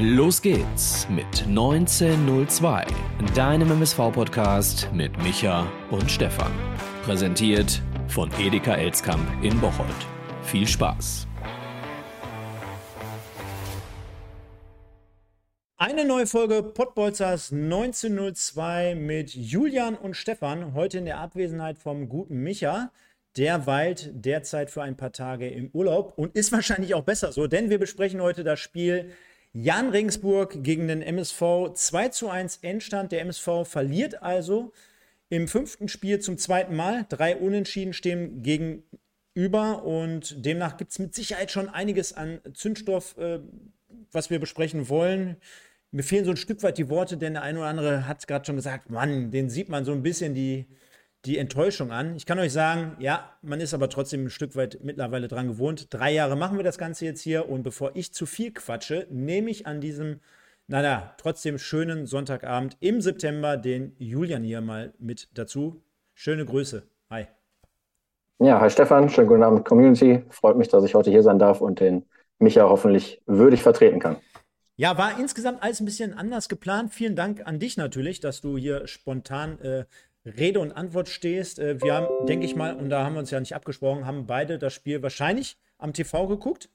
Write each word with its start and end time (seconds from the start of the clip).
Los 0.00 0.40
geht's 0.40 1.08
mit 1.08 1.26
1902, 1.48 2.86
deinem 3.34 3.72
MSV-Podcast 3.72 4.88
mit 4.92 5.18
Micha 5.24 5.66
und 5.90 6.08
Stefan. 6.08 6.52
Präsentiert 7.02 7.82
von 8.06 8.30
Edeka 8.38 8.76
Elskamp 8.76 9.26
in 9.42 9.60
Bocholt. 9.60 9.88
Viel 10.44 10.68
Spaß! 10.68 11.26
Eine 15.78 16.04
neue 16.04 16.28
Folge 16.28 16.62
Pottbolzers 16.62 17.50
1902 17.50 18.94
mit 18.94 19.34
Julian 19.34 19.96
und 19.96 20.14
Stefan. 20.14 20.74
Heute 20.74 20.98
in 20.98 21.06
der 21.06 21.18
Abwesenheit 21.18 21.76
vom 21.76 22.08
guten 22.08 22.36
Micha. 22.44 22.92
Der 23.36 23.66
weilt 23.66 24.10
derzeit 24.12 24.70
für 24.70 24.82
ein 24.82 24.96
paar 24.96 25.12
Tage 25.12 25.48
im 25.48 25.70
Urlaub 25.72 26.12
und 26.16 26.36
ist 26.36 26.52
wahrscheinlich 26.52 26.94
auch 26.94 27.02
besser 27.02 27.32
so, 27.32 27.48
denn 27.48 27.68
wir 27.68 27.80
besprechen 27.80 28.20
heute 28.20 28.44
das 28.44 28.60
Spiel 28.60 29.10
Jan 29.52 29.88
Regensburg 29.90 30.62
gegen 30.62 30.88
den 30.88 31.02
MSV 31.02 31.72
2 31.74 32.08
zu 32.10 32.28
1 32.28 32.58
Endstand. 32.58 33.12
Der 33.12 33.22
MSV 33.22 33.64
verliert 33.64 34.22
also 34.22 34.72
im 35.30 35.48
fünften 35.48 35.88
Spiel 35.88 36.20
zum 36.20 36.38
zweiten 36.38 36.76
Mal. 36.76 37.06
Drei 37.08 37.36
Unentschieden 37.36 37.92
stehen 37.92 38.42
gegenüber 38.42 39.84
und 39.84 40.44
demnach 40.44 40.76
gibt 40.76 40.92
es 40.92 40.98
mit 40.98 41.14
Sicherheit 41.14 41.50
schon 41.50 41.68
einiges 41.68 42.12
an 42.12 42.40
Zündstoff, 42.52 43.16
äh, 43.16 43.40
was 44.12 44.30
wir 44.30 44.38
besprechen 44.38 44.88
wollen. 44.88 45.36
Mir 45.90 46.02
fehlen 46.02 46.26
so 46.26 46.32
ein 46.32 46.36
Stück 46.36 46.62
weit 46.62 46.76
die 46.76 46.90
Worte, 46.90 47.16
denn 47.16 47.32
der 47.32 47.42
eine 47.42 47.60
oder 47.60 47.68
andere 47.68 48.06
hat 48.06 48.26
gerade 48.26 48.44
schon 48.44 48.56
gesagt, 48.56 48.90
Mann, 48.90 49.30
den 49.30 49.48
sieht 49.48 49.70
man 49.70 49.86
so 49.86 49.92
ein 49.92 50.02
bisschen 50.02 50.34
die, 50.34 50.66
die 51.24 51.38
Enttäuschung 51.38 51.90
an. 51.90 52.16
Ich 52.16 52.26
kann 52.26 52.38
euch 52.38 52.52
sagen, 52.52 52.96
ja, 52.98 53.32
man 53.42 53.60
ist 53.60 53.74
aber 53.74 53.88
trotzdem 53.88 54.26
ein 54.26 54.30
Stück 54.30 54.56
weit 54.56 54.78
mittlerweile 54.82 55.28
dran 55.28 55.48
gewohnt. 55.48 55.92
Drei 55.92 56.12
Jahre 56.12 56.36
machen 56.36 56.56
wir 56.56 56.64
das 56.64 56.78
Ganze 56.78 57.04
jetzt 57.04 57.20
hier 57.22 57.48
und 57.48 57.62
bevor 57.62 57.92
ich 57.94 58.12
zu 58.12 58.26
viel 58.26 58.52
quatsche, 58.52 59.06
nehme 59.10 59.50
ich 59.50 59.66
an 59.66 59.80
diesem, 59.80 60.20
naja, 60.68 61.14
trotzdem 61.18 61.58
schönen 61.58 62.06
Sonntagabend 62.06 62.76
im 62.80 63.00
September 63.00 63.56
den 63.56 63.94
Julian 63.98 64.42
hier 64.42 64.60
mal 64.60 64.94
mit 64.98 65.28
dazu. 65.34 65.82
Schöne 66.14 66.44
Grüße. 66.44 66.84
Hi. 67.10 67.26
Ja, 68.38 68.60
hi 68.60 68.70
Stefan, 68.70 69.08
schönen 69.08 69.26
guten 69.26 69.42
Abend 69.42 69.64
Community. 69.64 70.24
Freut 70.30 70.56
mich, 70.56 70.68
dass 70.68 70.84
ich 70.84 70.94
heute 70.94 71.10
hier 71.10 71.24
sein 71.24 71.40
darf 71.40 71.60
und 71.60 71.80
den 71.80 72.04
Micha 72.38 72.62
hoffentlich 72.68 73.20
würdig 73.26 73.62
vertreten 73.62 73.98
kann. 73.98 74.16
Ja, 74.80 74.96
war 74.96 75.18
insgesamt 75.18 75.60
alles 75.60 75.80
ein 75.80 75.86
bisschen 75.86 76.14
anders 76.14 76.48
geplant. 76.48 76.94
Vielen 76.94 77.16
Dank 77.16 77.44
an 77.44 77.58
dich 77.58 77.76
natürlich, 77.76 78.20
dass 78.20 78.40
du 78.40 78.56
hier 78.56 78.86
spontan 78.86 79.58
äh, 79.58 79.86
Rede 80.36 80.60
und 80.60 80.72
Antwort 80.72 81.08
stehst. 81.08 81.58
Äh, 81.58 81.80
wir 81.82 81.94
haben, 81.94 82.26
denke 82.26 82.46
ich 82.46 82.56
mal, 82.56 82.74
und 82.74 82.90
da 82.90 83.04
haben 83.04 83.14
wir 83.14 83.20
uns 83.20 83.30
ja 83.30 83.40
nicht 83.40 83.54
abgesprochen, 83.54 84.06
haben 84.06 84.26
beide 84.26 84.58
das 84.58 84.74
Spiel 84.74 85.02
wahrscheinlich 85.02 85.56
am 85.78 85.92
TV 85.92 86.26
geguckt. 86.26 86.68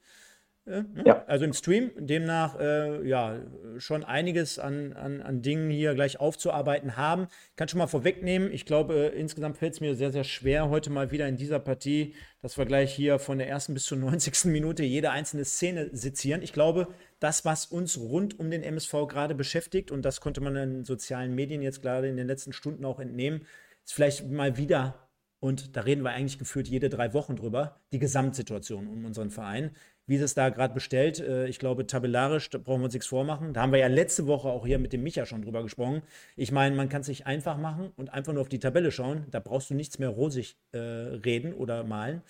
Äh, 0.66 0.84
ne? 0.84 1.04
ja. 1.06 1.24
Also 1.26 1.46
im 1.46 1.54
Stream. 1.54 1.92
Demnach, 1.98 2.60
äh, 2.60 3.08
ja, 3.08 3.40
schon 3.78 4.04
einiges 4.04 4.60
an, 4.60 4.94
an, 4.94 5.22
an 5.22 5.42
Dingen 5.42 5.70
hier 5.70 5.94
gleich 5.94 6.20
aufzuarbeiten 6.20 6.96
haben. 6.96 7.28
Ich 7.50 7.56
kann 7.56 7.68
schon 7.68 7.80
mal 7.80 7.88
vorwegnehmen. 7.88 8.52
Ich 8.52 8.66
glaube, 8.66 9.14
äh, 9.14 9.20
insgesamt 9.20 9.58
fällt 9.58 9.74
es 9.74 9.82
mir 9.82 9.96
sehr, 9.96 10.12
sehr 10.12 10.24
schwer, 10.24 10.70
heute 10.70 10.90
mal 10.90 11.12
wieder 11.12 11.28
in 11.28 11.38
dieser 11.38 11.60
Partie, 11.60 12.14
dass 12.42 12.58
wir 12.58 12.66
gleich 12.66 12.94
hier 12.94 13.20
von 13.20 13.38
der 13.38 13.50
ersten 13.50 13.74
bis 13.74 13.86
zur 13.86 13.98
90. 14.00 14.46
Minute 14.46 14.84
jede 14.84 15.12
einzelne 15.12 15.46
Szene 15.46 15.90
sezieren. 15.92 16.42
Ich 16.42 16.54
glaube, 16.54 16.88
das, 17.20 17.46
was 17.46 17.66
uns 17.66 18.00
rund 18.00 18.40
um 18.40 18.50
den 18.50 18.64
MSV 18.64 19.08
gerade 19.08 19.36
beschäftigt, 19.36 19.92
und 19.92 20.04
das 20.04 20.22
konnte 20.22 20.42
man 20.42 20.56
in 20.56 20.86
sozialen 20.86 21.36
Medien 21.36 21.62
jetzt 21.62 21.82
gerade 21.82 22.08
in 22.08 22.18
den 22.18 22.28
letzten 22.28 22.54
Stunden 22.54 22.86
auch 22.86 23.00
entnehmen, 23.00 23.46
ist 23.84 23.94
vielleicht 23.94 24.30
mal 24.30 24.58
wieder 24.58 25.04
und 25.44 25.76
da 25.76 25.82
reden 25.82 26.06
wir 26.06 26.12
eigentlich 26.12 26.40
gefühlt 26.40 26.70
jede 26.70 26.88
drei 26.88 27.14
Wochen 27.14 27.36
drüber, 27.36 27.82
die 27.92 28.00
Gesamtsituation 28.00 28.88
um 28.88 29.04
unseren 29.04 29.30
Verein 29.30 29.72
wie 30.06 30.16
es 30.16 30.34
da 30.34 30.50
gerade 30.50 30.74
bestellt. 30.74 31.20
Äh, 31.20 31.48
ich 31.48 31.60
glaube, 31.60 31.88
tabellarisch, 31.88 32.50
brauchen 32.50 32.82
wir 32.82 32.86
uns 32.86 32.94
nichts 32.94 33.08
vormachen. 33.08 33.54
Da 33.54 33.62
haben 33.62 33.72
wir 33.72 33.80
ja 33.80 33.88
letzte 33.88 34.28
Woche 34.28 34.50
auch 34.50 34.66
hier 34.66 34.80
mit 34.80 34.94
dem 34.94 35.04
Micha 35.04 35.26
schon 35.26 35.42
drüber 35.42 35.64
gesprochen. 35.64 36.02
Ich 36.36 36.52
meine, 36.52 36.76
man 36.76 36.90
kann 36.90 37.02
es 37.02 37.08
sich 37.08 37.26
einfach 37.26 37.58
machen 37.58 37.92
und 37.96 38.14
einfach 38.14 38.34
nur 38.34 38.42
auf 38.42 38.50
die 38.50 38.60
Tabelle 38.60 38.92
schauen. 38.92 39.26
Da 39.32 39.40
brauchst 39.40 39.70
du 39.70 39.76
nichts 39.76 40.00
mehr 40.00 40.10
rosig 40.10 40.58
äh, 40.72 40.78
reden 40.78 41.54
oder 41.54 41.84
malen. 41.84 42.22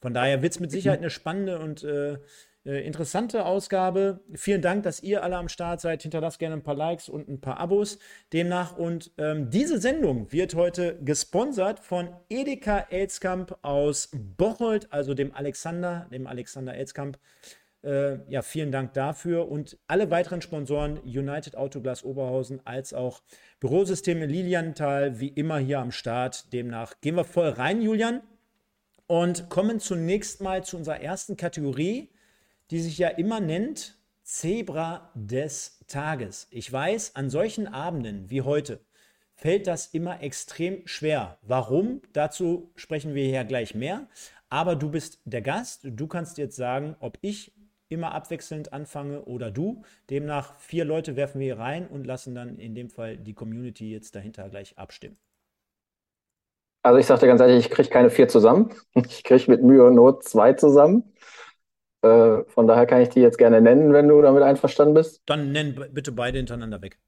Von 0.00 0.14
daher 0.14 0.42
wird 0.42 0.52
es 0.52 0.60
mit 0.60 0.70
Sicherheit 0.72 0.98
eine 0.98 1.10
spannende 1.10 1.60
und 1.60 1.84
äh, 1.84 2.18
äh, 2.64 2.86
interessante 2.86 3.44
Ausgabe. 3.44 4.20
Vielen 4.34 4.62
Dank, 4.62 4.84
dass 4.84 5.02
ihr 5.02 5.24
alle 5.24 5.36
am 5.36 5.48
Start 5.48 5.80
seid. 5.80 6.02
Hinterlasst 6.02 6.38
gerne 6.38 6.56
ein 6.56 6.62
paar 6.62 6.76
Likes 6.76 7.08
und 7.08 7.28
ein 7.28 7.40
paar 7.40 7.58
Abos 7.58 7.98
demnach. 8.32 8.76
Und 8.76 9.10
ähm, 9.18 9.50
diese 9.50 9.80
Sendung 9.80 10.30
wird 10.30 10.54
heute 10.54 10.98
gesponsert 11.02 11.80
von 11.80 12.10
Edeka 12.28 12.86
Elskamp 12.90 13.58
aus 13.62 14.10
Bocholt, 14.12 14.92
also 14.92 15.14
dem 15.14 15.34
Alexander, 15.34 16.06
dem 16.12 16.26
Alexander 16.28 16.74
Elskamp. 16.74 17.18
Äh, 17.82 18.18
ja, 18.30 18.42
vielen 18.42 18.70
Dank 18.70 18.92
dafür 18.92 19.48
und 19.48 19.76
alle 19.88 20.08
weiteren 20.12 20.40
Sponsoren 20.40 21.00
United 21.00 21.56
Autoglas 21.56 22.04
Oberhausen 22.04 22.64
als 22.64 22.94
auch 22.94 23.22
Bürosysteme 23.58 24.26
Lilienthal 24.26 25.18
wie 25.18 25.28
immer 25.28 25.58
hier 25.58 25.80
am 25.80 25.90
Start. 25.90 26.52
Demnach 26.52 27.00
gehen 27.00 27.16
wir 27.16 27.24
voll 27.24 27.48
rein, 27.48 27.82
Julian, 27.82 28.20
und 29.08 29.48
kommen 29.48 29.80
zunächst 29.80 30.40
mal 30.40 30.62
zu 30.62 30.76
unserer 30.76 31.00
ersten 31.00 31.36
Kategorie 31.36 32.11
die 32.70 32.80
sich 32.80 32.98
ja 32.98 33.08
immer 33.08 33.40
nennt 33.40 33.98
Zebra 34.22 35.10
des 35.14 35.80
Tages. 35.88 36.48
Ich 36.50 36.72
weiß, 36.72 37.16
an 37.16 37.28
solchen 37.28 37.66
Abenden 37.66 38.30
wie 38.30 38.42
heute 38.42 38.80
fällt 39.34 39.66
das 39.66 39.86
immer 39.88 40.22
extrem 40.22 40.86
schwer. 40.86 41.38
Warum? 41.42 42.00
Dazu 42.12 42.70
sprechen 42.76 43.14
wir 43.14 43.24
hier 43.24 43.44
gleich 43.44 43.74
mehr. 43.74 44.06
Aber 44.48 44.76
du 44.76 44.90
bist 44.90 45.20
der 45.24 45.42
Gast. 45.42 45.80
Du 45.84 46.06
kannst 46.06 46.38
jetzt 46.38 46.56
sagen, 46.56 46.94
ob 47.00 47.18
ich 47.22 47.52
immer 47.88 48.12
abwechselnd 48.12 48.72
anfange 48.72 49.22
oder 49.24 49.50
du. 49.50 49.82
Demnach 50.10 50.54
vier 50.58 50.84
Leute 50.84 51.16
werfen 51.16 51.40
wir 51.40 51.54
hier 51.54 51.58
rein 51.58 51.86
und 51.86 52.06
lassen 52.06 52.34
dann 52.34 52.58
in 52.58 52.74
dem 52.74 52.88
Fall 52.88 53.16
die 53.16 53.34
Community 53.34 53.90
jetzt 53.90 54.14
dahinter 54.14 54.48
gleich 54.48 54.78
abstimmen. 54.78 55.18
Also 56.82 56.98
ich 56.98 57.06
sagte 57.06 57.26
ganz 57.26 57.40
ehrlich, 57.40 57.66
ich 57.66 57.70
kriege 57.70 57.88
keine 57.88 58.10
vier 58.10 58.28
zusammen. 58.28 58.74
Ich 58.94 59.24
kriege 59.24 59.50
mit 59.50 59.62
Mühe 59.62 59.84
und 59.84 59.94
Not 59.94 60.24
zwei 60.24 60.52
zusammen. 60.52 61.12
Äh, 62.02 62.44
von 62.48 62.66
daher 62.66 62.86
kann 62.86 63.00
ich 63.00 63.08
die 63.08 63.20
jetzt 63.20 63.38
gerne 63.38 63.60
nennen, 63.60 63.92
wenn 63.92 64.08
du 64.08 64.20
damit 64.20 64.42
einverstanden 64.42 64.94
bist. 64.94 65.22
Dann 65.26 65.52
nenn 65.52 65.74
bitte 65.92 66.12
beide 66.12 66.38
hintereinander 66.38 66.82
weg. 66.82 66.98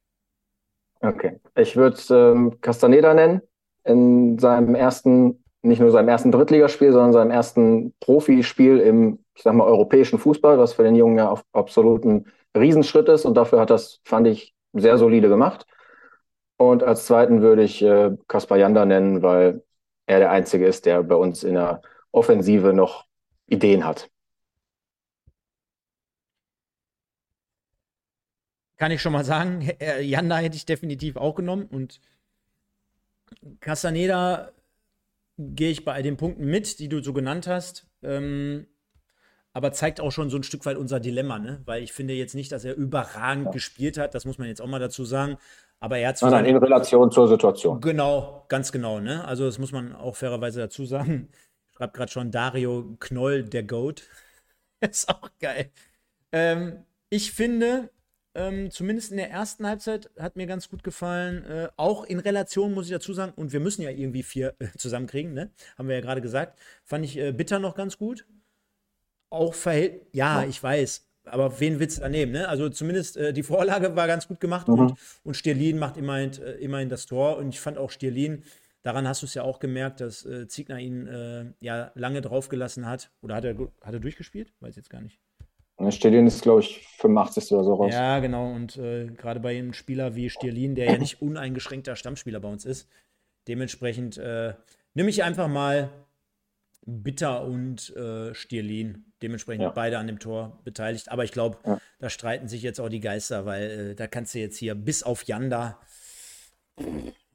Okay. 1.00 1.41
Ich 1.56 1.77
würde 1.77 1.99
ähm, 2.10 2.60
Castaneda 2.60 3.12
nennen. 3.12 3.43
In 3.84 4.38
seinem 4.38 4.75
ersten, 4.75 5.44
nicht 5.60 5.81
nur 5.81 5.91
seinem 5.91 6.09
ersten 6.09 6.32
Drittligaspiel, 6.32 6.93
sondern 6.93 7.12
seinem 7.12 7.31
ersten 7.31 7.93
Profispiel 8.00 8.78
im, 8.78 9.19
ich 9.34 9.43
sag 9.43 9.55
mal, 9.55 9.66
europäischen 9.66 10.19
Fußball, 10.19 10.59
was 10.59 10.72
für 10.72 10.84
den 10.84 10.94
Jungen 10.94 11.19
ja 11.19 11.28
auf 11.28 11.44
absolut 11.53 12.05
ein 12.05 12.26
Riesenschritt 12.56 13.09
ist. 13.09 13.26
Und 13.26 13.37
dafür 13.37 13.61
hat 13.61 13.71
das, 13.71 14.00
fand 14.05 14.26
ich, 14.26 14.55
sehr 14.72 14.97
solide 14.97 15.28
gemacht. 15.28 15.66
Und 16.56 16.82
als 16.82 17.06
zweiten 17.06 17.43
würde 17.43 17.62
ich 17.62 17.82
äh, 17.82 18.12
Kaspar 18.28 18.59
Janda 18.59 18.87
nennen, 18.87 19.22
weil 19.22 19.62
er 20.06 20.21
der 20.21 20.31
Einzige 20.31 20.66
ist, 20.66 20.87
der 20.87 21.03
bei 21.03 21.16
uns 21.16 21.44
in 21.44 21.55
der 21.55 21.82
Offensive 22.12 22.72
noch 22.72 23.05
Ideen 23.47 23.84
hat. 23.84 24.09
Kann 28.77 28.91
ich 28.91 29.03
schon 29.03 29.12
mal 29.12 29.25
sagen, 29.25 29.69
Janda 30.01 30.37
hätte 30.37 30.57
ich 30.57 30.67
definitiv 30.67 31.17
auch 31.17 31.35
genommen 31.35 31.67
und 31.67 32.01
Castaneda 33.61 34.51
gehe 35.39 35.71
ich 35.71 35.85
bei 35.85 36.03
den 36.03 36.17
Punkten 36.17 36.47
mit, 36.47 36.79
die 36.79 36.89
du 36.89 37.03
so 37.03 37.12
genannt 37.12 37.47
hast. 37.47 37.87
Ähm, 38.03 38.67
aber 39.53 39.73
zeigt 39.73 40.01
auch 40.01 40.11
schon 40.11 40.31
so 40.31 40.37
ein 40.37 40.43
Stück 40.43 40.67
weit 40.67 40.77
unser 40.77 40.99
Dilemma, 40.99 41.39
ne? 41.39 41.62
Weil 41.65 41.83
ich 41.83 41.93
finde 41.93 42.15
jetzt 42.15 42.35
nicht, 42.35 42.51
dass 42.51 42.65
er 42.65 42.75
überragend 42.75 43.47
ja. 43.47 43.51
gespielt 43.53 43.99
hat, 43.99 44.15
das 44.15 44.25
muss 44.25 44.39
man 44.39 44.49
jetzt 44.49 44.61
auch 44.61 44.67
mal 44.67 44.81
dazu 44.81 45.05
sagen. 45.05 45.39
Aber 45.79 45.99
er 45.99 46.09
hat 46.09 46.23
Nein, 46.23 46.31
nein, 46.33 46.47
in 46.47 46.56
Relation 46.56 47.11
zur 47.11 47.29
Situation. 47.29 47.81
Genau, 47.81 48.47
ganz 48.49 48.73
genau, 48.73 49.00
ne? 49.00 49.25
Also 49.25 49.44
das 49.44 49.59
muss 49.59 49.70
man 49.70 49.94
auch 49.94 50.17
fairerweise 50.17 50.61
dazu 50.61 50.87
sagen. 50.87 51.29
Ich 51.69 51.77
schreibe 51.77 51.93
gerade 51.93 52.11
schon 52.11 52.31
Dario 52.31 52.97
Knoll, 52.99 53.44
der 53.44 53.62
Goat. 53.62 54.03
ist 54.81 55.09
auch 55.09 55.31
geil. 55.41 55.70
Ähm, 56.32 56.85
ich 57.11 57.32
finde, 57.32 57.91
ähm, 58.34 58.70
zumindest 58.70 59.12
in 59.12 59.16
der 59.16 59.31
ersten 59.31 59.66
Halbzeit 59.66 60.10
hat 60.19 60.36
mir 60.36 60.46
ganz 60.46 60.69
gut 60.69 60.82
gefallen. 60.82 61.44
Äh, 61.44 61.69
auch 61.76 62.04
in 62.04 62.19
Relation 62.19 62.75
muss 62.75 62.86
ich 62.86 62.92
dazu 62.92 63.12
sagen, 63.12 63.32
und 63.36 63.52
wir 63.52 63.60
müssen 63.60 63.82
ja 63.82 63.90
irgendwie 63.90 64.25
vier 64.25 64.54
äh, 64.58 64.66
zusammenkriegen, 64.76 65.32
ne? 65.32 65.52
Haben 65.78 65.88
wir 65.88 65.94
ja 65.94 66.00
gerade 66.00 66.20
gesagt. 66.20 66.58
Fand 66.84 67.04
ich 67.04 67.16
äh, 67.16 67.32
Bitter 67.32 67.60
noch 67.60 67.76
ganz 67.76 67.96
gut. 67.96 68.26
Auch 69.31 69.54
verhält. 69.54 70.06
Ja, 70.12 70.42
ja, 70.42 70.48
ich 70.48 70.60
weiß. 70.60 71.08
Aber 71.26 71.58
wen 71.60 71.78
willst 71.78 71.98
du 71.98 72.02
da 72.02 72.08
nehmen? 72.08 72.32
Ne? 72.32 72.48
Also 72.48 72.69
zumindest 72.69 73.16
äh, 73.16 73.32
die 73.32 73.42
Vorlage 73.42 73.96
war 73.96 74.06
ganz 74.06 74.28
gut 74.28 74.40
gemacht 74.40 74.69
mhm. 74.69 74.78
und, 74.78 74.94
und 75.22 75.36
Stierlin 75.36 75.78
macht 75.78 75.96
immerhin, 75.96 76.32
äh, 76.42 76.52
immerhin 76.54 76.88
das 76.88 77.06
Tor. 77.06 77.38
Und 77.38 77.48
ich 77.50 77.60
fand 77.60 77.78
auch 77.78 77.90
Stierlin, 77.90 78.42
daran 78.82 79.08
hast 79.08 79.22
du 79.22 79.26
es 79.26 79.34
ja 79.34 79.42
auch 79.42 79.60
gemerkt, 79.60 80.00
dass 80.00 80.26
äh, 80.26 80.48
Ziegner 80.48 80.78
ihn 80.81 81.54
ja 81.60 81.92
lange 81.94 82.20
draufgelassen 82.20 82.86
hat. 82.86 83.10
Oder 83.22 83.36
hat 83.36 83.44
er, 83.44 83.56
hat 83.81 83.94
er 83.94 84.00
durchgespielt? 84.00 84.52
Weiß 84.60 84.70
ich 84.70 84.76
jetzt 84.76 84.90
gar 84.90 85.00
nicht. 85.00 85.19
Stierlin 85.91 86.26
ist, 86.26 86.43
glaube 86.43 86.61
ich, 86.61 86.87
85. 86.99 87.53
oder 87.53 87.65
so 87.65 87.75
raus. 87.75 87.93
Ja, 87.93 88.21
genau. 88.21 88.53
Und 88.53 88.76
äh, 88.76 89.06
gerade 89.06 89.41
bei 89.41 89.59
einem 89.59 89.73
Spieler 89.73 90.15
wie 90.15 90.31
Stierlin, 90.31 90.75
der 90.75 90.93
ja 90.93 90.99
nicht 90.99 91.21
uneingeschränkter 91.21 91.97
Stammspieler 91.97 92.41
bei 92.41 92.49
uns 92.49 92.65
ist, 92.65 92.88
dementsprechend 93.49 94.17
äh, 94.19 94.55
nehme 94.94 95.11
ich 95.11 95.23
einfach 95.25 95.49
mal 95.49 95.91
Bitter 96.87 97.44
und 97.44 97.94
äh, 97.97 98.35
Stierlin. 98.35 99.12
Dementsprechend 99.23 99.62
ja. 99.62 99.71
beide 99.71 99.99
an 99.99 100.06
dem 100.06 100.19
Tor 100.19 100.61
beteiligt. 100.65 101.11
Aber 101.11 101.25
ich 101.25 101.32
glaube, 101.32 101.59
ja. 101.65 101.81
da 101.99 102.11
streiten 102.11 102.47
sich 102.49 102.62
jetzt 102.62 102.81
auch 102.81 102.88
die 102.88 103.00
Geister, 103.00 103.47
weil 103.47 103.70
äh, 103.70 103.94
da 103.94 104.06
kannst 104.06 104.35
du 104.35 104.38
jetzt 104.38 104.59
hier 104.59 104.75
bis 104.75 105.03
auf 105.03 105.25
Janda, 105.25 105.81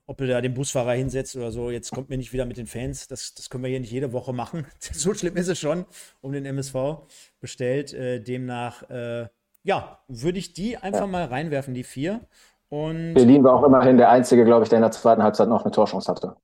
ob 0.10 0.18
du 0.18 0.26
da 0.26 0.42
den 0.42 0.56
Busfahrer 0.56 0.94
hinsetzt 0.94 1.36
oder 1.36 1.52
so, 1.52 1.70
jetzt 1.70 1.92
kommt 1.92 2.10
mir 2.10 2.18
nicht 2.18 2.34
wieder 2.34 2.48
mit 2.48 2.58
den 2.58 2.66
Fans. 2.66 3.08
Das, 3.08 3.36
das 3.36 3.52
können 3.52 3.64
wir 3.64 3.70
hier 3.70 3.80
nicht 3.80 3.92
jede 3.92 4.12
Woche 4.12 4.34
machen. 4.34 4.66
so 4.80 5.14
schlimm 5.14 5.38
ist 5.38 5.50
es 5.50 5.60
schon 5.60 5.86
um 6.22 6.32
den 6.32 6.46
MSV 6.46 7.04
bestellt. 7.40 7.94
Äh, 7.94 8.20
demnach, 8.20 8.90
äh, 8.90 9.28
ja, 9.62 10.00
würde 10.08 10.40
ich 10.40 10.54
die 10.54 10.78
einfach 10.78 11.02
ja. 11.02 11.08
mal 11.08 11.26
reinwerfen, 11.26 11.76
die 11.76 11.84
vier. 11.84 12.22
Und 12.70 13.14
Berlin 13.14 13.44
war 13.44 13.54
auch 13.54 13.64
immerhin 13.64 13.98
der 13.98 14.10
Einzige, 14.10 14.46
glaube 14.46 14.64
ich, 14.64 14.70
der 14.70 14.80
in 14.80 14.82
der 14.82 14.92
zweiten 14.92 15.22
Halbzeit 15.22 15.48
noch 15.48 15.64
eine 15.64 15.72
Torchance 15.72 16.12
hatte. 16.12 16.38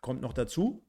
Kommt 0.00 0.20
noch 0.20 0.32
dazu. 0.32 0.82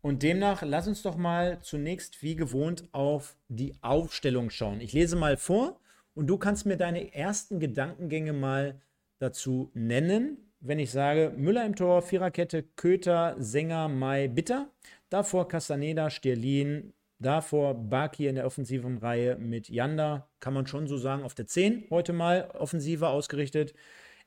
Und 0.00 0.22
demnach, 0.22 0.62
lass 0.64 0.86
uns 0.86 1.02
doch 1.02 1.16
mal 1.16 1.58
zunächst 1.60 2.22
wie 2.22 2.36
gewohnt 2.36 2.88
auf 2.92 3.36
die 3.48 3.74
Aufstellung 3.82 4.50
schauen. 4.50 4.80
Ich 4.80 4.92
lese 4.92 5.16
mal 5.16 5.36
vor 5.36 5.80
und 6.14 6.28
du 6.28 6.38
kannst 6.38 6.66
mir 6.66 6.76
deine 6.76 7.12
ersten 7.12 7.58
Gedankengänge 7.58 8.32
mal 8.32 8.80
dazu 9.18 9.72
nennen. 9.74 10.51
Wenn 10.64 10.78
ich 10.78 10.92
sage, 10.92 11.32
Müller 11.36 11.66
im 11.66 11.74
Tor, 11.74 12.02
Viererkette, 12.02 12.62
Köter, 12.62 13.34
Sänger, 13.36 13.88
Mai, 13.88 14.28
Bitter. 14.28 14.68
Davor 15.10 15.48
Castaneda, 15.48 16.08
Stierlin. 16.08 16.92
Davor 17.18 17.74
Baki 17.74 18.28
in 18.28 18.36
der 18.36 18.46
offensiven 18.46 18.98
Reihe 18.98 19.36
mit 19.38 19.68
Janda. 19.68 20.28
Kann 20.38 20.54
man 20.54 20.68
schon 20.68 20.86
so 20.86 20.96
sagen, 20.98 21.24
auf 21.24 21.34
der 21.34 21.48
10 21.48 21.88
heute 21.90 22.12
mal 22.12 22.48
offensiver 22.56 23.10
ausgerichtet. 23.10 23.74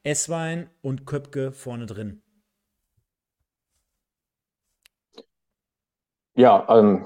Esswein 0.03 0.69
und 0.81 1.05
Köpke 1.05 1.53
vorne 1.53 1.85
drin. 1.85 2.21
Ja, 6.35 6.65
ähm, 6.67 7.05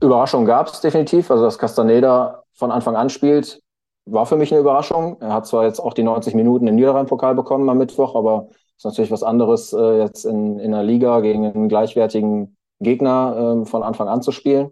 Überraschung 0.00 0.46
gab 0.46 0.68
es 0.68 0.80
definitiv. 0.80 1.30
Also, 1.30 1.44
dass 1.44 1.58
Castaneda 1.58 2.42
von 2.54 2.70
Anfang 2.70 2.96
an 2.96 3.10
spielt, 3.10 3.62
war 4.06 4.26
für 4.26 4.36
mich 4.36 4.52
eine 4.52 4.60
Überraschung. 4.60 5.18
Er 5.20 5.32
hat 5.32 5.46
zwar 5.46 5.64
jetzt 5.64 5.80
auch 5.80 5.92
die 5.92 6.02
90 6.02 6.34
Minuten 6.34 6.66
im 6.66 6.76
Niederrhein-Pokal 6.76 7.34
bekommen 7.34 7.68
am 7.68 7.78
Mittwoch, 7.78 8.14
aber 8.14 8.48
ist 8.76 8.84
natürlich 8.84 9.10
was 9.10 9.22
anderes, 9.22 9.72
äh, 9.72 9.98
jetzt 9.98 10.24
in, 10.24 10.58
in 10.58 10.72
der 10.72 10.82
Liga 10.82 11.20
gegen 11.20 11.46
einen 11.46 11.68
gleichwertigen 11.68 12.56
Gegner 12.80 13.62
äh, 13.62 13.66
von 13.66 13.82
Anfang 13.82 14.08
an 14.08 14.22
zu 14.22 14.32
spielen. 14.32 14.70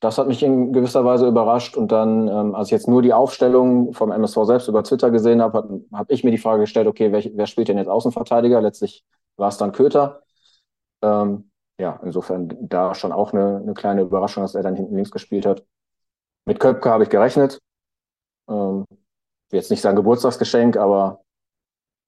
Das 0.00 0.18
hat 0.18 0.26
mich 0.26 0.42
in 0.42 0.72
gewisser 0.72 1.04
Weise 1.04 1.26
überrascht. 1.28 1.76
Und 1.76 1.92
dann, 1.92 2.28
ähm, 2.28 2.54
als 2.54 2.68
ich 2.68 2.72
jetzt 2.72 2.88
nur 2.88 3.02
die 3.02 3.12
Aufstellung 3.12 3.92
vom 3.94 4.10
MSV 4.10 4.44
selbst 4.44 4.68
über 4.68 4.82
Twitter 4.82 5.10
gesehen 5.10 5.40
habe, 5.40 5.82
habe 5.92 6.12
ich 6.12 6.24
mir 6.24 6.30
die 6.30 6.38
Frage 6.38 6.62
gestellt, 6.62 6.88
okay, 6.88 7.12
wer, 7.12 7.22
wer 7.34 7.46
spielt 7.46 7.68
denn 7.68 7.78
jetzt 7.78 7.88
Außenverteidiger? 7.88 8.60
Letztlich 8.60 9.04
war 9.36 9.48
es 9.48 9.58
dann 9.58 9.72
Köter. 9.72 10.22
Ähm, 11.02 11.50
ja, 11.78 12.00
insofern 12.04 12.48
da 12.60 12.94
schon 12.94 13.12
auch 13.12 13.32
eine, 13.32 13.58
eine 13.62 13.74
kleine 13.74 14.02
Überraschung, 14.02 14.42
dass 14.42 14.54
er 14.54 14.62
dann 14.62 14.76
hinten 14.76 14.96
links 14.96 15.10
gespielt 15.10 15.46
hat. 15.46 15.64
Mit 16.46 16.60
Köpke 16.60 16.90
habe 16.90 17.04
ich 17.04 17.10
gerechnet. 17.10 17.60
Ähm, 18.48 18.86
will 18.88 19.60
jetzt 19.60 19.70
nicht 19.70 19.80
sagen 19.80 19.96
Geburtstagsgeschenk, 19.96 20.76
aber 20.76 21.22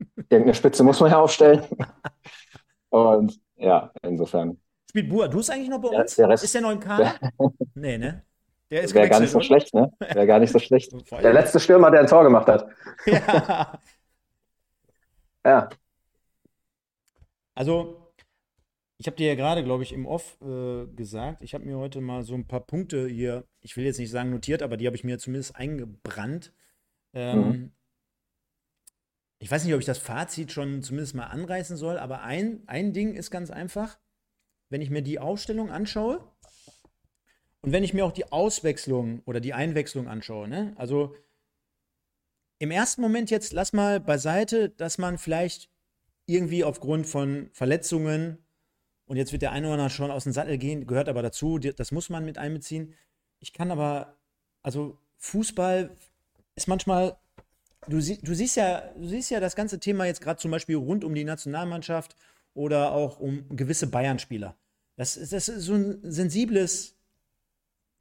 irgendeine 0.16 0.54
Spitze 0.54 0.82
muss 0.82 1.00
man 1.00 1.10
ja 1.10 1.20
aufstellen. 1.20 1.64
Und 2.90 3.40
ja, 3.56 3.90
insofern. 4.02 4.60
Spielt 4.88 5.08
Bua 5.08 5.28
du 5.28 5.40
es 5.40 5.50
eigentlich 5.50 5.68
noch 5.68 5.80
bei 5.80 5.88
uns? 5.88 6.14
Der 6.16 6.28
Rest, 6.28 6.44
ist 6.44 6.54
der 6.54 6.62
noch 6.62 6.70
im 6.70 6.80
Kader? 6.80 7.14
nee, 7.74 7.98
ne? 7.98 8.22
Der 8.70 8.82
ist 8.82 8.94
Wäre 8.94 9.08
gar 9.08 9.20
nicht 9.20 9.30
so 9.30 9.38
oder? 9.38 9.44
schlecht, 9.44 9.74
ne? 9.74 9.92
Wäre 9.98 10.26
gar 10.26 10.38
nicht 10.38 10.52
so 10.52 10.58
schlecht. 10.58 10.92
der 11.10 11.32
letzte 11.32 11.60
Stürmer, 11.60 11.90
der 11.90 12.00
ein 12.00 12.06
Tor 12.06 12.24
gemacht 12.24 12.48
hat. 12.48 12.66
Ja. 13.06 13.78
ja. 15.44 15.68
Also, 17.54 18.03
ich 18.98 19.06
habe 19.06 19.16
dir 19.16 19.26
ja 19.26 19.34
gerade, 19.34 19.64
glaube 19.64 19.82
ich, 19.82 19.92
im 19.92 20.06
Off 20.06 20.38
äh, 20.40 20.86
gesagt, 20.86 21.42
ich 21.42 21.54
habe 21.54 21.64
mir 21.64 21.76
heute 21.78 22.00
mal 22.00 22.22
so 22.22 22.34
ein 22.34 22.46
paar 22.46 22.60
Punkte 22.60 23.08
hier, 23.08 23.44
ich 23.60 23.76
will 23.76 23.84
jetzt 23.84 23.98
nicht 23.98 24.10
sagen 24.10 24.30
notiert, 24.30 24.62
aber 24.62 24.76
die 24.76 24.86
habe 24.86 24.96
ich 24.96 25.04
mir 25.04 25.18
zumindest 25.18 25.56
eingebrannt. 25.56 26.52
Ähm, 27.12 27.38
mhm. 27.38 27.72
Ich 29.38 29.50
weiß 29.50 29.64
nicht, 29.64 29.74
ob 29.74 29.80
ich 29.80 29.86
das 29.86 29.98
Fazit 29.98 30.52
schon 30.52 30.82
zumindest 30.82 31.14
mal 31.14 31.26
anreißen 31.26 31.76
soll, 31.76 31.98
aber 31.98 32.22
ein, 32.22 32.62
ein 32.66 32.92
Ding 32.92 33.14
ist 33.14 33.30
ganz 33.30 33.50
einfach, 33.50 33.98
wenn 34.70 34.80
ich 34.80 34.90
mir 34.90 35.02
die 35.02 35.18
Aufstellung 35.18 35.70
anschaue 35.70 36.20
und 37.60 37.72
wenn 37.72 37.84
ich 37.84 37.94
mir 37.94 38.06
auch 38.06 38.12
die 38.12 38.30
Auswechslung 38.30 39.22
oder 39.24 39.40
die 39.40 39.54
Einwechslung 39.54 40.08
anschaue, 40.08 40.48
ne? 40.48 40.72
also 40.76 41.14
im 42.58 42.70
ersten 42.70 43.02
Moment 43.02 43.30
jetzt 43.30 43.52
lass 43.52 43.72
mal 43.72 44.00
beiseite, 44.00 44.70
dass 44.70 44.98
man 44.98 45.18
vielleicht 45.18 45.68
irgendwie 46.26 46.64
aufgrund 46.64 47.06
von 47.06 47.50
Verletzungen 47.52 48.43
und 49.06 49.16
jetzt 49.16 49.32
wird 49.32 49.42
der 49.42 49.52
eine 49.52 49.66
oder 49.66 49.74
andere 49.74 49.90
schon 49.90 50.10
aus 50.10 50.24
dem 50.24 50.32
Sattel 50.32 50.58
gehen, 50.58 50.86
gehört 50.86 51.08
aber 51.08 51.22
dazu, 51.22 51.58
das 51.58 51.92
muss 51.92 52.08
man 52.08 52.24
mit 52.24 52.38
einbeziehen. 52.38 52.94
Ich 53.40 53.52
kann 53.52 53.70
aber, 53.70 54.16
also 54.62 54.98
Fußball 55.18 55.90
ist 56.54 56.68
manchmal, 56.68 57.16
du, 57.88 58.00
sie, 58.00 58.18
du, 58.18 58.34
siehst 58.34 58.56
ja, 58.56 58.92
du 58.96 59.06
siehst 59.06 59.30
ja 59.30 59.40
das 59.40 59.56
ganze 59.56 59.78
Thema 59.78 60.06
jetzt 60.06 60.20
gerade 60.20 60.40
zum 60.40 60.50
Beispiel 60.50 60.76
rund 60.76 61.04
um 61.04 61.14
die 61.14 61.24
Nationalmannschaft 61.24 62.16
oder 62.54 62.92
auch 62.92 63.18
um 63.18 63.44
gewisse 63.56 63.86
Bayern-Spieler. 63.88 64.56
Das, 64.96 65.14
das 65.14 65.48
ist 65.48 65.64
so 65.64 65.74
ein 65.74 65.98
sensibles 66.02 66.96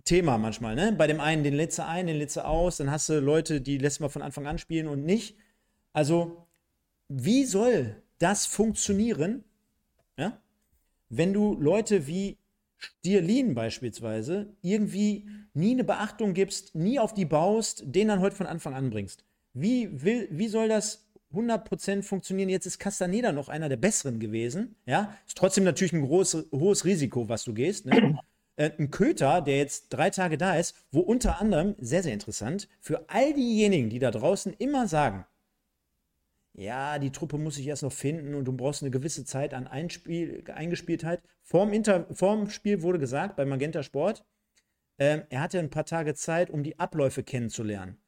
Thema 0.03 0.38
manchmal, 0.38 0.75
ne? 0.75 0.94
Bei 0.94 1.07
dem 1.07 1.19
einen 1.19 1.44
den 1.44 1.53
letzte 1.53 1.85
ein, 1.85 2.07
den 2.07 2.17
letzte 2.17 2.45
aus, 2.45 2.77
dann 2.77 2.91
hast 2.91 3.09
du 3.09 3.19
Leute, 3.19 3.61
die 3.61 3.77
lässt 3.77 3.99
mal 3.99 4.09
von 4.09 4.21
Anfang 4.21 4.47
an 4.47 4.57
spielen 4.57 4.88
und 4.88 5.03
nicht. 5.03 5.38
Also, 5.94 6.47
wie 7.07 7.45
soll 7.45 8.01
das 8.19 8.45
funktionieren, 8.45 9.44
ja? 10.17 10.38
Wenn 11.18 11.33
du 11.33 11.56
Leute 11.60 12.07
wie 12.07 12.38
Stierlin 12.77 13.54
beispielsweise 13.54 14.56
irgendwie 14.62 15.27
nie 15.54 15.71
eine 15.71 15.83
Beachtung 15.83 16.33
gibst, 16.33 16.75
nie 16.75 17.00
auf 17.00 17.13
die 17.13 17.25
baust, 17.25 17.83
den 17.86 18.10
dann 18.10 18.19
heute 18.19 18.36
von 18.36 18.48
Anfang 18.48 18.74
an 18.74 18.89
bringst. 18.89 19.24
Wie, 19.54 20.04
will, 20.04 20.27
wie 20.31 20.48
soll 20.48 20.68
das 20.68 21.07
100% 21.33 22.04
funktionieren? 22.04 22.50
Jetzt 22.50 22.65
ist 22.65 22.80
Castaneda 22.80 23.31
noch 23.31 23.50
einer 23.50 23.69
der 23.69 23.77
besseren 23.77 24.19
gewesen. 24.19 24.75
Ja, 24.86 25.15
ist 25.27 25.38
trotzdem 25.38 25.63
natürlich 25.63 25.94
ein 25.94 26.06
groß, 26.06 26.48
hohes 26.51 26.86
Risiko, 26.86 27.30
was 27.30 27.44
du 27.44 27.54
gehst. 27.54 27.86
Ne? 27.86 28.19
äh, 28.56 28.71
ein 28.77 28.92
Köter, 28.92 29.42
der 29.42 29.57
jetzt 29.57 29.89
drei 29.89 30.09
Tage 30.09 30.38
da 30.38 30.56
ist, 30.56 30.75
wo 30.92 31.00
unter 31.00 31.39
anderem, 31.39 31.75
sehr, 31.80 32.04
sehr 32.04 32.13
interessant, 32.13 32.68
für 32.81 33.09
all 33.09 33.33
diejenigen, 33.33 33.89
die 33.89 34.00
da 34.00 34.12
draußen 34.12 34.54
immer 34.57 34.88
sagen, 34.88 35.25
ja, 36.53 37.00
die 37.00 37.11
Truppe 37.11 37.38
muss 37.38 37.55
sich 37.55 37.67
erst 37.67 37.83
noch 37.83 37.91
finden 37.91 38.35
und 38.35 38.45
du 38.45 38.53
brauchst 38.53 38.83
eine 38.83 38.91
gewisse 38.91 39.25
Zeit 39.25 39.53
an 39.53 39.67
Einspiel, 39.67 40.44
Eingespieltheit. 40.54 41.21
Vorm, 41.42 41.73
Inter, 41.73 42.07
vorm 42.13 42.49
Spiel 42.49 42.81
wurde 42.81 42.99
gesagt 42.99 43.35
bei 43.35 43.45
Magenta 43.45 43.83
Sport, 43.83 44.23
äh, 44.97 45.21
er 45.30 45.42
hatte 45.42 45.59
ein 45.59 45.69
paar 45.69 45.85
Tage 45.85 46.13
Zeit, 46.13 46.49
um 46.49 46.63
die 46.63 46.80
Abläufe 46.80 47.23
kennenzulernen 47.23 48.04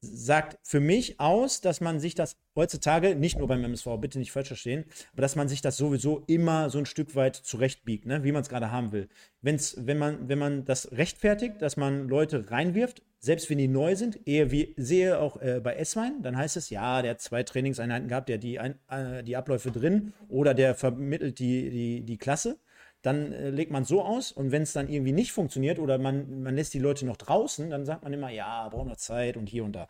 sagt 0.00 0.58
für 0.62 0.80
mich 0.80 1.18
aus, 1.18 1.60
dass 1.60 1.80
man 1.80 1.98
sich 1.98 2.14
das 2.14 2.36
heutzutage, 2.54 3.16
nicht 3.16 3.38
nur 3.38 3.48
beim 3.48 3.64
MSV, 3.64 3.86
bitte 4.00 4.18
nicht 4.18 4.32
falsch 4.32 4.48
verstehen, 4.48 4.84
aber 5.12 5.22
dass 5.22 5.36
man 5.36 5.48
sich 5.48 5.60
das 5.60 5.76
sowieso 5.76 6.24
immer 6.26 6.70
so 6.70 6.78
ein 6.78 6.86
Stück 6.86 7.14
weit 7.14 7.36
zurechtbiegt, 7.36 8.06
ne? 8.06 8.22
wie 8.24 8.32
man 8.32 8.42
es 8.42 8.48
gerade 8.48 8.70
haben 8.70 8.92
will. 8.92 9.08
Wenn's, 9.42 9.76
wenn, 9.78 9.98
man, 9.98 10.28
wenn 10.28 10.38
man 10.38 10.64
das 10.64 10.92
rechtfertigt, 10.92 11.60
dass 11.60 11.76
man 11.76 12.08
Leute 12.08 12.50
reinwirft, 12.50 13.02
selbst 13.18 13.50
wenn 13.50 13.58
die 13.58 13.68
neu 13.68 13.96
sind, 13.96 14.26
eher 14.26 14.50
wie 14.50 14.74
sehe 14.76 15.18
auch 15.18 15.40
äh, 15.40 15.60
bei 15.60 15.74
Esswein, 15.74 16.22
dann 16.22 16.36
heißt 16.36 16.56
es, 16.56 16.70
ja, 16.70 17.02
der 17.02 17.12
hat 17.12 17.20
zwei 17.20 17.42
Trainingseinheiten 17.42 18.08
gehabt, 18.08 18.28
der 18.28 18.36
hat 18.36 18.42
die, 18.42 18.58
ein, 18.58 18.78
äh, 18.88 19.22
die 19.24 19.36
Abläufe 19.36 19.70
drin 19.70 20.12
oder 20.28 20.54
der 20.54 20.74
vermittelt 20.74 21.38
die, 21.38 21.70
die, 21.70 22.00
die 22.02 22.18
Klasse 22.18 22.58
dann 23.02 23.32
äh, 23.32 23.50
legt 23.50 23.70
man 23.70 23.84
so 23.84 24.02
aus 24.02 24.32
und 24.32 24.50
wenn 24.50 24.62
es 24.62 24.72
dann 24.72 24.88
irgendwie 24.88 25.12
nicht 25.12 25.32
funktioniert 25.32 25.78
oder 25.78 25.98
man, 25.98 26.42
man 26.42 26.54
lässt 26.54 26.74
die 26.74 26.78
Leute 26.78 27.06
noch 27.06 27.16
draußen, 27.16 27.70
dann 27.70 27.86
sagt 27.86 28.02
man 28.02 28.12
immer, 28.12 28.30
ja, 28.30 28.68
braucht 28.68 28.88
noch 28.88 28.96
Zeit 28.96 29.36
und 29.36 29.48
hier 29.48 29.64
und 29.64 29.72
da. 29.72 29.88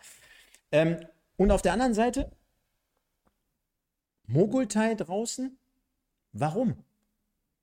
Ähm, 0.72 0.98
und 1.36 1.50
auf 1.50 1.62
der 1.62 1.72
anderen 1.72 1.94
Seite, 1.94 2.30
Mogultai 4.26 4.94
draußen? 4.94 5.58
Warum? 6.32 6.84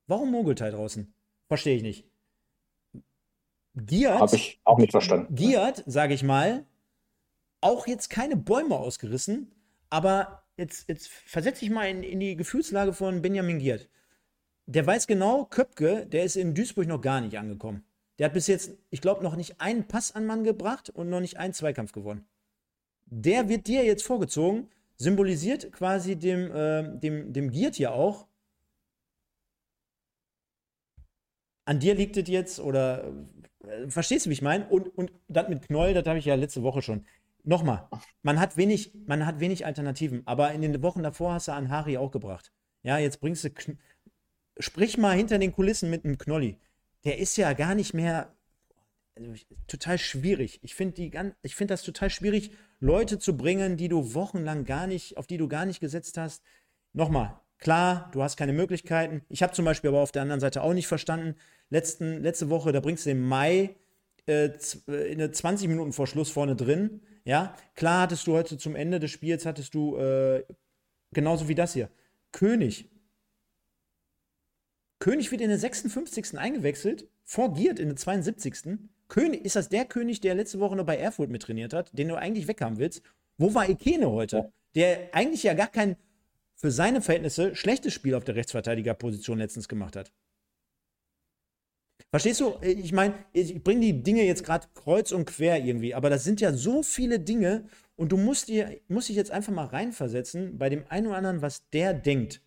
Warum 0.07 0.31
Mogultai 0.31 0.72
draußen? 0.72 1.13
Verstehe 1.48 1.75
ich 1.75 1.84
nicht. 1.84 2.10
Giert. 3.75 4.20
Habe 4.20 4.36
ich 4.36 4.60
auch 4.63 4.77
nicht 4.77 4.91
verstanden. 4.91 5.36
Giert, 5.36 5.84
sage 5.86 6.13
ich 6.13 6.24
mal, 6.24 6.65
auch 7.62 7.88
jetzt 7.88 8.10
keine 8.10 8.36
Bäume 8.36 8.75
ausgerissen, 8.75 9.51
aber 9.89 10.44
jetzt, 10.58 10.88
jetzt 10.88 11.10
versetze 11.10 11.65
ich 11.65 11.72
mal 11.72 11.89
in, 11.89 12.03
in 12.03 12.20
die 12.20 12.36
Gefühlslage 12.36 12.94
von 12.94 13.22
Benjamin 13.22 13.60
Giert 13.60 13.89
der 14.67 14.86
weiß 14.86 15.08
genau, 15.08 15.46
Köpke, 15.46 16.05
der 16.05 16.24
ist 16.24 16.36
in 16.36 16.55
Duisburg 16.55 16.88
noch 16.88 17.01
gar 17.01 17.22
nicht 17.22 17.38
angekommen. 17.38 17.84
Der 18.17 18.25
hat 18.25 18.34
bis 18.34 18.48
jetzt, 18.48 18.72
ich 18.89 19.01
glaube, 19.01 19.24
noch 19.24 19.36
nicht 19.36 19.60
einen 19.62 19.88
Pass 19.88 20.13
an 20.13 20.25
Mann 20.25 20.44
gebracht 20.44 20.89
und 20.89 21.10
noch 21.10 21.20
nicht 21.20 21.38
einen 21.38 21.53
Zweikampf 21.53 21.91
gewonnen. 21.91 22.25
Der 23.05 23.50
wird 23.50 23.67
dir 23.67 23.84
jetzt 23.84 24.03
vorgezogen, 24.03 24.70
symbolisiert 24.98 25.72
quasi 25.72 26.15
dem, 26.15 26.51
äh, 26.51 26.98
dem, 26.98 27.34
dem 27.34 27.51
Giert 27.51 27.77
ja 27.77 27.91
auch. 27.91 28.27
An 31.65 31.79
dir 31.79 31.95
liegt 31.95 32.15
es 32.17 32.29
jetzt, 32.29 32.60
oder 32.60 33.12
äh, 33.67 33.89
verstehst 33.89 34.25
du, 34.25 34.29
wie 34.29 34.34
ich 34.34 34.41
meine? 34.41 34.67
Und, 34.67 34.88
und 34.98 35.12
das 35.27 35.50
mit 35.50 35.67
Knoll, 35.67 35.93
das 35.93 36.05
habe 36.05 36.19
ich 36.19 36.25
ja 36.25 36.36
letzte 36.36 36.63
Woche 36.63 36.81
schon. 36.81 37.05
Nochmal, 37.43 37.88
man 38.24 38.39
hat 38.39 38.57
wenig, 38.57 38.93
man 39.05 39.25
hat 39.25 39.39
wenig 39.39 39.65
Alternativen, 39.65 40.24
aber 40.25 40.51
in 40.53 40.62
den 40.62 40.81
Wochen 40.81 41.03
davor 41.03 41.34
hast 41.34 41.48
du 41.48 41.51
an 41.51 41.69
Hari 41.69 41.98
auch 41.98 42.12
gebracht. 42.12 42.51
Ja, 42.81 42.98
jetzt 42.98 43.19
bringst 43.19 43.43
du 43.43 43.50
sprich 44.57 44.98
mal 44.98 45.15
hinter 45.15 45.38
den 45.38 45.51
Kulissen 45.51 45.89
mit 45.89 46.05
einem 46.05 46.17
Knolli. 46.17 46.57
der 47.03 47.19
ist 47.19 47.38
ja 47.38 47.53
gar 47.53 47.75
nicht 47.75 47.93
mehr 47.93 48.34
also, 49.15 49.34
total 49.67 49.98
schwierig. 49.98 50.60
Ich 50.63 50.75
finde 50.75 51.12
find 51.45 51.72
das 51.72 51.84
total 51.84 52.10
schwierig, 52.10 52.51
Leute 52.79 53.19
zu 53.19 53.38
bringen, 53.38 53.77
die 53.77 53.88
du 53.88 54.13
wochenlang 54.13 54.65
gar 54.65 54.88
nicht, 54.88 55.17
auf 55.17 55.27
die 55.27 55.38
du 55.38 55.48
gar 55.48 55.65
nicht 55.65 55.79
gesetzt 55.79 56.17
hast. 56.17 56.43
Nochmal, 56.93 57.39
klar, 57.60 58.10
du 58.14 58.24
hast 58.24 58.38
keine 58.38 58.54
Möglichkeiten. 58.54 59.22
Ich 59.30 59.44
habe 59.44 59.54
zum 59.54 59.66
Beispiel 59.66 59.90
aber 59.90 60.02
auf 60.02 60.12
der 60.12 60.22
anderen 60.22 60.42
Seite 60.42 60.62
auch 60.62 60.74
nicht 60.74 60.88
verstanden. 60.88 61.36
Letzten, 61.70 62.22
letzte 62.22 62.50
Woche, 62.50 62.72
da 62.72 62.80
bringst 62.80 63.06
du 63.06 63.10
den 63.10 63.22
Mai 63.22 63.76
äh, 64.28 64.50
äh 64.88 65.12
in 65.12 65.34
20 65.34 65.68
Minuten 65.68 65.94
vor 65.94 66.08
Schluss 66.08 66.30
vorne 66.30 66.56
drin. 66.56 67.02
Ja, 67.24 67.56
klar 67.76 68.04
hattest 68.04 68.28
du 68.28 68.34
heute 68.34 68.58
zum 68.58 68.76
Ende 68.76 69.00
des 69.00 69.12
Spiels, 69.12 69.46
hattest 69.46 69.74
du 69.74 69.98
äh, 69.98 70.44
genauso 71.12 71.48
wie 71.48 71.56
das 71.56 71.74
hier. 71.74 71.90
König. 72.32 72.90
König 75.00 75.32
wird 75.32 75.42
in 75.42 75.50
der 75.50 75.58
56. 75.58 76.38
eingewechselt, 76.38 77.08
vorgiert 77.24 77.80
in 77.80 77.90
der 77.90 77.96
72. 77.96 78.80
König, 79.08 79.46
ist 79.46 79.56
das 79.56 79.70
der 79.70 79.86
König, 79.86 80.22
der 80.22 80.36
letzte 80.36 80.60
Woche 80.60 80.76
noch 80.76 80.86
bei 80.86 80.98
Erfurt 80.98 81.30
mittrainiert 81.30 81.74
hat, 81.74 81.98
den 81.98 82.08
du 82.08 82.16
eigentlich 82.16 82.48
weghaben 82.48 82.78
willst? 82.78 83.02
Wo 83.38 83.54
war 83.54 83.70
Ikene 83.70 84.10
heute? 84.10 84.52
Der 84.74 85.10
eigentlich 85.14 85.44
ja 85.44 85.54
gar 85.54 85.68
kein 85.68 85.96
für 86.56 86.72
seine 86.72 87.02
Verhältnisse 87.02 87.56
schlechtes 87.56 87.94
Spiel 87.94 88.16
auf 88.16 88.24
der 88.24 88.36
Rechtsverteidigerposition 88.36 89.38
letztens 89.38 89.68
gemacht 89.68 89.96
hat. 89.96 90.12
Verstehst 92.10 92.40
du? 92.40 92.56
Ich 92.62 92.94
meine, 92.94 93.14
ich 93.34 93.62
bringe 93.64 93.82
die 93.82 94.04
Dinge 94.04 94.24
jetzt 94.24 94.44
gerade 94.44 94.68
kreuz 94.74 95.12
und 95.12 95.26
quer 95.26 95.64
irgendwie, 95.64 95.94
aber 95.94 96.10
das 96.10 96.24
sind 96.24 96.40
ja 96.40 96.54
so 96.54 96.84
viele 96.84 97.20
Dinge 97.20 97.66
und 97.96 98.12
du 98.12 98.18
musst, 98.18 98.48
dir, 98.48 98.80
musst 98.88 99.10
dich 99.10 99.16
jetzt 99.16 99.32
einfach 99.32 99.52
mal 99.52 99.66
reinversetzen 99.66 100.58
bei 100.58 100.70
dem 100.70 100.86
einen 100.90 101.08
oder 101.08 101.18
anderen, 101.18 101.42
was 101.42 101.70
der 101.72 101.94
denkt. 101.94 102.42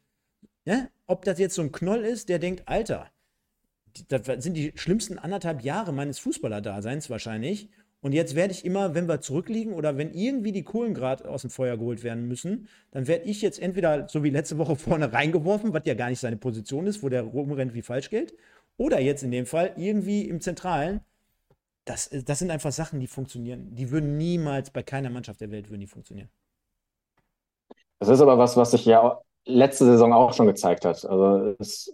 Ja? 0.65 0.89
Ob 1.07 1.25
das 1.25 1.39
jetzt 1.39 1.55
so 1.55 1.63
ein 1.63 1.73
Knoll 1.73 2.05
ist, 2.05 2.29
der 2.29 2.39
denkt, 2.39 2.63
Alter, 2.67 3.11
das 4.09 4.43
sind 4.43 4.55
die 4.55 4.73
schlimmsten 4.77 5.19
anderthalb 5.19 5.63
Jahre 5.63 5.93
meines 5.93 6.19
Fußballerdaseins 6.19 7.11
wahrscheinlich. 7.11 7.69
Und 8.01 8.13
jetzt 8.13 8.37
werde 8.37 8.53
ich 8.53 8.65
immer, 8.65 8.95
wenn 8.95 9.09
wir 9.09 9.21
zurückliegen 9.21 9.73
oder 9.73 9.97
wenn 9.97 10.13
irgendwie 10.13 10.53
die 10.53 10.63
Kohlen 10.63 10.95
gerade 10.95 11.29
aus 11.29 11.43
dem 11.43 11.51
Feuer 11.51 11.77
geholt 11.77 12.05
werden 12.05 12.29
müssen, 12.29 12.69
dann 12.93 13.09
werde 13.09 13.25
ich 13.25 13.43
jetzt 13.43 13.61
entweder 13.61 14.09
so 14.09 14.23
wie 14.23 14.31
letzte 14.31 14.59
Woche 14.59 14.77
vorne 14.77 15.13
reingeworfen, 15.13 15.73
was 15.73 15.83
ja 15.85 15.95
gar 15.95 16.09
nicht 16.09 16.21
seine 16.21 16.37
Position 16.37 16.87
ist, 16.87 17.03
wo 17.03 17.09
der 17.09 17.23
rumrennt 17.23 17.75
wie 17.75 17.83
Falschgeld, 17.83 18.35
oder 18.77 19.01
jetzt 19.01 19.25
in 19.25 19.33
dem 19.33 19.47
Fall 19.47 19.73
irgendwie 19.77 20.29
im 20.29 20.41
Zentralen. 20.41 21.01
Das, 21.85 22.11
das 22.11 22.39
sind 22.39 22.51
einfach 22.51 22.71
Sachen, 22.71 23.01
die 23.01 23.07
funktionieren. 23.07 23.75
Die 23.75 23.91
würden 23.91 24.17
niemals 24.17 24.71
bei 24.71 24.83
keiner 24.83 25.11
Mannschaft 25.11 25.41
der 25.41 25.51
Welt 25.51 25.71
würden 25.71 25.81
die 25.81 25.87
funktionieren. 25.87 26.29
Das 27.99 28.09
ist 28.09 28.21
aber 28.21 28.39
was, 28.39 28.57
was 28.57 28.71
sich 28.71 28.85
ja 28.85 29.21
letzte 29.45 29.87
Saison 29.87 30.13
auch 30.13 30.35
schon 30.35 30.47
gezeigt 30.47 30.85
hat. 30.85 31.05
Also 31.05 31.57
es 31.59 31.93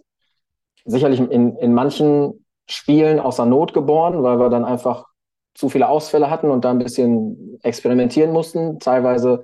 sicherlich 0.83 1.19
in, 1.19 1.55
in 1.57 1.73
manchen 1.73 2.45
Spielen 2.67 3.19
aus 3.19 3.37
der 3.37 3.45
Not 3.45 3.73
geboren, 3.73 4.21
weil 4.21 4.37
wir 4.37 4.49
dann 4.49 4.65
einfach 4.65 5.07
zu 5.55 5.69
viele 5.69 5.89
Ausfälle 5.89 6.29
hatten 6.29 6.51
und 6.51 6.65
da 6.65 6.71
ein 6.71 6.79
bisschen 6.79 7.59
experimentieren 7.63 8.31
mussten. 8.31 8.79
Teilweise 8.79 9.43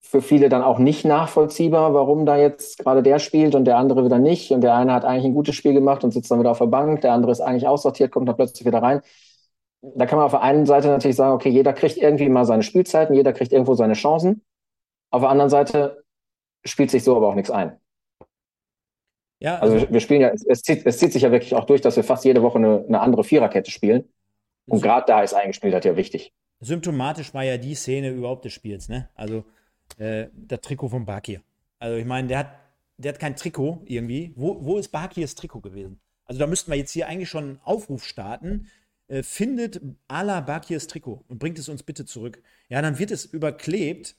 für 0.00 0.22
viele 0.22 0.48
dann 0.48 0.62
auch 0.62 0.78
nicht 0.78 1.04
nachvollziehbar, 1.04 1.92
warum 1.92 2.26
da 2.26 2.36
jetzt 2.36 2.78
gerade 2.78 3.02
der 3.02 3.18
spielt 3.18 3.54
und 3.54 3.64
der 3.64 3.76
andere 3.76 4.04
wieder 4.04 4.18
nicht. 4.18 4.50
Und 4.50 4.62
der 4.62 4.74
eine 4.74 4.92
hat 4.92 5.04
eigentlich 5.04 5.26
ein 5.26 5.34
gutes 5.34 5.54
Spiel 5.54 5.74
gemacht 5.74 6.04
und 6.04 6.12
sitzt 6.12 6.30
dann 6.30 6.38
wieder 6.40 6.52
auf 6.52 6.58
der 6.58 6.66
Bank, 6.66 7.02
der 7.02 7.12
andere 7.12 7.32
ist 7.32 7.40
eigentlich 7.40 7.68
aussortiert, 7.68 8.12
kommt 8.12 8.28
dann 8.28 8.36
plötzlich 8.36 8.66
wieder 8.66 8.82
rein. 8.82 9.02
Da 9.82 10.06
kann 10.06 10.18
man 10.18 10.26
auf 10.26 10.32
der 10.32 10.42
einen 10.42 10.64
Seite 10.64 10.88
natürlich 10.88 11.16
sagen, 11.16 11.34
okay, 11.34 11.50
jeder 11.50 11.72
kriegt 11.72 11.96
irgendwie 11.96 12.28
mal 12.28 12.44
seine 12.44 12.62
Spielzeiten, 12.62 13.14
jeder 13.14 13.32
kriegt 13.32 13.52
irgendwo 13.52 13.74
seine 13.74 13.94
Chancen. 13.94 14.42
Auf 15.10 15.22
der 15.22 15.30
anderen 15.30 15.50
Seite 15.50 16.02
spielt 16.64 16.90
sich 16.90 17.04
so 17.04 17.16
aber 17.16 17.28
auch 17.28 17.34
nichts 17.34 17.50
ein. 17.50 17.78
Ja, 19.38 19.58
also, 19.58 19.74
also 19.74 19.90
wir 19.90 20.00
spielen 20.00 20.22
ja, 20.22 20.30
es, 20.30 20.62
zieht, 20.62 20.86
es 20.86 20.98
zieht 20.98 21.12
sich 21.12 21.22
ja 21.22 21.30
wirklich 21.30 21.54
auch 21.54 21.64
durch, 21.64 21.80
dass 21.80 21.96
wir 21.96 22.04
fast 22.04 22.24
jede 22.24 22.42
Woche 22.42 22.58
eine, 22.58 22.84
eine 22.88 23.00
andere 23.00 23.22
Viererkette 23.22 23.70
spielen. 23.70 24.08
Und 24.66 24.82
gerade 24.82 25.06
da 25.06 25.22
ist 25.22 25.34
eingespielt 25.34 25.74
hat 25.74 25.84
ja 25.84 25.96
wichtig. 25.96 26.32
Symptomatisch 26.60 27.34
war 27.34 27.44
ja 27.44 27.58
die 27.58 27.74
Szene 27.74 28.10
überhaupt 28.10 28.44
des 28.44 28.52
Spiels, 28.52 28.88
ne? 28.88 29.08
Also 29.14 29.44
äh, 29.98 30.28
das 30.32 30.60
Trikot 30.60 30.88
von 30.88 31.04
Bakir. 31.04 31.42
Also 31.78 31.96
ich 31.96 32.06
meine, 32.06 32.28
der 32.28 32.38
hat, 32.38 32.58
der 32.96 33.12
hat 33.12 33.20
kein 33.20 33.36
Trikot 33.36 33.82
irgendwie. 33.84 34.32
Wo, 34.36 34.64
wo 34.64 34.78
ist 34.78 34.88
Bakirs 34.88 35.34
Trikot 35.34 35.60
gewesen? 35.60 36.00
Also 36.24 36.40
da 36.40 36.46
müssten 36.46 36.70
wir 36.70 36.78
jetzt 36.78 36.92
hier 36.92 37.06
eigentlich 37.06 37.28
schon 37.28 37.44
einen 37.44 37.60
Aufruf 37.62 38.04
starten. 38.04 38.68
Äh, 39.08 39.22
findet 39.22 39.80
Ala 40.08 40.40
Bakirs 40.40 40.88
Trikot 40.88 41.24
und 41.28 41.38
bringt 41.38 41.58
es 41.58 41.68
uns 41.68 41.82
bitte 41.82 42.04
zurück. 42.04 42.42
Ja, 42.68 42.82
dann 42.82 42.98
wird 42.98 43.12
es 43.12 43.24
überklebt 43.24 44.16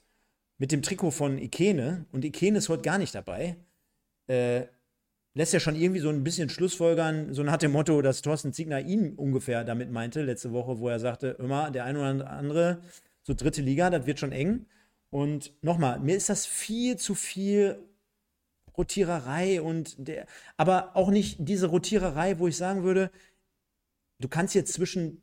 mit 0.56 0.72
dem 0.72 0.82
Trikot 0.82 1.10
von 1.10 1.38
Ikene 1.38 2.06
und 2.12 2.24
Ikene 2.24 2.58
ist 2.58 2.68
heute 2.68 2.82
gar 2.82 2.98
nicht 2.98 3.14
dabei. 3.14 3.56
Äh, 4.28 4.66
lässt 5.38 5.52
ja 5.52 5.60
schon 5.60 5.76
irgendwie 5.76 6.00
so 6.00 6.08
ein 6.08 6.24
bisschen 6.24 6.48
Schlussfolgern, 6.48 7.32
so 7.32 7.44
nach 7.44 7.58
dem 7.58 7.70
Motto, 7.70 8.02
dass 8.02 8.22
Thorsten 8.22 8.52
Ziegner 8.52 8.80
ihn 8.80 9.14
ungefähr 9.14 9.62
damit 9.62 9.88
meinte, 9.88 10.22
letzte 10.22 10.52
Woche, 10.52 10.80
wo 10.80 10.88
er 10.88 10.98
sagte, 10.98 11.28
immer 11.38 11.70
der 11.70 11.84
ein 11.84 11.96
oder 11.96 12.28
andere, 12.28 12.82
so 13.22 13.34
dritte 13.34 13.62
Liga, 13.62 13.88
das 13.88 14.04
wird 14.04 14.18
schon 14.18 14.32
eng. 14.32 14.66
Und 15.10 15.52
nochmal, 15.62 16.00
mir 16.00 16.16
ist 16.16 16.28
das 16.28 16.44
viel 16.44 16.96
zu 16.96 17.14
viel 17.14 17.78
Rotiererei 18.76 19.62
und 19.62 20.08
der, 20.08 20.26
aber 20.56 20.96
auch 20.96 21.08
nicht 21.08 21.36
diese 21.38 21.68
Rotiererei, 21.68 22.40
wo 22.40 22.48
ich 22.48 22.56
sagen 22.56 22.82
würde, 22.82 23.12
du 24.18 24.26
kannst 24.26 24.56
jetzt 24.56 24.72
zwischen 24.72 25.22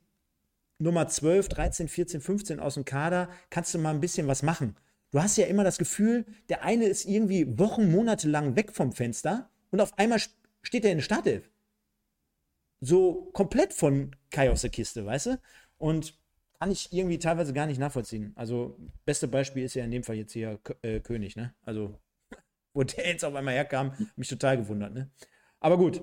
Nummer 0.79 1.09
12, 1.09 1.49
13, 1.49 1.89
14, 1.89 2.21
15 2.21 2.59
aus 2.61 2.75
dem 2.75 2.85
Kader, 2.85 3.27
kannst 3.49 3.73
du 3.73 3.79
mal 3.79 3.93
ein 3.93 3.99
bisschen 3.99 4.27
was 4.27 4.43
machen. 4.43 4.77
Du 5.11 5.21
hast 5.21 5.35
ja 5.35 5.47
immer 5.47 5.65
das 5.65 5.77
Gefühl, 5.77 6.25
der 6.47 6.63
eine 6.63 6.85
ist 6.85 7.03
irgendwie 7.03 7.59
Wochen, 7.59 7.91
Monate 7.91 8.29
lang 8.29 8.55
weg 8.55 8.71
vom 8.71 8.93
Fenster 8.93 9.49
und 9.75 9.81
auf 9.81 9.97
einmal 9.99 10.19
steht 10.61 10.85
er 10.85 10.91
in 10.91 10.99
der 10.99 11.03
Startelf. 11.03 11.49
So 12.79 13.29
komplett 13.33 13.73
von 13.73 14.15
Kai 14.31 14.49
aus 14.49 14.61
der 14.61 14.69
Kiste, 14.69 15.05
weißt 15.05 15.25
du? 15.25 15.41
Und 15.77 16.17
kann 16.57 16.71
ich 16.71 16.93
irgendwie 16.93 17.19
teilweise 17.19 17.51
gar 17.51 17.65
nicht 17.65 17.77
nachvollziehen. 17.77 18.31
Also, 18.37 18.79
beste 19.03 19.27
Beispiel 19.27 19.65
ist 19.65 19.73
ja 19.73 19.83
in 19.83 19.91
dem 19.91 20.03
Fall 20.03 20.15
jetzt 20.15 20.31
hier 20.31 20.61
äh, 20.81 21.01
König, 21.01 21.35
ne? 21.35 21.53
Also, 21.63 21.99
wo 22.73 22.83
der 22.83 23.05
jetzt 23.05 23.25
auf 23.25 23.35
einmal 23.35 23.53
herkam, 23.53 23.91
mich 24.15 24.29
total 24.29 24.55
gewundert, 24.55 24.93
ne? 24.93 25.11
Aber 25.59 25.77
gut, 25.77 26.01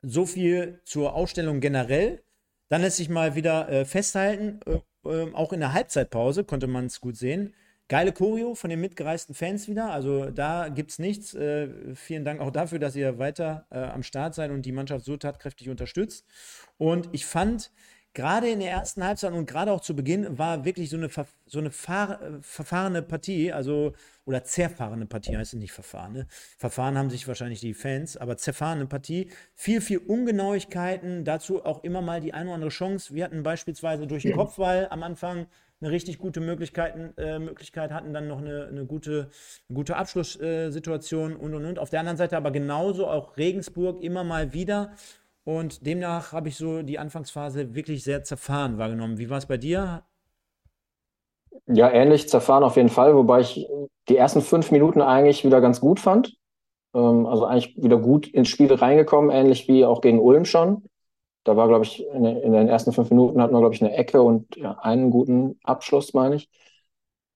so 0.00 0.24
viel 0.24 0.80
zur 0.86 1.12
Ausstellung 1.12 1.60
generell. 1.60 2.22
Dann 2.70 2.80
lässt 2.80 2.96
sich 2.96 3.10
mal 3.10 3.34
wieder 3.34 3.68
äh, 3.68 3.84
festhalten, 3.84 4.60
äh, 4.64 4.80
ähm, 5.04 5.34
auch 5.34 5.52
in 5.52 5.60
der 5.60 5.74
Halbzeitpause 5.74 6.42
konnte 6.42 6.68
man 6.68 6.86
es 6.86 7.02
gut 7.02 7.18
sehen. 7.18 7.54
Geile 7.88 8.12
Choreo 8.12 8.54
von 8.54 8.68
den 8.68 8.80
mitgereisten 8.80 9.34
Fans 9.34 9.66
wieder. 9.66 9.90
Also 9.90 10.30
da 10.30 10.68
gibt 10.68 10.90
es 10.90 10.98
nichts. 10.98 11.34
Äh, 11.34 11.94
vielen 11.94 12.22
Dank 12.22 12.40
auch 12.40 12.50
dafür, 12.50 12.78
dass 12.78 12.94
ihr 12.94 13.18
weiter 13.18 13.66
äh, 13.70 13.78
am 13.78 14.02
Start 14.02 14.34
seid 14.34 14.50
und 14.50 14.66
die 14.66 14.72
Mannschaft 14.72 15.06
so 15.06 15.16
tatkräftig 15.16 15.70
unterstützt. 15.70 16.26
Und 16.76 17.08
ich 17.12 17.24
fand, 17.24 17.70
gerade 18.12 18.50
in 18.50 18.60
der 18.60 18.70
ersten 18.70 19.02
Halbzeit 19.02 19.32
und 19.32 19.46
gerade 19.46 19.72
auch 19.72 19.80
zu 19.80 19.96
Beginn 19.96 20.38
war 20.38 20.66
wirklich 20.66 20.90
so 20.90 20.98
eine, 20.98 21.08
so 21.46 21.58
eine 21.60 21.68
äh, 21.68 22.42
verfahrene 22.42 23.00
Partie, 23.00 23.52
also 23.52 23.94
oder 24.26 24.44
zerfahrene 24.44 25.06
Partie 25.06 25.38
heißt 25.38 25.54
es 25.54 25.58
nicht 25.58 25.72
verfahren. 25.72 26.12
Ne? 26.12 26.26
Verfahren 26.58 26.98
haben 26.98 27.08
sich 27.08 27.26
wahrscheinlich 27.26 27.60
die 27.60 27.72
Fans, 27.72 28.18
aber 28.18 28.36
zerfahrene 28.36 28.84
Partie. 28.84 29.30
Viel, 29.54 29.80
viel 29.80 29.98
Ungenauigkeiten, 29.98 31.24
dazu 31.24 31.64
auch 31.64 31.84
immer 31.84 32.02
mal 32.02 32.20
die 32.20 32.34
eine 32.34 32.50
oder 32.50 32.56
andere 32.56 32.70
Chance. 32.70 33.14
Wir 33.14 33.24
hatten 33.24 33.42
beispielsweise 33.42 34.06
durch 34.06 34.24
den 34.24 34.34
Kopfball 34.34 34.88
am 34.90 35.02
Anfang 35.02 35.46
eine 35.80 35.90
richtig 35.90 36.18
gute 36.18 36.40
Möglichkeiten, 36.40 37.14
äh, 37.16 37.38
Möglichkeit 37.38 37.92
hatten, 37.92 38.12
dann 38.12 38.26
noch 38.26 38.38
eine, 38.38 38.66
eine 38.66 38.84
gute, 38.84 39.30
eine 39.68 39.76
gute 39.76 39.96
Abschlusssituation 39.96 41.36
und 41.36 41.54
und 41.54 41.64
und. 41.64 41.78
Auf 41.78 41.90
der 41.90 42.00
anderen 42.00 42.16
Seite 42.16 42.36
aber 42.36 42.50
genauso 42.50 43.06
auch 43.06 43.36
Regensburg 43.36 44.02
immer 44.02 44.24
mal 44.24 44.52
wieder. 44.52 44.92
Und 45.44 45.86
demnach 45.86 46.32
habe 46.32 46.48
ich 46.48 46.56
so 46.56 46.82
die 46.82 46.98
Anfangsphase 46.98 47.74
wirklich 47.74 48.04
sehr 48.04 48.22
zerfahren 48.24 48.76
wahrgenommen. 48.76 49.18
Wie 49.18 49.30
war 49.30 49.38
es 49.38 49.46
bei 49.46 49.56
dir? 49.56 50.02
Ja, 51.66 51.90
ähnlich 51.90 52.28
zerfahren 52.28 52.64
auf 52.64 52.76
jeden 52.76 52.88
Fall, 52.88 53.14
wobei 53.14 53.40
ich 53.40 53.66
die 54.08 54.16
ersten 54.16 54.42
fünf 54.42 54.70
Minuten 54.70 55.00
eigentlich 55.00 55.44
wieder 55.44 55.60
ganz 55.60 55.80
gut 55.80 56.00
fand. 56.00 56.36
Ähm, 56.94 57.26
also 57.26 57.44
eigentlich 57.44 57.76
wieder 57.76 57.98
gut 57.98 58.26
ins 58.26 58.48
Spiel 58.48 58.72
reingekommen, 58.72 59.30
ähnlich 59.30 59.68
wie 59.68 59.84
auch 59.84 60.00
gegen 60.00 60.20
Ulm 60.20 60.44
schon. 60.44 60.87
Da 61.48 61.56
war, 61.56 61.66
glaube 61.66 61.86
ich, 61.86 62.06
in, 62.06 62.26
in, 62.26 62.52
den 62.52 62.68
ersten 62.68 62.92
fünf 62.92 63.08
Minuten 63.08 63.40
hatten 63.40 63.54
wir, 63.54 63.60
glaube 63.60 63.74
ich, 63.74 63.82
eine 63.82 63.94
Ecke 63.94 64.20
und 64.20 64.54
ja, 64.56 64.72
einen 64.82 65.10
guten 65.10 65.58
Abschluss, 65.62 66.12
meine 66.12 66.34
ich. 66.34 66.50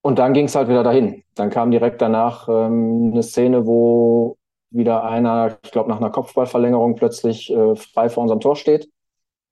Und 0.03 0.19
dann 0.19 0.35
ging 0.35 0.45
es 0.45 0.55
halt 0.55 0.69
wieder 0.69 0.83
dahin. 0.83 1.25
Dann 1.35 1.49
kam 1.49 1.71
direkt 1.71 2.03
danach 2.03 2.47
ähm, 2.47 3.13
eine 3.13 3.23
Szene, 3.23 3.67
wo 3.67 4.37
wieder 4.69 5.05
einer, 5.05 5.57
ich 5.65 5.71
glaube, 5.71 5.89
nach 5.89 5.97
einer 5.97 6.11
Kopfballverlängerung 6.11 6.95
plötzlich 6.97 7.51
äh, 7.51 7.75
frei 7.75 8.11
vor 8.11 8.23
unserem 8.25 8.41
Tor 8.41 8.57
steht. 8.57 8.91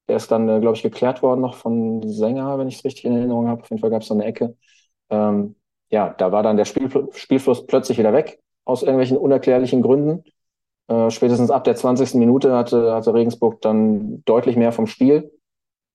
Der 0.09 0.17
ist 0.17 0.31
dann, 0.31 0.47
äh, 0.47 0.61
glaube 0.61 0.76
ich, 0.76 0.83
geklärt 0.83 1.23
worden 1.23 1.40
noch 1.40 1.55
von 1.55 2.02
Sänger, 2.07 2.59
wenn 2.59 2.69
ich 2.69 2.76
es 2.76 2.85
richtig 2.85 3.07
in 3.07 3.17
Erinnerung 3.17 3.49
habe. 3.49 3.62
Auf 3.62 3.71
jeden 3.71 3.81
Fall 3.81 3.90
gab 3.90 4.02
es 4.02 4.09
da 4.09 4.14
eine 4.14 4.26
Ecke. 4.26 4.57
Ähm, 5.09 5.57
ja, 5.88 6.11
da 6.19 6.33
war 6.33 6.43
dann 6.43 6.59
der 6.59 6.67
Spiel, 6.67 6.90
Spielfluss 7.14 7.67
plötzlich 7.67 7.97
wieder 7.97 8.12
weg, 8.12 8.40
aus 8.67 8.83
irgendwelchen 8.83 9.17
unerklärlichen 9.17 9.81
Gründen. 9.81 10.25
Äh, 10.90 11.11
spätestens 11.11 11.52
ab 11.52 11.64
der 11.64 11.76
20. 11.76 12.18
Minute 12.20 12.54
hatte, 12.54 12.94
hatte 12.94 13.14
Regensburg 13.14 13.62
dann 13.62 14.25
deutlich 14.26 14.56
mehr 14.56 14.73
vom 14.73 14.88
Spiel 14.88 15.32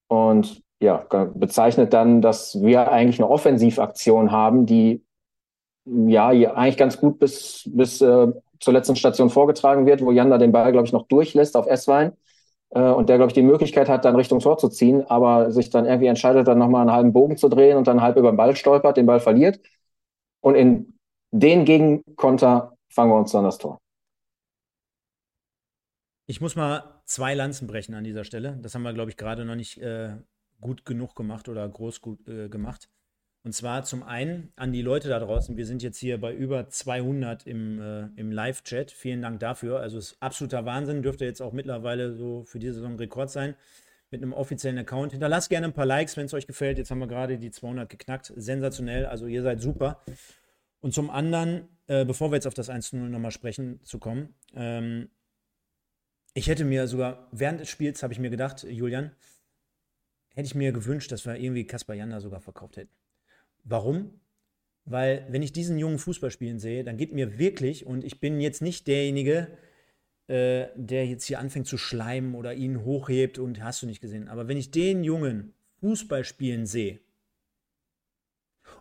und 0.08 0.64
ja, 0.82 1.06
bezeichnet 1.36 1.94
dann, 1.94 2.22
dass 2.22 2.62
wir 2.62 2.92
eigentlich 2.92 3.20
eine 3.20 3.30
Offensivaktion 3.30 4.32
haben, 4.32 4.66
die 4.66 5.04
ja 5.86 6.30
eigentlich 6.30 6.78
ganz 6.78 7.00
gut 7.00 7.20
bis, 7.20 7.70
bis 7.74 8.02
äh, 8.02 8.28
zur 8.60 8.74
letzten 8.74 8.96
Station 8.96 9.30
vorgetragen 9.30 9.86
wird, 9.86 10.02
wo 10.02 10.12
Janda 10.12 10.38
den 10.38 10.52
Ball, 10.52 10.72
glaube 10.72 10.88
ich, 10.88 10.94
noch 10.94 11.08
durchlässt 11.08 11.58
auf 11.58 11.68
Esswein. 11.68 12.14
äh, 12.72 12.82
und 12.82 13.10
der, 13.10 13.18
glaube 13.18 13.30
ich, 13.32 13.36
die 13.36 13.44
Möglichkeit 13.44 13.90
hat, 13.90 14.06
dann 14.06 14.16
Richtung 14.18 14.40
Tor 14.42 14.58
zu 14.60 14.70
ziehen, 14.70 15.06
aber 15.10 15.52
sich 15.52 15.72
dann 15.72 15.86
irgendwie 15.86 16.08
entscheidet, 16.08 16.48
dann 16.48 16.60
nochmal 16.60 16.82
einen 16.84 16.94
halben 16.94 17.14
Bogen 17.14 17.38
zu 17.38 17.50
drehen 17.50 17.78
und 17.78 17.88
dann 17.88 18.02
halb 18.04 18.18
über 18.18 18.32
den 18.32 18.38
Ball 18.38 18.56
stolpert, 18.56 18.98
den 18.98 19.08
Ball 19.08 19.22
verliert. 19.22 19.60
Und 20.42 20.56
in 20.56 20.98
den 21.32 21.66
Gegenkonter 21.66 22.78
fangen 22.90 23.12
wir 23.12 23.18
uns 23.18 23.32
dann 23.34 23.46
das 23.46 23.58
Tor. 23.60 23.80
Ich 26.28 26.42
muss 26.42 26.56
mal 26.56 27.02
zwei 27.06 27.36
Lanzen 27.36 27.68
brechen 27.68 27.94
an 27.94 28.04
dieser 28.04 28.24
Stelle. 28.24 28.58
Das 28.62 28.74
haben 28.74 28.82
wir, 28.82 28.94
glaube 28.94 29.12
ich, 29.12 29.18
gerade 29.18 29.46
noch 29.46 29.56
nicht 29.56 29.80
äh, 29.82 30.16
gut 30.60 30.86
genug 30.86 31.16
gemacht 31.16 31.48
oder 31.50 31.68
groß 31.68 32.02
gut 32.02 32.28
äh, 32.28 32.50
gemacht. 32.50 32.90
Und 33.44 33.54
zwar 33.54 33.84
zum 33.84 34.02
einen 34.02 34.52
an 34.56 34.74
die 34.74 34.82
Leute 34.82 35.08
da 35.08 35.20
draußen. 35.20 35.56
Wir 35.56 35.68
sind 35.68 35.84
jetzt 35.84 36.00
hier 36.00 36.20
bei 36.20 36.34
über 36.34 36.68
200 36.68 37.46
im, 37.46 37.80
äh, 37.80 38.08
im 38.16 38.32
Live-Chat. 38.32 38.90
Vielen 38.90 39.22
Dank 39.22 39.40
dafür. 39.40 39.82
Also 39.82 40.00
es 40.00 40.14
ist 40.14 40.18
absoluter 40.20 40.66
Wahnsinn. 40.66 41.04
Dürfte 41.04 41.26
jetzt 41.26 41.42
auch 41.42 41.54
mittlerweile 41.54 42.14
so 42.14 42.44
für 42.44 42.58
diese 42.58 42.74
Saison 42.74 42.96
Rekord 42.96 43.30
sein 43.30 43.54
mit 44.10 44.24
einem 44.24 44.34
offiziellen 44.34 44.80
Account. 44.80 45.12
Hinterlasst 45.12 45.52
gerne 45.52 45.68
ein 45.68 45.74
paar 45.74 45.86
Likes, 45.86 46.18
wenn 46.18 46.26
es 46.26 46.34
euch 46.34 46.48
gefällt. 46.48 46.80
Jetzt 46.80 46.90
haben 46.90 47.00
wir 47.00 47.08
gerade 47.08 47.38
die 47.38 47.52
200 47.52 47.88
geknackt. 47.88 48.34
Sensationell. 48.36 49.06
Also 49.06 49.28
ihr 49.28 49.44
seid 49.44 49.62
super. 49.62 50.02
Und 50.82 50.96
zum 50.96 51.12
anderen, 51.12 51.68
äh, 51.86 52.04
bevor 52.04 52.32
wir 52.32 52.38
jetzt 52.38 52.48
auf 52.48 52.56
das 52.56 52.72
1-0 52.72 52.96
nochmal 52.96 53.32
sprechen 53.32 53.80
zu 53.84 54.00
kommen, 54.00 54.34
ähm, 54.56 55.10
ich 56.36 56.48
hätte 56.48 56.66
mir 56.66 56.88
sogar 56.88 57.28
während 57.32 57.62
des 57.62 57.70
Spiels, 57.70 58.04
habe 58.04 58.14
ich 58.14 58.20
mir 58.20 58.30
gedacht, 58.30 58.64
Julian, 58.64 59.12
hätte 60.36 60.46
ich 60.46 60.54
mir 60.54 60.74
gewünscht, 60.74 61.12
dass 61.12 61.26
wir 61.26 61.38
irgendwie 61.38 61.66
Kaspar 61.66 61.96
Janda 61.96 62.20
sogar 62.20 62.42
verkauft 62.42 62.76
hätten. 62.76 62.94
Warum? 63.64 64.20
Weil, 64.84 65.26
wenn 65.30 65.42
ich 65.42 65.54
diesen 65.54 65.80
jungen 65.80 65.98
Fußball 65.98 66.30
spielen 66.30 66.60
sehe, 66.60 66.84
dann 66.84 66.98
geht 66.98 67.14
mir 67.14 67.40
wirklich, 67.40 67.86
und 67.86 68.04
ich 68.04 68.20
bin 68.20 68.42
jetzt 68.42 68.62
nicht 68.62 68.86
derjenige, 68.86 69.58
äh, 70.28 70.68
der 70.76 71.08
jetzt 71.08 71.24
hier 71.24 71.40
anfängt 71.40 71.68
zu 71.68 71.78
schleimen 71.78 72.36
oder 72.36 72.54
ihn 72.54 72.84
hochhebt 72.84 73.40
und 73.40 73.64
hast 73.64 73.82
du 73.82 73.86
nicht 73.86 74.02
gesehen. 74.02 74.28
Aber 74.28 74.50
wenn 74.50 74.58
ich 74.58 74.72
den 74.72 75.06
Jungen 75.06 75.54
Fußball 75.80 76.26
spielen 76.26 76.66
sehe 76.66 77.00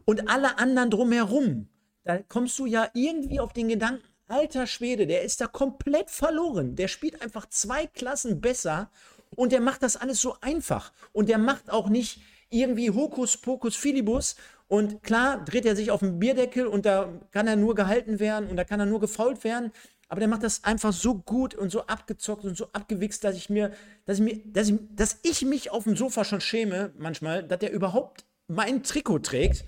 und 0.05 0.29
alle 0.29 0.59
anderen 0.59 0.91
drumherum, 0.91 1.69
da 2.03 2.19
kommst 2.19 2.59
du 2.59 2.67
ja 2.67 2.91
irgendwie 2.95 3.39
auf 3.39 3.53
den 3.53 3.69
Gedanken, 3.69 4.05
alter 4.29 4.67
Schwede, 4.67 5.07
der 5.07 5.23
ist 5.23 5.41
da 5.41 5.47
komplett 5.47 6.11
verloren. 6.11 6.77
Der 6.77 6.89
spielt 6.89 7.21
einfach 7.23 7.49
zwei 7.49 7.87
Klassen 7.87 8.41
besser 8.41 8.91
und 9.37 9.53
der 9.53 9.61
macht 9.61 9.83
das 9.83 9.97
alles 9.97 10.21
so 10.21 10.37
einfach. 10.41 10.93
Und 11.13 11.29
der 11.29 11.39
macht 11.39 11.71
auch 11.71 11.89
nicht 11.89 12.21
irgendwie 12.51 12.91
Hokus 12.91 13.37
Pokus 13.37 13.77
Filibus 13.77 14.37
und 14.69 15.03
klar 15.03 15.45
dreht 15.45 15.67
er 15.67 15.77
sich 15.77 15.91
auf 15.91 16.01
den 16.01 16.19
Bierdeckel 16.19 16.67
und 16.67 16.87
da 16.87 17.13
kann 17.33 17.47
er 17.47 17.57
nur 17.57 17.75
gehalten 17.75 18.21
werden 18.21 18.49
und 18.49 18.57
da 18.57 18.65
kann 18.65 18.81
er 18.81 18.87
nur 18.87 19.01
gefault 19.01 19.45
werden. 19.45 19.73
Aber 20.09 20.21
der 20.21 20.29
macht 20.29 20.43
das 20.43 20.63
einfach 20.65 20.93
so 20.93 21.15
gut 21.15 21.55
und 21.55 21.71
so 21.71 21.87
abgezockt 21.87 22.45
und 22.45 22.57
so 22.57 22.69
abgewichst, 22.73 23.25
dass 23.25 23.37
ich 23.37 23.51
mir, 23.51 23.73
dass 24.05 24.19
ich 24.19 24.25
mir, 24.25 24.41
dass 24.45 24.69
ich, 24.69 24.79
dass 24.91 25.19
ich 25.23 25.43
mich 25.43 25.71
auf 25.71 25.85
dem 25.85 25.97
Sofa 25.97 26.25
schon 26.25 26.41
schäme, 26.41 26.93
manchmal, 26.99 27.43
dass 27.43 27.59
der 27.59 27.73
überhaupt 27.73 28.25
mein 28.47 28.83
Trikot 28.83 29.21
trägt. 29.21 29.65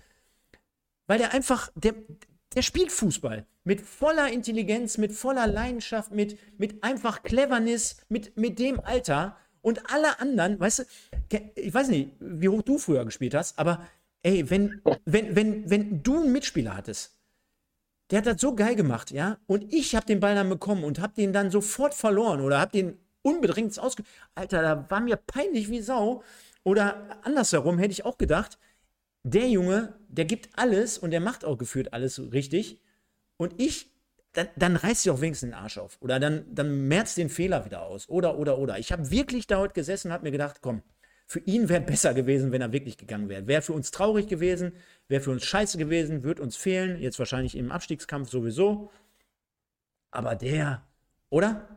Weil 1.07 1.19
der 1.19 1.33
einfach, 1.33 1.71
der, 1.75 1.95
der 2.55 2.63
spielt 2.63 2.93
Fußball 2.93 3.47
mit 3.67 3.83
voller 3.83 4.33
Intelligenz, 4.33 4.97
mit 4.97 5.13
voller 5.13 5.47
Leidenschaft, 5.47 6.13
mit, 6.13 6.39
mit 6.59 6.83
einfach 6.83 7.23
Cleverness, 7.23 7.99
mit, 8.09 8.35
mit 8.39 8.59
dem 8.59 8.81
Alter. 8.81 9.37
Und 9.61 9.93
alle 9.93 10.21
anderen, 10.21 10.59
weißt 10.59 10.79
du, 10.79 11.39
ich 11.57 11.75
weiß 11.75 11.89
nicht, 11.89 12.13
wie 12.21 12.49
hoch 12.49 12.63
du 12.63 12.79
früher 12.79 13.05
gespielt 13.05 13.35
hast, 13.35 13.59
aber 13.59 13.87
Ey, 14.27 14.51
wenn, 14.51 14.83
wenn, 15.05 15.37
wenn, 15.37 15.71
wenn 15.71 16.03
du 16.03 16.17
einen 16.17 16.33
Mitspieler 16.33 16.77
hattest, 16.77 17.17
der 18.11 18.19
hat 18.19 18.27
das 18.27 18.41
so 18.41 18.57
geil 18.57 18.75
gemacht, 18.75 19.13
ja, 19.13 19.39
und 19.47 19.73
ich 19.73 19.95
habe 19.95 20.05
den 20.05 20.19
Ball 20.19 20.35
dann 20.35 20.49
bekommen 20.49 20.83
und 20.83 20.99
habe 20.99 21.15
den 21.15 21.33
dann 21.33 21.53
sofort 21.53 21.95
verloren 21.95 22.41
oder 22.41 22.59
habe 22.59 22.73
den 22.73 22.99
unbedingt 23.23 23.79
ausge... 23.79 24.03
Alter, 24.35 24.63
da 24.63 24.91
war 24.91 25.01
mir 25.01 25.15
peinlich 25.15 25.71
wie 25.71 25.81
Sau. 25.81 26.25
Oder 26.65 27.21
andersherum 27.23 27.79
hätte 27.79 27.93
ich 27.93 28.05
auch 28.05 28.19
gedacht, 28.19 28.59
der 29.23 29.49
Junge, 29.49 29.95
der 30.09 30.25
gibt 30.25 30.49
alles 30.59 30.99
und 30.99 31.13
der 31.13 31.21
macht 31.21 31.45
auch 31.45 31.57
gefühlt 31.57 31.93
alles 31.93 32.21
richtig. 32.33 32.81
Und 33.37 33.61
ich, 33.61 33.91
dann, 34.33 34.49
dann 34.57 34.77
reißt 34.77 35.03
sie 35.03 35.11
auch 35.11 35.21
wenigstens 35.21 35.51
den 35.51 35.55
Arsch 35.55 35.79
auf. 35.79 35.99
Oder 36.01 36.21
dann, 36.21 36.45
dann 36.55 36.89
merzt 36.89 37.17
den 37.17 37.29
Fehler 37.29 37.65
wieder 37.65 37.83
aus. 37.83 38.09
Oder, 38.09 38.39
oder, 38.39 38.59
oder. 38.59 38.79
Ich 38.79 38.93
habe 38.93 39.11
wirklich 39.11 39.47
da 39.47 39.59
heute 39.59 39.75
gesessen 39.75 40.09
und 40.09 40.15
habe 40.15 40.25
mir 40.25 40.31
gedacht, 40.31 40.59
komm, 40.61 40.83
für 41.27 41.41
ihn 41.41 41.69
wäre 41.69 41.81
besser 41.81 42.15
gewesen, 42.15 42.53
wenn 42.53 42.63
er 42.63 42.73
wirklich 42.73 42.99
gegangen 42.99 43.29
wäre. 43.29 43.47
Wäre 43.47 43.63
für 43.63 43.73
uns 43.73 43.91
traurig 43.91 44.29
gewesen, 44.29 44.73
wäre 45.09 45.23
für 45.23 45.33
uns 45.33 45.45
scheiße 45.45 45.77
gewesen, 45.77 46.23
wird 46.23 46.39
uns 46.39 46.57
fehlen. 46.57 47.01
Jetzt 47.01 47.19
wahrscheinlich 47.19 47.57
im 47.57 47.73
Abstiegskampf 47.73 48.31
sowieso. 48.31 48.91
Aber 50.13 50.37
der, 50.37 50.87
oder? 51.29 51.69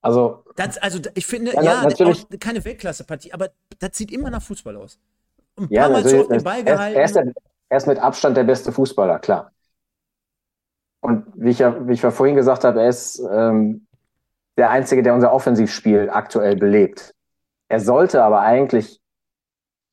Also, 0.00 0.44
das, 0.56 0.78
also 0.78 1.00
ich 1.14 1.26
finde, 1.26 1.54
ja, 1.54 1.62
ja 1.62 1.82
natürlich, 1.82 2.24
keine 2.38 2.64
Weltklasse-Partie, 2.64 3.32
aber 3.32 3.50
das 3.80 3.96
sieht 3.96 4.12
immer 4.12 4.30
nach 4.30 4.42
Fußball 4.42 4.76
aus. 4.76 4.98
Ein 5.56 5.68
paar 5.68 5.72
ja, 5.72 5.88
Mal 5.88 6.08
so 6.08 6.20
auf 6.20 6.28
den 6.28 6.44
Ball 6.44 6.62
gehalten. 6.62 6.96
Er 6.96 7.04
ist, 7.04 7.16
der, 7.16 7.32
er 7.68 7.76
ist 7.76 7.86
mit 7.86 7.98
Abstand 7.98 8.36
der 8.36 8.44
beste 8.44 8.72
Fußballer, 8.72 9.18
klar. 9.18 9.52
Und 11.00 11.26
wie 11.34 11.50
ich 11.50 11.58
ja, 11.60 11.86
wie 11.86 11.92
ich 11.92 12.02
ja 12.02 12.10
vorhin 12.10 12.36
gesagt 12.36 12.64
habe, 12.64 12.82
er 12.82 12.88
ist 12.88 13.22
ähm, 13.30 13.86
der 14.56 14.70
Einzige, 14.70 15.02
der 15.02 15.14
unser 15.14 15.32
Offensivspiel 15.32 16.10
aktuell 16.10 16.56
belebt. 16.56 17.14
Er 17.68 17.80
sollte 17.80 18.22
aber 18.22 18.40
eigentlich 18.40 19.00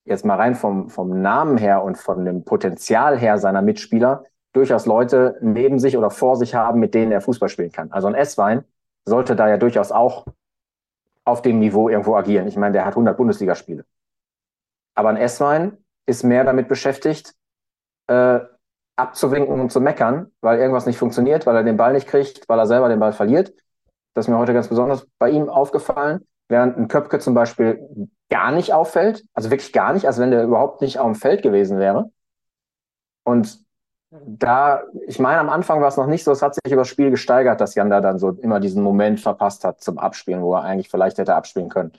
jetzt 0.05 0.25
mal 0.25 0.35
rein 0.35 0.55
vom, 0.55 0.89
vom 0.89 1.21
Namen 1.21 1.57
her 1.57 1.83
und 1.83 1.97
von 1.97 2.25
dem 2.25 2.43
Potenzial 2.43 3.17
her 3.17 3.37
seiner 3.37 3.61
Mitspieler 3.61 4.23
durchaus 4.53 4.85
Leute 4.85 5.37
neben 5.41 5.79
sich 5.79 5.97
oder 5.97 6.09
vor 6.09 6.37
sich 6.37 6.55
haben, 6.55 6.79
mit 6.79 6.93
denen 6.93 7.11
er 7.11 7.21
Fußball 7.21 7.49
spielen 7.49 7.71
kann. 7.71 7.91
Also 7.91 8.07
ein 8.07 8.15
S-Wein 8.15 8.63
sollte 9.03 9.35
da 9.35 9.49
ja 9.49 9.57
durchaus 9.57 9.91
auch 9.91 10.25
auf 11.25 11.41
dem 11.41 11.59
Niveau 11.59 11.89
irgendwo 11.89 12.15
agieren. 12.15 12.47
Ich 12.47 12.55
meine, 12.55 12.73
der 12.73 12.85
hat 12.85 12.93
100 12.93 13.17
Bundesligaspiele. 13.17 13.83
Aber 14.93 15.09
ein 15.09 15.17
S-Wein 15.17 15.77
ist 16.05 16.23
mehr 16.23 16.43
damit 16.43 16.67
beschäftigt, 16.67 17.35
äh, 18.07 18.39
abzuwinken 18.95 19.59
und 19.59 19.71
zu 19.71 19.81
meckern, 19.81 20.31
weil 20.41 20.59
irgendwas 20.59 20.85
nicht 20.85 20.97
funktioniert, 20.97 21.45
weil 21.45 21.55
er 21.55 21.63
den 21.63 21.77
Ball 21.77 21.93
nicht 21.93 22.07
kriegt, 22.07 22.47
weil 22.47 22.59
er 22.59 22.67
selber 22.67 22.89
den 22.89 22.99
Ball 22.99 23.13
verliert 23.13 23.53
das 24.15 24.25
ist 24.25 24.29
mir 24.29 24.37
heute 24.39 24.53
ganz 24.53 24.69
besonders 24.69 25.07
bei 25.19 25.29
ihm 25.29 25.49
aufgefallen, 25.49 26.25
während 26.47 26.77
ein 26.77 26.87
Köpke 26.87 27.19
zum 27.19 27.33
Beispiel 27.33 28.09
gar 28.29 28.51
nicht 28.51 28.73
auffällt, 28.73 29.25
also 29.33 29.51
wirklich 29.51 29.73
gar 29.73 29.93
nicht, 29.93 30.07
als 30.07 30.17
wenn 30.19 30.31
der 30.31 30.43
überhaupt 30.43 30.81
nicht 30.81 30.97
auf 30.99 31.05
dem 31.05 31.15
Feld 31.15 31.43
gewesen 31.43 31.77
wäre. 31.77 32.11
Und 33.23 33.59
da, 34.09 34.83
ich 35.05 35.19
meine, 35.19 35.39
am 35.39 35.49
Anfang 35.49 35.81
war 35.81 35.89
es 35.89 35.97
noch 35.97 36.07
nicht 36.07 36.23
so, 36.23 36.31
es 36.31 36.41
hat 36.41 36.55
sich 36.55 36.71
über 36.71 36.81
das 36.81 36.87
Spiel 36.87 37.11
gesteigert, 37.11 37.59
dass 37.59 37.75
Jan 37.75 37.89
da 37.89 37.99
dann 37.99 38.17
so 38.17 38.29
immer 38.29 38.61
diesen 38.61 38.81
Moment 38.81 39.19
verpasst 39.19 39.65
hat 39.65 39.81
zum 39.81 39.97
Abspielen, 39.99 40.41
wo 40.41 40.53
er 40.55 40.61
eigentlich 40.61 40.89
vielleicht 40.89 41.17
hätte 41.17 41.35
abspielen 41.35 41.69
können. 41.69 41.91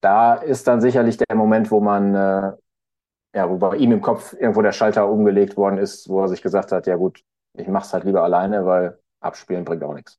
Da 0.00 0.34
ist 0.34 0.68
dann 0.68 0.80
sicherlich 0.80 1.16
der 1.16 1.36
Moment, 1.36 1.70
wo 1.72 1.80
man, 1.80 2.14
äh, 2.14 2.52
ja, 3.34 3.48
wo 3.48 3.58
bei 3.58 3.76
ihm 3.76 3.92
im 3.92 4.00
Kopf 4.00 4.32
irgendwo 4.32 4.62
der 4.62 4.72
Schalter 4.72 5.08
umgelegt 5.08 5.56
worden 5.56 5.78
ist, 5.78 6.08
wo 6.08 6.20
er 6.20 6.28
sich 6.28 6.42
gesagt 6.42 6.72
hat, 6.72 6.86
ja 6.86 6.96
gut, 6.96 7.22
ich 7.54 7.68
mach's 7.68 7.92
halt 7.92 8.04
lieber 8.04 8.22
alleine, 8.22 8.66
weil 8.66 8.98
abspielen 9.20 9.64
bringt 9.64 9.82
auch 9.84 9.94
nichts. 9.94 10.18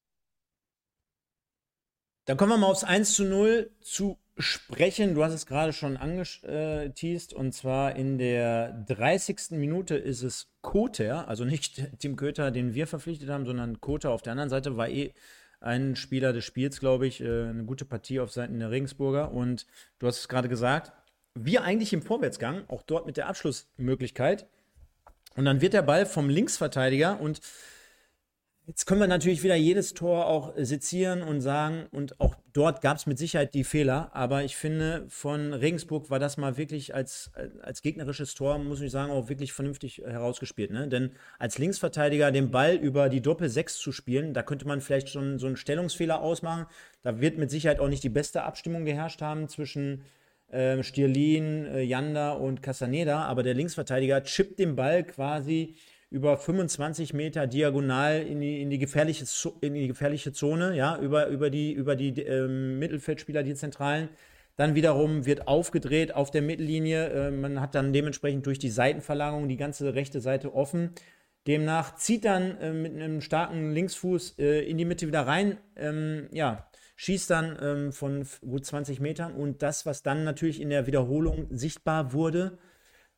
Dann 2.25 2.37
kommen 2.37 2.51
wir 2.51 2.57
mal 2.57 2.67
aufs 2.67 2.83
1 2.83 3.13
zu 3.13 3.25
0 3.25 3.71
zu 3.81 4.17
sprechen. 4.37 5.15
Du 5.15 5.23
hast 5.23 5.33
es 5.33 5.45
gerade 5.45 5.73
schon 5.73 5.97
angeteased 5.97 7.33
und 7.33 7.51
zwar 7.53 7.95
in 7.95 8.17
der 8.17 8.71
30. 8.87 9.51
Minute 9.51 9.95
ist 9.95 10.21
es 10.21 10.47
Koter, 10.61 11.27
also 11.27 11.43
nicht 11.45 11.81
Tim 11.99 12.15
Köter, 12.15 12.51
den 12.51 12.73
wir 12.73 12.87
verpflichtet 12.87 13.29
haben, 13.29 13.45
sondern 13.45 13.81
Koter 13.81 14.11
auf 14.11 14.21
der 14.21 14.31
anderen 14.31 14.49
Seite 14.49 14.77
war 14.77 14.87
eh 14.87 15.13
ein 15.59 15.95
Spieler 15.95 16.33
des 16.33 16.43
Spiels, 16.43 16.79
glaube 16.79 17.05
ich, 17.05 17.21
äh, 17.21 17.49
eine 17.49 17.65
gute 17.65 17.85
Partie 17.85 18.19
auf 18.19 18.31
Seiten 18.31 18.59
der 18.59 18.71
Regensburger 18.71 19.31
und 19.31 19.67
du 19.99 20.07
hast 20.07 20.19
es 20.19 20.27
gerade 20.27 20.49
gesagt, 20.49 20.91
wir 21.35 21.63
eigentlich 21.63 21.93
im 21.93 22.01
Vorwärtsgang, 22.01 22.63
auch 22.67 22.81
dort 22.81 23.05
mit 23.05 23.17
der 23.17 23.27
Abschlussmöglichkeit 23.27 24.47
und 25.35 25.45
dann 25.45 25.61
wird 25.61 25.73
der 25.73 25.81
Ball 25.81 26.05
vom 26.05 26.29
Linksverteidiger 26.29 27.19
und 27.19 27.41
Jetzt 28.67 28.85
können 28.85 29.01
wir 29.01 29.07
natürlich 29.07 29.43
wieder 29.43 29.55
jedes 29.55 29.95
Tor 29.95 30.27
auch 30.27 30.53
sezieren 30.55 31.23
und 31.23 31.41
sagen, 31.41 31.87
und 31.91 32.21
auch 32.21 32.35
dort 32.53 32.79
gab 32.81 32.95
es 32.95 33.07
mit 33.07 33.17
Sicherheit 33.17 33.55
die 33.55 33.63
Fehler, 33.63 34.11
aber 34.13 34.43
ich 34.43 34.55
finde, 34.55 35.05
von 35.09 35.53
Regensburg 35.53 36.11
war 36.11 36.19
das 36.19 36.37
mal 36.37 36.57
wirklich 36.57 36.93
als, 36.93 37.31
als 37.63 37.81
gegnerisches 37.81 38.35
Tor, 38.35 38.59
muss 38.59 38.79
ich 38.79 38.91
sagen, 38.91 39.11
auch 39.11 39.29
wirklich 39.29 39.51
vernünftig 39.51 40.03
herausgespielt. 40.05 40.69
Ne? 40.69 40.87
Denn 40.87 41.11
als 41.39 41.57
Linksverteidiger 41.57 42.31
den 42.31 42.51
Ball 42.51 42.75
über 42.75 43.09
die 43.09 43.21
Doppel-6 43.21 43.79
zu 43.79 43.91
spielen, 43.91 44.33
da 44.35 44.43
könnte 44.43 44.67
man 44.67 44.79
vielleicht 44.79 45.09
schon 45.09 45.39
so 45.39 45.47
einen 45.47 45.57
Stellungsfehler 45.57 46.21
ausmachen. 46.21 46.67
Da 47.01 47.19
wird 47.19 47.39
mit 47.39 47.49
Sicherheit 47.49 47.79
auch 47.79 47.89
nicht 47.89 48.03
die 48.03 48.09
beste 48.09 48.43
Abstimmung 48.43 48.85
geherrscht 48.85 49.21
haben 49.21 49.49
zwischen 49.49 50.03
äh, 50.51 50.83
Stirlin, 50.83 51.65
äh, 51.65 51.81
Janda 51.81 52.33
und 52.33 52.61
Casaneda, 52.61 53.23
aber 53.23 53.43
der 53.43 53.53
Linksverteidiger 53.53 54.23
chippt 54.23 54.59
den 54.59 54.75
Ball 54.75 55.03
quasi 55.03 55.75
über 56.09 56.37
25 56.37 57.13
Meter 57.13 57.47
diagonal 57.47 58.21
in 58.21 58.41
die, 58.41 58.61
in 58.61 58.69
die, 58.69 58.77
gefährliche, 58.77 59.25
in 59.61 59.73
die 59.73 59.87
gefährliche 59.87 60.33
Zone, 60.33 60.75
ja, 60.75 60.97
über, 60.99 61.27
über 61.27 61.49
die, 61.49 61.71
über 61.71 61.95
die 61.95 62.21
äh, 62.21 62.47
Mittelfeldspieler, 62.47 63.43
die 63.43 63.55
Zentralen. 63.55 64.09
Dann 64.57 64.75
wiederum 64.75 65.25
wird 65.25 65.47
aufgedreht 65.47 66.13
auf 66.13 66.29
der 66.29 66.41
Mittellinie. 66.41 67.07
Äh, 67.07 67.31
man 67.31 67.61
hat 67.61 67.75
dann 67.75 67.93
dementsprechend 67.93 68.45
durch 68.45 68.59
die 68.59 68.69
Seitenverlagerung 68.69 69.47
die 69.47 69.57
ganze 69.57 69.95
rechte 69.95 70.19
Seite 70.19 70.53
offen. 70.53 70.91
Demnach 71.47 71.95
zieht 71.95 72.25
dann 72.25 72.57
äh, 72.57 72.73
mit 72.73 72.93
einem 72.93 73.21
starken 73.21 73.71
Linksfuß 73.71 74.37
äh, 74.37 74.69
in 74.69 74.77
die 74.77 74.85
Mitte 74.85 75.07
wieder 75.07 75.25
rein. 75.25 75.57
Ähm, 75.75 76.27
ja, 76.31 76.67
schießt 77.01 77.31
dann 77.31 77.57
ähm, 77.59 77.93
von 77.93 78.27
gut 78.41 78.63
20 78.63 78.99
Metern 78.99 79.33
und 79.33 79.63
das, 79.63 79.87
was 79.87 80.03
dann 80.03 80.23
natürlich 80.23 80.61
in 80.61 80.69
der 80.69 80.85
Wiederholung 80.85 81.47
sichtbar 81.49 82.13
wurde, 82.13 82.59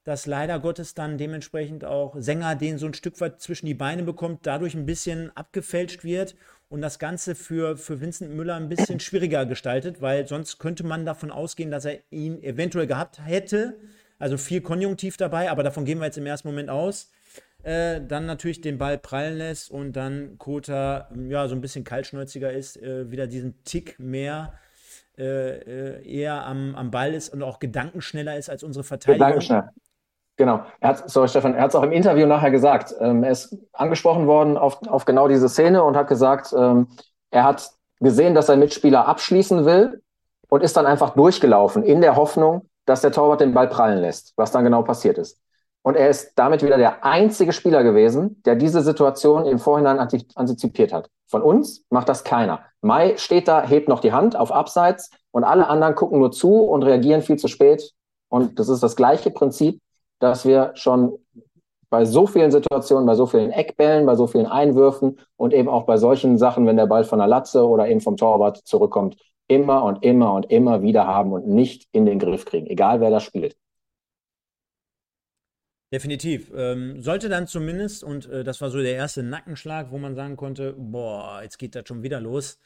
dass 0.06 0.26
leider 0.26 0.62
Gottes 0.62 0.94
dann 0.94 1.18
dementsprechend 1.18 1.84
auch 1.84 2.16
Sänger 2.18 2.56
den 2.56 2.78
so 2.78 2.86
ein 2.86 2.94
Stück 2.94 3.20
weit 3.20 3.42
zwischen 3.42 3.66
die 3.66 3.74
Beine 3.74 4.04
bekommt, 4.04 4.48
dadurch 4.48 4.74
ein 4.74 4.86
bisschen 4.86 5.36
abgefälscht 5.36 6.06
wird 6.06 6.38
und 6.70 6.80
das 6.80 6.98
Ganze 6.98 7.36
für, 7.36 7.76
für 7.76 8.00
Vincent 8.00 8.34
Müller 8.34 8.56
ein 8.56 8.70
bisschen 8.70 9.02
schwieriger 9.02 9.46
gestaltet, 9.46 10.02
weil 10.02 10.30
sonst 10.30 10.60
könnte 10.60 10.86
man 10.86 11.06
davon 11.06 11.30
ausgehen, 11.30 11.70
dass 11.70 11.84
er 11.84 12.00
ihn 12.10 12.42
eventuell 12.42 12.88
gehabt 12.88 13.20
hätte. 13.26 13.78
Also 14.18 14.38
viel 14.38 14.62
Konjunktiv 14.62 15.18
dabei, 15.18 15.52
aber 15.52 15.64
davon 15.64 15.84
gehen 15.84 16.00
wir 16.00 16.06
jetzt 16.06 16.18
im 16.18 16.26
ersten 16.26 16.48
Moment 16.48 16.70
aus. 16.70 17.12
Äh, 17.64 18.02
dann 18.06 18.26
natürlich 18.26 18.60
den 18.60 18.78
Ball 18.78 18.98
prallen 18.98 19.38
lässt 19.38 19.72
und 19.72 19.94
dann 19.94 20.38
Kota 20.38 21.10
ja 21.30 21.48
so 21.48 21.56
ein 21.56 21.62
bisschen 21.62 21.86
kaltschnäuziger 21.86 22.52
ist, 22.52 22.76
äh, 22.82 23.10
wieder 23.10 23.26
diesen 23.26 23.64
Tick 23.64 23.98
mehr 24.00 24.54
äh, 25.18 25.24
äh 25.24 26.06
eher 26.06 26.46
am, 26.46 26.76
am 26.76 26.92
Ball 26.92 27.14
ist 27.14 27.30
und 27.30 27.42
auch 27.42 27.60
gedankenschneller 27.60 28.38
ist 28.38 28.50
als 28.50 28.64
unsere 28.64 28.84
Verteidigung. 28.84 29.20
Gedankenschnell. 29.20 29.70
Genau. 30.36 30.66
Er 30.82 30.90
hat, 30.90 31.10
sorry 31.10 31.30
Stefan, 31.30 31.54
er 31.54 31.62
hat 31.62 31.70
es 31.70 31.76
auch 31.76 31.84
im 31.84 31.92
Interview 31.92 32.26
nachher 32.26 32.52
gesagt. 32.52 32.94
Ähm, 33.00 33.24
er 33.24 33.32
ist 33.32 33.56
angesprochen 33.72 34.28
worden 34.28 34.58
auf, 34.58 34.86
auf 34.88 35.06
genau 35.06 35.30
diese 35.30 35.48
Szene 35.48 35.84
und 35.84 35.96
hat 35.96 36.08
gesagt, 36.08 36.54
ähm, 36.58 36.88
er 37.32 37.46
hat 37.46 37.72
gesehen, 38.00 38.36
dass 38.36 38.48
sein 38.48 38.60
Mitspieler 38.60 39.08
abschließen 39.08 39.66
will 39.66 40.02
und 40.50 40.64
ist 40.64 40.76
dann 40.76 40.86
einfach 40.86 41.12
durchgelaufen 41.12 41.84
in 41.84 42.02
der 42.02 42.18
Hoffnung, 42.18 42.70
dass 42.86 43.02
der 43.02 43.12
Torwart 43.12 43.42
den 43.42 43.54
Ball 43.54 43.70
prallen 43.70 44.00
lässt, 44.00 44.34
was 44.36 44.52
dann 44.52 44.64
genau 44.66 44.82
passiert 44.82 45.18
ist. 45.18 45.40
Und 45.84 45.96
er 45.96 46.10
ist 46.10 46.34
damit 46.36 46.64
wieder 46.64 46.78
der 46.78 47.04
einzige 47.04 47.52
Spieler 47.52 47.84
gewesen, 47.84 48.42
der 48.46 48.56
diese 48.56 48.82
Situation 48.82 49.46
im 49.46 49.60
Vorhinein 49.60 50.00
antizipiert 50.00 50.94
hat. 50.94 51.10
Von 51.28 51.42
uns 51.42 51.84
macht 51.90 52.08
das 52.08 52.24
keiner. 52.24 52.62
Mai 52.82 53.18
steht 53.18 53.48
da, 53.48 53.64
hebt 53.64 53.90
noch 53.90 54.00
die 54.00 54.14
Hand 54.14 54.36
auf 54.36 54.52
Abseits 54.52 55.12
und 55.32 55.44
alle 55.44 55.68
anderen 55.68 55.96
gucken 55.96 56.20
nur 56.20 56.32
zu 56.32 56.62
und 56.62 56.84
reagieren 56.84 57.22
viel 57.22 57.36
zu 57.36 57.50
spät. 57.50 57.92
Und 58.30 58.60
das 58.60 58.70
ist 58.70 58.82
das 58.82 58.96
gleiche 58.96 59.30
Prinzip, 59.30 59.82
dass 60.20 60.46
wir 60.46 60.72
schon 60.76 61.20
bei 61.90 62.06
so 62.06 62.28
vielen 62.28 62.50
Situationen, 62.50 63.06
bei 63.06 63.16
so 63.16 63.26
vielen 63.26 63.52
Eckbällen, 63.52 64.06
bei 64.06 64.16
so 64.16 64.26
vielen 64.26 64.48
Einwürfen 64.48 65.20
und 65.36 65.54
eben 65.54 65.70
auch 65.70 65.84
bei 65.84 65.98
solchen 65.98 66.38
Sachen, 66.38 66.66
wenn 66.66 66.78
der 66.78 66.88
Ball 66.88 67.04
von 67.04 67.20
der 67.20 67.28
Latze 67.28 67.68
oder 67.68 67.88
eben 67.88 68.00
vom 68.00 68.18
Torwart 68.18 68.58
zurückkommt, 68.66 69.18
immer 69.48 69.84
und 69.84 70.04
immer 70.04 70.34
und 70.34 70.50
immer 70.50 70.82
wieder 70.82 71.06
haben 71.06 71.34
und 71.34 71.48
nicht 71.48 71.88
in 71.92 72.06
den 72.06 72.20
Griff 72.20 72.46
kriegen, 72.46 72.68
egal 72.68 73.02
wer 73.02 73.12
das 73.12 73.24
spielt. 73.24 73.56
Definitiv. 75.94 76.52
Ähm, 76.56 77.04
sollte 77.04 77.30
dann 77.30 77.46
zumindest, 77.46 78.04
und 78.04 78.28
äh, 78.28 78.44
das 78.44 78.60
war 78.62 78.72
so 78.72 78.82
der 78.82 78.96
erste 78.96 79.22
Nackenschlag, 79.22 79.92
wo 79.92 80.00
man 80.00 80.16
sagen 80.16 80.38
konnte, 80.38 80.74
boah, 80.76 81.42
jetzt 81.44 81.60
geht 81.60 81.76
das 81.76 81.88
schon 81.88 82.02
wieder 82.02 82.20
los. 82.20 82.58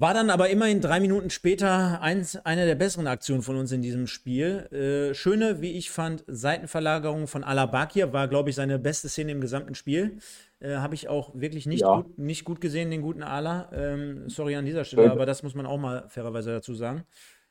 War 0.00 0.14
dann 0.14 0.30
aber 0.30 0.48
immerhin 0.48 0.80
drei 0.80 1.00
Minuten 1.00 1.30
später 1.30 2.00
eins, 2.00 2.36
eine 2.46 2.64
der 2.64 2.76
besseren 2.76 3.08
Aktionen 3.08 3.42
von 3.42 3.56
uns 3.56 3.72
in 3.72 3.82
diesem 3.82 4.06
Spiel. 4.06 4.68
Äh, 4.70 5.14
schöne, 5.14 5.60
wie 5.60 5.72
ich 5.72 5.90
fand, 5.90 6.22
Seitenverlagerung 6.28 7.26
von 7.26 7.42
Alabakir 7.42 8.12
war, 8.12 8.28
glaube 8.28 8.50
ich, 8.50 8.54
seine 8.54 8.78
beste 8.78 9.08
Szene 9.08 9.32
im 9.32 9.40
gesamten 9.40 9.74
Spiel. 9.74 10.18
Äh, 10.60 10.76
Habe 10.76 10.94
ich 10.94 11.08
auch 11.08 11.34
wirklich 11.34 11.66
nicht, 11.66 11.80
ja. 11.80 11.96
gut, 11.96 12.16
nicht 12.20 12.44
gut 12.44 12.60
gesehen, 12.60 12.92
den 12.92 13.02
guten 13.02 13.24
Ala. 13.24 13.68
Ähm, 13.72 14.28
sorry 14.28 14.54
an 14.54 14.64
dieser 14.64 14.84
Stelle, 14.84 15.02
Böse. 15.02 15.12
aber 15.14 15.26
das 15.26 15.42
muss 15.42 15.56
man 15.56 15.66
auch 15.66 15.78
mal 15.78 16.04
fairerweise 16.06 16.52
dazu 16.52 16.74
sagen. 16.74 17.02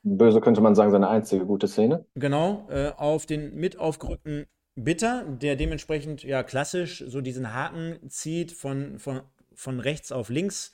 Böse 0.02 0.40
könnte 0.40 0.62
man 0.62 0.74
sagen, 0.74 0.90
seine 0.90 1.10
einzige 1.10 1.44
gute 1.44 1.68
Szene. 1.68 2.06
Genau, 2.14 2.66
äh, 2.70 2.92
auf 2.96 3.26
den 3.26 3.54
mit 3.56 3.78
aufgerückten 3.78 4.46
Bitter, 4.84 5.24
der 5.28 5.56
dementsprechend 5.56 6.22
ja 6.22 6.42
klassisch 6.42 7.04
so 7.06 7.20
diesen 7.20 7.52
Haken 7.52 7.98
zieht 8.08 8.52
von, 8.52 8.98
von, 8.98 9.22
von 9.54 9.80
rechts 9.80 10.12
auf 10.12 10.28
links 10.28 10.72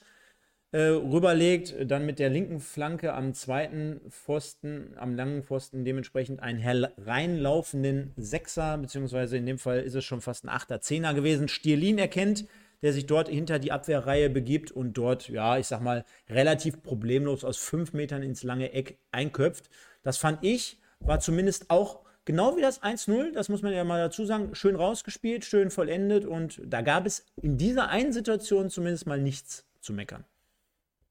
äh, 0.71 0.87
rüberlegt, 0.87 1.75
dann 1.89 2.05
mit 2.05 2.19
der 2.19 2.29
linken 2.29 2.59
Flanke 2.59 3.13
am 3.13 3.33
zweiten 3.33 4.01
Pfosten, 4.09 4.93
am 4.97 5.15
langen 5.15 5.43
Pfosten 5.43 5.85
dementsprechend 5.85 6.41
einen 6.41 6.59
hereinlaufenden 6.59 8.13
Sechser, 8.17 8.77
beziehungsweise 8.77 9.37
in 9.37 9.45
dem 9.45 9.57
Fall 9.57 9.79
ist 9.79 9.95
es 9.95 10.03
schon 10.03 10.21
fast 10.21 10.43
ein 10.43 10.49
Achter, 10.49 10.81
Zehner 10.81 11.13
gewesen, 11.13 11.47
Stierlin 11.47 11.97
erkennt, 11.97 12.45
der 12.81 12.93
sich 12.93 13.05
dort 13.05 13.29
hinter 13.29 13.57
die 13.57 13.71
Abwehrreihe 13.71 14.29
begibt 14.29 14.71
und 14.71 14.93
dort, 14.93 15.29
ja, 15.29 15.57
ich 15.57 15.67
sag 15.67 15.81
mal, 15.81 16.05
relativ 16.29 16.83
problemlos 16.83 17.43
aus 17.43 17.57
fünf 17.57 17.93
Metern 17.93 18.21
ins 18.21 18.43
lange 18.43 18.73
Eck 18.73 18.99
einköpft. 19.11 19.69
Das 20.03 20.17
fand 20.17 20.43
ich, 20.43 20.77
war 20.99 21.19
zumindest 21.19 21.69
auch 21.69 22.04
Genau 22.25 22.57
wie 22.57 22.61
das 22.61 22.81
1-0, 22.81 23.33
das 23.33 23.49
muss 23.49 23.61
man 23.61 23.71
ja 23.71 23.83
mal 23.83 24.01
dazu 24.01 24.25
sagen, 24.25 24.49
schön 24.53 24.75
rausgespielt, 24.75 25.45
schön 25.45 25.69
vollendet 25.69 26.25
und 26.25 26.59
da 26.65 26.81
gab 26.81 27.05
es 27.05 27.23
in 27.41 27.57
dieser 27.57 27.89
einen 27.89 28.13
Situation 28.13 28.69
zumindest 28.71 29.05
mal 29.05 29.19
nichts 29.19 29.63
zu 29.79 29.93
meckern. 29.93 30.25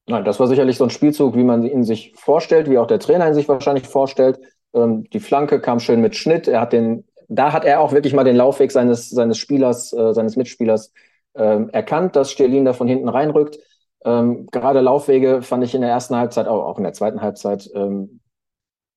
Nein, 0.06 0.24
das 0.24 0.40
war 0.40 0.48
sicherlich 0.48 0.76
so 0.76 0.84
ein 0.84 0.90
Spielzug, 0.90 1.36
wie 1.36 1.44
man 1.44 1.64
ihn 1.64 1.84
sich 1.84 2.12
vorstellt, 2.16 2.68
wie 2.68 2.78
auch 2.78 2.88
der 2.88 2.98
Trainer 2.98 3.28
ihn 3.28 3.34
sich 3.34 3.48
wahrscheinlich 3.48 3.86
vorstellt. 3.86 4.40
Ähm, 4.74 5.04
die 5.10 5.20
Flanke 5.20 5.60
kam 5.60 5.80
schön 5.80 6.00
mit 6.00 6.16
Schnitt. 6.16 6.48
Er 6.48 6.60
hat 6.60 6.72
den, 6.72 7.04
da 7.28 7.52
hat 7.52 7.64
er 7.64 7.80
auch 7.80 7.92
wirklich 7.92 8.12
mal 8.12 8.24
den 8.24 8.36
Laufweg 8.36 8.72
seines, 8.72 9.08
seines 9.08 9.38
Spielers, 9.38 9.92
äh, 9.92 10.12
seines 10.12 10.36
Mitspielers 10.36 10.92
ähm, 11.36 11.70
erkannt, 11.70 12.16
dass 12.16 12.32
Sterlin 12.32 12.64
da 12.64 12.72
von 12.74 12.88
hinten 12.88 13.08
reinrückt. 13.08 13.58
Ähm, 14.04 14.46
gerade 14.50 14.80
Laufwege 14.80 15.42
fand 15.42 15.64
ich 15.64 15.74
in 15.74 15.80
der 15.80 15.90
ersten 15.90 16.16
Halbzeit, 16.16 16.48
auch, 16.48 16.64
auch 16.64 16.76
in 16.76 16.84
der 16.84 16.92
zweiten 16.92 17.22
Halbzeit, 17.22 17.70
ähm, 17.74 18.20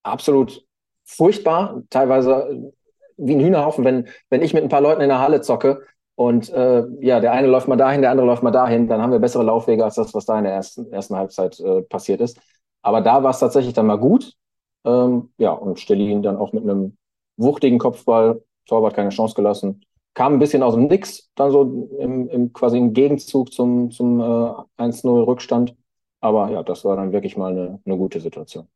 absolut 0.03 0.66
furchtbar, 1.07 1.81
teilweise 1.89 2.71
wie 3.17 3.35
ein 3.35 3.41
Hühnerhaufen, 3.41 3.83
wenn, 3.83 4.07
wenn 4.29 4.43
ich 4.43 4.53
mit 4.53 4.63
ein 4.63 4.69
paar 4.69 4.81
Leuten 4.81 5.01
in 5.01 5.09
der 5.09 5.19
Halle 5.19 5.41
zocke 5.41 5.81
und 6.15 6.51
äh, 6.51 6.83
ja, 6.99 7.19
der 7.19 7.31
eine 7.31 7.47
läuft 7.47 7.67
mal 7.67 7.75
dahin, 7.75 8.01
der 8.01 8.11
andere 8.11 8.27
läuft 8.27 8.43
mal 8.43 8.51
dahin, 8.51 8.87
dann 8.87 9.01
haben 9.01 9.11
wir 9.11 9.19
bessere 9.19 9.43
Laufwege 9.43 9.83
als 9.83 9.95
das, 9.95 10.13
was 10.13 10.25
da 10.25 10.37
in 10.37 10.43
der 10.45 10.53
ersten, 10.53 10.91
ersten 10.91 11.15
Halbzeit 11.15 11.59
äh, 11.59 11.81
passiert 11.83 12.21
ist. 12.21 12.39
Aber 12.81 13.01
da 13.01 13.23
war 13.23 13.31
es 13.31 13.39
tatsächlich 13.39 13.73
dann 13.73 13.87
mal 13.87 13.97
gut. 13.97 14.33
Ähm, 14.85 15.31
ja, 15.37 15.51
und 15.51 15.79
Stellin 15.79 16.23
dann 16.23 16.37
auch 16.37 16.53
mit 16.53 16.63
einem 16.63 16.97
wuchtigen 17.37 17.79
Kopfball, 17.79 18.41
Torwart 18.65 18.95
keine 18.95 19.09
Chance 19.09 19.35
gelassen. 19.35 19.83
Kam 20.13 20.33
ein 20.33 20.39
bisschen 20.39 20.63
aus 20.63 20.73
dem 20.73 20.87
Nix, 20.87 21.29
dann 21.35 21.51
so 21.51 21.89
im, 21.99 22.27
im 22.29 22.53
quasi 22.53 22.77
im 22.77 22.93
Gegenzug 22.93 23.53
zum, 23.53 23.91
zum 23.91 24.19
äh, 24.19 24.53
1-0 24.77 25.25
Rückstand. 25.27 25.75
Aber 26.19 26.49
ja, 26.49 26.63
das 26.63 26.83
war 26.85 26.95
dann 26.95 27.11
wirklich 27.11 27.37
mal 27.37 27.51
eine, 27.51 27.79
eine 27.85 27.97
gute 27.97 28.19
Situation. 28.19 28.67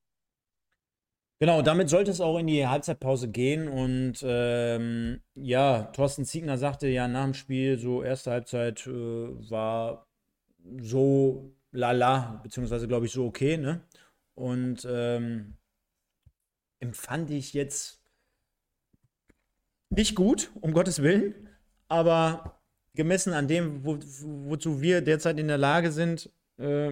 Genau, 1.42 1.64
damit 1.64 1.90
sollte 1.90 2.12
es 2.12 2.22
auch 2.22 2.38
in 2.38 2.46
die 2.46 2.68
Halbzeitpause 2.68 3.28
gehen. 3.28 3.68
Und 3.68 4.24
ähm, 4.24 5.22
ja, 5.34 5.86
Thorsten 5.86 6.24
Ziegner 6.24 6.60
sagte 6.60 6.88
ja 6.88 7.08
nach 7.08 7.24
dem 7.24 7.34
Spiel, 7.34 7.80
so 7.80 8.04
erste 8.04 8.30
Halbzeit 8.30 8.86
äh, 8.86 8.92
war 8.92 10.06
so 10.80 11.56
lala, 11.72 12.40
beziehungsweise 12.44 12.88
glaube 12.88 13.08
ich 13.08 13.12
so 13.12 13.26
okay, 13.26 13.58
ne? 13.58 13.82
Und 14.36 14.88
ähm, 14.88 15.58
empfand 16.80 17.32
ich 17.32 17.54
jetzt 17.54 18.04
nicht 19.90 20.14
gut, 20.14 20.52
um 20.62 20.74
Gottes 20.74 21.02
Willen, 21.02 21.50
aber 21.88 22.62
gemessen 22.94 23.34
an 23.34 23.48
dem, 23.48 23.84
wo, 23.84 23.98
wozu 24.48 24.80
wir 24.80 25.02
derzeit 25.02 25.40
in 25.40 25.48
der 25.48 25.58
Lage 25.58 25.92
sind, 25.92 26.30
äh, 26.60 26.92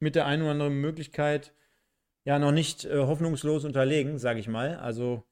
mit 0.00 0.16
der 0.16 0.26
einen 0.26 0.42
oder 0.42 0.50
anderen 0.50 0.82
Möglichkeit, 0.82 1.54
ja 2.26 2.38
noch 2.38 2.52
nicht 2.52 2.84
äh, 2.84 2.98
hoffnungslos 2.98 3.64
unterlegen, 3.64 4.18
sage 4.18 4.40
ich 4.40 4.48
mal. 4.48 4.76
Also 4.76 5.22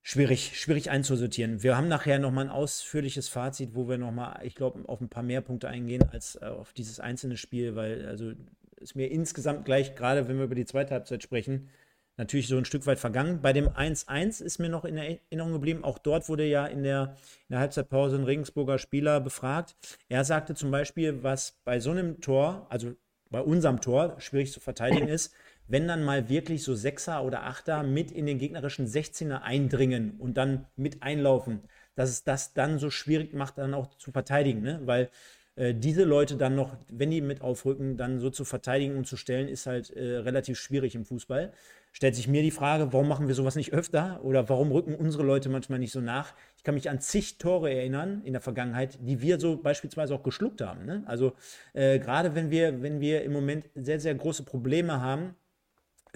schwierig, 0.00 0.58
schwierig 0.58 0.90
einzusortieren. 0.90 1.62
Wir 1.62 1.76
haben 1.76 1.88
nachher 1.88 2.20
nochmal 2.20 2.46
ein 2.46 2.50
ausführliches 2.50 3.28
Fazit, 3.28 3.74
wo 3.74 3.88
wir 3.88 3.98
nochmal, 3.98 4.40
ich 4.44 4.54
glaube, 4.54 4.88
auf 4.88 5.00
ein 5.00 5.08
paar 5.08 5.24
mehr 5.24 5.40
Punkte 5.40 5.68
eingehen 5.68 6.04
als 6.12 6.36
äh, 6.36 6.46
auf 6.46 6.72
dieses 6.72 7.00
einzelne 7.00 7.36
Spiel, 7.36 7.74
weil 7.74 8.06
also 8.06 8.32
ist 8.76 8.94
mir 8.94 9.10
insgesamt 9.10 9.64
gleich, 9.64 9.96
gerade 9.96 10.28
wenn 10.28 10.38
wir 10.38 10.44
über 10.44 10.54
die 10.54 10.66
zweite 10.66 10.94
Halbzeit 10.94 11.22
sprechen, 11.22 11.68
natürlich 12.16 12.46
so 12.46 12.56
ein 12.56 12.64
Stück 12.64 12.86
weit 12.86 13.00
vergangen. 13.00 13.42
Bei 13.42 13.52
dem 13.52 13.68
1-1 13.68 14.42
ist 14.42 14.58
mir 14.58 14.68
noch 14.68 14.84
in 14.84 14.96
Erinnerung 14.96 15.52
geblieben, 15.52 15.82
auch 15.82 15.98
dort 15.98 16.28
wurde 16.28 16.44
ja 16.44 16.66
in 16.66 16.84
der, 16.84 17.16
in 17.48 17.54
der 17.54 17.60
Halbzeitpause 17.60 18.16
ein 18.16 18.24
Regensburger 18.24 18.78
Spieler 18.78 19.20
befragt. 19.20 19.74
Er 20.08 20.24
sagte 20.24 20.54
zum 20.54 20.70
Beispiel, 20.70 21.24
was 21.24 21.58
bei 21.64 21.80
so 21.80 21.90
einem 21.90 22.20
Tor, 22.20 22.68
also 22.70 22.94
bei 23.30 23.40
unserem 23.40 23.80
Tor, 23.80 24.20
schwierig 24.20 24.52
zu 24.52 24.60
verteidigen 24.60 25.08
ist, 25.08 25.34
wenn 25.68 25.88
dann 25.88 26.04
mal 26.04 26.28
wirklich 26.28 26.62
so 26.62 26.74
Sechser 26.74 27.24
oder 27.24 27.44
Achter 27.44 27.82
mit 27.82 28.10
in 28.10 28.26
den 28.26 28.38
gegnerischen 28.38 28.86
16er 28.86 29.42
eindringen 29.42 30.16
und 30.18 30.36
dann 30.36 30.66
mit 30.76 31.02
einlaufen, 31.02 31.60
dass 31.94 32.10
es 32.10 32.24
das 32.24 32.54
dann 32.54 32.78
so 32.78 32.90
schwierig 32.90 33.34
macht, 33.34 33.58
dann 33.58 33.74
auch 33.74 33.88
zu 33.98 34.12
verteidigen, 34.12 34.62
ne? 34.62 34.80
weil 34.84 35.10
äh, 35.56 35.74
diese 35.74 36.04
Leute 36.04 36.36
dann 36.36 36.54
noch, 36.54 36.76
wenn 36.88 37.10
die 37.10 37.20
mit 37.20 37.40
aufrücken, 37.40 37.96
dann 37.96 38.20
so 38.20 38.30
zu 38.30 38.44
verteidigen 38.44 38.96
und 38.96 39.06
zu 39.06 39.16
stellen, 39.16 39.48
ist 39.48 39.66
halt 39.66 39.90
äh, 39.90 40.18
relativ 40.18 40.58
schwierig 40.58 40.94
im 40.94 41.04
Fußball. 41.04 41.52
Stellt 41.92 42.14
sich 42.14 42.28
mir 42.28 42.42
die 42.42 42.50
Frage, 42.50 42.92
warum 42.92 43.08
machen 43.08 43.26
wir 43.26 43.34
sowas 43.34 43.56
nicht 43.56 43.72
öfter 43.72 44.20
oder 44.22 44.50
warum 44.50 44.70
rücken 44.70 44.94
unsere 44.94 45.22
Leute 45.22 45.48
manchmal 45.48 45.78
nicht 45.78 45.92
so 45.92 46.02
nach? 46.02 46.34
Ich 46.58 46.62
kann 46.62 46.74
mich 46.74 46.90
an 46.90 47.00
zig 47.00 47.38
Tore 47.38 47.72
erinnern 47.72 48.20
in 48.24 48.34
der 48.34 48.42
Vergangenheit, 48.42 48.98
die 49.00 49.22
wir 49.22 49.40
so 49.40 49.56
beispielsweise 49.56 50.14
auch 50.14 50.22
geschluckt 50.22 50.60
haben. 50.60 50.84
Ne? 50.84 51.04
Also 51.06 51.32
äh, 51.72 51.98
gerade 51.98 52.34
wenn 52.34 52.50
wir, 52.50 52.82
wenn 52.82 53.00
wir 53.00 53.22
im 53.24 53.32
Moment 53.32 53.64
sehr, 53.74 53.98
sehr 53.98 54.14
große 54.14 54.42
Probleme 54.42 55.00
haben, 55.00 55.34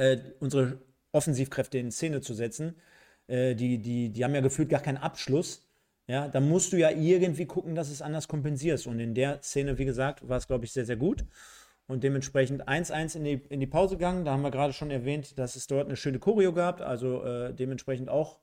äh, 0.00 0.18
unsere 0.40 0.78
Offensivkräfte 1.12 1.78
in 1.78 1.90
Szene 1.92 2.22
zu 2.22 2.32
setzen. 2.34 2.76
Äh, 3.26 3.54
die, 3.54 3.78
die, 3.78 4.10
die 4.10 4.24
haben 4.24 4.34
ja 4.34 4.40
gefühlt 4.40 4.70
gar 4.70 4.80
keinen 4.80 4.96
Abschluss. 4.96 5.66
ja, 6.06 6.28
dann 6.28 6.48
musst 6.48 6.72
du 6.72 6.78
ja 6.78 6.90
irgendwie 6.90 7.46
gucken, 7.46 7.74
dass 7.74 7.90
es 7.90 8.02
anders 8.02 8.26
kompensierst. 8.26 8.86
Und 8.86 8.98
in 8.98 9.14
der 9.14 9.42
Szene, 9.42 9.78
wie 9.78 9.84
gesagt, 9.84 10.26
war 10.28 10.38
es, 10.38 10.46
glaube 10.46 10.64
ich, 10.64 10.72
sehr, 10.72 10.86
sehr 10.86 10.96
gut. 10.96 11.24
Und 11.86 12.02
dementsprechend 12.02 12.68
1-1 12.68 13.16
in 13.16 13.24
die, 13.24 13.42
in 13.50 13.60
die 13.60 13.66
Pause 13.66 13.96
gegangen. 13.96 14.24
Da 14.24 14.32
haben 14.32 14.42
wir 14.42 14.50
gerade 14.50 14.72
schon 14.72 14.90
erwähnt, 14.90 15.38
dass 15.38 15.56
es 15.56 15.66
dort 15.66 15.86
eine 15.86 15.96
schöne 15.96 16.18
Choreo 16.18 16.52
gab. 16.52 16.80
Also 16.80 17.22
äh, 17.24 17.52
dementsprechend 17.54 18.08
auch, 18.08 18.38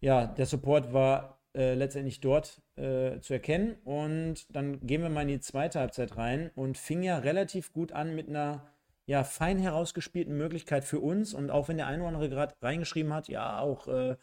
ja, 0.00 0.26
der 0.26 0.46
Support 0.46 0.92
war 0.92 1.40
äh, 1.54 1.74
letztendlich 1.74 2.20
dort 2.20 2.60
äh, 2.76 3.20
zu 3.20 3.34
erkennen. 3.34 3.76
Und 3.84 4.54
dann 4.54 4.80
gehen 4.86 5.02
wir 5.02 5.10
mal 5.10 5.22
in 5.22 5.28
die 5.28 5.40
zweite 5.40 5.80
Halbzeit 5.80 6.16
rein 6.16 6.50
und 6.56 6.76
fing 6.76 7.02
ja 7.02 7.18
relativ 7.18 7.72
gut 7.72 7.92
an 7.92 8.14
mit 8.14 8.28
einer 8.28 8.66
ja, 9.08 9.24
fein 9.24 9.58
herausgespielten 9.58 10.36
Möglichkeit 10.36 10.84
für 10.84 11.00
uns. 11.00 11.32
Und 11.32 11.50
auch 11.50 11.68
wenn 11.68 11.78
der 11.78 11.86
eine 11.86 12.02
oder 12.02 12.08
andere 12.08 12.28
gerade 12.28 12.54
reingeschrieben 12.60 13.14
hat, 13.14 13.28
ja, 13.28 13.58
auch 13.58 13.88
äh, 13.88 14.16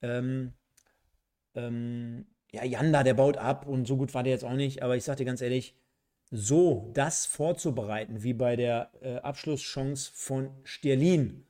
ähm, 0.00 0.54
ähm, 1.54 2.26
ja, 2.50 2.64
Janda, 2.64 3.02
der 3.02 3.12
baut 3.12 3.36
ab 3.36 3.66
und 3.66 3.86
so 3.86 3.98
gut 3.98 4.14
war 4.14 4.22
der 4.22 4.32
jetzt 4.32 4.44
auch 4.44 4.54
nicht. 4.54 4.82
Aber 4.82 4.96
ich 4.96 5.04
sag 5.04 5.18
dir 5.18 5.26
ganz 5.26 5.42
ehrlich, 5.42 5.76
so 6.30 6.90
das 6.94 7.26
vorzubereiten, 7.26 8.22
wie 8.22 8.32
bei 8.32 8.56
der 8.56 8.92
äh, 9.02 9.16
Abschlusschance 9.16 10.10
von 10.14 10.48
Sterlin, 10.64 11.44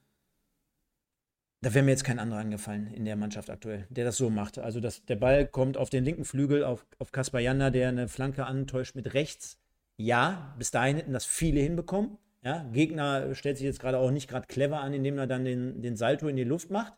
da 1.60 1.72
wäre 1.74 1.84
mir 1.84 1.92
jetzt 1.92 2.04
kein 2.04 2.18
anderer 2.18 2.40
angefallen 2.40 2.88
in 2.92 3.04
der 3.04 3.14
Mannschaft 3.14 3.50
aktuell, 3.50 3.86
der 3.88 4.04
das 4.04 4.16
so 4.16 4.30
macht. 4.30 4.58
Also 4.58 4.80
das, 4.80 5.04
der 5.04 5.16
Ball 5.16 5.46
kommt 5.46 5.76
auf 5.76 5.90
den 5.90 6.02
linken 6.02 6.24
Flügel, 6.24 6.64
auf, 6.64 6.84
auf 6.98 7.12
Kaspar 7.12 7.40
Janda, 7.40 7.70
der 7.70 7.90
eine 7.90 8.08
Flanke 8.08 8.46
antäuscht 8.46 8.96
mit 8.96 9.14
rechts. 9.14 9.60
Ja, 9.96 10.56
bis 10.58 10.72
dahin 10.72 10.96
hätten 10.96 11.12
das 11.12 11.24
viele 11.24 11.60
hinbekommen. 11.60 12.18
Ja, 12.44 12.68
Gegner 12.72 13.34
stellt 13.34 13.56
sich 13.56 13.64
jetzt 13.64 13.80
gerade 13.80 13.98
auch 13.98 14.10
nicht 14.10 14.28
gerade 14.28 14.46
clever 14.46 14.80
an, 14.80 14.92
indem 14.92 15.16
er 15.16 15.26
dann 15.26 15.44
den, 15.44 15.80
den 15.80 15.96
Salto 15.96 16.28
in 16.28 16.36
die 16.36 16.44
Luft 16.44 16.70
macht 16.70 16.92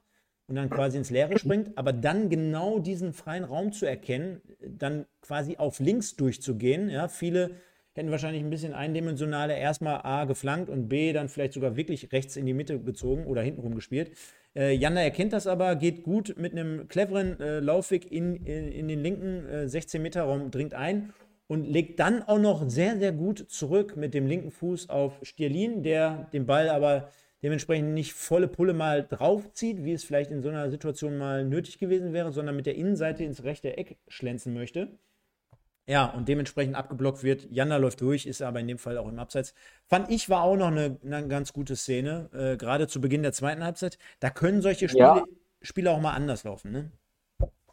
und 0.49 0.57
dann 0.57 0.69
quasi 0.71 0.99
ins 0.99 1.11
Leere 1.11 1.39
springt, 1.39 1.77
aber 1.79 1.93
dann 1.93 2.29
genau 2.29 2.81
diesen 2.81 3.13
freien 3.13 3.45
Raum 3.45 3.73
zu 3.73 3.87
erkennen, 3.87 4.41
dann 4.61 5.07
quasi 5.21 5.57
auf 5.57 5.79
links 5.79 6.17
durchzugehen. 6.17 6.91
Ja, 6.91 7.07
viele 7.07 7.53
hätten 7.95 8.11
wahrscheinlich 8.11 8.43
ein 8.43 8.51
bisschen 8.51 8.75
eindimensionaler 8.75 9.57
erstmal 9.57 10.01
A 10.03 10.25
geflankt 10.25 10.69
und 10.69 10.89
B 10.89 11.13
dann 11.13 11.29
vielleicht 11.29 11.53
sogar 11.53 11.77
wirklich 11.77 12.13
rechts 12.13 12.37
in 12.37 12.45
die 12.45 12.55
Mitte 12.55 12.81
gezogen 12.81 13.27
oder 13.27 13.41
hintenrum 13.43 13.75
gespielt. 13.75 14.11
Äh, 14.55 14.75
Janda 14.75 15.01
erkennt 15.01 15.33
das 15.33 15.47
aber, 15.47 15.77
geht 15.77 16.03
gut 16.03 16.35
mit 16.39 16.53
einem 16.53 16.89
cleveren 16.89 17.41
äh, 17.41 17.61
Laufweg 17.61 18.11
in, 18.11 18.37
in, 18.45 18.73
in, 18.73 18.89
den 18.89 19.01
linken 19.01 19.47
äh, 19.47 19.65
16-Meter-Raum, 19.65 20.51
dringt 20.51 20.75
ein 20.75 21.13
und 21.47 21.65
legt 21.65 22.01
dann 22.01 22.23
auch 22.23 22.39
noch 22.39 22.69
sehr, 22.69 22.99
sehr 22.99 23.13
gut 23.13 23.47
zurück 23.49 23.97
mit 23.97 24.15
dem 24.15 24.27
linken 24.27 24.51
Fuß 24.51 24.89
auf 24.89 25.19
Stierlin, 25.23 25.83
der 25.83 26.29
den 26.33 26.47
Ball 26.47 26.69
aber 26.69 27.11
dementsprechend 27.43 27.95
nicht 27.95 28.13
volle 28.13 28.49
Pulle 28.49 28.73
mal 28.75 29.07
draufzieht, 29.07 29.85
wie 29.85 29.93
es 29.93 30.05
vielleicht 30.05 30.31
in 30.31 30.43
so 30.43 30.49
einer 30.49 30.71
Situation 30.71 31.19
mal 31.19 31.45
nötig 31.45 31.79
gewesen 31.79 32.13
wäre, 32.13 32.33
sondern 32.33 32.57
mit 32.57 32.67
der 32.67 32.75
Innenseite 32.75 33.25
ins 33.25 33.45
rechte 33.45 33.77
Eck 33.77 33.97
schlänzen 34.09 34.55
möchte. 34.55 34.99
Ja, 35.89 36.07
und 36.07 36.27
dementsprechend 36.27 36.75
abgeblockt 36.75 37.23
wird. 37.23 37.47
Janda 37.51 37.77
läuft 37.77 38.01
durch, 38.01 38.27
ist 38.27 38.43
aber 38.43 38.59
in 38.59 38.67
dem 38.67 38.79
Fall 38.79 38.99
auch 38.99 39.07
im 39.07 39.21
Abseits. 39.21 39.55
Fand 39.87 40.11
ich 40.11 40.29
war 40.29 40.43
auch 40.43 40.57
noch 40.57 40.67
eine, 40.67 40.99
eine 41.05 41.29
ganz 41.29 41.53
gute 41.53 41.77
Szene, 41.77 42.29
äh, 42.33 42.57
gerade 42.57 42.89
zu 42.89 43.01
Beginn 43.01 43.23
der 43.23 43.33
zweiten 43.33 43.63
Halbzeit. 43.63 43.97
Da 44.19 44.31
können 44.31 44.63
solche 44.63 44.89
Spiele, 44.89 45.05
ja. 45.05 45.25
Spiele 45.63 45.93
auch 45.93 46.01
mal 46.01 46.15
anders 46.15 46.43
laufen, 46.43 46.73
ne? 46.73 46.91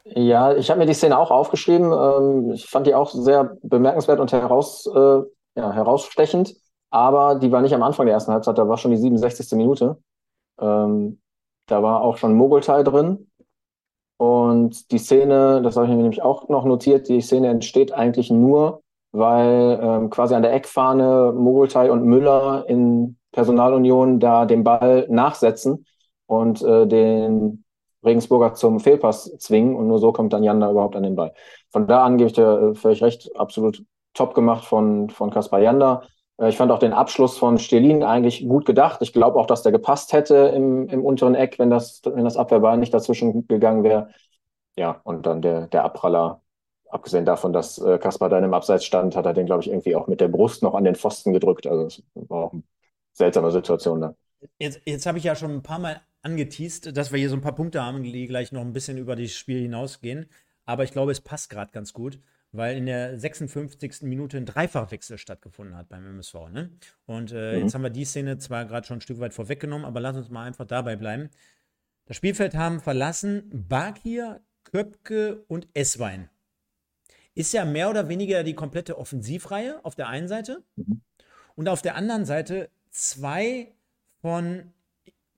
Ja, 0.05 0.53
ich 0.55 0.69
habe 0.69 0.79
mir 0.79 0.85
die 0.85 0.93
Szene 0.93 1.17
auch 1.17 1.31
aufgeschrieben. 1.31 1.91
Ähm, 1.93 2.51
ich 2.51 2.65
fand 2.69 2.87
die 2.87 2.95
auch 2.95 3.11
sehr 3.11 3.57
bemerkenswert 3.63 4.19
und 4.19 4.31
heraus, 4.31 4.85
äh, 4.87 5.21
ja, 5.55 5.71
herausstechend 5.71 6.55
aber 6.93 7.35
die 7.35 7.51
war 7.51 7.61
nicht 7.61 7.73
am 7.73 7.81
Anfang 7.81 8.05
der 8.05 8.13
ersten 8.13 8.31
Halbzeit, 8.31 8.55
da 8.55 8.67
war 8.67 8.77
schon 8.77 8.91
die 8.91 8.97
67. 8.97 9.55
Minute. 9.57 9.97
Ähm, 10.59 11.19
da 11.67 11.81
war 11.81 12.01
auch 12.01 12.17
schon 12.17 12.35
Mogultai 12.35 12.83
drin. 12.83 13.31
Und 14.17 14.91
die 14.91 14.99
Szene, 14.99 15.61
das 15.63 15.75
habe 15.75 15.87
ich 15.87 15.91
mir 15.91 15.97
nämlich 15.97 16.21
auch 16.21 16.49
noch 16.49 16.65
notiert, 16.65 17.09
die 17.09 17.21
Szene 17.21 17.49
entsteht 17.49 17.93
eigentlich 17.93 18.29
nur, 18.29 18.83
weil 19.11 19.79
ähm, 19.81 20.09
quasi 20.11 20.35
an 20.35 20.43
der 20.43 20.53
Eckfahne 20.53 21.33
Mogultai 21.35 21.91
und 21.91 22.05
Müller 22.05 22.65
in 22.67 23.17
Personalunion 23.31 24.19
da 24.19 24.45
den 24.45 24.63
Ball 24.63 25.07
nachsetzen 25.09 25.87
und 26.27 26.61
äh, 26.61 26.85
den 26.85 27.62
Regensburger 28.03 28.53
zum 28.53 28.79
Fehlpass 28.79 29.35
zwingen 29.37 29.75
und 29.75 29.87
nur 29.87 29.99
so 29.99 30.11
kommt 30.11 30.33
dann 30.33 30.43
Jan 30.43 30.59
da 30.59 30.69
überhaupt 30.71 30.95
an 30.95 31.03
den 31.03 31.15
Ball. 31.15 31.33
Von 31.71 31.87
da 31.87 32.03
an 32.03 32.17
gebe 32.17 32.27
ich 32.27 32.33
dir 32.33 32.71
äh, 32.71 32.75
völlig 32.75 33.01
recht, 33.01 33.29
absolut 33.35 33.83
top 34.13 34.33
gemacht 34.33 34.65
von, 34.65 35.09
von 35.09 35.31
Kaspar 35.31 35.59
Janda. 35.59 36.03
Äh, 36.37 36.49
ich 36.49 36.57
fand 36.57 36.71
auch 36.71 36.79
den 36.79 36.93
Abschluss 36.93 37.37
von 37.37 37.57
Stelin 37.57 38.03
eigentlich 38.03 38.47
gut 38.47 38.65
gedacht. 38.65 39.01
Ich 39.01 39.13
glaube 39.13 39.39
auch, 39.39 39.45
dass 39.45 39.63
der 39.63 39.71
gepasst 39.71 40.13
hätte 40.13 40.35
im, 40.35 40.87
im 40.89 41.03
unteren 41.03 41.35
Eck, 41.35 41.59
wenn 41.59 41.69
das, 41.69 42.01
wenn 42.05 42.23
das 42.23 42.37
Abwehrbein 42.37 42.79
nicht 42.79 42.93
dazwischen 42.93 43.47
gegangen 43.47 43.83
wäre. 43.83 44.09
Ja, 44.75 45.01
und 45.03 45.25
dann 45.25 45.41
der, 45.41 45.67
der 45.67 45.83
Abpraller, 45.83 46.41
abgesehen 46.89 47.25
davon, 47.25 47.53
dass 47.53 47.77
äh, 47.77 47.97
Kaspar 47.97 48.29
da 48.29 48.37
in 48.37 48.43
einem 48.43 48.53
Abseits 48.53 48.85
stand, 48.85 49.15
hat 49.15 49.25
er 49.25 49.33
den, 49.33 49.45
glaube 49.45 49.61
ich, 49.61 49.69
irgendwie 49.69 49.95
auch 49.95 50.07
mit 50.07 50.21
der 50.21 50.27
Brust 50.27 50.63
noch 50.63 50.75
an 50.75 50.83
den 50.83 50.95
Pfosten 50.95 51.33
gedrückt. 51.33 51.67
Also 51.67 51.85
es 51.85 52.03
war 52.13 52.45
auch 52.45 52.53
eine 52.53 52.63
seltsame 53.13 53.51
Situation 53.51 54.01
dann. 54.01 54.15
Jetzt, 54.57 54.81
jetzt 54.85 55.05
habe 55.05 55.17
ich 55.17 55.23
ja 55.23 55.35
schon 55.35 55.51
ein 55.51 55.63
paar 55.63 55.79
Mal 55.79 56.01
angeteased, 56.23 56.97
dass 56.97 57.12
wir 57.12 57.19
hier 57.19 57.29
so 57.29 57.36
ein 57.36 57.41
paar 57.41 57.55
Punkte 57.55 57.83
haben, 57.83 58.03
die 58.03 58.27
gleich 58.27 58.51
noch 58.51 58.62
ein 58.62 58.73
bisschen 58.73 58.97
über 58.97 59.15
das 59.15 59.33
Spiel 59.33 59.62
hinausgehen. 59.62 60.25
Aber 60.65 60.83
ich 60.83 60.91
glaube, 60.91 61.12
es 61.12 61.21
passt 61.21 61.49
gerade 61.49 61.71
ganz 61.71 61.93
gut 61.93 62.19
weil 62.53 62.77
in 62.77 62.86
der 62.86 63.19
56. 63.19 64.03
Minute 64.03 64.38
ein 64.38 64.45
Dreifachwechsel 64.45 65.17
stattgefunden 65.17 65.75
hat 65.75 65.89
beim 65.89 66.05
MSV. 66.05 66.36
Ne? 66.51 66.69
Und 67.05 67.31
äh, 67.31 67.55
mhm. 67.55 67.63
jetzt 67.63 67.73
haben 67.73 67.81
wir 67.81 67.89
die 67.89 68.05
Szene 68.05 68.38
zwar 68.38 68.65
gerade 68.65 68.88
schon 68.88 68.99
ein 68.99 69.01
Stück 69.01 69.19
weit 69.19 69.33
vorweggenommen, 69.33 69.86
aber 69.86 69.99
lass 69.99 70.15
uns 70.15 70.29
mal 70.29 70.45
einfach 70.45 70.65
dabei 70.65 70.95
bleiben. 70.95 71.29
Das 72.05 72.15
Spielfeld 72.15 72.55
haben 72.55 72.79
verlassen 72.79 73.49
Bakir, 73.67 74.41
Köpke 74.65 75.43
und 75.47 75.67
Esswein. 75.73 76.29
Ist 77.33 77.53
ja 77.53 77.65
mehr 77.65 77.89
oder 77.89 78.07
weniger 78.07 78.43
die 78.43 78.53
komplette 78.53 78.99
Offensivreihe 78.99 79.83
auf 79.83 79.95
der 79.95 80.07
einen 80.07 80.27
Seite 80.27 80.63
mhm. 80.75 81.01
und 81.55 81.67
auf 81.67 81.81
der 81.81 81.95
anderen 81.95 82.25
Seite 82.25 82.69
zwei 82.91 83.73
von, 84.21 84.71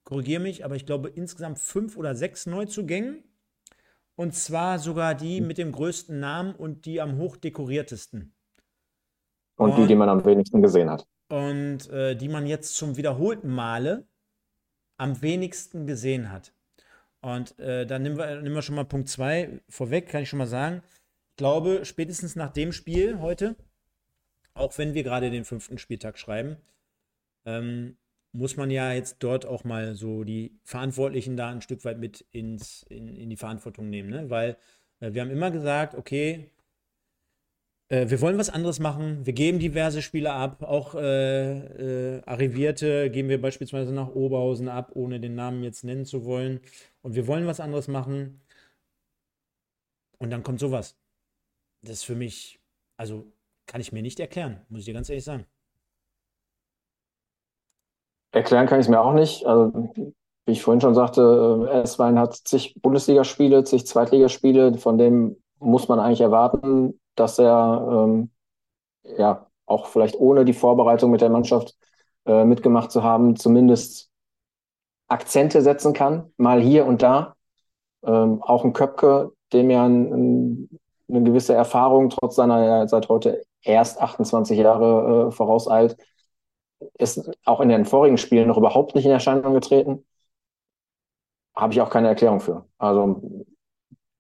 korrigiere 0.05 0.41
mich, 0.41 0.63
aber 0.63 0.75
ich 0.75 0.85
glaube 0.85 1.09
insgesamt 1.09 1.59
fünf 1.59 1.97
oder 1.97 2.15
sechs 2.15 2.45
Neuzugängen 2.45 3.23
und 4.15 4.33
zwar 4.33 4.79
sogar 4.79 5.13
die 5.13 5.39
hm. 5.39 5.47
mit 5.47 5.57
dem 5.57 5.71
größten 5.71 6.19
Namen 6.19 6.55
und 6.55 6.85
die 6.85 7.01
am 7.01 7.17
hochdekoriertesten. 7.17 8.33
Und, 9.57 9.71
und 9.71 9.77
die, 9.77 9.87
die 9.87 9.95
man 9.95 10.09
am 10.09 10.25
wenigsten 10.25 10.61
gesehen 10.61 10.89
hat. 10.89 11.07
Und 11.29 11.89
äh, 11.89 12.15
die 12.15 12.29
man 12.29 12.45
jetzt 12.45 12.75
zum 12.75 12.97
wiederholten 12.97 13.49
Male 13.49 14.07
am 14.97 15.21
wenigsten 15.21 15.87
gesehen 15.87 16.31
hat. 16.31 16.53
Und 17.21 17.57
äh, 17.59 17.85
dann 17.85 18.03
nehmen 18.03 18.17
wir, 18.17 18.41
nehmen 18.41 18.55
wir 18.55 18.61
schon 18.61 18.75
mal 18.75 18.85
Punkt 18.85 19.09
2 19.09 19.61
vorweg, 19.67 20.07
kann 20.07 20.21
ich 20.21 20.29
schon 20.29 20.39
mal 20.39 20.47
sagen. 20.47 20.83
Ich 21.31 21.37
glaube, 21.37 21.83
spätestens 21.83 22.35
nach 22.35 22.51
dem 22.51 22.71
Spiel 22.71 23.19
heute, 23.19 23.55
auch 24.53 24.77
wenn 24.77 24.93
wir 24.93 25.03
gerade 25.03 25.31
den 25.31 25.43
fünften 25.43 25.77
Spieltag 25.77 26.17
schreiben, 26.17 26.57
ähm, 27.45 27.97
muss 28.35 28.57
man 28.57 28.69
ja 28.71 28.93
jetzt 28.93 29.17
dort 29.19 29.45
auch 29.45 29.63
mal 29.63 29.95
so 29.95 30.23
die 30.23 30.59
Verantwortlichen 30.63 31.37
da 31.37 31.49
ein 31.49 31.61
Stück 31.61 31.85
weit 31.85 31.99
mit 31.99 32.25
ins, 32.31 32.83
in, 32.89 33.07
in 33.15 33.29
die 33.29 33.37
Verantwortung 33.37 33.89
nehmen, 33.89 34.09
ne? 34.09 34.29
Weil 34.29 34.57
äh, 34.99 35.13
wir 35.13 35.21
haben 35.21 35.31
immer 35.31 35.51
gesagt, 35.51 35.95
okay, 35.95 36.51
äh, 37.89 38.09
wir 38.09 38.21
wollen 38.21 38.37
was 38.37 38.49
anderes 38.49 38.79
machen, 38.79 39.25
wir 39.25 39.33
geben 39.33 39.59
diverse 39.59 40.01
Spieler 40.01 40.33
ab, 40.33 40.63
auch 40.63 40.95
äh, 40.95 42.17
äh, 42.17 42.21
Arrivierte 42.25 43.09
geben 43.11 43.29
wir 43.29 43.41
beispielsweise 43.41 43.93
nach 43.93 44.09
Oberhausen 44.09 44.69
ab, 44.69 44.91
ohne 44.95 45.19
den 45.19 45.35
Namen 45.35 45.63
jetzt 45.63 45.83
nennen 45.83 46.05
zu 46.05 46.25
wollen. 46.25 46.59
Und 47.01 47.15
wir 47.15 47.27
wollen 47.27 47.47
was 47.47 47.59
anderes 47.59 47.87
machen. 47.87 48.41
Und 50.17 50.31
dann 50.31 50.43
kommt 50.43 50.59
sowas. 50.59 50.97
Das 51.81 51.97
ist 51.97 52.03
für 52.03 52.15
mich, 52.15 52.59
also 52.97 53.31
kann 53.67 53.81
ich 53.81 53.91
mir 53.91 54.01
nicht 54.01 54.19
erklären, 54.19 54.61
muss 54.69 54.79
ich 54.81 54.85
dir 54.85 54.93
ganz 54.93 55.09
ehrlich 55.09 55.25
sagen. 55.25 55.45
Erklären 58.35 58.67
kann 58.67 58.81
ich 58.81 58.87
es 58.87 58.89
mir 58.89 58.99
auch 58.99 59.13
nicht. 59.13 59.45
Also, 59.45 59.71
wie 60.45 60.51
ich 60.51 60.61
vorhin 60.61 60.81
schon 60.81 60.93
sagte, 60.93 61.69
äh, 61.71 61.83
S-Wein 61.83 62.19
hat 62.19 62.35
zig 62.35 62.75
Bundesligaspiele, 62.81 63.63
zig 63.63 63.87
Zweitligaspiele, 63.87 64.77
von 64.77 64.97
dem 64.97 65.37
muss 65.59 65.87
man 65.87 66.01
eigentlich 66.01 66.19
erwarten, 66.19 66.99
dass 67.15 67.39
er 67.39 67.87
ähm, 67.89 68.31
ja 69.17 69.47
auch 69.65 69.85
vielleicht 69.85 70.19
ohne 70.19 70.43
die 70.43 70.51
Vorbereitung 70.51 71.11
mit 71.11 71.21
der 71.21 71.29
Mannschaft 71.29 71.75
äh, 72.25 72.43
mitgemacht 72.43 72.91
zu 72.91 73.03
haben, 73.03 73.37
zumindest 73.37 74.11
Akzente 75.07 75.61
setzen 75.61 75.93
kann, 75.93 76.33
mal 76.35 76.59
hier 76.59 76.85
und 76.85 77.03
da. 77.03 77.35
Ähm, 78.03 78.43
auch 78.43 78.65
ein 78.65 78.73
Köpke, 78.73 79.31
dem 79.53 79.69
ja 79.69 79.85
ein, 79.85 80.13
ein, 80.13 80.79
eine 81.07 81.23
gewisse 81.23 81.53
Erfahrung 81.53 82.09
trotz 82.09 82.35
seiner 82.35 82.85
seit 82.89 83.07
heute 83.07 83.45
erst 83.61 84.01
28 84.01 84.59
Jahre 84.59 85.29
äh, 85.29 85.31
vorauseilt, 85.31 85.95
ist 86.97 87.31
auch 87.45 87.61
in 87.61 87.69
den 87.69 87.85
vorigen 87.85 88.17
Spielen 88.17 88.47
noch 88.47 88.57
überhaupt 88.57 88.95
nicht 88.95 89.05
in 89.05 89.11
Erscheinung 89.11 89.53
getreten. 89.53 90.05
Habe 91.55 91.73
ich 91.73 91.81
auch 91.81 91.89
keine 91.89 92.07
Erklärung 92.07 92.39
für. 92.39 92.65
Also 92.77 93.45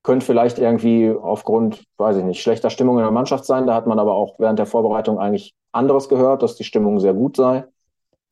könnte 0.03 0.25
vielleicht 0.25 0.59
irgendwie 0.59 1.09
aufgrund, 1.09 1.83
weiß 1.97 2.17
ich 2.17 2.23
nicht, 2.23 2.41
schlechter 2.41 2.69
Stimmung 2.69 2.97
in 2.97 3.03
der 3.03 3.11
Mannschaft 3.11 3.45
sein. 3.45 3.65
Da 3.65 3.73
hat 3.73 3.87
man 3.87 3.99
aber 3.99 4.13
auch 4.13 4.39
während 4.39 4.59
der 4.59 4.67
Vorbereitung 4.67 5.19
eigentlich 5.19 5.55
anderes 5.71 6.07
gehört, 6.07 6.43
dass 6.43 6.55
die 6.55 6.63
Stimmung 6.63 6.99
sehr 6.99 7.13
gut 7.13 7.35
sei. 7.35 7.65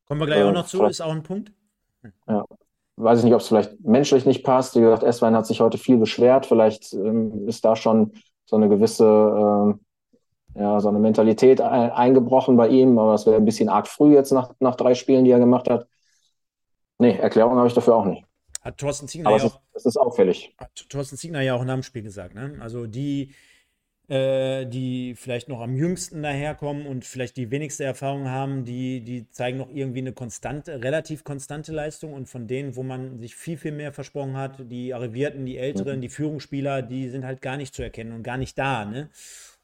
Kommen 0.06 0.22
wir 0.22 0.28
gleich 0.28 0.40
äh, 0.40 0.44
auch 0.44 0.54
noch 0.54 0.68
zu, 0.68 0.84
ist 0.86 1.02
auch 1.02 1.12
ein 1.12 1.24
Punkt. 1.24 1.52
Ja. 2.28 2.46
weiß 2.98 3.20
ich 3.20 3.26
nicht, 3.26 3.34
ob 3.34 3.42
es 3.42 3.48
vielleicht 3.48 3.80
menschlich 3.82 4.26
nicht 4.26 4.44
passt. 4.44 4.76
Wie 4.76 4.82
gesagt, 4.82 5.04
Eswein 5.04 5.36
hat 5.36 5.48
sich 5.48 5.62
heute 5.62 5.78
viel 5.78 5.98
beschwert. 5.98 6.46
Vielleicht 6.46 6.94
ähm, 6.94 7.48
ist 7.48 7.66
da 7.66 7.76
schon 7.76 8.14
so 8.46 8.56
eine 8.56 8.70
gewisse, 8.70 9.06
äh, 9.06 9.83
ja, 10.56 10.80
so 10.80 10.90
eine 10.90 11.00
Mentalität 11.00 11.62
ein, 11.62 11.92
eingebrochen 11.92 12.58
bei 12.58 12.68
ihm, 12.68 12.98
aber 12.98 13.14
es 13.14 13.26
wäre 13.26 13.38
ein 13.38 13.46
bisschen 13.46 13.70
arg 13.70 13.88
früh 13.88 14.14
jetzt 14.14 14.32
nach, 14.32 14.54
nach 14.60 14.76
drei 14.76 14.94
Spielen, 14.96 15.26
die 15.26 15.32
er 15.32 15.40
gemacht 15.40 15.70
hat. 15.70 15.88
Nee, 17.00 17.18
Erklärung 17.18 17.56
habe 17.56 17.68
ich 17.68 17.74
dafür 17.74 17.96
auch 17.96 18.06
nicht. 18.06 18.24
Hat 18.62 18.78
Thorsten 18.78 19.08
Ziegner 19.08 19.30
aber 19.30 19.38
ja 19.38 19.46
auch. 19.46 19.60
Das 19.74 19.86
ist 19.86 19.98
auffällig. 19.98 20.54
Hat 20.58 20.72
Thorsten 20.90 21.18
Ziegner 21.18 21.42
ja 21.42 21.56
auch 21.56 21.66
nach 21.66 21.74
dem 21.74 21.84
Spiel 21.84 22.04
gesagt, 22.04 22.34
ne? 22.34 22.58
Also 22.62 22.88
die 22.88 23.34
äh, 24.10 24.66
die 24.66 25.16
vielleicht 25.16 25.48
noch 25.48 25.62
am 25.62 25.76
jüngsten 25.76 26.22
daherkommen 26.24 26.86
und 26.88 27.06
vielleicht 27.06 27.38
die 27.38 27.52
wenigste 27.52 27.86
Erfahrung 27.86 28.30
haben, 28.30 28.66
die, 28.66 29.02
die 29.02 29.30
zeigen 29.30 29.58
noch 29.58 29.70
irgendwie 29.70 30.00
eine 30.00 30.12
konstante, 30.12 30.84
relativ 30.84 31.24
konstante 31.24 31.72
Leistung 31.72 32.14
und 32.14 32.28
von 32.28 32.46
denen, 32.46 32.76
wo 32.76 32.84
man 32.84 33.20
sich 33.20 33.36
viel, 33.36 33.58
viel 33.58 33.72
mehr 33.72 33.94
versprochen 33.94 34.36
hat, 34.36 34.58
die 34.60 34.94
Arrivierten, 34.94 35.46
die 35.46 35.58
Älteren, 35.58 35.98
mhm. 35.98 36.02
die 36.02 36.10
Führungsspieler, 36.10 36.82
die 36.82 37.10
sind 37.10 37.24
halt 37.24 37.42
gar 37.42 37.56
nicht 37.56 37.74
zu 37.74 37.82
erkennen 37.82 38.12
und 38.12 38.24
gar 38.24 38.38
nicht 38.38 38.58
da, 38.58 38.84
ne? 38.86 39.10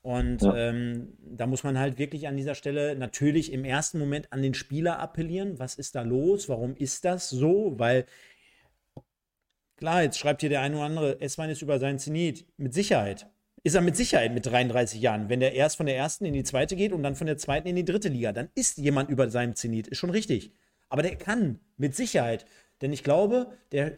Und 0.02 0.42
ja. 0.42 0.56
ähm, 0.56 1.18
da 1.22 1.46
muss 1.46 1.64
man 1.64 1.78
halt 1.78 1.98
wirklich 1.98 2.28
an 2.28 2.38
dieser 2.38 2.56
Stelle 2.56 2.96
natürlich 2.96 3.52
im 3.52 3.66
ersten 3.66 4.00
Moment 4.00 4.32
an 4.32 4.42
den 4.42 4.54
Spieler 4.54 5.00
appellieren. 5.00 5.60
Was 5.60 5.76
ist 5.76 5.96
da 5.96 6.04
los? 6.04 6.48
Warum 6.48 6.76
ist 6.76 7.04
das 7.04 7.30
so? 7.30 7.74
Weil 7.78 8.06
klar, 9.76 10.04
jetzt 10.04 10.18
schreibt 10.18 10.42
hier 10.42 10.50
der 10.50 10.62
eine 10.62 10.78
oder 10.78 10.86
andere, 10.86 11.22
Esswein 11.22 11.50
ist 11.50 11.62
über 11.62 11.80
seinen 11.80 12.00
Zenit. 12.00 12.46
Mit 12.58 12.74
Sicherheit 12.74 13.28
ist 13.64 13.76
er 13.76 13.82
mit 13.82 13.98
Sicherheit 13.98 14.34
mit 14.34 14.46
33 14.46 15.02
Jahren. 15.02 15.30
Wenn 15.30 15.42
der 15.42 15.54
erst 15.54 15.78
von 15.78 15.86
der 15.86 15.98
ersten 15.98 16.26
in 16.26 16.34
die 16.34 16.44
zweite 16.44 16.76
geht 16.76 16.94
und 16.94 17.04
dann 17.04 17.16
von 17.16 17.28
der 17.28 17.38
zweiten 17.38 17.68
in 17.68 17.76
die 17.76 17.86
dritte 17.86 18.10
Liga, 18.10 18.32
dann 18.32 18.50
ist 18.56 18.78
jemand 18.78 19.10
über 19.10 19.30
seinem 19.30 19.56
Zenit. 19.56 19.88
Ist 19.88 19.98
schon 19.98 20.10
richtig. 20.10 20.54
Aber 20.90 21.02
der 21.02 21.16
kann 21.16 21.60
mit 21.78 21.96
Sicherheit. 21.96 22.46
Denn 22.82 22.94
ich 22.94 23.04
glaube, 23.04 23.52
der 23.72 23.98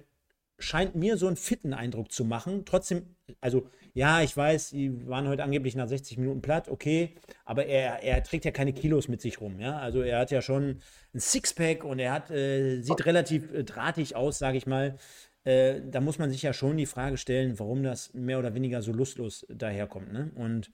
scheint 0.62 0.96
mir 0.96 1.18
so 1.18 1.28
einen 1.28 1.36
fitten 1.36 1.74
Eindruck 1.74 2.12
zu 2.12 2.26
machen. 2.26 2.64
Trotzdem, 2.66 3.16
also 3.42 3.68
ja, 3.94 4.22
ich 4.22 4.36
weiß, 4.36 4.70
die 4.70 5.08
waren 5.08 5.28
heute 5.28 5.44
angeblich 5.44 5.76
nach 5.76 5.88
60 5.88 6.18
Minuten 6.18 6.42
platt, 6.42 6.70
okay, 6.70 7.16
aber 7.46 7.66
er, 7.66 8.04
er 8.04 8.24
trägt 8.24 8.46
ja 8.46 8.52
keine 8.52 8.74
Kilos 8.74 9.08
mit 9.08 9.22
sich 9.22 9.42
rum, 9.42 9.60
ja. 9.60 9.78
Also 9.80 10.02
er 10.02 10.20
hat 10.20 10.32
ja 10.32 10.42
schon 10.42 10.80
ein 11.14 11.20
Sixpack 11.20 11.84
und 11.84 12.00
er 12.00 12.14
hat, 12.14 12.32
äh, 12.32 12.82
sieht 12.82 13.06
relativ 13.06 13.52
äh, 13.52 13.64
drahtig 13.64 14.16
aus, 14.16 14.40
sage 14.40 14.58
ich 14.58 14.66
mal. 14.66 14.98
Äh, 15.44 15.82
da 15.86 16.02
muss 16.02 16.20
man 16.20 16.30
sich 16.30 16.42
ja 16.44 16.54
schon 16.54 16.78
die 16.78 16.86
Frage 16.86 17.18
stellen, 17.18 17.60
warum 17.60 17.84
das 17.84 18.14
mehr 18.14 18.40
oder 18.40 18.54
weniger 18.54 18.82
so 18.82 18.94
lustlos 18.94 19.46
daherkommt. 19.50 20.14
Ne? 20.14 20.32
Und 20.36 20.72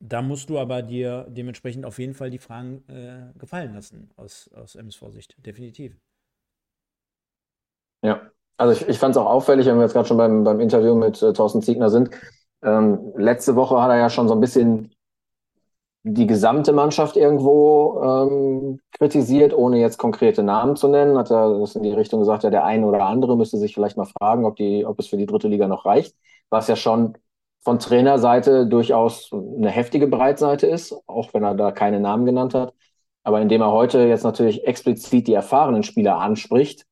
da 0.00 0.22
musst 0.22 0.50
du 0.50 0.58
aber 0.58 0.82
dir 0.82 1.26
dementsprechend 1.30 1.84
auf 1.84 1.98
jeden 1.98 2.14
Fall 2.14 2.30
die 2.30 2.38
Fragen 2.38 2.84
äh, 2.88 3.38
gefallen 3.38 3.74
lassen, 3.74 4.10
aus, 4.16 4.50
aus 4.54 4.74
MSV-Sicht, 4.74 5.36
definitiv. 5.38 5.96
Ja, 8.02 8.30
also 8.60 8.74
ich, 8.74 8.86
ich 8.88 8.98
fand 8.98 9.16
es 9.16 9.16
auch 9.16 9.26
auffällig, 9.26 9.66
wenn 9.66 9.76
wir 9.76 9.84
jetzt 9.84 9.94
gerade 9.94 10.06
schon 10.06 10.18
beim, 10.18 10.44
beim 10.44 10.60
Interview 10.60 10.94
mit 10.94 11.22
äh, 11.22 11.32
Thorsten 11.32 11.62
Ziegner 11.62 11.88
sind. 11.88 12.10
Ähm, 12.62 13.12
letzte 13.16 13.56
Woche 13.56 13.80
hat 13.80 13.88
er 13.88 13.96
ja 13.96 14.10
schon 14.10 14.28
so 14.28 14.34
ein 14.34 14.40
bisschen 14.40 14.94
die 16.02 16.26
gesamte 16.26 16.74
Mannschaft 16.74 17.16
irgendwo 17.16 18.00
ähm, 18.02 18.80
kritisiert, 18.92 19.54
ohne 19.54 19.78
jetzt 19.78 19.96
konkrete 19.96 20.42
Namen 20.42 20.76
zu 20.76 20.88
nennen. 20.88 21.16
Hat 21.16 21.30
er 21.30 21.58
das 21.58 21.74
in 21.74 21.82
die 21.82 21.92
Richtung 21.92 22.20
gesagt, 22.20 22.44
ja, 22.44 22.50
der 22.50 22.64
eine 22.64 22.86
oder 22.86 23.06
andere 23.06 23.34
müsste 23.34 23.56
sich 23.56 23.72
vielleicht 23.72 23.96
mal 23.96 24.04
fragen, 24.18 24.44
ob, 24.44 24.56
die, 24.56 24.84
ob 24.84 24.98
es 24.98 25.06
für 25.06 25.16
die 25.16 25.26
dritte 25.26 25.48
Liga 25.48 25.66
noch 25.66 25.86
reicht. 25.86 26.14
Was 26.50 26.68
ja 26.68 26.76
schon 26.76 27.16
von 27.62 27.78
Trainerseite 27.78 28.66
durchaus 28.66 29.30
eine 29.32 29.70
heftige 29.70 30.06
Breitseite 30.06 30.66
ist, 30.66 30.94
auch 31.06 31.32
wenn 31.32 31.44
er 31.44 31.54
da 31.54 31.72
keine 31.72 32.00
Namen 32.00 32.26
genannt 32.26 32.52
hat. 32.52 32.74
Aber 33.22 33.40
indem 33.40 33.62
er 33.62 33.72
heute 33.72 34.00
jetzt 34.00 34.24
natürlich 34.24 34.66
explizit 34.66 35.28
die 35.28 35.34
erfahrenen 35.34 35.82
Spieler 35.82 36.18
anspricht, 36.18 36.86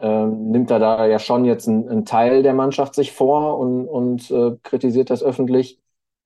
ähm, 0.00 0.50
nimmt 0.50 0.70
er 0.70 0.78
da 0.78 1.06
ja 1.06 1.18
schon 1.18 1.44
jetzt 1.44 1.68
einen, 1.68 2.04
Teil 2.04 2.42
der 2.42 2.54
Mannschaft 2.54 2.94
sich 2.94 3.12
vor 3.12 3.58
und, 3.58 3.86
und 3.86 4.30
äh, 4.30 4.56
kritisiert 4.62 5.10
das 5.10 5.22
öffentlich. 5.22 5.80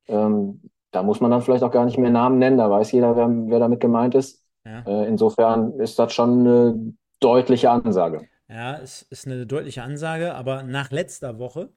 Ähm, 0.07 0.71
da 0.91 1.03
muss 1.03 1.21
man 1.21 1.31
dann 1.31 1.43
vielleicht 1.43 1.65
auch 1.65 1.73
gar 1.73 1.85
nicht 1.85 1.99
mehr 1.99 2.11
Namen 2.11 2.39
nennen, 2.39 2.59
da 2.59 2.71
weiß 2.71 2.93
jeder, 2.93 3.17
wer, 3.17 3.29
wer 3.29 3.59
damit 3.59 3.81
gemeint 3.81 4.15
ist. 4.15 4.45
Ja. 4.65 4.81
Äh, 4.87 5.09
insofern 5.09 5.79
ist 5.81 5.99
das 5.99 6.13
schon 6.13 6.41
eine 6.41 6.95
deutliche 7.21 7.71
Ansage. 7.71 8.29
Ja, 8.49 8.79
es 8.79 9.03
ist 9.03 9.27
eine 9.27 9.47
deutliche 9.47 9.83
Ansage, 9.83 10.35
aber 10.35 10.63
nach 10.63 10.91
letzter 10.91 11.39
Woche, 11.39 11.71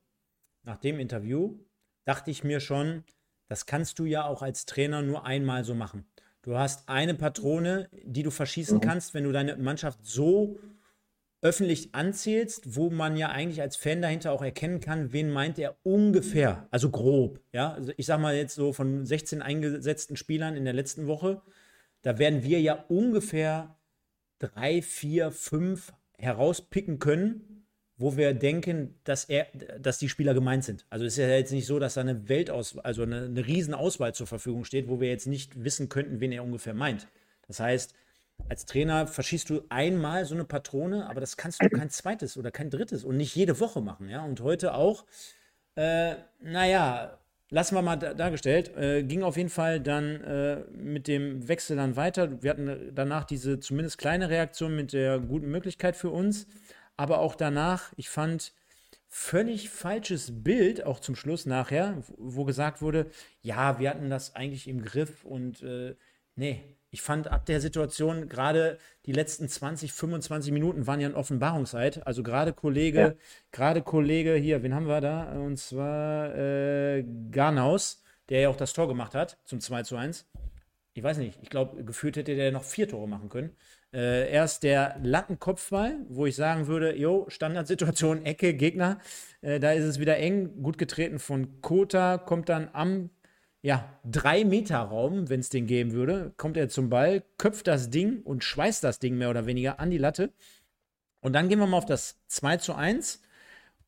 nach 0.63 0.77
dem 0.77 0.99
Interview, 0.99 1.57
dachte 2.05 2.29
ich 2.29 2.43
mir 2.43 2.59
schon, 2.59 3.03
das 3.49 3.65
kannst 3.65 3.97
du 3.99 4.05
ja 4.05 4.25
auch 4.25 4.41
als 4.41 4.65
Trainer 4.65 5.01
nur 5.01 5.25
einmal 5.25 5.63
so 5.63 5.73
machen. 5.73 6.05
Du 6.41 6.57
hast 6.57 6.87
eine 6.87 7.13
Patrone, 7.13 7.89
die 8.03 8.23
du 8.23 8.31
verschießen 8.31 8.77
mhm. 8.77 8.81
kannst, 8.81 9.13
wenn 9.13 9.23
du 9.23 9.31
deine 9.31 9.57
Mannschaft 9.57 9.99
so 10.03 10.57
öffentlich 11.41 11.93
anzählst, 11.93 12.75
wo 12.75 12.89
man 12.89 13.15
ja 13.15 13.29
eigentlich 13.29 13.61
als 13.61 13.75
Fan 13.75 14.01
dahinter 14.01 14.31
auch 14.31 14.41
erkennen 14.41 14.79
kann, 14.79 15.13
wen 15.13 15.29
meint 15.29 15.59
er 15.59 15.77
ungefähr, 15.83 16.67
also 16.71 16.89
grob. 16.89 17.39
Ja, 17.53 17.73
also 17.73 17.91
ich 17.97 18.07
sag 18.07 18.19
mal 18.19 18.35
jetzt 18.35 18.55
so 18.55 18.73
von 18.73 19.05
16 19.05 19.41
eingesetzten 19.41 20.17
Spielern 20.17 20.55
in 20.55 20.65
der 20.65 20.73
letzten 20.73 21.07
Woche, 21.07 21.41
da 22.01 22.17
werden 22.17 22.43
wir 22.43 22.59
ja 22.59 22.85
ungefähr 22.87 23.77
drei, 24.39 24.81
vier, 24.81 25.31
fünf 25.31 25.93
herauspicken 26.17 26.99
können, 26.99 27.65
wo 27.97 28.15
wir 28.15 28.33
denken, 28.33 28.95
dass 29.03 29.25
er, 29.25 29.47
dass 29.79 29.97
die 29.97 30.09
Spieler 30.09 30.33
gemeint 30.33 30.63
sind. 30.63 30.85
Also 30.89 31.05
es 31.05 31.13
ist 31.13 31.19
ja 31.19 31.29
jetzt 31.29 31.51
nicht 31.51 31.65
so, 31.65 31.79
dass 31.79 31.95
da 31.95 32.01
eine 32.01 32.29
Weltauswahl, 32.29 32.83
also 32.83 33.03
eine, 33.03 33.25
eine 33.25 33.45
Riesenauswahl 33.45 34.13
zur 34.13 34.27
Verfügung 34.27 34.65
steht, 34.65 34.87
wo 34.87 34.99
wir 34.99 35.09
jetzt 35.09 35.27
nicht 35.27 35.63
wissen 35.63 35.89
könnten, 35.89 36.19
wen 36.19 36.31
er 36.31 36.43
ungefähr 36.43 36.75
meint. 36.75 37.07
Das 37.47 37.59
heißt, 37.59 37.95
als 38.49 38.65
Trainer 38.65 39.07
verschießt 39.07 39.49
du 39.49 39.63
einmal 39.69 40.25
so 40.25 40.35
eine 40.35 40.45
Patrone, 40.45 41.09
aber 41.09 41.19
das 41.19 41.37
kannst 41.37 41.61
du 41.61 41.69
kein 41.69 41.89
zweites 41.89 42.37
oder 42.37 42.51
kein 42.51 42.69
drittes 42.69 43.03
und 43.03 43.17
nicht 43.17 43.35
jede 43.35 43.59
Woche 43.59 43.81
machen, 43.81 44.09
ja. 44.09 44.23
Und 44.23 44.41
heute 44.41 44.73
auch, 44.73 45.05
äh, 45.75 46.15
naja, 46.41 47.19
lassen 47.49 47.75
wir 47.75 47.81
mal 47.81 47.97
da, 47.97 48.13
dargestellt, 48.13 48.75
äh, 48.77 49.03
ging 49.03 49.23
auf 49.23 49.37
jeden 49.37 49.49
Fall 49.49 49.79
dann 49.79 50.21
äh, 50.21 50.63
mit 50.71 51.07
dem 51.07 51.47
Wechsel 51.47 51.77
dann 51.77 51.95
weiter. 51.95 52.41
Wir 52.41 52.51
hatten 52.51 52.91
danach 52.93 53.25
diese 53.25 53.59
zumindest 53.59 53.97
kleine 53.97 54.29
Reaktion 54.29 54.75
mit 54.75 54.93
der 54.93 55.19
guten 55.19 55.49
Möglichkeit 55.49 55.95
für 55.95 56.09
uns, 56.09 56.47
aber 56.95 57.19
auch 57.19 57.35
danach, 57.35 57.93
ich 57.95 58.09
fand, 58.09 58.53
völlig 59.09 59.69
falsches 59.69 60.43
Bild, 60.43 60.83
auch 60.85 60.99
zum 60.99 61.15
Schluss 61.15 61.45
nachher, 61.45 62.03
wo 62.17 62.45
gesagt 62.45 62.81
wurde, 62.81 63.07
ja, 63.41 63.79
wir 63.79 63.89
hatten 63.89 64.09
das 64.09 64.35
eigentlich 64.35 64.67
im 64.67 64.81
Griff 64.81 65.23
und 65.23 65.63
äh, 65.63 65.95
nee, 66.35 66.76
ich 66.89 67.01
fand 67.01 67.27
ab 67.29 67.45
der 67.45 67.59
Situation 67.59 68.29
gerade 68.29 68.77
die 69.05 69.11
letzten 69.11 69.49
20, 69.49 69.91
25 69.91 70.51
Minuten 70.53 70.87
waren 70.87 70.99
ja 70.99 71.07
ein 71.07 71.15
Offenbarungseid. 71.15 72.07
Also 72.07 72.23
gerade 72.23 72.53
Kollege, 72.53 72.99
ja. 72.99 73.13
gerade 73.51 73.81
Kollege 73.81 74.35
hier, 74.35 74.63
wen 74.63 74.73
haben 74.73 74.87
wir 74.87 75.01
da? 75.01 75.33
Und 75.33 75.57
zwar 75.57 76.35
äh, 76.35 77.03
Garnaus, 77.31 78.03
der 78.29 78.41
ja 78.41 78.49
auch 78.49 78.55
das 78.55 78.73
Tor 78.73 78.87
gemacht 78.87 79.15
hat 79.15 79.37
zum 79.43 79.59
2 79.59 79.83
zu 79.83 79.97
1. 79.97 80.29
Ich 80.93 81.03
weiß 81.03 81.17
nicht, 81.17 81.37
ich 81.43 81.49
glaube, 81.49 81.83
gefühlt 81.83 82.17
hätte 82.17 82.35
der 82.35 82.51
noch 82.51 82.63
vier 82.63 82.87
Tore 82.87 83.07
machen 83.07 83.29
können. 83.29 83.55
Äh, 83.93 84.31
erst 84.31 84.63
der 84.63 84.97
Lattenkopfball, 85.01 85.95
wo 86.09 86.25
ich 86.25 86.35
sagen 86.35 86.67
würde, 86.67 86.97
jo, 86.97 87.25
Standardsituation, 87.29 88.25
Ecke, 88.25 88.53
Gegner. 88.53 88.99
Äh, 89.41 89.59
da 89.59 89.73
ist 89.73 89.83
es 89.83 89.99
wieder 89.99 90.17
eng, 90.17 90.63
gut 90.63 90.77
getreten 90.77 91.19
von 91.19 91.61
Kota, 91.61 92.17
kommt 92.17 92.49
dann 92.49 92.69
am 92.73 93.11
ja, 93.67 93.99
drei 94.09 94.45
Meter 94.45 94.77
Raum, 94.77 95.27
wenn 95.27 95.41
es 95.41 95.49
den 95.49 95.67
geben 95.67 95.91
würde, 95.91 96.31
kommt 96.37 96.55
er 96.55 96.69
zum 96.69 96.89
Ball, 96.89 97.21
köpft 97.37 97.67
das 97.67 97.89
Ding 97.89 98.21
und 98.21 98.41
schweißt 98.41 98.81
das 98.81 98.99
Ding 98.99 99.17
mehr 99.17 99.29
oder 99.29 99.45
weniger 99.45 99.81
an 99.81 99.89
die 99.89 99.97
Latte. 99.97 100.31
Und 101.19 101.33
dann 101.33 101.49
gehen 101.49 101.59
wir 101.59 101.67
mal 101.67 101.79
auf 101.79 101.85
das 101.85 102.15
2 102.27 102.57
zu 102.57 102.75
1. 102.75 103.21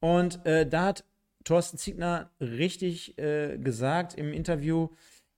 Und 0.01 0.45
äh, 0.45 0.67
da 0.67 0.87
hat 0.87 1.05
Thorsten 1.45 1.77
Ziegner 1.77 2.29
richtig 2.41 3.17
äh, 3.17 3.57
gesagt 3.57 4.15
im 4.15 4.33
Interview, 4.33 4.89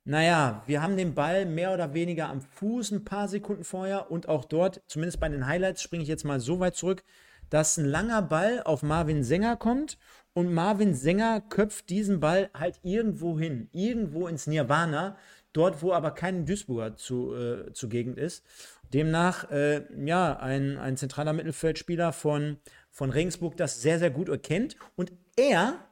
naja, 0.06 0.64
wir 0.66 0.82
haben 0.82 0.98
den 0.98 1.14
Ball 1.14 1.46
mehr 1.46 1.72
oder 1.72 1.94
weniger 1.94 2.28
am 2.28 2.42
Fuß 2.42 2.90
ein 2.90 3.06
paar 3.06 3.28
Sekunden 3.28 3.64
vorher 3.64 4.10
und 4.10 4.28
auch 4.28 4.46
dort, 4.46 4.82
zumindest 4.88 5.20
bei 5.20 5.30
den 5.30 5.46
Highlights, 5.46 5.84
springe 5.84 6.02
ich 6.02 6.10
jetzt 6.10 6.26
mal 6.26 6.40
so 6.40 6.60
weit 6.60 6.76
zurück, 6.76 7.04
dass 7.52 7.78
ein 7.78 7.86
langer 7.86 8.24
Ball 8.24 8.64
auf 8.64 8.82
Marvin 8.82 9.24
Sänger 9.24 9.56
kommt 9.56 10.00
und 10.34 10.54
Marvin 10.54 10.94
Sänger 10.94 11.42
köpft 11.42 11.90
diesen 11.90 12.20
Ball 12.20 12.50
halt 12.54 12.80
irgendwo 12.84 13.38
hin, 13.38 13.70
irgendwo 13.72 14.28
ins 14.28 14.48
Nirvana, 14.48 15.18
dort, 15.54 15.82
wo 15.82 15.92
aber 15.92 16.12
kein 16.12 16.46
Duisburger 16.46 16.96
zu, 16.96 17.36
äh, 17.36 17.74
zugegen 17.74 18.16
ist. 18.16 18.46
Demnach, 18.94 19.50
äh, 19.52 19.84
ja, 20.06 20.38
ein, 20.38 20.78
ein 20.78 20.98
zentraler 20.98 21.34
Mittelfeldspieler 21.34 22.14
von, 22.14 22.58
von 22.90 23.10
Regensburg 23.10 23.58
das 23.58 23.82
sehr, 23.82 24.00
sehr 24.00 24.10
gut 24.10 24.30
erkennt. 24.30 24.76
Und 24.96 25.12
er 25.36 25.86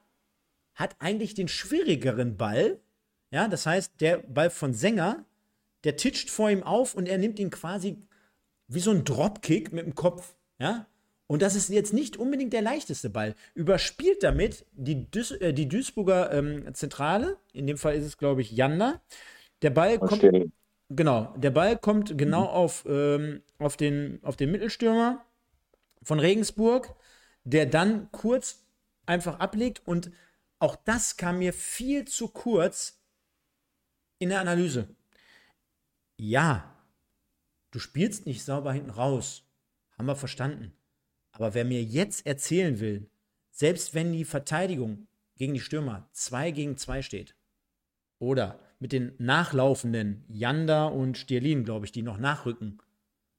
hat 0.76 0.96
eigentlich 1.00 1.34
den 1.34 1.48
schwierigeren 1.48 2.38
Ball. 2.38 2.80
Ja, 3.32 3.48
das 3.48 3.66
heißt, 3.66 4.00
der 4.00 4.18
Ball 4.20 4.50
von 4.50 4.74
Sänger, 4.74 5.26
der 5.84 5.98
titscht 5.98 6.30
vor 6.30 6.50
ihm 6.50 6.64
auf 6.64 6.96
und 6.96 7.08
er 7.08 7.18
nimmt 7.18 7.40
ihn 7.40 7.50
quasi 7.50 7.98
wie 8.68 8.80
so 8.80 8.92
ein 8.92 9.04
Dropkick 9.04 9.74
mit 9.74 9.86
dem 9.86 9.96
Kopf. 9.96 10.36
Ja, 10.60 10.88
und 11.30 11.44
das 11.44 11.54
ist 11.54 11.70
jetzt 11.70 11.94
nicht 11.94 12.18
unbedingt 12.18 12.54
der 12.54 12.64
leichteste 12.64 13.08
Ball. 13.12 13.36
Überspielt 13.54 14.24
damit 14.24 14.66
die, 14.72 15.12
Duis 15.12 15.30
äh, 15.30 15.54
die 15.54 15.68
Duisburger 15.68 16.32
ähm, 16.34 16.74
Zentrale. 16.74 17.38
In 17.54 17.68
dem 17.68 17.78
Fall 17.78 17.96
ist 17.96 18.06
es, 18.06 18.18
glaube 18.18 18.42
ich, 18.42 18.52
Janda. 18.52 19.00
Der 19.62 19.70
Ball 19.70 20.00
kommt. 20.00 20.26
Genau, 20.90 21.36
der 21.38 21.52
Ball 21.52 21.78
kommt 21.78 22.18
genau 22.18 22.46
mhm. 22.46 22.48
auf, 22.48 22.86
ähm, 22.90 23.44
auf, 23.60 23.78
den, 23.78 24.20
auf 24.24 24.38
den 24.38 24.50
Mittelstürmer. 24.52 25.24
von 26.02 26.20
Regensburg, 26.20 26.96
der 27.44 27.68
dann 27.68 28.12
kurz 28.12 28.66
einfach 29.06 29.40
ablegt 29.40 29.84
und 29.86 30.10
auch 30.58 30.76
das 30.76 31.16
kam 31.16 31.38
mir 31.38 31.54
viel 31.54 32.06
zu 32.06 32.30
kurz 32.30 33.00
in 34.18 34.30
der 34.30 34.40
Analyse. 34.40 34.88
Ja, 36.18 36.76
du 37.70 37.78
spielst 37.78 38.26
nicht 38.26 38.44
sauber 38.44 38.74
hinten 38.74 38.90
raus. 38.90 39.44
Haben 39.96 40.08
wir 40.08 40.16
verstanden. 40.16 40.74
Aber 41.40 41.54
wer 41.54 41.64
mir 41.64 41.82
jetzt 41.82 42.26
erzählen 42.26 42.82
will, 42.82 43.10
selbst 43.50 43.94
wenn 43.94 44.12
die 44.12 44.26
Verteidigung 44.26 45.08
gegen 45.38 45.54
die 45.54 45.62
Stürmer 45.62 46.10
2 46.12 46.52
gegen 46.52 46.76
2 46.76 47.02
steht, 47.02 47.38
oder 48.20 48.60
mit 48.80 48.92
den 48.92 49.14
nachlaufenden 49.20 50.26
Janda 50.28 50.88
und 50.88 51.18
Stierlin, 51.18 51.64
glaube 51.64 51.86
ich, 51.86 51.94
die 51.94 52.02
noch 52.02 52.18
nachrücken, 52.18 52.80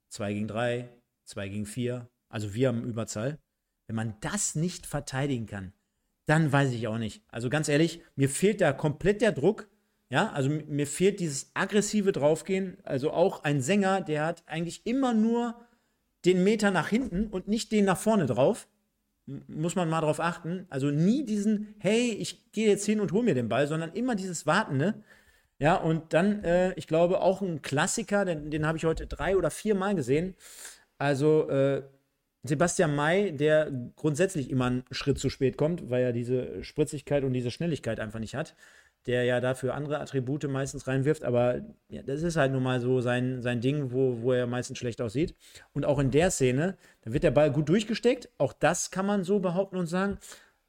2 0.08 0.32
gegen 0.32 0.48
3, 0.48 0.88
2 1.26 1.48
gegen 1.50 1.66
4, 1.66 2.08
also 2.30 2.54
wir 2.54 2.68
haben 2.68 2.84
Überzahl. 2.84 3.38
Wenn 3.86 3.96
man 3.96 4.14
das 4.22 4.54
nicht 4.54 4.86
verteidigen 4.86 5.44
kann, 5.44 5.74
dann 6.24 6.50
weiß 6.50 6.72
ich 6.72 6.88
auch 6.88 6.96
nicht. 6.96 7.22
Also 7.28 7.50
ganz 7.50 7.68
ehrlich, 7.68 8.00
mir 8.16 8.30
fehlt 8.30 8.62
da 8.62 8.72
komplett 8.72 9.20
der 9.20 9.32
Druck. 9.32 9.68
Ja, 10.08 10.30
also 10.32 10.48
mir 10.48 10.86
fehlt 10.86 11.20
dieses 11.20 11.50
aggressive 11.52 12.12
Draufgehen. 12.12 12.78
Also 12.82 13.10
auch 13.10 13.44
ein 13.44 13.60
Sänger, 13.60 14.00
der 14.00 14.24
hat 14.24 14.42
eigentlich 14.46 14.86
immer 14.86 15.12
nur 15.12 15.60
den 16.24 16.44
Meter 16.44 16.70
nach 16.70 16.88
hinten 16.88 17.26
und 17.28 17.48
nicht 17.48 17.72
den 17.72 17.84
nach 17.84 17.98
vorne 17.98 18.26
drauf. 18.26 18.68
Muss 19.26 19.76
man 19.76 19.88
mal 19.88 20.00
drauf 20.00 20.20
achten. 20.20 20.66
Also 20.70 20.90
nie 20.90 21.24
diesen, 21.24 21.74
hey, 21.78 22.12
ich 22.12 22.52
gehe 22.52 22.68
jetzt 22.68 22.86
hin 22.86 23.00
und 23.00 23.12
hole 23.12 23.24
mir 23.24 23.34
den 23.34 23.48
Ball, 23.48 23.66
sondern 23.66 23.92
immer 23.92 24.14
dieses 24.14 24.46
Wartende. 24.46 25.02
Ja, 25.58 25.76
und 25.76 26.14
dann, 26.14 26.42
äh, 26.42 26.72
ich 26.74 26.86
glaube, 26.86 27.20
auch 27.20 27.42
ein 27.42 27.62
Klassiker, 27.62 28.24
den, 28.24 28.50
den 28.50 28.66
habe 28.66 28.78
ich 28.78 28.84
heute 28.84 29.06
drei 29.06 29.36
oder 29.36 29.50
vier 29.50 29.74
Mal 29.74 29.94
gesehen. 29.94 30.34
Also, 30.98 31.48
äh, 31.48 31.82
Sebastian 32.42 32.96
May, 32.96 33.32
der 33.36 33.70
grundsätzlich 33.96 34.50
immer 34.50 34.66
einen 34.66 34.84
Schritt 34.90 35.18
zu 35.18 35.28
spät 35.28 35.58
kommt, 35.58 35.90
weil 35.90 36.02
er 36.02 36.12
diese 36.12 36.64
Spritzigkeit 36.64 37.24
und 37.24 37.34
diese 37.34 37.50
Schnelligkeit 37.50 38.00
einfach 38.00 38.18
nicht 38.18 38.34
hat, 38.34 38.56
der 39.06 39.24
ja 39.24 39.40
dafür 39.40 39.74
andere 39.74 40.00
Attribute 40.00 40.44
meistens 40.48 40.86
reinwirft, 40.86 41.24
aber 41.24 41.62
ja, 41.88 42.02
das 42.02 42.22
ist 42.22 42.36
halt 42.36 42.52
nun 42.52 42.62
mal 42.62 42.80
so 42.80 43.00
sein, 43.00 43.40
sein 43.40 43.60
Ding, 43.60 43.92
wo, 43.92 44.20
wo 44.22 44.32
er 44.32 44.46
meistens 44.46 44.78
schlecht 44.78 45.00
aussieht. 45.00 45.34
Und 45.72 45.86
auch 45.86 45.98
in 45.98 46.10
der 46.10 46.30
Szene, 46.30 46.76
da 47.02 47.12
wird 47.12 47.24
der 47.24 47.30
Ball 47.30 47.50
gut 47.50 47.68
durchgesteckt, 47.68 48.28
auch 48.38 48.52
das 48.52 48.90
kann 48.90 49.06
man 49.06 49.24
so 49.24 49.40
behaupten 49.40 49.76
und 49.76 49.86
sagen, 49.86 50.18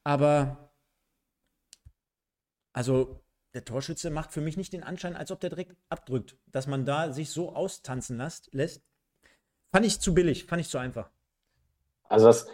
aber 0.03 0.71
also 2.73 3.21
der 3.53 3.65
Torschütze 3.65 4.09
macht 4.09 4.31
für 4.31 4.41
mich 4.41 4.55
nicht 4.55 4.71
den 4.71 4.83
Anschein, 4.83 5.15
als 5.15 5.31
ob 5.31 5.41
der 5.41 5.49
direkt 5.49 5.75
abdrückt, 5.89 6.37
dass 6.47 6.67
man 6.67 6.85
da 6.85 7.11
sich 7.11 7.31
so 7.31 7.53
austanzen 7.53 8.17
lässt. 8.51 8.81
Fand 9.71 9.85
ich 9.85 9.99
zu 9.99 10.13
billig, 10.13 10.45
fand 10.45 10.61
ich 10.61 10.69
zu 10.69 10.77
einfach. 10.77 11.09
Also 12.03 12.27
das, 12.27 12.47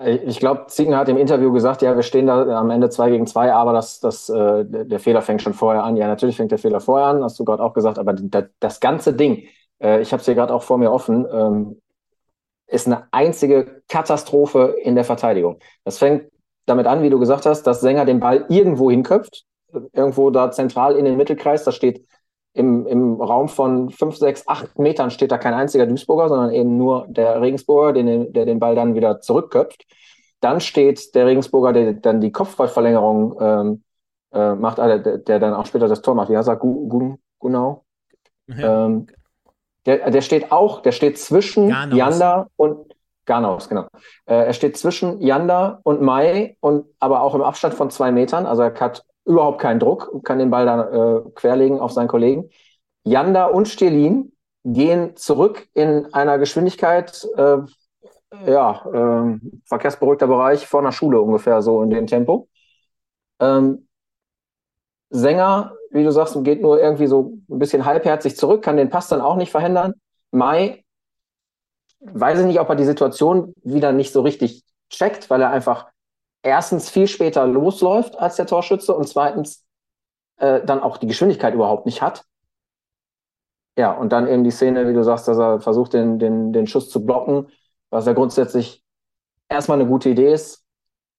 ich 0.00 0.40
glaube, 0.40 0.66
Ziegen 0.66 0.96
hat 0.96 1.08
im 1.08 1.16
Interview 1.16 1.52
gesagt, 1.52 1.80
ja, 1.80 1.94
wir 1.94 2.02
stehen 2.02 2.26
da 2.26 2.42
am 2.58 2.70
Ende 2.70 2.90
zwei 2.90 3.10
gegen 3.10 3.26
zwei, 3.28 3.52
aber 3.52 3.72
das, 3.72 4.00
das, 4.00 4.28
äh, 4.28 4.64
der 4.66 4.98
Fehler 4.98 5.22
fängt 5.22 5.40
schon 5.40 5.54
vorher 5.54 5.84
an. 5.84 5.96
Ja, 5.96 6.08
natürlich 6.08 6.36
fängt 6.36 6.50
der 6.50 6.58
Fehler 6.58 6.80
vorher 6.80 7.06
an, 7.06 7.22
hast 7.22 7.38
du 7.38 7.44
gerade 7.44 7.62
auch 7.62 7.74
gesagt, 7.74 7.98
aber 7.98 8.12
das, 8.12 8.44
das 8.58 8.80
ganze 8.80 9.14
Ding, 9.14 9.46
äh, 9.80 10.00
ich 10.00 10.12
habe 10.12 10.20
es 10.20 10.26
hier 10.26 10.34
gerade 10.34 10.52
auch 10.52 10.64
vor 10.64 10.78
mir 10.78 10.90
offen, 10.90 11.26
ähm, 11.30 11.80
ist 12.66 12.88
eine 12.88 13.06
einzige 13.12 13.82
Katastrophe 13.88 14.74
in 14.82 14.96
der 14.96 15.04
Verteidigung. 15.04 15.60
Das 15.84 15.98
fängt 15.98 16.24
damit 16.66 16.86
an, 16.86 17.02
wie 17.02 17.10
du 17.10 17.20
gesagt 17.20 17.46
hast, 17.46 17.62
dass 17.64 17.80
Sänger 17.80 18.04
den 18.04 18.18
Ball 18.18 18.46
irgendwo 18.48 18.90
hinköpft, 18.90 19.44
irgendwo 19.92 20.30
da 20.30 20.50
zentral 20.50 20.96
in 20.96 21.04
den 21.04 21.16
Mittelkreis, 21.16 21.62
da 21.62 21.70
steht 21.70 22.04
im, 22.54 22.86
im 22.86 23.20
Raum 23.20 23.48
von 23.48 23.90
fünf, 23.90 24.16
sechs, 24.16 24.46
acht 24.46 24.78
Metern 24.78 25.10
steht 25.10 25.32
da 25.32 25.38
kein 25.38 25.54
einziger 25.54 25.86
Duisburger, 25.86 26.28
sondern 26.28 26.52
eben 26.52 26.76
nur 26.76 27.06
der 27.08 27.40
Regensburger, 27.40 27.92
den, 27.92 28.32
der 28.32 28.46
den 28.46 28.60
Ball 28.60 28.74
dann 28.76 28.94
wieder 28.94 29.20
zurückköpft. 29.20 29.84
Dann 30.40 30.60
steht 30.60 31.14
der 31.14 31.26
Regensburger, 31.26 31.72
der 31.72 31.94
dann 31.94 32.20
die 32.20 32.30
Kopfballverlängerung 32.30 33.36
ähm, 33.40 33.82
äh, 34.32 34.54
macht, 34.54 34.78
äh, 34.78 35.02
der, 35.02 35.18
der, 35.18 35.38
dann 35.40 35.54
auch 35.54 35.66
später 35.66 35.88
das 35.88 36.00
Tor 36.00 36.14
macht. 36.14 36.30
Wie 36.30 36.36
heißt 36.36 36.48
er? 36.48 36.56
Genau. 37.40 37.84
Ja. 38.46 38.86
Ähm, 38.86 39.06
der, 39.86 40.10
der 40.10 40.20
steht 40.22 40.52
auch, 40.52 40.80
der 40.80 40.92
steht 40.92 41.18
zwischen 41.18 41.68
Garnaus. 41.68 41.98
Janda 41.98 42.46
und 42.56 42.94
Garnaus, 43.26 43.68
genau. 43.68 43.86
Äh, 44.26 44.46
er 44.46 44.52
steht 44.52 44.76
zwischen 44.76 45.20
Janda 45.20 45.80
und 45.82 46.02
Mai 46.02 46.56
und 46.60 46.86
aber 47.00 47.22
auch 47.22 47.34
im 47.34 47.42
Abstand 47.42 47.74
von 47.74 47.90
zwei 47.90 48.12
Metern. 48.12 48.46
Also 48.46 48.62
er 48.62 48.74
hat 48.78 49.04
überhaupt 49.24 49.60
keinen 49.60 49.80
Druck 49.80 50.08
und 50.08 50.24
kann 50.24 50.38
den 50.38 50.50
Ball 50.50 50.66
dann 50.66 50.80
äh, 50.80 51.30
querlegen 51.34 51.80
auf 51.80 51.92
seinen 51.92 52.08
Kollegen. 52.08 52.50
Janda 53.04 53.46
und 53.46 53.68
Stelin 53.68 54.32
gehen 54.64 55.16
zurück 55.16 55.68
in 55.74 56.12
einer 56.14 56.38
Geschwindigkeit, 56.38 57.26
äh, 57.36 57.58
ja, 58.46 58.84
äh, 58.92 59.38
verkehrsberuhigter 59.66 60.26
Bereich 60.26 60.66
vor 60.66 60.80
einer 60.80 60.92
Schule 60.92 61.20
ungefähr 61.20 61.62
so 61.62 61.82
in 61.82 61.90
dem 61.90 62.06
Tempo. 62.06 62.48
Ähm, 63.40 63.86
Sänger, 65.10 65.74
wie 65.90 66.02
du 66.02 66.10
sagst, 66.10 66.42
geht 66.42 66.60
nur 66.60 66.80
irgendwie 66.80 67.06
so 67.06 67.38
ein 67.48 67.58
bisschen 67.58 67.84
halbherzig 67.84 68.36
zurück, 68.36 68.62
kann 68.62 68.76
den 68.76 68.90
Pass 68.90 69.08
dann 69.08 69.20
auch 69.20 69.36
nicht 69.36 69.52
verhindern. 69.52 69.94
Mai, 70.32 70.84
weiß 72.00 72.40
ich 72.40 72.46
nicht, 72.46 72.60
ob 72.60 72.68
er 72.68 72.74
die 72.74 72.84
Situation 72.84 73.54
wieder 73.62 73.92
nicht 73.92 74.12
so 74.12 74.22
richtig 74.22 74.64
checkt, 74.90 75.30
weil 75.30 75.40
er 75.40 75.50
einfach 75.50 75.86
erstens 76.44 76.90
viel 76.90 77.08
später 77.08 77.46
losläuft 77.46 78.18
als 78.18 78.36
der 78.36 78.46
Torschütze 78.46 78.94
und 78.94 79.08
zweitens 79.08 79.64
äh, 80.36 80.64
dann 80.64 80.80
auch 80.80 80.98
die 80.98 81.06
Geschwindigkeit 81.06 81.54
überhaupt 81.54 81.86
nicht 81.86 82.02
hat. 82.02 82.24
Ja, 83.76 83.92
und 83.92 84.12
dann 84.12 84.28
eben 84.28 84.44
die 84.44 84.52
Szene, 84.52 84.88
wie 84.88 84.92
du 84.92 85.02
sagst, 85.02 85.26
dass 85.26 85.38
er 85.38 85.60
versucht, 85.60 85.94
den, 85.94 86.18
den, 86.20 86.52
den 86.52 86.66
Schuss 86.68 86.90
zu 86.90 87.04
blocken, 87.04 87.48
was 87.90 88.06
ja 88.06 88.12
grundsätzlich 88.12 88.84
erstmal 89.48 89.80
eine 89.80 89.88
gute 89.88 90.10
Idee 90.10 90.32
ist, 90.32 90.64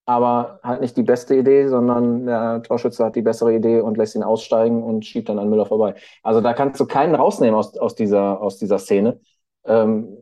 aber 0.05 0.59
halt 0.63 0.81
nicht 0.81 0.95
die 0.95 1.03
beste 1.03 1.35
Idee, 1.35 1.67
sondern 1.67 2.27
der 2.27 2.61
Torschütze 2.63 3.03
hat 3.03 3.15
die 3.15 3.21
bessere 3.23 3.53
Idee 3.53 3.81
und 3.81 3.97
lässt 3.97 4.15
ihn 4.15 4.23
aussteigen 4.23 4.83
und 4.83 5.05
schiebt 5.05 5.27
dann 5.27 5.39
an 5.39 5.49
Müller 5.49 5.65
vorbei. 5.65 5.95
Also 6.23 6.39
da 6.39 6.53
kannst 6.53 6.79
du 6.79 6.85
keinen 6.85 7.15
rausnehmen 7.15 7.55
aus, 7.55 7.75
aus, 7.77 7.95
dieser, 7.95 8.39
aus 8.39 8.57
dieser 8.57 8.79
Szene. 8.79 9.19
Ähm, 9.65 10.21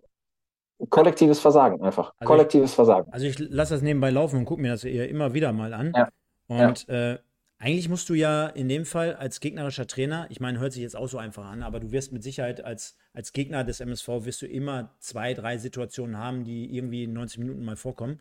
kollektives 0.90 1.40
Versagen 1.40 1.82
einfach. 1.82 2.14
Also 2.20 2.28
kollektives 2.28 2.72
ich, 2.72 2.76
Versagen. 2.76 3.12
Also 3.12 3.26
ich 3.26 3.40
lasse 3.40 3.76
das 3.76 3.82
nebenbei 3.82 4.10
laufen 4.10 4.38
und 4.40 4.46
gucke 4.46 4.62
mir 4.62 4.72
das 4.72 4.84
eher 4.84 5.10
immer 5.10 5.34
wieder 5.34 5.52
mal 5.54 5.74
an. 5.74 5.94
Ja. 5.96 6.10
Und 6.48 6.88
ja. 6.88 7.14
Äh, 7.14 7.20
eigentlich 7.64 7.88
musst 7.88 8.10
du 8.10 8.14
ja 8.14 8.48
in 8.48 8.68
dem 8.68 8.86
Fall 8.86 9.16
als 9.16 9.40
gegnerischer 9.40 9.88
Trainer, 9.88 10.28
ich 10.30 10.42
meine, 10.42 10.60
hört 10.60 10.74
sich 10.74 10.82
jetzt 10.82 10.98
auch 10.98 11.08
so 11.08 11.18
einfach 11.18 11.46
an, 11.46 11.64
aber 11.64 11.80
du 11.80 11.92
wirst 11.92 12.12
mit 12.12 12.22
Sicherheit 12.22 12.62
als, 12.64 12.98
als 13.14 13.32
Gegner 13.32 13.64
des 13.64 13.80
MSV 13.80 14.08
wirst 14.26 14.42
du 14.42 14.48
immer 14.48 14.94
zwei, 15.00 15.34
drei 15.34 15.58
Situationen 15.58 16.18
haben, 16.18 16.44
die 16.44 16.76
irgendwie 16.76 17.06
in 17.06 17.14
90 17.14 17.40
Minuten 17.40 17.64
mal 17.64 17.78
vorkommen. 17.78 18.20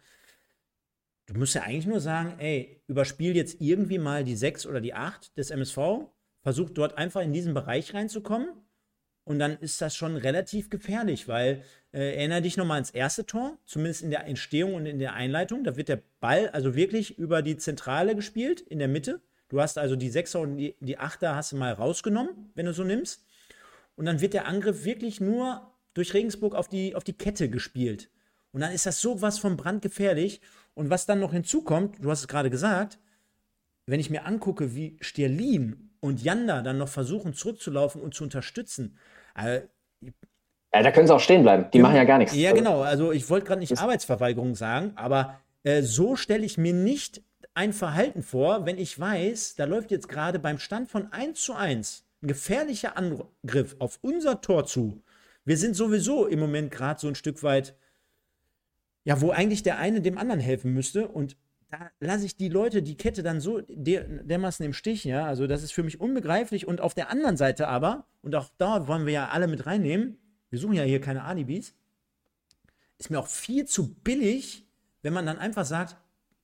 Du 1.26 1.34
musst 1.34 1.56
ja 1.56 1.62
eigentlich 1.62 1.86
nur 1.86 2.00
sagen, 2.00 2.34
ey, 2.38 2.80
überspiel 2.86 3.34
jetzt 3.34 3.60
irgendwie 3.60 3.98
mal 3.98 4.22
die 4.22 4.36
6 4.36 4.66
oder 4.66 4.80
die 4.80 4.94
8 4.94 5.36
des 5.36 5.50
MSV, 5.50 5.78
versuch 6.42 6.70
dort 6.70 6.96
einfach 6.96 7.22
in 7.22 7.32
diesen 7.32 7.52
Bereich 7.52 7.94
reinzukommen 7.94 8.48
und 9.24 9.38
dann 9.38 9.56
ist 9.58 9.80
das 9.80 9.94
schon 9.94 10.16
relativ 10.16 10.68
gefährlich, 10.68 11.28
weil 11.28 11.62
äh, 11.92 12.16
erinnere 12.16 12.42
dich 12.42 12.56
nochmal 12.56 12.76
ans 12.76 12.90
erste 12.90 13.24
Tor, 13.24 13.56
zumindest 13.66 14.02
in 14.02 14.10
der 14.10 14.26
Entstehung 14.26 14.74
und 14.74 14.86
in 14.86 14.98
der 14.98 15.14
Einleitung. 15.14 15.62
Da 15.62 15.76
wird 15.76 15.88
der 15.88 16.02
Ball 16.20 16.48
also 16.48 16.74
wirklich 16.74 17.18
über 17.18 17.42
die 17.42 17.56
Zentrale 17.56 18.16
gespielt, 18.16 18.60
in 18.60 18.78
der 18.78 18.88
Mitte. 18.88 19.20
Du 19.48 19.60
hast 19.60 19.78
also 19.78 19.94
die 19.94 20.10
Sechser 20.10 20.40
und 20.40 20.56
die, 20.56 20.74
die 20.80 20.98
Achter 20.98 21.36
hast 21.36 21.52
du 21.52 21.56
mal 21.56 21.72
rausgenommen, 21.72 22.50
wenn 22.54 22.66
du 22.66 22.72
so 22.72 22.82
nimmst. 22.82 23.24
Und 23.94 24.06
dann 24.06 24.20
wird 24.20 24.34
der 24.34 24.46
Angriff 24.48 24.84
wirklich 24.84 25.20
nur 25.20 25.70
durch 25.94 26.14
Regensburg 26.14 26.54
auf 26.54 26.68
die, 26.68 26.96
auf 26.96 27.04
die 27.04 27.12
Kette 27.12 27.48
gespielt. 27.48 28.10
Und 28.50 28.62
dann 28.62 28.72
ist 28.72 28.86
das 28.86 29.00
sowas 29.00 29.38
von 29.38 29.56
brandgefährlich. 29.56 30.40
Und 30.74 30.90
was 30.90 31.06
dann 31.06 31.20
noch 31.20 31.32
hinzukommt, 31.32 32.02
du 32.02 32.10
hast 32.10 32.20
es 32.20 32.28
gerade 32.28 32.50
gesagt, 32.50 32.98
wenn 33.86 34.00
ich 34.00 34.10
mir 34.10 34.24
angucke, 34.24 34.74
wie 34.74 34.96
Sterlin 35.00 35.91
und 36.02 36.22
Janda 36.22 36.62
dann 36.62 36.78
noch 36.78 36.88
versuchen 36.88 37.32
zurückzulaufen 37.32 38.02
und 38.02 38.12
zu 38.12 38.24
unterstützen, 38.24 38.98
äh, 39.34 39.62
ja, 40.74 40.82
da 40.82 40.90
können 40.90 41.06
sie 41.06 41.14
auch 41.14 41.20
stehen 41.20 41.42
bleiben. 41.42 41.66
Die 41.72 41.78
ja, 41.78 41.82
machen 41.82 41.96
ja 41.96 42.04
gar 42.04 42.18
nichts. 42.18 42.34
Ja, 42.34 42.52
genau. 42.52 42.80
Also 42.80 43.12
ich 43.12 43.28
wollte 43.28 43.46
gerade 43.46 43.60
nicht 43.60 43.78
Arbeitsverweigerung 43.78 44.54
sagen, 44.54 44.92
aber 44.96 45.38
äh, 45.64 45.82
so 45.82 46.16
stelle 46.16 46.46
ich 46.46 46.56
mir 46.56 46.72
nicht 46.72 47.22
ein 47.54 47.74
Verhalten 47.74 48.22
vor, 48.22 48.64
wenn 48.64 48.78
ich 48.78 48.98
weiß, 48.98 49.56
da 49.56 49.64
läuft 49.64 49.90
jetzt 49.90 50.08
gerade 50.08 50.38
beim 50.38 50.58
Stand 50.58 50.90
von 50.90 51.12
1 51.12 51.42
zu 51.42 51.54
1 51.54 52.04
ein 52.22 52.28
gefährlicher 52.28 52.96
Angriff 52.96 53.76
auf 53.78 53.98
unser 54.00 54.40
Tor 54.40 54.64
zu. 54.64 55.02
Wir 55.44 55.58
sind 55.58 55.74
sowieso 55.74 56.26
im 56.26 56.38
Moment 56.38 56.70
gerade 56.70 57.00
so 57.00 57.08
ein 57.08 57.16
Stück 57.16 57.42
weit, 57.42 57.76
ja, 59.04 59.20
wo 59.20 59.30
eigentlich 59.30 59.62
der 59.62 59.78
eine 59.78 60.00
dem 60.00 60.16
anderen 60.16 60.40
helfen 60.40 60.72
müsste. 60.72 61.08
Und 61.08 61.36
da 61.72 61.90
lasse 62.00 62.26
ich 62.26 62.36
die 62.36 62.50
Leute, 62.50 62.82
die 62.82 62.96
Kette 62.96 63.22
dann 63.22 63.40
so 63.40 63.62
der, 63.66 64.04
dermaßen 64.04 64.64
im 64.64 64.74
Stich, 64.74 65.04
ja. 65.04 65.24
Also 65.24 65.46
das 65.46 65.62
ist 65.62 65.72
für 65.72 65.82
mich 65.82 66.00
unbegreiflich. 66.00 66.68
Und 66.68 66.82
auf 66.82 66.92
der 66.92 67.08
anderen 67.08 67.38
Seite 67.38 67.66
aber, 67.66 68.06
und 68.20 68.34
auch 68.34 68.50
da 68.58 68.86
wollen 68.88 69.06
wir 69.06 69.12
ja 69.14 69.28
alle 69.28 69.48
mit 69.48 69.64
reinnehmen, 69.64 70.18
wir 70.50 70.58
suchen 70.58 70.74
ja 70.74 70.82
hier 70.82 71.00
keine 71.00 71.24
Alibis, 71.24 71.74
ist 72.98 73.10
mir 73.10 73.18
auch 73.18 73.26
viel 73.26 73.64
zu 73.64 73.94
billig, 73.94 74.66
wenn 75.00 75.14
man 75.14 75.24
dann 75.24 75.38
einfach 75.38 75.64
sagt, 75.64 75.96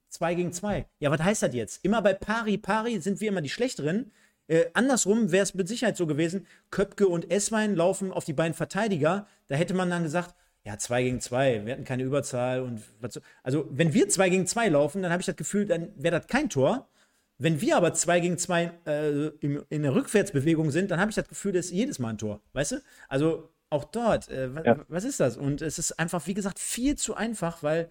2 0.09 0.35
gegen 0.35 0.53
2. 0.53 0.87
Ja, 0.99 1.11
was 1.11 1.23
heißt 1.23 1.43
das 1.43 1.55
jetzt? 1.55 1.85
Immer 1.85 2.01
bei 2.01 2.15
Pari, 2.15 2.57
Pari 2.57 2.99
sind 3.01 3.21
wir 3.21 3.29
immer 3.29 3.43
die 3.43 3.51
Schlechteren. 3.51 4.11
Äh, 4.47 4.71
andersrum 4.73 5.31
wäre 5.31 5.43
es 5.43 5.53
mit 5.53 5.69
Sicherheit 5.69 5.99
so 5.99 6.07
gewesen, 6.07 6.47
Köpke 6.71 7.07
und 7.07 7.31
Esswein 7.31 7.77
laufen 7.77 8.13
auf 8.13 8.25
die 8.25 8.33
beiden 8.33 8.55
Verteidiger. 8.55 9.27
Da 9.49 9.57
hätte 9.57 9.75
man 9.75 9.91
dann 9.91 10.05
gesagt, 10.05 10.35
ja, 10.69 10.77
2 10.77 11.03
gegen 11.03 11.21
2, 11.23 11.65
wir 11.65 11.73
hatten 11.73 11.85
keine 11.85 12.03
Überzahl 12.03 12.61
und 12.61 12.83
was, 13.01 13.19
also 13.43 13.67
wenn 13.71 13.95
wir 13.95 14.07
2 14.07 14.29
gegen 14.29 14.47
2 14.47 14.69
laufen, 14.69 15.01
dann 15.01 15.11
habe 15.11 15.23
ich 15.23 15.27
das 15.27 15.37
Gefühl, 15.37 15.65
dann 15.65 15.89
wäre 15.97 16.21
das 16.21 16.27
kein 16.27 16.51
Tor. 16.51 16.91
Wenn 17.39 17.63
wir 17.63 17.79
aber 17.79 17.95
2 17.95 18.21
gegen 18.21 18.37
2 18.37 18.73
äh, 18.87 19.27
in, 19.41 19.63
in 19.71 19.83
der 19.83 19.95
Rückwärtsbewegung 19.95 20.71
sind, 20.71 20.91
dann 20.91 21.01
habe 21.01 21.11
ich 21.11 21.15
das 21.15 21.27
Gefühl, 21.27 21.53
das 21.53 21.67
ist 21.67 21.73
jedes 21.73 21.99
Mal 21.99 22.11
ein 22.11 22.19
Tor, 22.19 22.43
weißt 22.53 22.73
du? 22.73 22.83
Also 23.09 23.49
auch 23.71 23.85
dort, 23.85 24.29
äh, 24.29 24.51
ja. 24.63 24.85
was 24.89 25.05
ist 25.05 25.21
das? 25.21 25.39
Und 25.39 25.63
es 25.63 25.79
ist 25.79 25.99
einfach, 25.99 26.27
wie 26.27 26.35
gesagt, 26.35 26.59
viel 26.59 26.97
zu 26.97 27.15
einfach, 27.15 27.63
weil 27.63 27.89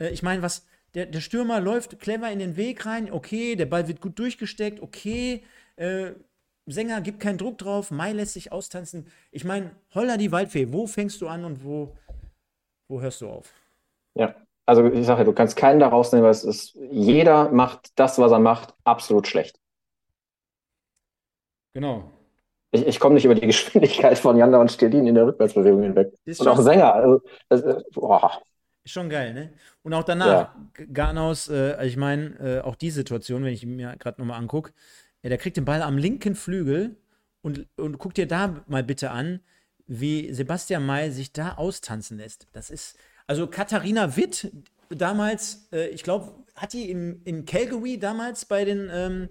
äh, 0.00 0.08
ich 0.08 0.24
meine, 0.24 0.42
was, 0.42 0.66
der, 0.94 1.06
der 1.06 1.20
Stürmer 1.20 1.60
läuft 1.60 2.00
clever 2.00 2.28
in 2.32 2.40
den 2.40 2.56
Weg 2.56 2.86
rein, 2.86 3.12
okay, 3.12 3.54
der 3.54 3.66
Ball 3.66 3.86
wird 3.86 4.00
gut 4.00 4.18
durchgesteckt, 4.18 4.80
okay, 4.80 5.44
äh, 5.76 6.10
Sänger 6.66 7.00
gibt 7.00 7.20
keinen 7.20 7.38
Druck 7.38 7.58
drauf, 7.58 7.92
Mai 7.92 8.12
lässt 8.12 8.32
sich 8.32 8.50
austanzen. 8.50 9.06
Ich 9.30 9.44
meine, 9.44 9.70
Holla 9.94 10.16
die 10.16 10.32
Waldfee, 10.32 10.72
wo 10.72 10.88
fängst 10.88 11.20
du 11.20 11.28
an 11.28 11.44
und 11.44 11.62
wo, 11.62 11.96
wo 12.88 13.00
hörst 13.00 13.20
du 13.20 13.28
auf? 13.28 13.52
Ja, 14.14 14.34
also 14.64 14.86
ich 14.86 15.06
sage 15.06 15.20
ja, 15.20 15.24
du 15.24 15.32
kannst 15.32 15.56
keinen 15.56 15.80
da 15.80 15.88
rausnehmen, 15.88 16.24
weil 16.24 16.32
es 16.32 16.44
ist, 16.44 16.74
jeder 16.90 17.50
macht 17.50 17.92
das, 17.96 18.18
was 18.18 18.32
er 18.32 18.40
macht, 18.40 18.74
absolut 18.84 19.26
schlecht. 19.28 19.58
Genau. 21.74 22.10
Ich, 22.70 22.86
ich 22.86 23.00
komme 23.00 23.14
nicht 23.14 23.24
über 23.24 23.34
die 23.34 23.46
Geschwindigkeit 23.46 24.18
von 24.18 24.36
Janda 24.36 24.58
und 24.58 24.72
Stedin 24.72 25.06
in 25.06 25.14
der 25.14 25.26
Rückwärtsbewegung 25.26 25.82
hinweg. 25.82 26.12
Ist 26.24 26.40
und 26.40 26.48
auch 26.48 26.60
Sänger. 26.60 26.94
Also, 26.94 27.22
das, 27.48 27.62
boah. 27.92 28.42
Ist 28.82 28.92
schon 28.92 29.08
geil, 29.08 29.34
ne? 29.34 29.52
Und 29.82 29.94
auch 29.94 30.04
danach, 30.04 30.54
ja. 30.54 30.86
Garnaus, 30.92 31.48
äh, 31.48 31.84
ich 31.86 31.96
meine, 31.96 32.38
äh, 32.38 32.60
auch 32.60 32.76
die 32.76 32.90
Situation, 32.90 33.44
wenn 33.44 33.52
ich 33.52 33.66
mir 33.66 33.96
gerade 33.98 34.20
nochmal 34.20 34.38
angucke, 34.38 34.72
ja, 35.22 35.28
der 35.28 35.38
kriegt 35.38 35.56
den 35.56 35.64
Ball 35.64 35.82
am 35.82 35.98
linken 35.98 36.34
Flügel 36.34 36.96
und, 37.42 37.66
und 37.76 37.98
guck 37.98 38.14
dir 38.14 38.26
da 38.26 38.64
mal 38.68 38.82
bitte 38.82 39.10
an, 39.10 39.40
wie 39.86 40.32
Sebastian 40.32 40.84
May 40.84 41.10
sich 41.10 41.32
da 41.32 41.54
austanzen 41.54 42.18
lässt. 42.18 42.46
Das 42.52 42.70
ist, 42.70 42.96
also 43.26 43.46
Katharina 43.46 44.16
Witt, 44.16 44.52
damals, 44.88 45.68
äh, 45.72 45.88
ich 45.88 46.02
glaube, 46.02 46.32
hat 46.54 46.72
die 46.72 46.90
in, 46.90 47.22
in 47.24 47.44
Calgary 47.44 47.98
damals 47.98 48.44
bei 48.44 48.64
den, 48.64 48.88
ähm, 48.92 49.28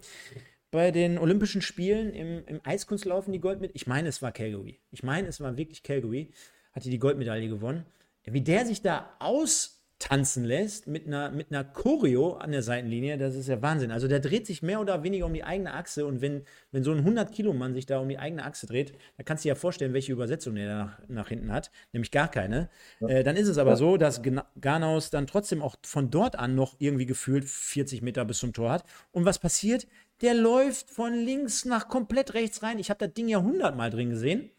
bei 0.72 0.92
den 0.92 1.18
Olympischen 1.18 1.62
Spielen 1.62 2.14
im, 2.14 2.46
im 2.46 2.62
Eiskunstlaufen 2.64 3.34
die 3.34 3.40
Goldmedaille, 3.40 3.76
ich 3.76 3.88
meine, 3.88 4.10
es 4.10 4.22
war 4.22 4.32
Calgary. 4.32 4.80
Ich 4.92 5.04
meine, 5.04 5.28
es 5.28 5.40
war 5.40 5.58
wirklich 5.58 5.84
Calgary, 5.84 6.32
hat 6.74 6.86
die 6.86 6.90
die 6.90 7.00
Goldmedaille 7.00 7.48
gewonnen. 7.48 7.86
Wie 8.24 8.42
der 8.42 8.66
sich 8.66 8.82
da 8.82 9.16
aus 9.20 9.75
tanzen 10.06 10.46
lässt 10.46 10.86
mit 10.86 11.08
einer, 11.08 11.32
mit 11.32 11.52
einer 11.52 11.64
Choreo 11.64 12.34
an 12.34 12.52
der 12.52 12.62
Seitenlinie, 12.62 13.18
das 13.18 13.34
ist 13.34 13.48
ja 13.48 13.64
Wahnsinn. 13.64 13.90
Also 13.90 14.08
der 14.08 14.20
dreht 14.20 14.46
sich 14.46 14.62
mehr 14.62 14.80
oder 14.80 15.02
weniger 15.02 15.26
um 15.26 15.34
die 15.34 15.44
eigene 15.44 15.74
Achse 15.74 16.06
und 16.06 16.22
wenn, 16.22 16.44
wenn 16.72 16.84
so 16.84 16.92
ein 16.92 17.04
100-Kilo-Mann 17.04 17.74
sich 17.74 17.88
da 17.88 17.98
um 17.98 18.08
die 18.08 18.20
eigene 18.20 18.46
Achse 18.46 18.68
dreht, 18.68 18.94
dann 19.18 19.26
kannst 19.26 19.44
du 19.44 19.48
dir 19.48 19.54
ja 19.54 19.56
vorstellen, 19.56 19.94
welche 19.94 20.12
Übersetzung 20.12 20.58
er 20.58 20.76
nach, 20.76 21.00
nach 21.08 21.30
hinten 21.30 21.52
hat, 21.52 21.72
nämlich 21.92 22.12
gar 22.12 22.30
keine. 22.30 22.70
Ja. 23.00 23.08
Äh, 23.08 23.24
dann 23.24 23.36
ist 23.36 23.48
es 23.48 23.58
aber 23.58 23.72
ja. 23.72 23.76
so, 23.78 23.98
dass 23.98 24.22
Garnaus 24.62 25.10
dann 25.10 25.26
trotzdem 25.26 25.64
auch 25.64 25.76
von 25.84 26.12
dort 26.12 26.38
an 26.38 26.54
noch 26.54 26.76
irgendwie 26.78 27.08
gefühlt 27.08 27.46
40 27.46 28.04
Meter 28.04 28.26
bis 28.26 28.38
zum 28.38 28.54
Tor 28.54 28.72
hat. 28.72 28.84
Und 29.12 29.26
was 29.26 29.40
passiert? 29.40 29.88
Der 30.22 30.36
läuft 30.36 30.92
von 30.92 31.14
links 31.14 31.66
nach 31.66 31.88
komplett 31.88 32.36
rechts 32.36 32.62
rein. 32.62 32.78
Ich 32.78 32.92
habe 32.92 33.04
das 33.04 33.14
Ding 33.16 33.28
ja 33.28 33.42
hundertmal 33.42 33.90
drin 33.90 34.12
gesehen. 34.12 34.52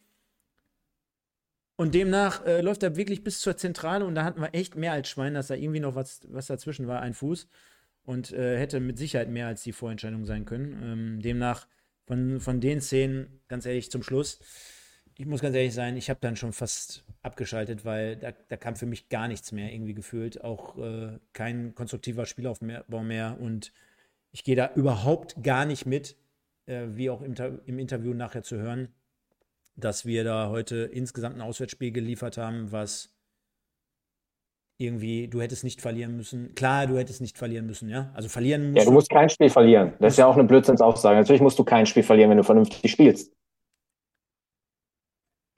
Und 1.76 1.94
demnach 1.94 2.44
äh, 2.46 2.62
läuft 2.62 2.82
er 2.82 2.96
wirklich 2.96 3.22
bis 3.22 3.40
zur 3.40 3.56
Zentrale 3.56 4.06
und 4.06 4.14
da 4.14 4.24
hatten 4.24 4.40
wir 4.40 4.54
echt 4.54 4.76
mehr 4.76 4.92
als 4.92 5.08
Schwein, 5.08 5.34
dass 5.34 5.48
da 5.48 5.54
irgendwie 5.54 5.80
noch 5.80 5.94
was, 5.94 6.20
was 6.28 6.46
dazwischen 6.46 6.88
war, 6.88 7.02
ein 7.02 7.14
Fuß. 7.14 7.48
Und 8.04 8.32
äh, 8.32 8.56
hätte 8.56 8.80
mit 8.80 8.98
Sicherheit 8.98 9.28
mehr 9.28 9.48
als 9.48 9.62
die 9.62 9.72
Vorentscheidung 9.72 10.24
sein 10.24 10.44
können. 10.44 10.80
Ähm, 10.82 11.22
demnach 11.22 11.66
von, 12.06 12.40
von 12.40 12.60
den 12.60 12.80
Szenen, 12.80 13.40
ganz 13.48 13.66
ehrlich, 13.66 13.90
zum 13.90 14.02
Schluss, 14.02 14.38
ich 15.18 15.26
muss 15.26 15.40
ganz 15.40 15.56
ehrlich 15.56 15.74
sein, 15.74 15.96
ich 15.96 16.08
habe 16.08 16.20
dann 16.20 16.36
schon 16.36 16.52
fast 16.52 17.04
abgeschaltet, 17.22 17.84
weil 17.84 18.16
da, 18.16 18.32
da, 18.32 18.56
kam 18.56 18.76
für 18.76 18.86
mich 18.86 19.08
gar 19.08 19.28
nichts 19.28 19.50
mehr 19.50 19.72
irgendwie 19.72 19.94
gefühlt. 19.94 20.44
Auch 20.44 20.78
äh, 20.78 21.18
kein 21.32 21.74
konstruktiver 21.74 22.26
Spielaufbau 22.26 23.02
mehr. 23.02 23.38
Und 23.40 23.72
ich 24.30 24.44
gehe 24.44 24.56
da 24.56 24.70
überhaupt 24.74 25.42
gar 25.42 25.64
nicht 25.64 25.86
mit, 25.86 26.16
äh, 26.66 26.86
wie 26.90 27.10
auch 27.10 27.22
im, 27.22 27.34
im 27.64 27.78
Interview 27.78 28.14
nachher 28.14 28.42
zu 28.42 28.56
hören 28.56 28.88
dass 29.76 30.06
wir 30.06 30.24
da 30.24 30.48
heute 30.48 30.76
insgesamt 30.76 31.36
ein 31.36 31.42
Auswärtsspiel 31.42 31.92
geliefert 31.92 32.38
haben, 32.38 32.72
was 32.72 33.10
irgendwie, 34.78 35.28
du 35.28 35.40
hättest 35.40 35.64
nicht 35.64 35.80
verlieren 35.80 36.16
müssen. 36.16 36.54
Klar, 36.54 36.86
du 36.86 36.98
hättest 36.98 37.20
nicht 37.20 37.38
verlieren 37.38 37.66
müssen, 37.66 37.88
ja. 37.88 38.10
Also 38.14 38.28
verlieren 38.28 38.72
musst 38.72 38.78
Ja, 38.78 38.84
du 38.84 38.92
musst 38.92 39.10
kein 39.10 39.28
Spiel 39.30 39.48
verlieren. 39.48 39.94
Das 40.00 40.14
ist 40.14 40.18
ja 40.18 40.26
auch 40.26 40.34
eine 40.34 40.44
Blödsinnsaussage. 40.44 41.18
Natürlich 41.18 41.40
musst 41.40 41.58
du 41.58 41.64
kein 41.64 41.86
Spiel 41.86 42.02
verlieren, 42.02 42.30
wenn 42.30 42.36
du 42.38 42.44
vernünftig 42.44 42.90
spielst. 42.90 43.32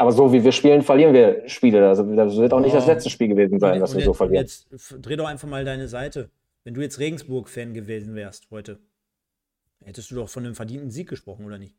Aber 0.01 0.13
so 0.13 0.33
wie 0.33 0.45
wir 0.45 0.53
spielen, 0.53 0.83
verlieren 0.83 1.13
wir 1.13 1.49
Spiele. 1.49 1.89
Also 1.89 2.05
das 2.15 2.37
wird 2.37 2.53
auch 2.53 2.61
nicht 2.61 2.73
oh. 2.73 2.77
das 2.77 2.87
letzte 2.87 3.11
Spiel 3.11 3.29
gewesen 3.29 3.59
sein, 3.59 3.81
dass 3.81 3.97
wir 3.97 4.05
so 4.05 4.15
verlieren. 4.15 4.45
Jetzt 4.45 4.69
dreh 5.01 5.17
doch 5.17 5.27
einfach 5.27 5.49
mal 5.49 5.65
deine 5.65 5.89
Seite. 5.89 6.31
Wenn 6.63 6.75
du 6.75 6.81
jetzt 6.81 7.01
Regensburg-Fan 7.01 7.75
gewesen 7.75 8.15
wärst 8.15 8.49
heute, 8.53 8.79
hättest 9.85 10.11
du 10.11 10.15
doch 10.15 10.29
von 10.29 10.45
einem 10.45 10.55
verdienten 10.55 10.91
Sieg 10.91 11.09
gesprochen, 11.09 11.45
oder 11.45 11.59
nicht? 11.59 11.75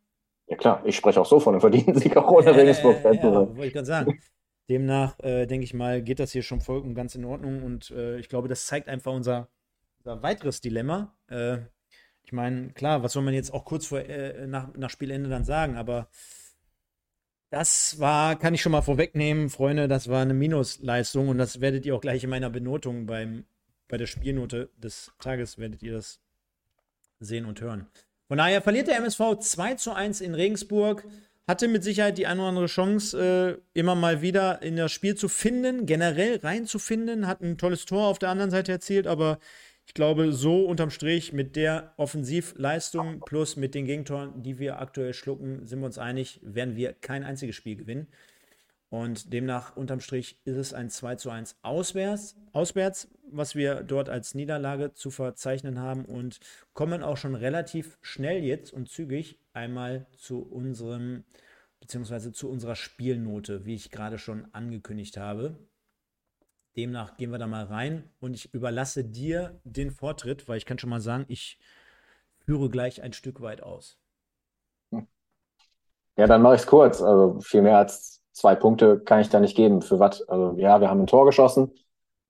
Ja 0.50 0.58
klar, 0.58 0.82
ich 0.86 0.95
spreche 0.95 1.22
auch 1.22 1.26
so 1.26 1.39
von 1.39 1.54
einem 1.54 1.62
verdienten 1.62 1.95
Sieg 1.95 2.18
auch 2.18 2.30
ohne 2.30 2.56
Regensburg. 2.56 3.06
Äh, 3.06 3.16
ja, 3.18 3.34
wollte 3.34 3.66
ich 3.66 3.74
gerade 3.74 3.86
sagen. 3.86 4.20
Demnach, 4.68 5.20
äh, 5.20 5.45
denke 5.45 5.64
ich 5.64 5.74
mal, 5.74 6.02
geht 6.02 6.20
das 6.20 6.32
hier 6.32 6.43
schon 6.43 6.62
voll 6.62 6.80
und 6.80 6.95
ganz 6.95 7.16
in 7.16 7.26
Ordnung. 7.26 7.64
Und 7.64 7.91
äh, 7.91 8.18
ich 8.18 8.30
glaube, 8.30 8.47
das 8.47 8.66
zeigt 8.66 8.88
einfach 8.88 9.14
unser, 9.14 9.47
unser 10.00 10.22
weiteres 10.24 10.62
Dilemma. 10.62 11.16
Äh, 11.28 11.60
ich 12.24 12.34
meine, 12.34 12.70
klar, 12.74 13.04
was 13.04 13.14
soll 13.14 13.24
man 13.24 13.34
jetzt 13.34 13.54
auch 13.54 13.66
kurz 13.66 13.88
vor, 13.88 14.00
äh, 14.00 14.47
nach, 14.47 14.74
nach 14.76 14.89
Spielende 14.89 15.30
dann 15.30 15.43
sagen, 15.43 15.78
aber 15.78 16.10
das 17.50 18.00
war, 18.00 18.38
kann 18.38 18.54
ich 18.54 18.62
schon 18.62 18.72
mal 18.72 18.84
vorwegnehmen, 18.84 19.50
Freunde, 19.50 19.88
das 19.88 20.08
war 20.08 20.22
eine 20.22 20.36
Minusleistung 20.36 21.30
und 21.30 21.39
das 21.39 21.62
werdet 21.62 21.86
ihr 21.86 21.95
auch 21.95 22.02
gleich 22.02 22.24
in 22.24 22.30
meiner 22.30 22.52
Benotung 22.52 23.08
beim, 23.08 23.45
bei 23.88 23.97
der 23.97 24.06
Spielnote 24.06 24.70
des 24.78 25.12
Tages, 25.20 25.58
werdet 25.58 25.82
ihr 25.82 25.93
das 25.93 26.22
sehen 27.20 27.45
und 27.45 27.60
hören. 27.62 27.88
Von 28.30 28.38
daher 28.38 28.61
verliert 28.61 28.88
der 28.88 28.97
MSV 28.97 29.39
2 29.39 29.73
zu 29.73 29.91
1 29.91 30.21
in 30.21 30.36
Regensburg. 30.36 31.03
Hatte 31.47 31.67
mit 31.67 31.84
Sicherheit 31.84 32.19
die 32.19 32.27
eine 32.27 32.41
oder 32.41 32.49
andere 32.49 32.67
Chance, 32.67 33.59
äh, 33.73 33.80
immer 33.80 33.95
mal 33.95 34.21
wieder 34.21 34.61
in 34.61 34.75
das 34.75 34.91
Spiel 34.91 35.15
zu 35.15 35.27
finden, 35.27 35.88
generell 35.88 36.38
reinzufinden. 36.38 37.25
Hat 37.25 37.41
ein 37.41 37.57
tolles 37.57 37.86
Tor 37.86 38.05
auf 38.05 38.19
der 38.19 38.30
anderen 38.30 38.51
Seite 38.51 38.71
erzielt, 38.71 39.07
aber 39.07 39.39
ich 39.88 39.95
glaube, 39.95 40.32
so 40.32 40.63
unterm 40.65 40.91
Strich 40.91 41.34
mit 41.34 41.55
der 41.55 41.95
Offensivleistung 41.97 43.21
plus 43.21 43.55
mit 43.55 43.73
den 43.73 43.86
Gegentoren, 43.86 44.43
die 44.43 44.59
wir 44.59 44.80
aktuell 44.80 45.15
schlucken, 45.15 45.65
sind 45.65 45.80
wir 45.80 45.88
uns 45.88 45.97
einig, 45.97 46.39
werden 46.43 46.75
wir 46.75 46.93
kein 46.93 47.23
einziges 47.23 47.55
Spiel 47.55 47.77
gewinnen. 47.77 48.09
Und 48.90 49.32
demnach 49.34 49.76
unterm 49.76 50.00
Strich 50.00 50.40
ist 50.46 50.58
es 50.58 50.74
ein 50.74 50.90
2 50.90 51.16
zu 51.16 51.30
1 51.30 51.58
auswärts, 51.62 52.36
auswärts, 52.54 53.08
was 53.32 53.54
wir 53.54 53.84
dort 53.84 54.10
als 54.10 54.34
Niederlage 54.34 54.94
zu 54.94 55.12
verzeichnen 55.12 55.80
haben 55.80 56.06
und 56.06 56.40
kommen 56.74 57.04
auch 57.04 57.18
schon 57.18 57.36
relativ 57.36 58.00
schnell 58.02 58.44
jetzt 58.44 58.74
und 58.74 58.90
zügig 58.90 59.40
einmal 59.54 60.08
zu 60.18 60.42
unserem, 60.42 61.24
beziehungsweise 61.80 62.32
zu 62.32 62.50
unserer 62.50 62.76
Spielnote, 62.76 63.64
wie 63.66 63.76
ich 63.76 63.92
gerade 63.92 64.18
schon 64.18 64.48
angekündigt 64.54 65.18
habe. 65.18 65.56
Demnach 66.76 67.16
gehen 67.18 67.30
wir 67.32 67.38
da 67.38 67.46
mal 67.46 67.66
rein 67.66 68.10
und 68.20 68.34
ich 68.34 68.52
überlasse 68.56 69.04
dir 69.04 69.60
den 69.66 69.92
Vortritt, 69.92 70.48
weil 70.48 70.58
ich 70.58 70.66
kann 70.66 70.80
schon 70.80 70.90
mal 70.90 71.02
sagen, 71.02 71.26
ich 71.28 71.60
führe 72.46 72.72
gleich 72.72 73.04
ein 73.04 73.14
Stück 73.14 73.42
weit 73.42 73.62
aus. 73.62 74.00
Ja, 76.18 76.26
dann 76.26 76.42
mache 76.42 76.56
ich 76.56 76.62
es 76.62 76.68
kurz. 76.68 77.02
Also 77.02 77.40
viel 77.40 77.62
mehr 77.62 77.78
als 77.78 78.18
zwei 78.34 78.55
Punkte 78.55 78.99
kann 78.99 79.19
ich 79.19 79.30
da 79.30 79.39
nicht 79.39 79.55
geben. 79.55 79.82
Für 79.82 79.99
was? 79.99 80.27
Also 80.30 80.55
ja, 80.57 80.82
wir 80.82 80.89
haben 80.89 81.01
ein 81.01 81.07
Tor 81.07 81.25
geschossen. 81.25 81.71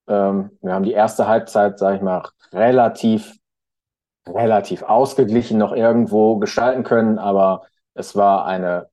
Ähm, 0.07 0.51
wir 0.61 0.73
haben 0.73 0.83
die 0.83 0.93
erste 0.93 1.27
Halbzeit, 1.27 1.79
sage 1.79 1.97
ich 1.97 2.01
mal, 2.01 2.23
relativ, 2.51 3.37
relativ 4.27 4.83
ausgeglichen 4.83 5.57
noch 5.57 5.73
irgendwo 5.73 6.37
gestalten 6.37 6.83
können, 6.83 7.19
aber 7.19 7.63
es 7.93 8.15
war 8.15 8.45
eine 8.45 8.89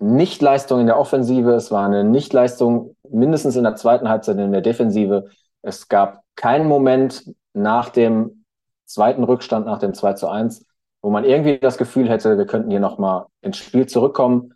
Nichtleistung 0.00 0.80
in 0.80 0.86
der 0.86 0.98
Offensive, 0.98 1.52
es 1.52 1.70
war 1.70 1.84
eine 1.84 2.04
Nichtleistung 2.04 2.96
mindestens 3.08 3.56
in 3.56 3.64
der 3.64 3.76
zweiten 3.76 4.08
Halbzeit 4.08 4.38
in 4.38 4.52
der 4.52 4.62
Defensive. 4.62 5.28
Es 5.62 5.88
gab 5.88 6.22
keinen 6.36 6.66
Moment 6.66 7.34
nach 7.52 7.90
dem 7.90 8.44
zweiten 8.86 9.24
Rückstand, 9.24 9.66
nach 9.66 9.78
dem 9.78 9.94
2 9.94 10.14
zu 10.14 10.28
1, 10.28 10.66
wo 11.02 11.10
man 11.10 11.24
irgendwie 11.24 11.58
das 11.58 11.78
Gefühl 11.78 12.08
hätte, 12.08 12.38
wir 12.38 12.46
könnten 12.46 12.70
hier 12.70 12.80
nochmal 12.80 13.26
ins 13.40 13.58
Spiel 13.58 13.86
zurückkommen. 13.86 14.54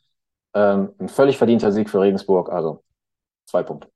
Ähm, 0.54 0.92
ein 0.98 1.08
völlig 1.08 1.36
verdienter 1.36 1.72
Sieg 1.72 1.90
für 1.90 2.00
Regensburg, 2.00 2.50
also 2.50 2.82
zwei 3.44 3.62
Punkte. 3.62 3.88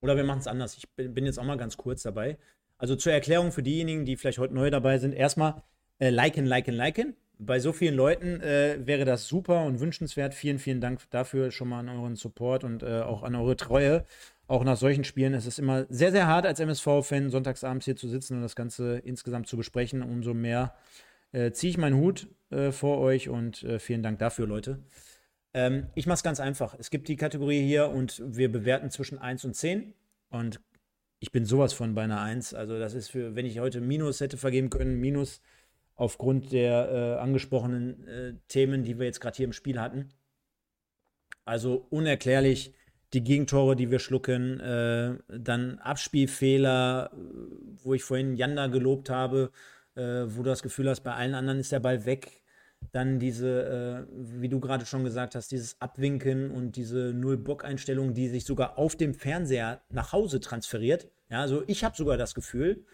Oder 0.00 0.16
wir 0.16 0.24
machen 0.24 0.40
es 0.40 0.46
anders. 0.46 0.76
Ich 0.76 0.88
bin 0.96 1.26
jetzt 1.26 1.38
auch 1.38 1.44
mal 1.44 1.56
ganz 1.56 1.76
kurz 1.76 2.02
dabei. 2.02 2.38
Also 2.76 2.94
zur 2.94 3.12
Erklärung 3.12 3.50
für 3.50 3.62
diejenigen, 3.62 4.04
die 4.04 4.16
vielleicht 4.16 4.38
heute 4.38 4.54
neu 4.54 4.70
dabei 4.70 4.98
sind, 4.98 5.12
erstmal 5.12 5.62
äh, 5.98 6.10
liken, 6.10 6.46
liken, 6.46 6.74
liken. 6.74 7.16
Bei 7.40 7.60
so 7.60 7.72
vielen 7.72 7.94
Leuten 7.94 8.40
äh, 8.40 8.78
wäre 8.84 9.04
das 9.04 9.28
super 9.28 9.64
und 9.64 9.80
wünschenswert. 9.80 10.34
Vielen, 10.34 10.58
vielen 10.58 10.80
Dank 10.80 11.00
dafür 11.10 11.50
schon 11.50 11.68
mal 11.68 11.80
an 11.80 11.88
euren 11.88 12.16
Support 12.16 12.64
und 12.64 12.82
äh, 12.82 13.00
auch 13.00 13.22
an 13.22 13.34
eure 13.34 13.56
Treue. 13.56 14.04
Auch 14.48 14.64
nach 14.64 14.76
solchen 14.76 15.04
Spielen 15.04 15.34
ist 15.34 15.46
es 15.46 15.58
immer 15.58 15.86
sehr, 15.88 16.10
sehr 16.10 16.26
hart 16.26 16.46
als 16.46 16.58
MSV-Fan, 16.58 17.30
sonntagsabends 17.30 17.84
hier 17.84 17.96
zu 17.96 18.08
sitzen 18.08 18.36
und 18.36 18.42
das 18.42 18.56
Ganze 18.56 18.98
insgesamt 18.98 19.46
zu 19.46 19.56
besprechen. 19.56 20.02
Umso 20.02 20.34
mehr 20.34 20.74
äh, 21.32 21.52
ziehe 21.52 21.70
ich 21.70 21.78
meinen 21.78 21.96
Hut 21.96 22.28
äh, 22.50 22.72
vor 22.72 22.98
euch 22.98 23.28
und 23.28 23.62
äh, 23.62 23.78
vielen 23.78 24.02
Dank 24.02 24.18
dafür, 24.18 24.46
Leute. 24.46 24.80
Ähm, 25.58 25.88
ich 25.96 26.06
mache 26.06 26.14
es 26.14 26.22
ganz 26.22 26.38
einfach. 26.38 26.76
Es 26.78 26.88
gibt 26.88 27.08
die 27.08 27.16
Kategorie 27.16 27.60
hier 27.66 27.88
und 27.88 28.22
wir 28.24 28.50
bewerten 28.50 28.90
zwischen 28.90 29.18
1 29.18 29.44
und 29.44 29.54
10. 29.54 29.92
Und 30.30 30.60
ich 31.18 31.32
bin 31.32 31.44
sowas 31.44 31.72
von 31.72 31.96
bei 31.96 32.04
einer 32.04 32.20
1. 32.20 32.54
Also 32.54 32.78
das 32.78 32.94
ist 32.94 33.10
für, 33.10 33.34
wenn 33.34 33.44
ich 33.44 33.58
heute 33.58 33.80
Minus 33.80 34.20
hätte 34.20 34.36
vergeben 34.36 34.70
können, 34.70 35.00
Minus 35.00 35.42
aufgrund 35.96 36.52
der 36.52 36.90
äh, 36.90 37.20
angesprochenen 37.20 38.06
äh, 38.06 38.34
Themen, 38.46 38.84
die 38.84 39.00
wir 39.00 39.06
jetzt 39.06 39.20
gerade 39.20 39.36
hier 39.36 39.46
im 39.46 39.52
Spiel 39.52 39.80
hatten. 39.80 40.10
Also 41.44 41.88
unerklärlich 41.90 42.72
die 43.12 43.24
Gegentore, 43.24 43.74
die 43.74 43.90
wir 43.90 43.98
schlucken, 43.98 44.60
äh, 44.60 45.16
dann 45.26 45.80
Abspielfehler, 45.80 47.10
wo 47.82 47.94
ich 47.94 48.04
vorhin 48.04 48.36
Janda 48.36 48.68
gelobt 48.68 49.10
habe, 49.10 49.50
äh, 49.96 50.02
wo 50.26 50.44
du 50.44 50.50
das 50.50 50.62
Gefühl 50.62 50.88
hast, 50.88 51.00
bei 51.00 51.14
allen 51.14 51.34
anderen 51.34 51.58
ist 51.58 51.72
der 51.72 51.80
Ball 51.80 52.04
weg. 52.06 52.42
Dann 52.92 53.18
diese, 53.18 54.06
äh, 54.08 54.12
wie 54.12 54.48
du 54.48 54.60
gerade 54.60 54.86
schon 54.86 55.04
gesagt 55.04 55.34
hast, 55.34 55.50
dieses 55.52 55.80
Abwinken 55.80 56.50
und 56.50 56.76
diese 56.76 57.12
Null-Bock-Einstellung, 57.12 58.14
die 58.14 58.28
sich 58.28 58.44
sogar 58.44 58.78
auf 58.78 58.96
dem 58.96 59.14
Fernseher 59.14 59.82
nach 59.90 60.12
Hause 60.12 60.40
transferiert. 60.40 61.08
Ja, 61.30 61.40
also 61.40 61.62
ich 61.66 61.84
habe 61.84 61.96
sogar 61.96 62.16
das 62.16 62.34
Gefühl, 62.34 62.84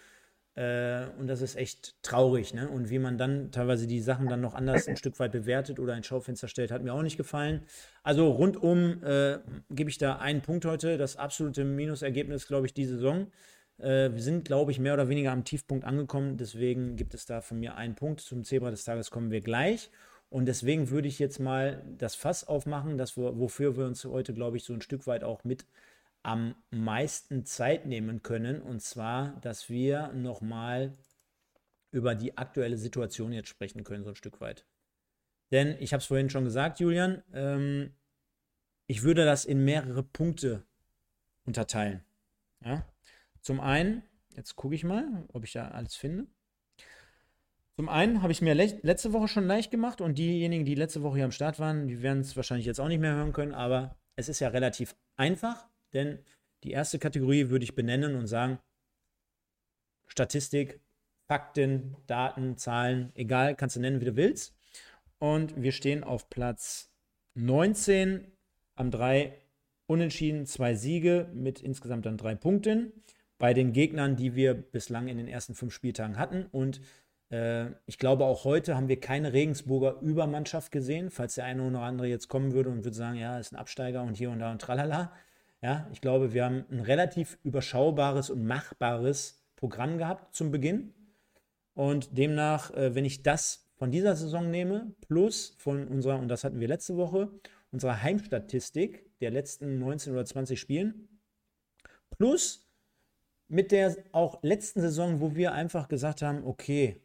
äh, 0.57 1.07
und 1.19 1.27
das 1.27 1.43
ist 1.43 1.57
echt 1.57 1.97
traurig, 2.03 2.55
ne? 2.55 2.69
Und 2.69 2.89
wie 2.89 3.01
man 3.01 3.19
dann 3.19 3.51
teilweise 3.51 3.89
die 3.89 4.01
Sachen 4.01 4.29
dann 4.29 4.41
noch 4.41 4.55
anders 4.55 4.87
ein 4.87 4.97
Stück 4.97 5.19
weit 5.19 5.33
bewertet 5.33 5.81
oder 5.81 5.95
ein 5.95 6.05
Schaufenster 6.05 6.47
stellt, 6.47 6.71
hat 6.71 6.83
mir 6.83 6.93
auch 6.95 7.03
nicht 7.03 7.17
gefallen. 7.17 7.63
Also 8.05 8.31
rundum 8.31 9.03
äh, 9.03 9.39
gebe 9.71 9.91
ich 9.91 9.99
da 9.99 10.17
einen 10.17 10.43
Punkt 10.43 10.65
heute. 10.65 10.97
Das 10.97 11.17
absolute 11.17 11.65
Minusergebnis, 11.65 12.47
glaube 12.47 12.67
ich, 12.67 12.75
die 12.75 12.85
Saison. 12.85 13.27
Äh, 13.79 14.13
wir 14.13 14.23
sind, 14.23 14.45
glaube 14.45 14.71
ich, 14.71 14.79
mehr 14.79 14.95
oder 14.95 15.09
weniger 15.09 15.33
am 15.33 15.45
Tiefpunkt 15.45 15.85
angekommen. 15.85 16.37
Deswegen 16.37 16.97
gibt 16.97 17.15
es 17.15 17.27
da 17.27 17.41
von 17.41 17.59
mir 17.59 17.77
einen 17.77 17.95
Punkt. 17.95 18.21
Zum 18.21 18.45
Zebra 18.45 18.71
des 18.71 18.85
Tages 18.85 19.11
kommen 19.11 19.31
wir 19.31 19.41
gleich. 19.41 19.91
Und 20.31 20.47
deswegen 20.47 20.91
würde 20.91 21.09
ich 21.09 21.19
jetzt 21.19 21.39
mal 21.39 21.85
das 21.99 22.15
Fass 22.15 22.45
aufmachen, 22.45 22.99
dass 22.99 23.17
wir, 23.17 23.39
wofür 23.39 23.77
wir 23.77 23.87
uns 23.87 24.05
heute, 24.05 24.35
glaube 24.35 24.57
ich, 24.57 24.65
so 24.65 24.73
ein 24.73 24.83
Stück 24.83 25.07
weit 25.07 25.23
auch 25.23 25.45
mit 25.45 25.67
am 26.23 26.57
meisten 26.71 27.45
Zeit 27.45 27.87
nehmen 27.87 28.23
können. 28.23 28.61
Und 28.61 28.81
zwar, 28.81 29.39
dass 29.43 29.69
wir 29.69 30.13
nochmal 30.13 30.97
über 31.91 32.15
die 32.15 32.37
aktuelle 32.37 32.77
Situation 32.77 33.33
jetzt 33.33 33.49
sprechen 33.49 33.85
können, 33.85 34.03
so 34.03 34.11
ein 34.11 34.17
Stück 34.17 34.41
weit. 34.41 34.67
Denn 35.53 35.77
ich 35.79 35.93
habe 35.93 36.01
es 36.01 36.07
vorhin 36.07 36.31
schon 36.31 36.45
gesagt, 36.45 36.81
Julian, 36.81 37.23
ähm, 37.33 37.95
ich 38.87 39.03
würde 39.05 39.25
das 39.25 39.45
in 39.45 39.65
mehrere 39.65 40.03
Punkte 40.03 40.65
unterteilen. 41.45 42.03
Ja? 42.65 42.85
Zum 43.45 43.61
einen, 43.61 44.03
jetzt 44.35 44.57
gucke 44.57 44.75
ich 44.75 44.85
mal, 44.85 45.27
ob 45.35 45.45
ich 45.45 45.53
da 45.53 45.69
alles 45.69 45.95
finde. 45.97 46.27
Zum 47.77 47.91
einen 47.91 48.23
habe 48.23 48.33
ich 48.33 48.41
mir 48.41 48.55
le 48.55 48.79
letzte 48.81 49.13
Woche 49.13 49.29
schon 49.29 49.47
leicht 49.47 49.71
gemacht 49.71 50.01
und 50.01 50.17
diejenigen, 50.17 50.65
die 50.65 50.75
letzte 50.75 51.03
Woche 51.03 51.17
hier 51.17 51.27
am 51.27 51.31
Start 51.31 51.59
waren, 51.59 51.87
die 51.87 52.01
werden 52.01 52.21
es 52.21 52.37
wahrscheinlich 52.37 52.65
jetzt 52.65 52.81
auch 52.81 52.89
nicht 52.89 53.01
mehr 53.01 53.15
hören 53.15 53.35
können, 53.35 53.53
aber 53.53 53.99
es 54.17 54.31
ist 54.31 54.41
ja 54.41 54.49
relativ 54.49 54.97
einfach. 55.17 55.69
Denn 55.93 56.21
die 56.63 56.71
erste 56.71 56.99
Kategorie 56.99 57.51
würde 57.51 57.65
ich 57.65 57.75
benennen 57.75 58.17
und 58.17 58.29
sagen, 58.29 58.59
Statistik, 60.07 60.81
Fakten, 61.27 61.97
Daten, 62.07 62.57
Zahlen, 62.57 63.13
egal, 63.15 63.57
kannst 63.57 63.77
du 63.77 63.81
nennen, 63.81 64.01
wie 64.01 64.07
du 64.07 64.17
willst. 64.17 64.57
Und 65.19 65.61
wir 65.61 65.73
stehen 65.73 66.03
auf 66.03 66.31
Platz 66.31 66.91
19 67.35 68.27
am 68.75 68.91
drei 68.91 69.39
Unentschieden, 69.87 70.47
zwei 70.47 70.75
Siege 70.75 71.31
mit 71.35 71.61
insgesamt 71.61 72.07
dann 72.07 72.17
drei 72.17 72.35
Punkten 72.35 73.05
bei 73.39 73.55
den 73.55 73.73
Gegnern, 73.73 74.17
die 74.17 74.35
wir 74.35 74.55
bislang 74.55 75.09
in 75.09 75.17
den 75.17 75.29
ersten 75.29 75.55
fünf 75.55 75.73
Spieltagen 75.73 76.19
hatten. 76.19 76.47
Und 76.53 76.81
äh, 77.31 77.67
ich 77.87 77.99
glaube, 77.99 78.25
auch 78.25 78.45
heute 78.45 78.77
haben 78.77 78.89
wir 78.89 79.01
keine 79.01 79.33
Regensburger 79.33 80.01
Übermannschaft 80.01 80.71
gesehen, 80.71 81.11
falls 81.11 81.35
der 81.35 81.45
eine 81.45 81.63
oder 81.63 81.81
andere 81.81 82.07
jetzt 82.07 82.29
kommen 82.29 82.53
würde 82.53 82.71
und 82.71 82.85
würde 82.85 82.97
sagen, 82.97 83.17
ja, 83.17 83.39
ist 83.39 83.53
ein 83.53 83.59
Absteiger 83.59 84.03
und 84.03 84.17
hier 84.17 84.31
und 84.31 84.39
da 84.39 84.53
und 84.53 84.61
tralala. 84.61 85.13
Ja, 85.63 85.89
ich 85.93 86.01
glaube, 86.01 86.33
wir 86.33 86.45
haben 86.45 86.65
ein 86.71 86.81
relativ 86.81 87.39
überschaubares 87.43 88.31
und 88.31 88.45
machbares 88.45 89.43
Programm 89.57 89.99
gehabt 89.99 90.35
zum 90.35 90.51
Beginn. 90.51 90.93
Und 91.75 92.17
demnach, 92.17 92.71
äh, 92.73 92.95
wenn 92.95 93.05
ich 93.05 93.23
das 93.23 93.71
von 93.77 93.91
dieser 93.91 94.15
Saison 94.15 94.51
nehme, 94.51 94.95
plus 95.09 95.57
von 95.59 95.89
unserer, 95.89 96.19
und 96.19 96.29
das 96.29 96.45
hatten 96.45 96.61
wir 96.61 96.69
letzte 96.69 96.97
Woche, 96.97 97.31
unserer 97.73 98.03
Heimstatistik 98.03 99.19
der 99.19 99.31
letzten 99.31 99.79
19 99.79 100.13
oder 100.13 100.25
20 100.25 100.61
Spielen, 100.61 101.09
plus 102.11 102.64
mit 103.55 103.71
der 103.71 103.97
auch 104.11 104.43
letzten 104.43 104.81
Saison, 104.81 105.21
wo 105.21 105.37
wir 105.37 105.53
einfach 105.53 105.87
gesagt 105.87 106.23
haben, 106.23 106.45
okay, 106.45 107.01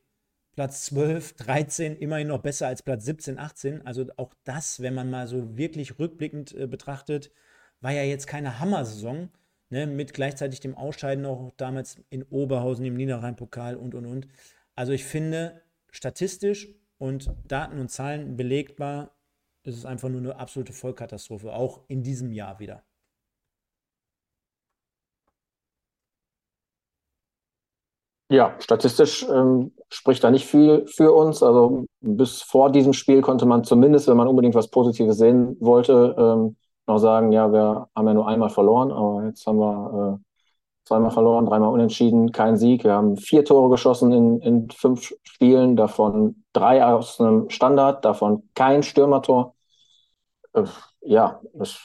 Platz 0.54 0.86
12, 0.86 1.34
13, 1.34 1.96
immerhin 2.00 2.28
noch 2.28 2.42
besser 2.42 2.66
als 2.66 2.82
Platz 2.82 3.06
17, 3.06 3.38
18. 3.38 3.86
Also 3.86 4.08
auch 4.18 4.34
das, 4.46 4.82
wenn 4.82 4.96
man 4.96 5.12
mal 5.12 5.28
so 5.28 5.58
wirklich 5.58 6.00
rückblickend 6.00 6.56
äh, 6.56 6.66
betrachtet, 6.66 7.32
war 7.82 7.92
ja 7.92 8.02
jetzt 8.02 8.26
keine 8.26 8.60
Hammer-Saison, 8.60 9.30
ne, 9.70 9.86
mit 9.86 10.16
gleichzeitig 10.16 10.60
dem 10.60 10.76
Ausscheiden 10.76 11.28
auch 11.28 11.52
damals 11.56 12.02
in 12.10 12.24
Oberhausen 12.24 12.84
im 12.84 12.96
Niederrhein-Pokal 12.96 13.76
und 13.76 13.94
und 13.94 14.08
und. 14.08 14.28
Also 14.76 14.92
ich 14.92 15.06
finde, 15.06 15.62
statistisch 15.92 16.68
und 16.98 17.32
Daten 17.48 17.80
und 17.80 17.90
Zahlen 17.90 18.38
belegbar 18.38 19.16
ist 19.62 19.78
es 19.78 19.86
einfach 19.86 20.10
nur 20.10 20.22
eine 20.22 20.36
absolute 20.38 20.74
Vollkatastrophe, 20.74 21.54
auch 21.54 21.84
in 21.90 22.02
diesem 22.02 22.32
Jahr 22.32 22.60
wieder. 22.60 22.84
Ja, 28.32 28.56
statistisch 28.60 29.24
ähm, 29.28 29.72
spricht 29.90 30.24
da 30.24 30.30
nicht 30.30 30.46
viel 30.46 30.86
für 30.88 31.14
uns. 31.14 31.42
Also 31.42 31.86
bis 32.02 32.44
vor 32.44 32.72
diesem 32.72 32.94
Spiel 32.94 33.22
konnte 33.22 33.46
man 33.48 33.64
zumindest, 33.64 34.08
wenn 34.08 34.18
man 34.18 34.28
unbedingt 34.28 34.54
was 34.54 34.70
Positives 34.70 35.18
sehen 35.18 35.58
wollte, 35.60 36.16
ähm, 36.18 36.56
noch 36.86 37.00
sagen, 37.00 37.32
ja, 37.32 37.52
wir 37.52 37.88
haben 37.96 38.08
ja 38.08 38.14
nur 38.14 38.28
einmal 38.28 38.50
verloren, 38.50 38.92
aber 38.92 39.26
jetzt 39.26 39.46
haben 39.48 39.58
wir 39.60 40.20
äh, 40.20 40.24
zweimal 40.86 41.12
verloren, 41.12 41.46
dreimal 41.48 41.70
unentschieden, 41.70 42.32
kein 42.32 42.58
Sieg. 42.58 42.84
Wir 42.84 42.94
haben 42.94 43.18
vier 43.18 43.46
Tore 43.46 43.70
geschossen 43.72 44.12
in, 44.12 44.40
in 44.42 44.70
fünf 44.72 45.14
Spielen, 45.24 45.76
davon 45.76 46.44
drei 46.54 46.86
aus 46.86 47.20
einem 47.20 47.50
Standard, 47.50 48.06
davon 48.06 48.44
kein 48.56 48.84
Stürmertor. 48.84 49.56
Äh, 50.54 50.64
ja, 51.02 51.42
das, 51.54 51.80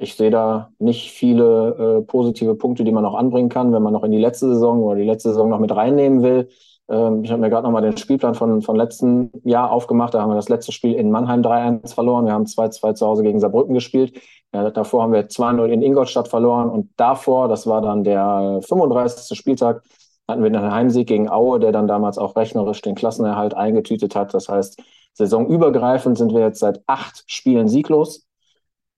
ich 0.00 0.14
sehe 0.14 0.30
da 0.30 0.72
nicht 0.78 1.12
viele 1.12 2.00
äh, 2.00 2.06
positive 2.06 2.54
Punkte, 2.54 2.84
die 2.84 2.92
man 2.92 3.02
noch 3.02 3.14
anbringen 3.14 3.50
kann, 3.50 3.72
wenn 3.72 3.82
man 3.82 3.92
noch 3.92 4.02
in 4.02 4.12
die 4.12 4.18
letzte 4.18 4.48
Saison 4.48 4.82
oder 4.82 4.96
die 4.96 5.04
letzte 5.04 5.28
Saison 5.28 5.50
noch 5.50 5.58
mit 5.58 5.74
reinnehmen 5.74 6.22
will. 6.22 6.48
Ähm, 6.88 7.22
ich 7.22 7.30
habe 7.30 7.40
mir 7.40 7.50
gerade 7.50 7.64
nochmal 7.64 7.82
den 7.82 7.98
Spielplan 7.98 8.34
von, 8.34 8.62
von 8.62 8.76
letzten 8.76 9.30
Jahr 9.44 9.70
aufgemacht. 9.70 10.14
Da 10.14 10.22
haben 10.22 10.30
wir 10.30 10.36
das 10.36 10.48
letzte 10.48 10.72
Spiel 10.72 10.94
in 10.94 11.10
Mannheim 11.10 11.42
3-1 11.42 11.94
verloren. 11.94 12.24
Wir 12.24 12.32
haben 12.32 12.46
2-2 12.46 12.94
zu 12.94 13.06
Hause 13.06 13.22
gegen 13.22 13.40
Saarbrücken 13.40 13.74
gespielt. 13.74 14.18
Ja, 14.54 14.70
davor 14.70 15.02
haben 15.02 15.12
wir 15.12 15.28
2-0 15.28 15.66
in 15.66 15.82
Ingolstadt 15.82 16.28
verloren. 16.28 16.70
Und 16.70 16.90
davor, 16.96 17.48
das 17.48 17.66
war 17.66 17.82
dann 17.82 18.02
der 18.02 18.60
35. 18.62 19.36
Spieltag, 19.38 19.82
hatten 20.26 20.42
wir 20.42 20.46
einen 20.46 20.72
Heimsieg 20.72 21.08
gegen 21.08 21.28
Aue, 21.28 21.60
der 21.60 21.72
dann 21.72 21.86
damals 21.86 22.16
auch 22.16 22.36
rechnerisch 22.36 22.80
den 22.80 22.94
Klassenerhalt 22.94 23.54
eingetütet 23.54 24.16
hat. 24.16 24.32
Das 24.32 24.48
heißt, 24.48 24.80
saisonübergreifend 25.12 26.16
sind 26.16 26.32
wir 26.32 26.40
jetzt 26.40 26.60
seit 26.60 26.80
acht 26.86 27.24
Spielen 27.26 27.68
sieglos. 27.68 28.29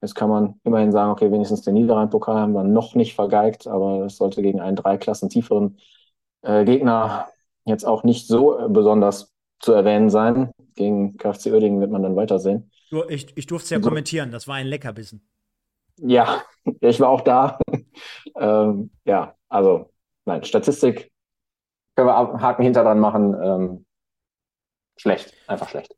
Jetzt 0.02 0.16
kann 0.16 0.28
man 0.28 0.60
immerhin 0.64 0.90
sagen, 0.90 1.12
okay, 1.12 1.30
wenigstens 1.30 1.62
den 1.62 1.74
Niederrhein-Pokal 1.74 2.40
haben 2.40 2.52
wir 2.52 2.64
noch 2.64 2.96
nicht 2.96 3.14
vergeigt, 3.14 3.68
aber 3.68 4.00
das 4.00 4.16
sollte 4.16 4.42
gegen 4.42 4.60
einen 4.60 4.76
drei 4.76 4.98
Klassen 4.98 5.28
tieferen 5.28 5.78
äh, 6.42 6.64
Gegner 6.64 7.28
jetzt 7.64 7.84
auch 7.84 8.02
nicht 8.02 8.26
so 8.26 8.58
äh, 8.58 8.68
besonders 8.68 9.32
zu 9.60 9.72
erwähnen 9.72 10.10
sein. 10.10 10.50
Gegen 10.74 11.16
KfC 11.16 11.52
Oerdingen 11.52 11.80
wird 11.80 11.92
man 11.92 12.02
dann 12.02 12.16
weitersehen. 12.16 12.70
Ich, 13.08 13.36
ich 13.36 13.46
durfte 13.46 13.64
es 13.64 13.70
ja 13.70 13.80
so. 13.80 13.88
kommentieren, 13.88 14.32
das 14.32 14.48
war 14.48 14.56
ein 14.56 14.66
Leckerbissen. 14.66 15.26
Ja, 15.98 16.42
ich 16.80 16.98
war 16.98 17.08
auch 17.08 17.20
da. 17.20 17.58
ähm, 18.36 18.90
ja, 19.04 19.36
also, 19.48 19.90
nein, 20.24 20.42
Statistik 20.44 21.12
können 21.94 22.08
wir 22.08 22.40
Haken 22.40 22.64
hinter 22.64 22.82
dran 22.82 22.98
machen. 22.98 23.36
Ähm, 23.40 23.86
schlecht, 24.96 25.32
einfach 25.46 25.68
schlecht. 25.68 25.94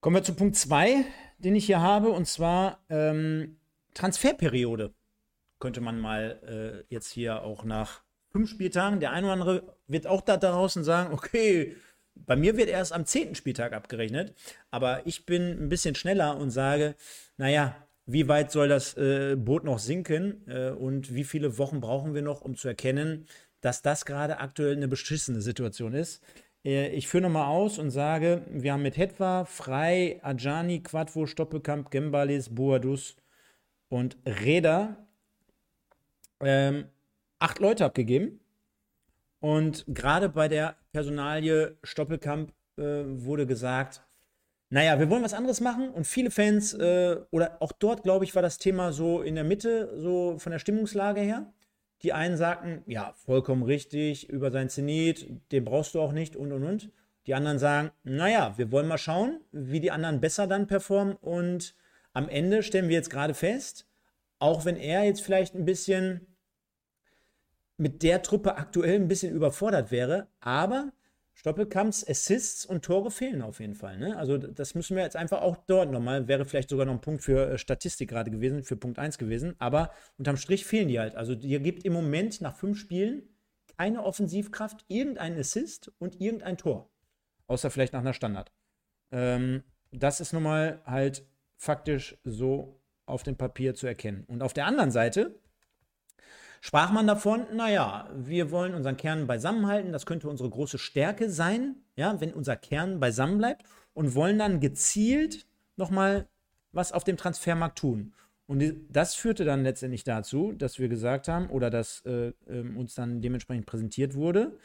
Kommen 0.00 0.16
wir 0.16 0.22
zu 0.24 0.34
Punkt 0.34 0.56
2, 0.56 1.04
den 1.38 1.54
ich 1.54 1.66
hier 1.66 1.80
habe, 1.80 2.10
und 2.10 2.26
zwar 2.26 2.84
ähm, 2.88 3.56
Transferperiode. 3.94 4.94
Könnte 5.58 5.80
man 5.80 5.98
mal 5.98 6.84
äh, 6.88 6.94
jetzt 6.94 7.10
hier 7.10 7.42
auch 7.42 7.64
nach 7.64 8.02
fünf 8.30 8.50
Spieltagen. 8.50 9.00
Der 9.00 9.12
eine 9.12 9.26
oder 9.26 9.32
andere 9.34 9.76
wird 9.86 10.06
auch 10.06 10.20
da 10.20 10.36
draußen 10.36 10.84
sagen, 10.84 11.14
okay, 11.14 11.76
bei 12.14 12.36
mir 12.36 12.56
wird 12.56 12.68
erst 12.68 12.92
am 12.92 13.06
zehnten 13.06 13.34
Spieltag 13.34 13.72
abgerechnet. 13.72 14.34
Aber 14.70 15.06
ich 15.06 15.26
bin 15.26 15.64
ein 15.64 15.68
bisschen 15.68 15.94
schneller 15.94 16.36
und 16.36 16.50
sage, 16.50 16.94
naja, 17.36 17.74
wie 18.06 18.28
weit 18.28 18.52
soll 18.52 18.68
das 18.68 18.96
äh, 18.96 19.36
Boot 19.36 19.64
noch 19.64 19.78
sinken 19.78 20.46
äh, 20.46 20.70
und 20.70 21.14
wie 21.14 21.24
viele 21.24 21.58
Wochen 21.58 21.80
brauchen 21.80 22.14
wir 22.14 22.22
noch, 22.22 22.40
um 22.42 22.56
zu 22.56 22.68
erkennen, 22.68 23.26
dass 23.60 23.82
das 23.82 24.04
gerade 24.04 24.38
aktuell 24.38 24.76
eine 24.76 24.88
beschissene 24.88 25.40
Situation 25.40 25.92
ist. 25.92 26.22
Äh, 26.66 26.88
ich 26.88 27.08
führe 27.08 27.22
nochmal 27.22 27.46
aus 27.46 27.78
und 27.78 27.90
sage, 27.90 28.42
wir 28.50 28.72
haben 28.72 28.82
mit 28.82 28.98
Hetwa, 28.98 29.44
Frei, 29.44 30.20
Ajani, 30.22 30.82
Quadvo, 30.82 31.26
Stoppelkamp, 31.26 31.90
Gembalis, 31.90 32.54
Boadus 32.54 33.16
und 33.88 34.16
Reda 34.26 34.96
ähm, 36.40 36.86
acht 37.38 37.60
Leute 37.60 37.84
abgegeben. 37.84 38.40
Und 39.40 39.84
gerade 39.88 40.28
bei 40.28 40.48
der 40.48 40.76
Personalie 40.92 41.76
Stoppelkamp 41.84 42.52
äh, 42.78 42.82
wurde 42.82 43.46
gesagt, 43.46 44.02
naja, 44.68 44.98
wir 44.98 45.08
wollen 45.08 45.22
was 45.22 45.34
anderes 45.34 45.60
machen 45.60 45.90
und 45.90 46.06
viele 46.06 46.32
Fans, 46.32 46.74
äh, 46.74 47.18
oder 47.30 47.62
auch 47.62 47.72
dort, 47.72 48.02
glaube 48.02 48.24
ich, 48.24 48.34
war 48.34 48.42
das 48.42 48.58
Thema 48.58 48.92
so 48.92 49.22
in 49.22 49.36
der 49.36 49.44
Mitte, 49.44 49.92
so 49.96 50.38
von 50.38 50.50
der 50.50 50.58
Stimmungslage 50.58 51.20
her. 51.20 51.52
Die 52.02 52.12
einen 52.12 52.36
sagten, 52.36 52.82
ja, 52.86 53.14
vollkommen 53.24 53.62
richtig, 53.62 54.28
über 54.28 54.50
sein 54.50 54.68
Zenit, 54.68 55.28
den 55.52 55.64
brauchst 55.64 55.94
du 55.94 56.00
auch 56.00 56.12
nicht 56.12 56.36
und 56.36 56.52
und 56.52 56.64
und. 56.64 56.90
Die 57.26 57.34
anderen 57.34 57.58
sagen, 57.58 57.90
naja, 58.04 58.54
wir 58.56 58.70
wollen 58.70 58.86
mal 58.86 58.98
schauen, 58.98 59.40
wie 59.50 59.80
die 59.80 59.90
anderen 59.90 60.20
besser 60.20 60.46
dann 60.46 60.66
performen 60.66 61.16
und 61.16 61.74
am 62.12 62.28
Ende 62.28 62.62
stellen 62.62 62.88
wir 62.88 62.96
jetzt 62.96 63.10
gerade 63.10 63.34
fest, 63.34 63.86
auch 64.38 64.64
wenn 64.64 64.76
er 64.76 65.04
jetzt 65.04 65.22
vielleicht 65.22 65.54
ein 65.54 65.64
bisschen 65.64 66.26
mit 67.76 68.02
der 68.02 68.22
Truppe 68.22 68.56
aktuell 68.56 68.94
ein 68.94 69.08
bisschen 69.08 69.34
überfordert 69.34 69.90
wäre, 69.90 70.28
aber 70.40 70.92
Stoppelkamps 71.36 72.02
Assists 72.08 72.64
und 72.64 72.82
Tore 72.82 73.10
fehlen 73.10 73.42
auf 73.42 73.60
jeden 73.60 73.74
Fall. 73.74 73.98
Ne? 73.98 74.16
Also 74.16 74.38
das 74.38 74.74
müssen 74.74 74.96
wir 74.96 75.02
jetzt 75.02 75.16
einfach 75.16 75.42
auch 75.42 75.58
dort 75.66 75.92
nochmal, 75.92 76.28
wäre 76.28 76.46
vielleicht 76.46 76.70
sogar 76.70 76.86
noch 76.86 76.94
ein 76.94 77.02
Punkt 77.02 77.22
für 77.22 77.50
äh, 77.50 77.58
Statistik 77.58 78.08
gerade 78.08 78.30
gewesen, 78.30 78.64
für 78.64 78.76
Punkt 78.76 78.98
1 78.98 79.18
gewesen, 79.18 79.54
aber 79.58 79.92
unterm 80.16 80.38
Strich 80.38 80.64
fehlen 80.64 80.88
die 80.88 80.98
halt. 80.98 81.14
Also 81.14 81.34
ihr 81.34 81.60
gibt 81.60 81.84
im 81.84 81.92
Moment 81.92 82.40
nach 82.40 82.56
fünf 82.56 82.78
Spielen 82.78 83.22
keine 83.76 84.02
Offensivkraft, 84.02 84.86
irgendeinen 84.88 85.38
Assist 85.38 85.92
und 85.98 86.20
irgendein 86.22 86.56
Tor. 86.56 86.90
Außer 87.48 87.70
vielleicht 87.70 87.92
nach 87.92 88.00
einer 88.00 88.14
Standard. 88.14 88.50
Ähm, 89.12 89.62
das 89.92 90.20
ist 90.20 90.32
nun 90.32 90.42
mal 90.42 90.80
halt 90.86 91.26
faktisch 91.58 92.18
so 92.24 92.80
auf 93.04 93.22
dem 93.22 93.36
Papier 93.36 93.74
zu 93.74 93.86
erkennen. 93.86 94.24
Und 94.26 94.42
auf 94.42 94.54
der 94.54 94.64
anderen 94.64 94.90
Seite 94.90 95.38
sprach 96.60 96.92
man 96.92 97.06
davon, 97.06 97.46
naja, 97.54 98.08
wir 98.14 98.50
wollen 98.50 98.74
unseren 98.74 98.96
Kern 98.96 99.26
beisammenhalten, 99.26 99.92
das 99.92 100.06
könnte 100.06 100.28
unsere 100.28 100.50
große 100.50 100.78
Stärke 100.78 101.30
sein, 101.30 101.76
ja, 101.96 102.20
wenn 102.20 102.32
unser 102.32 102.56
Kern 102.56 103.00
beisammen 103.00 103.38
bleibt 103.38 103.64
und 103.94 104.14
wollen 104.14 104.38
dann 104.38 104.60
gezielt 104.60 105.46
nochmal 105.76 106.28
was 106.72 106.92
auf 106.92 107.04
dem 107.04 107.16
Transfermarkt 107.16 107.78
tun. 107.78 108.12
Und 108.46 108.62
das 108.90 109.14
führte 109.14 109.44
dann 109.44 109.64
letztendlich 109.64 110.04
dazu, 110.04 110.52
dass 110.52 110.78
wir 110.78 110.88
gesagt 110.88 111.26
haben 111.26 111.48
oder 111.48 111.68
dass 111.68 112.02
äh, 112.06 112.28
äh, 112.46 112.60
uns 112.76 112.94
dann 112.94 113.20
dementsprechend 113.20 113.66
präsentiert 113.66 114.14
wurde, 114.14 114.56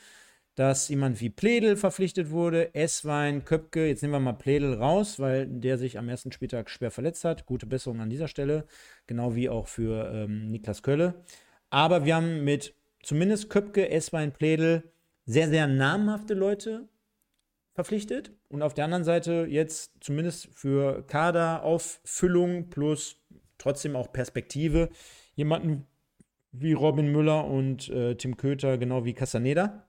dass 0.56 0.90
jemand 0.90 1.20
wie 1.22 1.30
Pledel 1.30 1.78
verpflichtet 1.78 2.30
wurde, 2.30 2.76
Esswein, 2.76 3.46
Köpke, 3.46 3.88
jetzt 3.88 4.02
nehmen 4.02 4.14
wir 4.14 4.20
mal 4.20 4.34
Pledel 4.34 4.76
raus, 4.76 5.20
weil 5.20 5.48
der 5.48 5.78
sich 5.78 5.98
am 5.98 6.10
ersten 6.10 6.32
Spieltag 6.32 6.70
schwer 6.70 6.92
verletzt 6.92 7.24
hat. 7.24 7.46
Gute 7.46 7.66
Besserung 7.66 8.02
an 8.02 8.10
dieser 8.10 8.28
Stelle, 8.28 8.66
genau 9.08 9.34
wie 9.34 9.50
auch 9.50 9.68
für 9.68 10.12
ähm, 10.14 10.52
Niklas 10.52 10.84
Kölle. 10.84 11.24
Aber 11.72 12.06
wir 12.06 12.16
haben 12.16 12.44
mit 12.44 12.76
zumindest 13.02 13.50
Köpke, 13.50 13.90
Esswein, 13.90 14.34
Pledel 14.34 14.92
sehr, 15.26 15.50
sehr 15.50 15.66
namhafte 15.66 16.36
Leute 16.36 16.88
verpflichtet. 17.74 18.32
Und 18.50 18.62
auf 18.62 18.74
der 18.74 18.86
anderen 18.86 19.06
Seite 19.06 19.48
jetzt 19.50 19.94
zumindest 20.02 20.50
für 20.54 21.08
Kaderauffüllung 21.08 22.70
plus 22.70 23.18
trotzdem 23.58 23.96
auch 23.96 24.12
Perspektive 24.12 24.90
jemanden 25.36 25.88
wie 26.52 26.74
Robin 26.74 27.12
Müller 27.12 27.46
und 27.46 27.90
äh, 27.90 28.16
Tim 28.16 28.36
Köter, 28.36 28.78
genau 28.78 29.06
wie 29.06 29.14
Castaneda. 29.14 29.88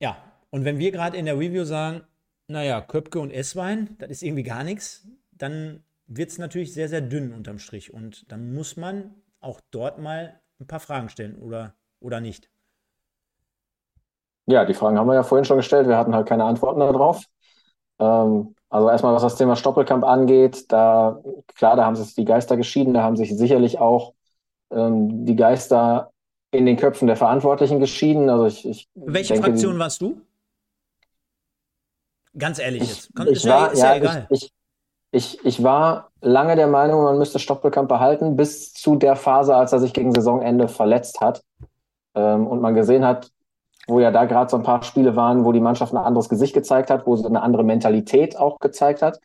Ja, 0.00 0.16
und 0.50 0.64
wenn 0.64 0.78
wir 0.78 0.90
gerade 0.90 1.16
in 1.16 1.26
der 1.26 1.38
Review 1.38 1.64
sagen, 1.64 2.02
naja, 2.48 2.80
Köpke 2.80 3.20
und 3.20 3.30
Esswein, 3.30 3.96
das 3.98 4.10
ist 4.10 4.22
irgendwie 4.22 4.42
gar 4.42 4.64
nichts, 4.64 5.06
dann 5.30 5.84
wird 6.08 6.30
es 6.30 6.38
natürlich 6.38 6.74
sehr, 6.74 6.88
sehr 6.88 7.00
dünn 7.00 7.32
unterm 7.32 7.60
Strich. 7.60 7.94
Und 7.94 8.30
dann 8.32 8.52
muss 8.52 8.76
man 8.76 9.14
auch 9.42 9.60
dort 9.70 9.98
mal 9.98 10.40
ein 10.60 10.66
paar 10.66 10.80
Fragen 10.80 11.08
stellen 11.08 11.36
oder, 11.36 11.74
oder 12.00 12.20
nicht. 12.20 12.48
Ja, 14.46 14.64
die 14.64 14.74
Fragen 14.74 14.98
haben 14.98 15.06
wir 15.06 15.14
ja 15.14 15.22
vorhin 15.22 15.44
schon 15.44 15.58
gestellt. 15.58 15.86
Wir 15.88 15.96
hatten 15.96 16.14
halt 16.14 16.26
keine 16.26 16.44
Antworten 16.44 16.80
darauf. 16.80 17.24
Ähm, 17.98 18.54
also 18.68 18.88
erstmal, 18.88 19.14
was 19.14 19.22
das 19.22 19.36
Thema 19.36 19.54
Stoppelkamp 19.54 20.04
angeht, 20.04 20.70
da, 20.72 21.20
klar, 21.54 21.76
da 21.76 21.84
haben 21.84 21.96
sich 21.96 22.14
die 22.14 22.24
Geister 22.24 22.56
geschieden, 22.56 22.94
da 22.94 23.02
haben 23.02 23.16
sich 23.16 23.36
sicherlich 23.36 23.78
auch 23.78 24.14
ähm, 24.70 25.26
die 25.26 25.36
Geister 25.36 26.12
in 26.50 26.66
den 26.66 26.76
Köpfen 26.76 27.06
der 27.06 27.16
Verantwortlichen 27.16 27.80
geschieden. 27.80 28.28
Also 28.30 28.46
ich, 28.46 28.66
ich 28.66 28.88
Welche 28.94 29.34
denke, 29.34 29.50
Fraktion 29.50 29.78
warst 29.78 30.00
du? 30.00 30.20
Ganz 32.36 32.58
ehrlich 32.58 32.82
jetzt. 32.82 33.10
Ich, 33.26 33.42
ich 33.42 33.46
war, 33.46 33.74
ja, 33.74 33.96
ja 33.96 34.26
ich, 34.30 34.52
ich, 35.12 35.44
ich, 35.44 35.62
war 35.62 36.10
lange 36.22 36.56
der 36.56 36.66
Meinung, 36.66 37.04
man 37.04 37.18
müsste 37.18 37.38
Stoppelkamp 37.38 37.88
behalten, 37.88 38.34
bis 38.34 38.72
zu 38.72 38.96
der 38.96 39.14
Phase, 39.14 39.54
als 39.54 39.72
er 39.72 39.78
sich 39.78 39.92
gegen 39.92 40.14
Saisonende 40.14 40.68
verletzt 40.68 41.20
hat. 41.20 41.42
Ähm, 42.14 42.46
und 42.46 42.60
man 42.60 42.74
gesehen 42.74 43.04
hat, 43.04 43.30
wo 43.86 44.00
ja 44.00 44.10
da 44.10 44.24
gerade 44.24 44.50
so 44.50 44.56
ein 44.56 44.62
paar 44.62 44.82
Spiele 44.82 45.14
waren, 45.14 45.44
wo 45.44 45.52
die 45.52 45.60
Mannschaft 45.60 45.92
ein 45.92 45.98
anderes 45.98 46.28
Gesicht 46.28 46.54
gezeigt 46.54 46.90
hat, 46.90 47.06
wo 47.06 47.16
sie 47.16 47.26
eine 47.26 47.42
andere 47.42 47.62
Mentalität 47.62 48.38
auch 48.38 48.58
gezeigt 48.58 49.02
hat 49.02 49.20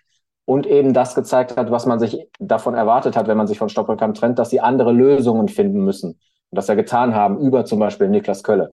und 0.45 0.65
eben 0.65 0.93
das 0.93 1.15
gezeigt 1.15 1.57
hat, 1.57 1.71
was 1.71 1.85
man 1.85 1.99
sich 1.99 2.27
davon 2.39 2.73
erwartet 2.73 3.15
hat, 3.15 3.27
wenn 3.27 3.37
man 3.37 3.47
sich 3.47 3.59
von 3.59 3.69
Stoppelkamp 3.69 4.15
trennt, 4.15 4.39
dass 4.39 4.49
sie 4.49 4.59
andere 4.59 4.91
Lösungen 4.91 5.47
finden 5.47 5.83
müssen 5.83 6.11
und 6.11 6.55
das 6.55 6.67
ja 6.67 6.75
getan 6.75 7.15
haben, 7.15 7.39
über 7.39 7.65
zum 7.65 7.79
Beispiel 7.79 8.09
Niklas 8.09 8.43
Kölle, 8.43 8.71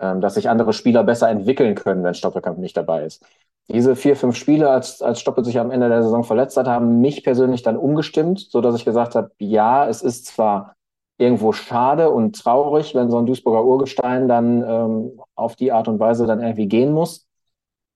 ähm, 0.00 0.20
dass 0.20 0.34
sich 0.34 0.48
andere 0.48 0.72
Spieler 0.72 1.04
besser 1.04 1.28
entwickeln 1.28 1.74
können, 1.74 2.04
wenn 2.04 2.14
Stoppelkamp 2.14 2.58
nicht 2.58 2.76
dabei 2.76 3.04
ist. 3.04 3.24
Diese 3.68 3.96
vier, 3.96 4.16
fünf 4.16 4.36
Spiele, 4.36 4.70
als, 4.70 5.02
als 5.02 5.20
Stoppel 5.20 5.44
sich 5.44 5.58
am 5.58 5.70
Ende 5.70 5.88
der 5.88 6.02
Saison 6.02 6.22
verletzt 6.22 6.56
hat, 6.56 6.68
haben 6.68 7.00
mich 7.00 7.24
persönlich 7.24 7.62
dann 7.62 7.76
umgestimmt, 7.76 8.40
so 8.40 8.60
dass 8.60 8.76
ich 8.76 8.84
gesagt 8.84 9.14
habe, 9.16 9.32
ja, 9.38 9.88
es 9.88 10.02
ist 10.02 10.26
zwar 10.26 10.76
irgendwo 11.18 11.52
schade 11.52 12.10
und 12.10 12.36
traurig, 12.36 12.94
wenn 12.94 13.10
so 13.10 13.18
ein 13.18 13.26
Duisburger 13.26 13.64
Urgestein 13.64 14.28
dann 14.28 14.62
ähm, 14.62 15.20
auf 15.34 15.56
die 15.56 15.72
Art 15.72 15.88
und 15.88 15.98
Weise 15.98 16.26
dann 16.26 16.40
irgendwie 16.40 16.68
gehen 16.68 16.92
muss. 16.92 17.26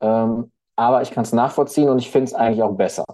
Ähm, 0.01 0.51
aber 0.77 1.03
ich 1.03 1.11
kann 1.11 1.25
es 1.25 1.33
nachvollziehen 1.33 1.91
und 1.91 1.99
ich 1.99 2.11
finde 2.11 2.25
es 2.27 2.35
eigentlich 2.35 2.63
auch 2.63 2.75
besser. 2.75 3.05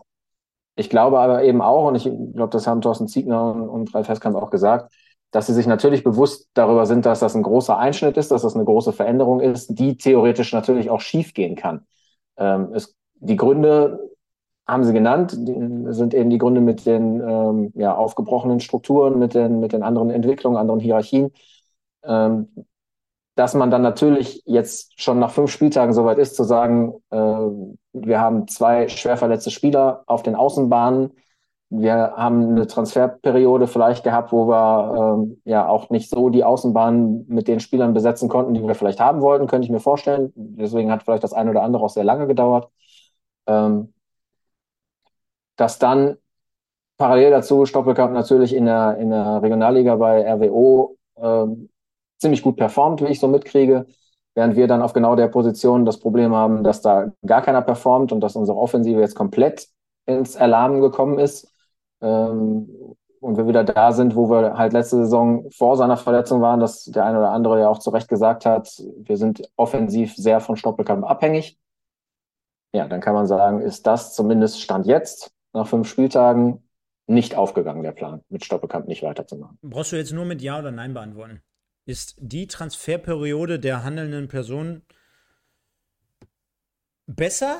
Ich 0.76 0.91
glaube 0.91 1.18
aber 1.18 1.43
eben 1.43 1.62
auch, 1.62 1.89
und 1.89 1.97
ich 1.97 2.05
glaube, 2.05 2.51
das 2.51 2.66
haben 2.66 2.80
Thorsten 2.80 3.09
Ziegner 3.09 3.53
und, 3.53 3.68
und 3.68 3.95
Ralf 3.95 4.09
Heskamp 4.09 4.37
auch 4.37 4.51
gesagt, 4.51 4.93
dass 5.37 5.49
sie 5.49 5.53
sich 5.53 5.66
natürlich 5.66 6.03
bewusst 6.03 6.49
darüber 6.55 6.87
sind, 6.87 7.05
dass 7.05 7.20
das 7.20 7.37
ein 7.37 7.43
großer 7.43 7.76
Einschnitt 7.76 8.16
ist, 8.16 8.30
dass 8.30 8.41
das 8.41 8.55
eine 8.55 8.64
große 8.64 8.95
Veränderung 8.95 9.41
ist, 9.41 9.78
die 9.78 9.99
theoretisch 9.99 10.55
natürlich 10.55 10.89
auch 10.89 11.03
schiefgehen 11.03 11.57
kann. 11.57 11.84
Ähm, 12.39 12.70
es, 12.72 12.97
die 13.16 13.37
Gründe 13.37 14.01
haben 14.66 14.82
sie 14.84 14.95
genannt, 14.95 15.37
die, 15.37 15.93
sind 15.93 16.14
eben 16.14 16.30
die 16.30 16.39
Gründe 16.39 16.62
mit 16.62 16.87
den 16.87 17.20
ähm, 17.20 17.70
ja, 17.74 17.95
aufgebrochenen 17.95 18.61
Strukturen, 18.61 19.18
mit 19.18 19.34
den, 19.34 19.61
mit 19.61 19.74
den 19.74 19.82
anderen 19.82 20.09
Entwicklungen, 20.09 20.57
anderen 20.57 20.80
Hierarchien. 20.80 21.32
Ähm, 22.03 22.49
dass 23.34 23.53
man 23.53 23.70
dann 23.70 23.82
natürlich 23.82 24.43
jetzt 24.47 24.99
schon 24.99 25.18
nach 25.18 25.32
fünf 25.32 25.51
Spieltagen 25.51 25.93
soweit 25.93 26.16
ist, 26.16 26.34
zu 26.34 26.45
sagen, 26.45 26.95
äh, 27.11 27.18
wir 27.93 28.20
haben 28.22 28.49
zwei 28.49 28.89
schwer 28.89 29.18
verletzte 29.18 29.51
Spieler 29.51 30.03
auf 30.07 30.22
den 30.22 30.34
Außenbahnen, 30.34 31.11
wir 31.69 32.14
haben 32.17 32.51
eine 32.51 32.67
Transferperiode 32.67 33.67
vielleicht 33.67 34.05
gehabt, 34.05 34.33
wo 34.33 34.47
wir 34.47 35.17
ähm, 35.19 35.41
ja 35.45 35.69
auch 35.69 35.91
nicht 35.91 36.09
so 36.09 36.31
die 36.31 36.45
Außenbahn 36.45 37.27
mit 37.29 37.49
den 37.49 37.61
Spielern 37.61 37.93
besetzen 37.93 38.29
konnten, 38.29 38.55
die 38.55 38.62
wir 38.62 38.75
vielleicht 38.75 39.01
haben 39.01 39.21
wollten, 39.21 39.49
könnte 39.49 39.67
ich 39.67 39.73
mir 39.73 39.81
vorstellen. 39.81 40.33
Deswegen 40.37 40.93
hat 40.93 41.03
vielleicht 41.03 41.25
das 41.25 41.33
eine 41.33 41.51
oder 41.51 41.62
andere 41.62 41.83
auch 41.85 41.91
sehr 41.91 42.05
lange 42.05 42.27
gedauert. 42.29 42.71
Ähm, 43.47 43.93
dass 45.57 45.79
dann 45.79 46.17
parallel 46.99 47.31
dazu 47.31 47.67
Stoppelkamp 47.67 48.12
natürlich 48.12 48.55
in 48.55 48.67
der, 48.67 48.99
in 48.99 49.11
der 49.11 49.43
Regionalliga 49.43 49.97
bei 49.97 50.25
RWO 50.33 50.97
ähm, 51.19 51.69
ziemlich 52.19 52.43
gut 52.43 52.57
performt, 52.57 53.03
wie 53.03 53.07
ich 53.09 53.21
so 53.21 53.29
mitkriege, 53.29 53.87
während 54.35 54.57
wir 54.57 54.67
dann 54.67 54.83
auf 54.83 54.93
genau 54.93 55.17
der 55.17 55.29
Position 55.29 55.85
das 55.85 55.99
Problem 55.99 56.35
haben, 56.35 56.64
dass 56.64 56.81
da 56.83 57.12
gar 57.25 57.43
keiner 57.43 57.62
performt 57.62 58.12
und 58.12 58.21
dass 58.21 58.37
unsere 58.37 58.59
Offensive 58.59 59.01
jetzt 59.01 59.14
komplett 59.14 59.69
ins 60.07 60.37
Erlahmen 60.37 60.81
gekommen 60.81 61.19
ist. 61.19 61.53
Ähm, 62.01 62.97
und 63.20 63.36
wir 63.36 63.49
wieder 63.49 63.64
da 63.64 63.92
sind, 63.92 64.14
wo 64.14 64.30
wir 64.30 64.57
halt 64.57 64.72
letzte 64.72 64.97
Saison 64.97 65.51
vor 65.51 65.76
seiner 65.76 65.97
Verletzung 65.97 66.40
waren, 66.42 66.61
dass 66.61 66.84
der 66.84 67.05
eine 67.05 67.18
oder 67.18 67.30
andere 67.30 67.61
ja 67.61 67.68
auch 67.68 67.78
zu 67.78 67.90
Recht 67.90 68.09
gesagt 68.09 68.47
hat, 68.47 68.68
wir 68.99 69.16
sind 69.16 69.51
offensiv 69.57 70.14
sehr 70.14 70.40
von 70.40 70.57
Stoppelkamp 70.57 71.05
abhängig. 71.05 71.59
Ja, 72.72 72.86
dann 72.86 73.01
kann 73.01 73.14
man 73.14 73.26
sagen, 73.26 73.61
ist 73.61 73.86
das 73.86 74.14
zumindest 74.14 74.61
Stand 74.61 74.86
jetzt 74.86 75.32
nach 75.53 75.66
fünf 75.66 75.88
Spieltagen 75.88 76.62
nicht 77.07 77.36
aufgegangen, 77.36 77.82
der 77.82 77.92
Plan, 77.92 78.22
mit 78.28 78.44
Stoppelkamp 78.44 78.86
nicht 78.86 79.03
weiterzumachen. 79.03 79.59
Brauchst 79.62 79.92
du 79.92 79.97
jetzt 79.97 80.12
nur 80.12 80.24
mit 80.24 80.42
Ja 80.42 80.59
oder 80.59 80.70
Nein 80.70 80.92
beantworten? 80.92 81.40
Ist 81.84 82.16
die 82.18 82.49
Transferperiode 82.49 83.59
der 83.61 83.84
handelnden 83.84 84.28
Person 84.28 84.82
besser 87.07 87.59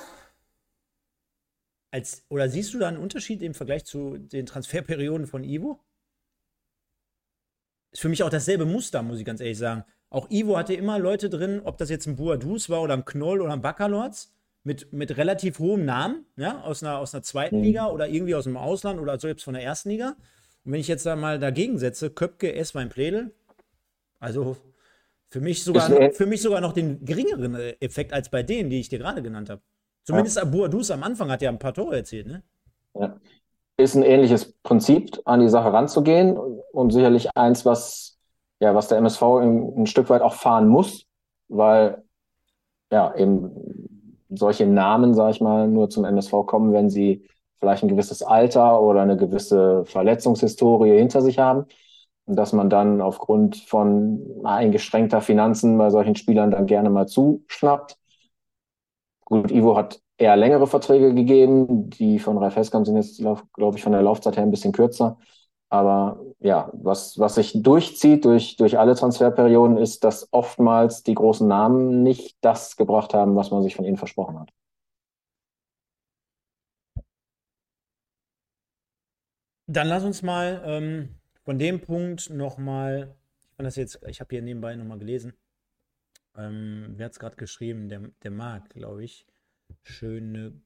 als, 1.97 2.27
oder 2.29 2.51
siehst 2.51 2.75
du 2.75 2.79
da 2.79 2.89
einen 2.89 2.99
Unterschied 2.99 3.41
im 3.41 3.55
Vergleich 3.55 3.87
zu 3.87 4.19
den 4.19 4.45
Transferperioden 4.45 5.27
von 5.27 5.45
Ivo? 5.45 5.81
Ist 7.91 8.03
für 8.03 8.11
mich 8.11 8.23
auch 8.23 8.29
dasselbe 8.29 8.67
Muster, 8.67 9.03
muss 9.03 9.19
ich 9.19 9.25
ganz 9.25 9.41
ehrlich 9.41 9.57
sagen. 9.57 9.85
Auch 10.11 10.31
Ivo 10.31 10.59
hatte 10.59 10.75
immer 10.75 10.99
Leute 10.99 11.31
drin, 11.31 11.63
ob 11.65 11.79
das 11.79 11.89
jetzt 11.89 12.07
ein 12.07 12.17
Buadus 12.17 12.69
war 12.69 12.83
oder 12.83 12.93
ein 12.93 13.07
Knoll 13.07 13.41
oder 13.41 13.55
ein 13.55 13.63
Baccalords, 13.63 14.35
mit, 14.63 14.93
mit 14.93 15.17
relativ 15.17 15.59
hohem 15.59 15.87
Namen, 15.87 16.27
ja, 16.37 16.61
aus 16.61 16.83
einer, 16.83 16.99
aus 16.99 17.15
einer 17.15 17.23
zweiten 17.23 17.59
mhm. 17.59 17.63
Liga 17.63 17.87
oder 17.87 18.09
irgendwie 18.09 18.35
aus 18.35 18.45
dem 18.45 18.59
Ausland 18.59 19.01
oder 19.01 19.19
selbst 19.19 19.45
von 19.45 19.55
der 19.55 19.63
ersten 19.63 19.89
Liga. 19.89 20.17
Und 20.65 20.73
wenn 20.73 20.81
ich 20.81 20.89
jetzt 20.89 21.07
da 21.07 21.17
mal 21.17 21.39
dagegen 21.39 21.79
setze, 21.79 22.11
Köpke, 22.11 22.53
Esswein, 22.53 22.91
Pledel, 22.91 23.35
also 24.19 24.59
für 25.31 25.41
mich 25.41 25.65
sogar, 25.65 26.13
für 26.13 26.27
mich 26.27 26.43
sogar 26.43 26.61
noch 26.61 26.73
den 26.73 27.05
geringeren 27.07 27.55
Effekt 27.81 28.13
als 28.13 28.29
bei 28.29 28.43
denen, 28.43 28.69
die 28.69 28.81
ich 28.81 28.91
dir 28.91 28.99
gerade 28.99 29.23
genannt 29.23 29.49
habe. 29.49 29.63
Zumindest 30.07 30.37
ja. 30.37 30.45
Boadus 30.45 30.91
am 30.93 31.03
Anfang 31.03 31.31
hat 31.31 31.43
ja 31.43 31.51
ein 31.51 31.59
paar 31.59 31.75
Tore 31.75 31.97
erzielt, 31.97 32.29
ne? 32.29 32.43
Ja. 32.95 33.17
Ist 33.77 33.95
ein 33.95 34.05
ähnliches 34.05 34.55
Prinzip, 34.63 35.21
an 35.25 35.41
die 35.41 35.49
Sache 35.49 35.73
ranzugehen 35.73 36.39
und 36.73 36.93
sicherlich 36.93 37.29
eins, 37.37 37.67
was, 37.67 38.17
ja, 38.61 38.75
was 38.75 38.89
der 38.89 38.99
MSV 38.99 39.23
ein, 39.23 39.87
Stück 39.87 40.09
weit 40.09 40.23
auch 40.23 40.35
fahren 40.35 40.69
muss, 40.69 41.05
weil 41.49 42.03
ja 42.91 43.15
eben 43.17 43.51
solche 44.31 44.67
Namen, 44.67 45.13
sag 45.13 45.33
ich 45.33 45.41
mal, 45.41 45.69
nur 45.69 45.91
zum 45.91 46.05
MSV 46.05 46.47
kommen, 46.47 46.73
wenn 46.73 46.89
sie 46.89 47.29
vielleicht 47.59 47.83
ein 47.83 47.89
gewisses 47.89 48.23
Alter 48.23 48.81
oder 48.81 49.03
eine 49.03 49.17
gewisse 49.17 49.85
Verletzungshistorie 49.85 50.97
hinter 50.97 51.21
sich 51.21 51.39
haben. 51.39 51.67
Und 52.25 52.37
dass 52.37 52.53
man 52.53 52.71
dann 52.71 53.01
aufgrund 53.01 53.57
von 53.57 54.25
eingeschränkter 54.45 55.21
Finanzen 55.21 55.77
bei 55.79 55.91
solchen 55.91 56.17
Spielern 56.17 56.51
dann 56.51 56.67
gerne 56.67 56.91
mal 56.91 57.07
zuschnappt. 57.07 57.99
Gut, 59.27 59.51
Ivo 59.51 59.77
hat 59.77 60.01
eher 60.19 60.37
längere 60.37 60.67
Verträge 60.69 61.13
gegeben. 61.13 61.91
Die 61.91 62.19
von 62.21 62.39
Ralf 62.39 62.55
Heskamp 62.57 62.87
sind 62.87 62.97
jetzt, 62.97 63.19
glaube 63.19 63.77
ich, 63.77 63.83
von 63.83 63.93
der 63.93 64.03
Laufzeit 64.03 64.37
her 64.37 64.45
ein 64.45 64.53
bisschen 64.53 64.73
kürzer. 64.73 65.19
Aber 65.69 66.21
ja, 66.39 66.71
was, 66.75 67.19
was 67.19 67.35
sich 67.35 67.53
durchzieht 67.61 68.25
durch, 68.25 68.57
durch 68.57 68.79
alle 68.79 68.95
Transferperioden, 68.95 69.79
ist, 69.79 70.05
dass 70.05 70.29
oftmals 70.33 71.03
die 71.03 71.15
großen 71.15 71.47
Namen 71.49 72.05
nicht 72.05 72.37
das 72.41 72.77
gebracht 72.77 73.15
haben, 73.15 73.35
was 73.35 73.51
man 73.51 73.65
sich 73.65 73.75
von 73.75 73.85
ihnen 73.85 73.97
versprochen 73.97 74.39
hat. 74.39 74.53
Dann 79.67 79.89
lass 79.89 80.05
uns 80.05 80.23
mal 80.23 80.63
ähm, 80.65 81.17
von 81.45 81.59
dem 81.59 81.81
Punkt 81.81 82.31
nochmal, 82.31 83.17
ich 83.59 83.99
ich 84.07 84.21
habe 84.21 84.29
hier 84.31 84.43
nebenbei 84.43 84.77
nochmal 84.77 84.99
gelesen, 84.99 85.35
ähm, 86.37 86.95
wer 86.97 87.07
hat 87.07 87.13
es 87.13 87.19
gerade 87.19 87.37
geschrieben? 87.37 87.89
Der, 87.89 88.01
der 88.23 88.31
Marc, 88.31 88.71
glaube 88.71 89.05
ich. 89.05 89.27
Schöne 89.83 90.61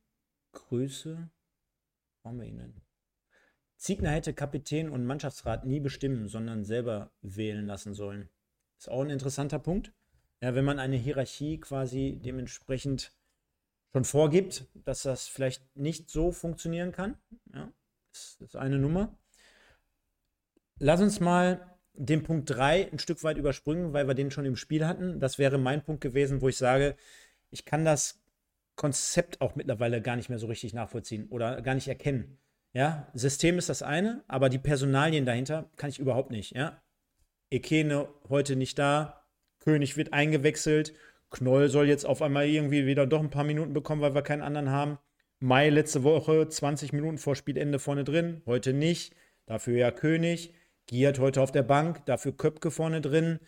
Grüße. 0.53 1.31
Wo 2.23 2.29
haben 2.29 2.41
wir 2.41 2.47
ihn 2.47 2.59
denn? 2.59 2.81
Ziegner 3.77 4.11
hätte 4.11 4.35
Kapitän 4.35 4.91
und 4.91 5.07
Mannschaftsrat 5.07 5.65
nie 5.65 5.81
bestimmen, 5.81 6.29
sondern 6.29 6.65
selber 6.65 7.13
wählen 7.23 7.67
lassen 7.67 7.95
sollen. 7.95 8.29
Ist 8.79 8.91
auch 8.91 9.03
ein 9.03 9.11
interessanter 9.11 9.59
Punkt. 9.59 9.93
Ja, 10.43 10.55
wenn 10.55 10.65
man 10.65 10.79
eine 10.79 10.97
Hierarchie 10.97 11.59
quasi 11.59 12.19
dementsprechend 12.23 13.13
schon 13.93 14.05
vorgibt, 14.05 14.67
dass 14.75 15.03
das 15.03 15.29
vielleicht 15.29 15.77
nicht 15.77 16.11
so 16.11 16.33
funktionieren 16.33 16.93
kann. 16.93 17.17
Ja, 17.55 17.73
das 18.13 18.37
ist 18.41 18.57
eine 18.57 18.79
Nummer. 18.79 19.17
Lass 20.79 21.01
uns 21.01 21.21
mal 21.21 21.70
den 21.95 22.23
Punkt 22.23 22.51
3 22.51 22.91
ein 22.93 22.99
Stück 22.99 23.23
weit 23.25 23.37
überspringen, 23.37 23.93
weil 23.93 24.07
wir 24.07 24.15
den 24.15 24.31
schon 24.31 24.47
im 24.47 24.57
Spiel 24.57 24.87
hatten. 24.87 25.21
Das 25.21 25.39
wäre 25.39 25.59
mein 25.59 25.83
Punkt 25.83 26.01
gewesen, 26.01 26.41
wo 26.41 26.49
ich 26.49 26.57
sage, 26.57 26.97
ich 27.51 27.65
kann 27.65 27.85
das 27.85 28.21
Konzept 28.77 29.41
auch 29.41 29.57
mittlerweile 29.57 30.01
gar 30.01 30.17
nicht 30.17 30.29
mehr 30.29 30.39
so 30.39 30.47
richtig 30.47 30.73
nachvollziehen 30.73 31.29
oder 31.29 31.61
gar 31.63 31.75
nicht 31.75 31.89
erkennen. 31.89 32.39
Ja, 32.73 33.09
System 33.15 33.59
ist 33.59 33.69
das 33.69 33.83
eine, 33.83 34.23
aber 34.29 34.49
die 34.49 34.59
Personalien 34.59 35.27
dahinter 35.27 35.69
kann 35.77 35.91
ich 35.91 35.99
überhaupt 35.99 36.31
nicht. 36.31 36.55
Ja, 36.55 36.81
Ekene 37.51 38.09
heute 38.29 38.55
nicht 38.55 38.79
da, 38.79 39.27
König 39.59 39.97
wird 39.97 40.13
eingewechselt, 40.13 40.95
Knoll 41.31 41.69
soll 41.69 41.89
jetzt 41.89 42.07
auf 42.07 42.23
einmal 42.23 42.47
irgendwie 42.47 42.87
wieder 42.87 43.07
doch 43.07 43.21
ein 43.21 43.31
paar 43.31 43.45
Minuten 43.45 43.73
bekommen, 43.73 44.03
weil 44.03 44.15
wir 44.15 44.23
keinen 44.23 44.43
anderen 44.43 44.71
haben. 44.71 44.99
Mai 45.39 45.71
letzte 45.71 46.03
Woche 46.03 46.49
20 46.49 46.93
Minuten 46.93 47.19
vor 47.19 47.37
Spielende 47.37 47.79
vorne 47.79 48.05
drin, 48.05 48.43
heute 48.47 48.73
nicht. 48.73 49.15
Dafür 49.47 49.77
ja 49.77 49.91
König. 49.91 50.53
Giert 50.91 51.21
heute 51.21 51.41
auf 51.41 51.53
der 51.53 51.63
Bank, 51.63 52.05
dafür 52.07 52.37
Köpke 52.37 52.73
vorne 52.73 53.01
drin. 53.01 53.39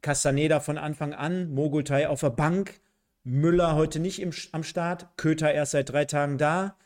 Castaneda 0.00 0.60
von 0.60 0.78
Anfang 0.78 1.12
an, 1.12 1.52
Mogultai 1.52 2.06
auf 2.06 2.20
der 2.20 2.30
Bank. 2.30 2.78
Müller 3.24 3.74
heute 3.74 3.98
nicht 3.98 4.20
im, 4.20 4.30
am 4.52 4.62
Start, 4.62 5.08
Köter 5.16 5.52
erst 5.52 5.72
seit 5.72 5.90
drei 5.90 6.04
Tagen 6.04 6.38
da. 6.38 6.78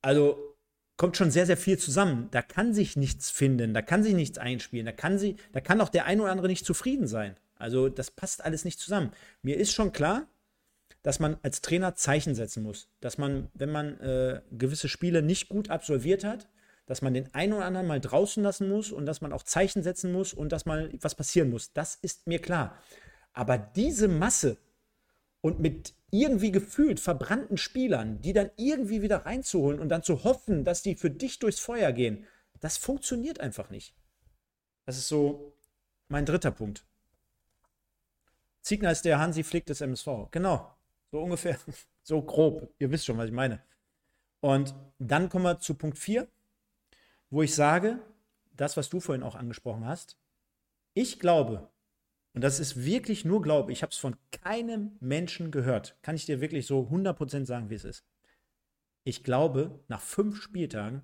Also 0.00 0.56
kommt 0.96 1.16
schon 1.16 1.30
sehr, 1.30 1.46
sehr 1.46 1.56
viel 1.56 1.78
zusammen. 1.78 2.26
Da 2.32 2.42
kann 2.42 2.74
sich 2.74 2.96
nichts 2.96 3.30
finden, 3.30 3.72
da 3.72 3.82
kann 3.82 4.02
sich 4.02 4.14
nichts 4.14 4.38
einspielen, 4.38 4.86
da 4.86 4.90
kann, 4.90 5.16
sie, 5.16 5.36
da 5.52 5.60
kann 5.60 5.80
auch 5.80 5.88
der 5.88 6.06
ein 6.06 6.20
oder 6.20 6.32
andere 6.32 6.48
nicht 6.48 6.66
zufrieden 6.66 7.06
sein. 7.06 7.36
Also 7.54 7.88
das 7.88 8.10
passt 8.10 8.44
alles 8.44 8.64
nicht 8.64 8.80
zusammen. 8.80 9.12
Mir 9.42 9.58
ist 9.58 9.70
schon 9.70 9.92
klar, 9.92 10.26
dass 11.04 11.20
man 11.20 11.36
als 11.44 11.60
Trainer 11.60 11.94
Zeichen 11.94 12.34
setzen 12.34 12.64
muss. 12.64 12.88
Dass 12.98 13.16
man, 13.16 13.48
wenn 13.54 13.70
man 13.70 14.00
äh, 14.00 14.42
gewisse 14.50 14.88
Spiele 14.88 15.22
nicht 15.22 15.48
gut 15.48 15.70
absolviert 15.70 16.24
hat, 16.24 16.48
dass 16.86 17.02
man 17.02 17.14
den 17.14 17.32
einen 17.34 17.52
oder 17.52 17.64
anderen 17.64 17.86
mal 17.86 18.00
draußen 18.00 18.42
lassen 18.42 18.68
muss 18.68 18.90
und 18.90 19.06
dass 19.06 19.20
man 19.20 19.32
auch 19.32 19.42
Zeichen 19.42 19.82
setzen 19.82 20.12
muss 20.12 20.32
und 20.32 20.50
dass 20.50 20.66
mal 20.66 20.90
was 21.00 21.14
passieren 21.14 21.50
muss. 21.50 21.72
Das 21.72 21.94
ist 21.94 22.26
mir 22.26 22.40
klar. 22.40 22.78
Aber 23.32 23.58
diese 23.58 24.08
Masse 24.08 24.58
und 25.40 25.60
mit 25.60 25.94
irgendwie 26.10 26.52
gefühlt 26.52 27.00
verbrannten 27.00 27.56
Spielern, 27.56 28.20
die 28.20 28.32
dann 28.32 28.50
irgendwie 28.56 29.02
wieder 29.02 29.24
reinzuholen 29.24 29.80
und 29.80 29.88
dann 29.88 30.02
zu 30.02 30.24
hoffen, 30.24 30.64
dass 30.64 30.82
die 30.82 30.94
für 30.94 31.10
dich 31.10 31.38
durchs 31.38 31.60
Feuer 31.60 31.92
gehen, 31.92 32.26
das 32.60 32.76
funktioniert 32.76 33.40
einfach 33.40 33.70
nicht. 33.70 33.94
Das 34.84 34.98
ist 34.98 35.08
so 35.08 35.56
mein 36.08 36.26
dritter 36.26 36.50
Punkt. 36.50 36.84
Ziegner 38.60 38.92
ist 38.92 39.04
der 39.04 39.18
Hansi 39.18 39.42
Flick 39.42 39.66
des 39.66 39.80
MSV. 39.80 40.30
Genau. 40.30 40.74
So 41.10 41.20
ungefähr. 41.20 41.58
So 42.04 42.20
grob. 42.20 42.74
Ihr 42.80 42.90
wisst 42.90 43.06
schon, 43.06 43.16
was 43.16 43.26
ich 43.26 43.32
meine. 43.32 43.62
Und 44.40 44.74
dann 44.98 45.28
kommen 45.28 45.44
wir 45.44 45.60
zu 45.60 45.74
Punkt 45.74 45.96
4, 45.96 46.26
wo 47.32 47.42
ich 47.42 47.54
sage, 47.54 47.98
das, 48.54 48.76
was 48.76 48.90
du 48.90 49.00
vorhin 49.00 49.22
auch 49.22 49.34
angesprochen 49.34 49.86
hast, 49.86 50.18
ich 50.92 51.18
glaube, 51.18 51.70
und 52.34 52.42
das 52.42 52.60
ist 52.60 52.84
wirklich 52.84 53.24
nur 53.24 53.42
Glaube. 53.42 53.72
Ich 53.72 53.82
habe 53.82 53.90
es 53.90 53.98
von 53.98 54.16
keinem 54.30 54.96
Menschen 55.00 55.50
gehört. 55.50 55.96
Kann 56.02 56.14
ich 56.14 56.26
dir 56.26 56.40
wirklich 56.40 56.66
so 56.66 56.88
100% 56.90 57.46
sagen, 57.46 57.70
wie 57.70 57.74
es 57.74 57.84
ist. 57.84 58.04
Ich 59.04 59.24
glaube, 59.24 59.80
nach 59.88 60.00
fünf 60.00 60.40
Spieltagen 60.40 61.02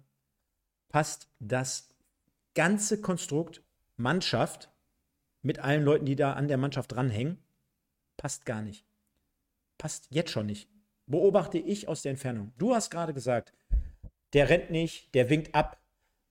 passt 0.88 1.28
das 1.38 1.88
ganze 2.54 3.00
Konstrukt 3.00 3.62
Mannschaft 3.96 4.70
mit 5.42 5.58
allen 5.58 5.82
Leuten, 5.82 6.06
die 6.06 6.16
da 6.16 6.34
an 6.34 6.48
der 6.48 6.58
Mannschaft 6.58 6.92
dranhängen, 6.92 7.38
passt 8.16 8.46
gar 8.46 8.62
nicht. 8.62 8.86
Passt 9.78 10.08
jetzt 10.10 10.30
schon 10.30 10.46
nicht. 10.46 10.70
Beobachte 11.06 11.58
ich 11.58 11.88
aus 11.88 12.02
der 12.02 12.10
Entfernung. 12.10 12.52
Du 12.58 12.74
hast 12.74 12.90
gerade 12.90 13.14
gesagt, 13.14 13.52
der 14.34 14.48
rennt 14.50 14.70
nicht, 14.70 15.14
der 15.14 15.30
winkt 15.30 15.54
ab, 15.54 15.78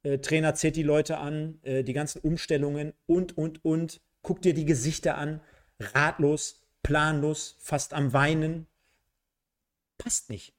äh, 0.04 0.20
Trainer 0.20 0.56
zählt 0.56 0.76
die 0.76 0.84
Leute 0.84 1.18
an, 1.18 1.60
äh, 1.64 1.84
die 1.84 1.94
ganzen 1.94 2.20
Umstellungen 2.20 2.94
und, 3.06 3.38
und, 3.38 3.64
und. 3.66 4.02
Guck 4.22 4.42
dir 4.42 4.54
die 4.54 4.66
Gesichter 4.66 5.18
an, 5.18 5.42
ratlos, 5.80 6.62
planlos, 6.84 7.58
fast 7.60 7.94
am 7.94 8.14
Weinen. 8.14 8.68
Passt 9.98 10.30
nicht. 10.30 10.54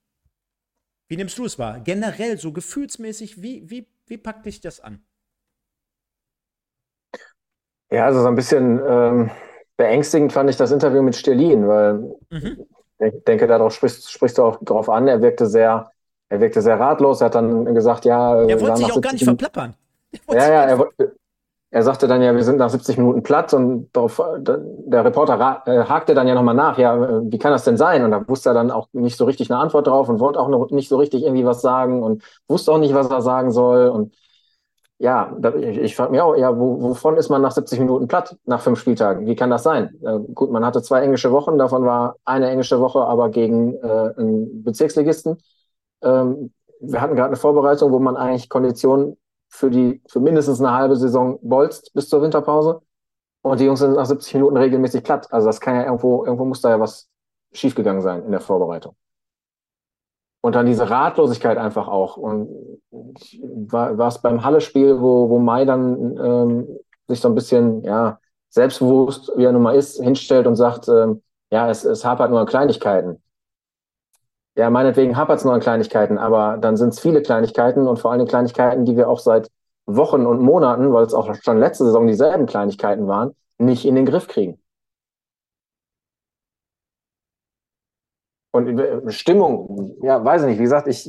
Wie 1.09 1.17
nimmst 1.17 1.39
du 1.39 1.45
es 1.45 1.59
wahr? 1.59 1.81
Generell, 1.81 2.39
so 2.39 2.53
gefühlsmäßig, 2.53 3.43
wie, 3.43 3.69
wie, 3.71 3.89
wie 4.07 4.19
packt 4.19 4.47
dich 4.47 4.61
das 4.61 4.81
an? 4.81 5.03
Ja, 7.91 8.05
also 8.05 8.21
so 8.21 8.29
ein 8.29 8.35
bisschen 8.35 8.81
ähm, 8.87 9.31
beängstigend 9.79 10.33
fand 10.33 10.51
ich 10.51 10.57
das 10.57 10.71
Interview 10.71 11.01
mit 11.03 11.17
Sterlin, 11.17 11.67
weil 11.67 12.15
mhm. 12.31 12.67
ich 12.99 13.25
denke, 13.25 13.47
darauf 13.47 13.73
sprichst, 13.75 14.11
sprichst 14.11 14.37
du 14.37 14.43
auch 14.43 14.63
drauf 14.63 14.91
an. 14.91 15.09
Er 15.09 15.23
wirkte 15.23 15.47
sehr, 15.47 15.91
er 16.29 16.41
wirkte 16.41 16.63
sehr 16.63 16.79
ratlos. 16.79 17.21
Er 17.21 17.27
hat 17.27 17.35
dann 17.35 17.75
gesagt, 17.75 18.05
ja. 18.05 18.43
Er 18.45 18.61
wollte 18.61 18.77
sich 18.77 18.93
auch 18.93 19.01
gar 19.01 19.13
nicht 19.13 19.25
verplappern. 19.25 19.75
Ja, 20.33 20.49
ja, 20.49 20.63
er, 20.63 20.89
er 21.71 21.83
sagte 21.83 22.09
dann 22.09 22.23
ja, 22.23 22.35
wir 22.35 22.43
sind 22.43 22.57
nach 22.57 22.71
70 22.71 22.97
Minuten 22.97 23.23
platt 23.23 23.53
und 23.53 23.91
darauf, 23.93 24.23
der 24.39 25.05
Reporter 25.05 25.63
äh, 25.67 25.85
hakte 25.85 26.15
dann 26.15 26.27
ja 26.27 26.35
nochmal 26.35 26.55
nach, 26.55 26.79
ja, 26.79 26.97
äh, 26.97 27.21
wie 27.31 27.39
kann 27.39 27.53
das 27.53 27.65
denn 27.65 27.77
sein? 27.77 28.05
Und 28.05 28.11
da 28.11 28.27
wusste 28.27 28.51
er 28.51 28.55
dann 28.55 28.71
auch 28.71 28.89
nicht 28.93 29.19
so 29.19 29.27
richtig 29.27 29.51
eine 29.51 29.61
Antwort 29.61 29.87
drauf 29.87 30.09
und 30.09 30.19
wollte 30.19 30.41
auch 30.41 30.71
nicht 30.71 30.89
so 30.89 30.97
richtig 30.97 31.25
irgendwie 31.25 31.45
was 31.45 31.61
sagen 31.61 32.03
und 32.03 32.23
wusste 32.49 32.73
auch 32.73 32.79
nicht, 32.79 32.95
was 32.95 33.11
er 33.11 33.21
sagen 33.21 33.51
soll. 33.51 33.89
Und 33.89 34.15
ja, 34.97 35.37
ich, 35.61 35.77
ich 35.79 35.97
frage 35.97 36.13
mich 36.13 36.23
auch, 36.23 36.35
ja, 36.37 36.59
wo, 36.59 36.81
wovon 36.81 37.19
ist 37.19 37.29
man 37.29 37.43
nach 37.43 37.53
70 37.53 37.81
Minuten 37.81 38.09
platt 38.09 38.37
nach 38.47 38.63
fünf 38.63 38.81
Spieltagen? 38.81 39.27
Wie 39.27 39.37
kann 39.37 39.51
das 39.51 39.63
sein? 39.63 39.95
Äh, 40.03 40.21
gut, 40.33 40.51
man 40.51 40.65
hatte 40.65 40.81
zwei 40.81 41.03
englische 41.03 41.33
Wochen, 41.33 41.59
davon 41.59 41.85
war 41.85 42.17
eine 42.25 42.49
englische 42.49 42.81
Woche 42.81 43.01
aber 43.01 43.29
gegen 43.29 43.75
äh, 43.75 44.15
einen 44.17 44.65
Bezirksligisten. 44.65 45.37
Ähm, 46.03 46.53
wir 46.81 47.01
hatten 47.01 47.17
gerade 47.17 47.29
eine 47.29 47.37
Vorbereitung, 47.37 47.93
wo 47.93 47.99
man 47.99 48.17
eigentlich 48.17 48.49
Konditionen 48.49 49.17
für 49.49 49.71
die 49.71 50.03
für 50.09 50.21
mindestens 50.21 50.61
eine 50.61 50.73
halbe 50.73 50.97
Saison 50.97 51.39
bolzt 51.43 51.93
bis 51.95 52.09
zur 52.09 52.23
Winterpause. 52.23 52.83
Und 53.43 53.61
die 53.61 53.65
Jungs 53.65 53.81
sind 53.81 53.95
nach 53.95 54.07
70 54.07 54.35
Minuten 54.35 54.57
regelmäßig 54.57 55.05
platt. 55.05 55.33
Also 55.33 55.47
das 55.47 55.61
kann 55.61 55.77
ja 55.77 55.85
irgendwo, 55.85 56.25
irgendwo 56.25 56.45
muss 56.45 56.61
da 56.61 56.71
ja 56.71 56.81
was 56.81 57.09
schiefgegangen 57.53 58.03
sein 58.03 58.25
in 58.25 58.31
der 58.31 58.41
Vorbereitung. 58.41 58.95
Und 60.41 60.55
dann 60.55 60.67
diese 60.67 60.89
Ratlosigkeit 60.89 61.59
einfach 61.59 61.89
auch. 61.89 62.17
Und 62.17 62.49
war, 62.91 63.97
war 63.99 64.09
es 64.09 64.21
beim 64.21 64.45
Halle-Spiel, 64.45 65.01
wo, 65.01 65.29
wo 65.31 65.39
Mai 65.39 65.65
dann 65.65 66.17
ähm, 66.17 66.79
sich 67.07 67.21
so 67.21 67.29
ein 67.29 67.35
bisschen, 67.35 67.83
ja, 67.85 68.21
selbstbewusst, 68.51 69.33
wie 69.37 69.45
er 69.45 69.53
nun 69.53 69.63
mal 69.63 69.77
ist, 69.77 70.01
hinstellt 70.03 70.47
und 70.47 70.57
sagt, 70.57 70.89
ähm, 70.89 71.23
ja, 71.51 71.69
es, 71.71 71.85
es 71.85 72.05
hapert 72.05 72.31
nur 72.31 72.41
an 72.41 72.47
Kleinigkeiten 72.47 73.23
ja, 74.59 74.71
meinetwegen 74.71 75.17
hapert 75.17 75.39
es 75.39 75.45
nur 75.45 75.55
an 75.55 75.61
Kleinigkeiten, 75.61 76.19
aber 76.19 76.59
dann 76.59 76.77
sind 76.77 76.89
es 76.89 76.99
viele 76.99 77.23
Kleinigkeiten 77.23 77.87
und 77.87 78.01
vor 78.01 78.11
allem 78.11 78.27
Kleinigkeiten, 78.27 78.85
die 78.85 78.97
wir 78.97 79.09
auch 79.09 79.21
seit 79.21 79.49
Wochen 79.87 80.27
und 80.27 80.41
Monaten, 80.41 80.93
weil 80.93 81.05
es 81.05 81.15
auch 81.15 81.33
schon 81.43 81.59
letzte 81.59 81.85
Saison 81.85 82.09
dieselben 82.09 82.47
Kleinigkeiten 82.47 83.07
waren, 83.07 83.37
nicht 83.59 83.85
in 83.87 83.95
den 83.95 84.05
Griff 84.05 84.27
kriegen. 84.27 84.61
Und 88.51 88.81
äh, 88.81 89.11
Stimmung, 89.13 89.97
ja, 90.03 90.25
weiß 90.25 90.43
ich 90.43 90.49
nicht. 90.49 90.59
Wie 90.59 90.65
gesagt, 90.65 90.89
ich 90.89 91.09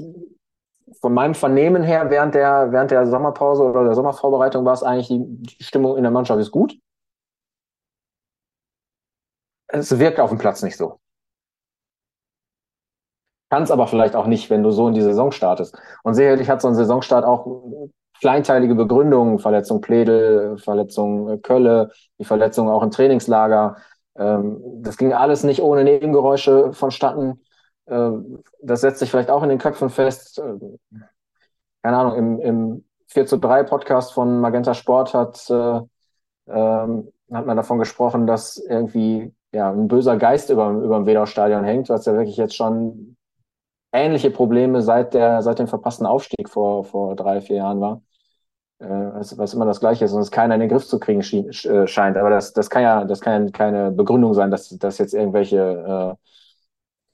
von 1.02 1.14
meinem 1.14 1.34
Vernehmen 1.34 1.82
her 1.82 2.12
während 2.12 2.36
der, 2.36 2.72
während 2.72 2.92
der 2.92 3.08
Sommerpause 3.08 3.64
oder 3.64 3.84
der 3.84 3.96
Sommervorbereitung 3.96 4.64
war 4.64 4.74
es 4.74 4.84
eigentlich, 4.84 5.08
die, 5.08 5.26
die 5.26 5.64
Stimmung 5.64 5.98
in 5.98 6.04
der 6.04 6.12
Mannschaft 6.12 6.40
ist 6.40 6.52
gut. 6.52 6.78
Es 9.68 9.98
wirkt 9.98 10.20
auf 10.20 10.30
dem 10.30 10.38
Platz 10.38 10.62
nicht 10.62 10.78
so. 10.78 11.00
Kann 13.50 13.64
es 13.64 13.72
aber 13.72 13.88
vielleicht 13.88 14.16
auch 14.16 14.28
nicht, 14.28 14.50
wenn 14.50 14.64
du 14.64 14.72
so 14.72 14.88
in 14.88 14.94
die 14.94 15.02
Saison 15.02 15.32
startest. 15.32 15.76
Und 16.04 16.14
sicherlich 16.14 16.50
hat 16.50 16.62
so 16.62 16.68
ein 16.68 16.76
Saisonstart 16.76 17.26
auch 17.26 17.90
kleinteilige 18.20 18.76
Begründungen, 18.76 19.40
Verletzung 19.40 19.82
Pledel, 19.82 20.58
Verletzung 20.58 21.42
Kölle, 21.42 21.92
die 22.20 22.26
Verletzung 22.26 22.70
auch 22.70 22.84
im 22.84 22.92
Trainingslager. 22.92 23.78
Ähm, 24.18 24.62
das 24.82 24.98
ging 24.98 25.14
alles 25.14 25.44
nicht 25.44 25.62
ohne 25.62 25.84
Nebengeräusche 25.84 26.74
vonstatten. 26.74 27.42
Ähm, 27.88 28.44
das 28.62 28.82
setzt 28.82 29.00
sich 29.00 29.10
vielleicht 29.10 29.32
auch 29.32 29.44
in 29.44 29.50
den 29.50 29.58
Köpfen 29.58 29.90
fest. 29.90 30.40
Ähm, 30.40 30.78
keine 31.82 31.98
Ahnung, 31.98 32.16
im, 32.18 32.40
im 32.42 32.86
4 33.08 33.26
zu 33.26 33.38
3 33.38 33.64
Podcast 33.64 34.14
von 34.14 34.42
Magenta 34.42 34.74
Sport 34.74 35.14
hat, 35.14 35.50
äh, 35.50 35.82
hat 36.52 37.46
man 37.46 37.58
davon 37.58 37.80
gesprochen, 37.80 38.28
dass 38.28 38.58
irgendwie 38.58 39.34
ja, 39.52 39.72
ein 39.72 39.88
böser 39.88 40.18
Geist 40.18 40.50
über, 40.50 40.70
über 40.72 40.98
dem 40.98 41.06
Wedau-Stadion 41.06 41.64
hängt, 41.64 41.90
was 41.90 42.06
ja 42.06 42.14
wirklich 42.14 42.38
jetzt 42.38 42.56
schon 42.56 43.18
ähnliche 43.92 44.32
Probleme 44.32 44.82
seit, 44.82 45.14
der, 45.14 45.42
seit 45.42 45.60
dem 45.60 45.68
verpassten 45.68 46.06
Aufstieg 46.06 46.50
vor, 46.50 46.86
vor 46.86 47.16
drei, 47.16 47.42
vier 47.42 47.58
Jahren 47.58 47.82
war. 47.82 48.02
Äh, 48.80 48.86
was, 48.86 49.54
immer 49.54 49.66
das 49.66 49.82
Gleiche 49.82 50.06
ist 50.06 50.14
und 50.14 50.22
es 50.22 50.32
keiner 50.32 50.56
in 50.56 50.62
den 50.62 50.70
Griff 50.70 50.86
zu 50.88 51.00
kriegen 51.00 51.22
äh, 51.22 51.88
scheint. 51.88 52.18
Aber 52.18 52.30
das, 52.30 52.54
das 52.54 52.70
kann 52.70 52.82
ja, 52.84 53.04
das 53.04 53.20
kann 53.20 53.46
ja 53.46 53.52
keine 53.52 53.92
Begründung 53.92 54.34
sein, 54.34 54.52
dass, 54.52 54.70
dass 54.70 54.98
jetzt 55.00 55.14
irgendwelche 55.14 56.18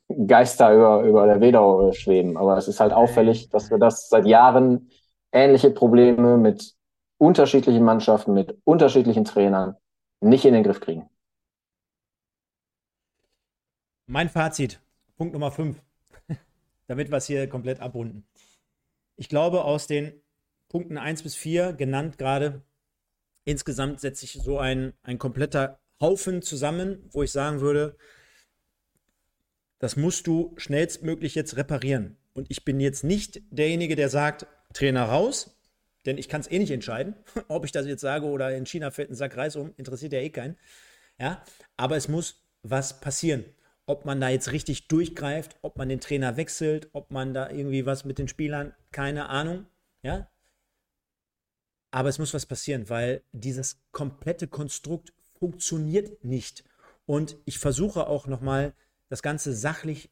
äh, 0.09 0.25
Geister 0.27 0.73
über, 0.73 1.01
über 1.01 1.25
der 1.25 1.41
Wedau 1.41 1.91
schweben. 1.91 2.37
Aber 2.37 2.57
es 2.57 2.67
ist 2.67 2.79
halt 2.79 2.93
auffällig, 2.93 3.49
dass 3.49 3.71
wir 3.71 3.79
das 3.79 4.09
seit 4.09 4.25
Jahren 4.27 4.89
ähnliche 5.31 5.71
Probleme 5.71 6.37
mit 6.37 6.75
unterschiedlichen 7.17 7.83
Mannschaften, 7.83 8.33
mit 8.33 8.57
unterschiedlichen 8.63 9.25
Trainern 9.25 9.75
nicht 10.21 10.45
in 10.45 10.53
den 10.53 10.63
Griff 10.63 10.79
kriegen. 10.79 11.09
Mein 14.05 14.29
Fazit, 14.29 14.79
Punkt 15.17 15.33
Nummer 15.33 15.49
5, 15.49 15.81
damit 16.87 17.11
wir 17.11 17.17
es 17.17 17.27
hier 17.27 17.47
komplett 17.47 17.79
abrunden. 17.79 18.27
Ich 19.15 19.29
glaube, 19.29 19.63
aus 19.63 19.87
den 19.87 20.13
Punkten 20.69 20.97
1 20.97 21.23
bis 21.23 21.35
4 21.35 21.73
genannt 21.73 22.17
gerade, 22.17 22.63
insgesamt 23.45 24.01
setzt 24.01 24.21
sich 24.21 24.33
so 24.33 24.59
ein, 24.59 24.93
ein 25.03 25.17
kompletter 25.17 25.79
Haufen 26.01 26.41
zusammen, 26.41 27.07
wo 27.11 27.23
ich 27.23 27.31
sagen 27.31 27.61
würde, 27.61 27.97
das 29.79 29.95
musst 29.95 30.27
du 30.27 30.53
schnellstmöglich 30.57 31.35
jetzt 31.35 31.55
reparieren. 31.57 32.17
Und 32.33 32.47
ich 32.49 32.65
bin 32.65 32.79
jetzt 32.79 33.03
nicht 33.03 33.41
derjenige, 33.51 33.95
der 33.95 34.09
sagt, 34.09 34.47
Trainer 34.73 35.05
raus, 35.05 35.57
denn 36.05 36.17
ich 36.17 36.27
kann 36.27 36.41
es 36.41 36.51
eh 36.51 36.59
nicht 36.59 36.71
entscheiden, 36.71 37.15
ob 37.47 37.65
ich 37.65 37.71
das 37.71 37.85
jetzt 37.85 38.01
sage 38.01 38.25
oder 38.25 38.55
in 38.55 38.65
China 38.65 38.91
fällt 38.91 39.09
ein 39.09 39.15
Sack 39.15 39.37
Reis 39.37 39.55
um, 39.55 39.73
interessiert 39.77 40.13
ja 40.13 40.19
eh 40.19 40.29
keinen. 40.29 40.57
Ja, 41.17 41.43
aber 41.77 41.95
es 41.95 42.09
muss 42.09 42.43
was 42.61 42.99
passieren 42.99 43.45
ob 43.85 44.05
man 44.05 44.19
da 44.19 44.29
jetzt 44.29 44.51
richtig 44.51 44.87
durchgreift, 44.87 45.57
ob 45.61 45.77
man 45.77 45.89
den 45.89 45.99
Trainer 45.99 46.37
wechselt, 46.37 46.89
ob 46.93 47.11
man 47.11 47.33
da 47.33 47.49
irgendwie 47.49 47.85
was 47.85 48.05
mit 48.05 48.17
den 48.17 48.27
Spielern, 48.27 48.73
keine 48.91 49.29
Ahnung, 49.29 49.65
ja. 50.01 50.29
Aber 51.91 52.09
es 52.09 52.19
muss 52.19 52.33
was 52.33 52.45
passieren, 52.45 52.89
weil 52.89 53.21
dieses 53.31 53.79
komplette 53.91 54.47
Konstrukt 54.47 55.13
funktioniert 55.39 56.23
nicht. 56.23 56.63
Und 57.05 57.37
ich 57.45 57.59
versuche 57.59 58.07
auch 58.07 58.27
nochmal 58.27 58.73
das 59.09 59.21
Ganze 59.21 59.53
sachlich 59.53 60.09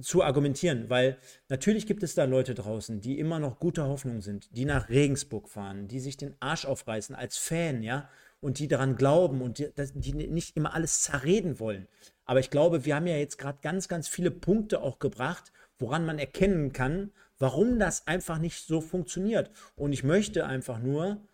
zu 0.00 0.22
argumentieren, 0.22 0.88
weil 0.88 1.18
natürlich 1.48 1.86
gibt 1.86 2.02
es 2.02 2.14
da 2.14 2.24
Leute 2.24 2.54
draußen, 2.54 3.00
die 3.02 3.18
immer 3.18 3.38
noch 3.38 3.60
guter 3.60 3.86
Hoffnung 3.86 4.22
sind, 4.22 4.56
die 4.56 4.64
nach 4.64 4.88
Regensburg 4.88 5.48
fahren, 5.50 5.86
die 5.86 6.00
sich 6.00 6.16
den 6.16 6.34
Arsch 6.40 6.64
aufreißen 6.64 7.14
als 7.14 7.36
Fan, 7.36 7.82
ja, 7.82 8.08
und 8.40 8.58
die 8.58 8.68
daran 8.68 8.96
glauben 8.96 9.42
und 9.42 9.58
die, 9.58 9.70
die 9.94 10.12
nicht 10.14 10.56
immer 10.56 10.72
alles 10.74 11.02
zerreden 11.02 11.60
wollen. 11.60 11.86
Aber 12.30 12.38
ich 12.38 12.50
glaube, 12.50 12.84
wir 12.84 12.94
haben 12.94 13.08
ja 13.08 13.16
jetzt 13.16 13.38
gerade 13.38 13.58
ganz, 13.60 13.88
ganz 13.88 14.06
viele 14.06 14.30
Punkte 14.30 14.82
auch 14.82 15.00
gebracht, 15.00 15.50
woran 15.80 16.06
man 16.06 16.20
erkennen 16.20 16.72
kann, 16.72 17.10
warum 17.40 17.80
das 17.80 18.06
einfach 18.06 18.38
nicht 18.38 18.68
so 18.68 18.80
funktioniert. 18.80 19.50
Und 19.74 19.92
ich 19.92 20.04
möchte 20.04 20.46
einfach 20.46 20.78
nur, 20.78 21.26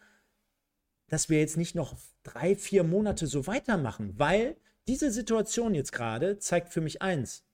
dass 1.08 1.28
wir 1.28 1.38
jetzt 1.38 1.58
nicht 1.58 1.74
noch 1.74 1.98
drei, 2.22 2.56
vier 2.56 2.82
Monate 2.82 3.26
so 3.26 3.46
weitermachen, 3.46 4.14
weil 4.16 4.56
diese 4.88 5.10
Situation 5.10 5.74
jetzt 5.74 5.92
gerade 5.92 6.38
zeigt 6.38 6.72
für 6.72 6.80
mich 6.80 7.02
eins. 7.02 7.44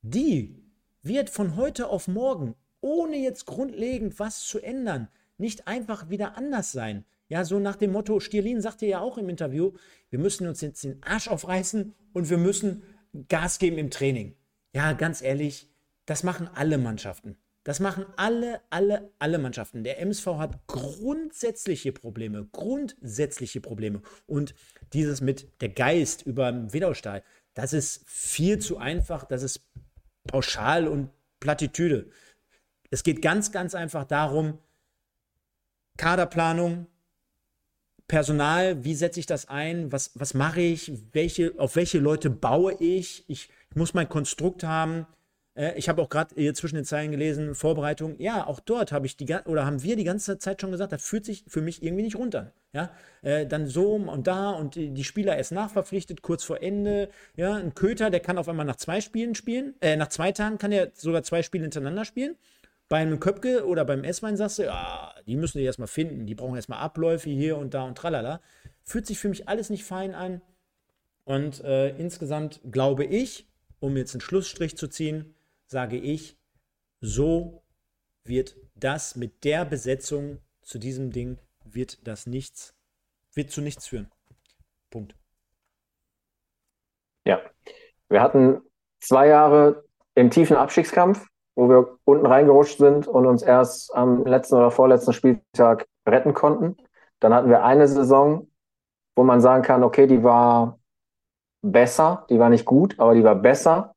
Die 0.00 0.64
wird 1.02 1.28
von 1.28 1.56
heute 1.56 1.88
auf 1.88 2.08
morgen, 2.08 2.54
ohne 2.80 3.18
jetzt 3.18 3.44
grundlegend 3.44 4.18
was 4.18 4.40
zu 4.40 4.58
ändern, 4.58 5.08
nicht 5.36 5.68
einfach 5.68 6.08
wieder 6.08 6.38
anders 6.38 6.72
sein. 6.72 7.04
Ja, 7.28 7.44
so 7.44 7.58
nach 7.58 7.76
dem 7.76 7.92
Motto, 7.92 8.20
Stierlin 8.20 8.60
sagte 8.60 8.86
ja 8.86 9.00
auch 9.00 9.18
im 9.18 9.28
Interview, 9.28 9.72
wir 10.10 10.18
müssen 10.18 10.46
uns 10.46 10.60
jetzt 10.60 10.84
den 10.84 11.02
Arsch 11.02 11.28
aufreißen 11.28 11.94
und 12.12 12.30
wir 12.30 12.38
müssen 12.38 12.82
Gas 13.28 13.58
geben 13.58 13.78
im 13.78 13.90
Training. 13.90 14.36
Ja, 14.74 14.92
ganz 14.92 15.22
ehrlich, 15.22 15.70
das 16.06 16.22
machen 16.22 16.48
alle 16.54 16.78
Mannschaften. 16.78 17.36
Das 17.64 17.80
machen 17.80 18.04
alle, 18.16 18.60
alle, 18.68 19.10
alle 19.18 19.38
Mannschaften. 19.38 19.84
Der 19.84 19.98
MSV 20.00 20.26
hat 20.36 20.66
grundsätzliche 20.66 21.92
Probleme, 21.92 22.46
grundsätzliche 22.52 23.62
Probleme. 23.62 24.02
Und 24.26 24.54
dieses 24.92 25.22
mit 25.22 25.62
der 25.62 25.70
Geist 25.70 26.22
über 26.26 26.52
dem 26.52 26.74
Wedaustahl, 26.74 27.22
das 27.54 27.72
ist 27.72 28.02
viel 28.06 28.58
zu 28.58 28.76
einfach, 28.76 29.24
das 29.24 29.42
ist 29.42 29.66
pauschal 30.26 30.86
und 30.86 31.10
Plattitüde. 31.40 32.10
Es 32.90 33.02
geht 33.02 33.22
ganz, 33.22 33.50
ganz 33.50 33.74
einfach 33.74 34.04
darum, 34.04 34.58
Kaderplanung, 35.96 36.86
Personal, 38.06 38.84
wie 38.84 38.94
setze 38.94 39.20
ich 39.20 39.26
das 39.26 39.48
ein? 39.48 39.90
Was, 39.90 40.10
was 40.14 40.34
mache 40.34 40.60
ich? 40.60 40.92
Welche, 41.12 41.54
auf 41.58 41.76
welche 41.76 41.98
Leute 41.98 42.30
baue 42.30 42.74
ich? 42.78 43.24
Ich, 43.28 43.48
ich 43.70 43.76
muss 43.76 43.94
mein 43.94 44.08
Konstrukt 44.08 44.62
haben. 44.62 45.06
Äh, 45.54 45.78
ich 45.78 45.88
habe 45.88 46.02
auch 46.02 46.08
gerade 46.08 46.34
hier 46.34 46.54
zwischen 46.54 46.76
den 46.76 46.84
Zeilen 46.84 47.10
gelesen, 47.10 47.54
Vorbereitung. 47.54 48.16
Ja, 48.18 48.46
auch 48.46 48.60
dort 48.60 48.92
habe 48.92 49.06
ich 49.06 49.16
die 49.16 49.32
oder 49.46 49.64
haben 49.64 49.82
wir 49.82 49.96
die 49.96 50.04
ganze 50.04 50.38
Zeit 50.38 50.60
schon 50.60 50.70
gesagt, 50.70 50.92
das 50.92 51.02
fühlt 51.02 51.24
sich 51.24 51.44
für 51.48 51.62
mich 51.62 51.82
irgendwie 51.82 52.02
nicht 52.02 52.16
runter. 52.16 52.52
Ja, 52.72 52.90
äh, 53.22 53.46
dann 53.46 53.68
so 53.68 53.94
und 53.94 54.26
da 54.26 54.50
und 54.50 54.74
die, 54.74 54.90
die, 54.90 55.04
Spieler 55.04 55.36
erst 55.36 55.52
nachverpflichtet, 55.52 56.22
kurz 56.22 56.42
vor 56.44 56.60
Ende. 56.62 57.08
Ja, 57.36 57.54
ein 57.54 57.74
Köter, 57.74 58.10
der 58.10 58.20
kann 58.20 58.36
auf 58.36 58.48
einmal 58.48 58.66
nach 58.66 58.76
zwei 58.76 59.00
Spielen 59.00 59.34
spielen. 59.34 59.74
Äh, 59.80 59.96
nach 59.96 60.08
zwei 60.08 60.32
Tagen 60.32 60.58
kann 60.58 60.72
er 60.72 60.90
sogar 60.94 61.22
zwei 61.22 61.42
Spiele 61.42 61.62
hintereinander 61.62 62.04
spielen. 62.04 62.36
Bei 62.88 62.98
einem 62.98 63.18
Köpke 63.18 63.66
oder 63.66 63.84
beim 63.84 64.04
S-Wein 64.04 64.36
sagst 64.36 64.58
du, 64.58 64.64
ja, 64.64 65.14
die 65.26 65.36
müssen 65.36 65.58
die 65.58 65.64
erstmal 65.64 65.88
finden, 65.88 66.26
die 66.26 66.34
brauchen 66.34 66.56
erstmal 66.56 66.80
Abläufe 66.80 67.30
hier 67.30 67.56
und 67.56 67.74
da 67.74 67.84
und 67.84 67.96
tralala. 67.96 68.40
Fühlt 68.82 69.06
sich 69.06 69.18
für 69.18 69.28
mich 69.28 69.48
alles 69.48 69.70
nicht 69.70 69.84
fein 69.84 70.14
an. 70.14 70.42
Und 71.24 71.64
äh, 71.64 71.96
insgesamt 71.96 72.60
glaube 72.70 73.04
ich, 73.04 73.48
um 73.80 73.96
jetzt 73.96 74.14
einen 74.14 74.20
Schlussstrich 74.20 74.76
zu 74.76 74.88
ziehen, 74.88 75.34
sage 75.66 75.96
ich, 75.96 76.38
so 77.00 77.64
wird 78.24 78.56
das 78.74 79.16
mit 79.16 79.44
der 79.44 79.64
Besetzung 79.64 80.38
zu 80.62 80.78
diesem 80.78 81.10
Ding, 81.10 81.38
wird 81.64 82.06
das 82.06 82.26
nichts, 82.26 82.74
wird 83.32 83.50
zu 83.50 83.62
nichts 83.62 83.86
führen. 83.86 84.10
Punkt. 84.90 85.16
Ja, 87.26 87.40
wir 88.08 88.20
hatten 88.20 88.60
zwei 89.00 89.28
Jahre 89.28 89.84
im 90.14 90.30
tiefen 90.30 90.56
Abstiegskampf 90.56 91.26
wo 91.54 91.68
wir 91.68 91.98
unten 92.04 92.26
reingerutscht 92.26 92.78
sind 92.78 93.06
und 93.06 93.26
uns 93.26 93.42
erst 93.42 93.94
am 93.94 94.24
letzten 94.24 94.56
oder 94.56 94.70
vorletzten 94.70 95.12
Spieltag 95.12 95.86
retten 96.06 96.34
konnten. 96.34 96.76
Dann 97.20 97.32
hatten 97.32 97.48
wir 97.48 97.64
eine 97.64 97.86
Saison, 97.88 98.48
wo 99.16 99.22
man 99.24 99.40
sagen 99.40 99.62
kann, 99.62 99.84
okay, 99.84 100.06
die 100.06 100.24
war 100.24 100.78
besser, 101.62 102.26
die 102.28 102.38
war 102.38 102.50
nicht 102.50 102.64
gut, 102.64 102.98
aber 102.98 103.14
die 103.14 103.24
war 103.24 103.36
besser, 103.36 103.94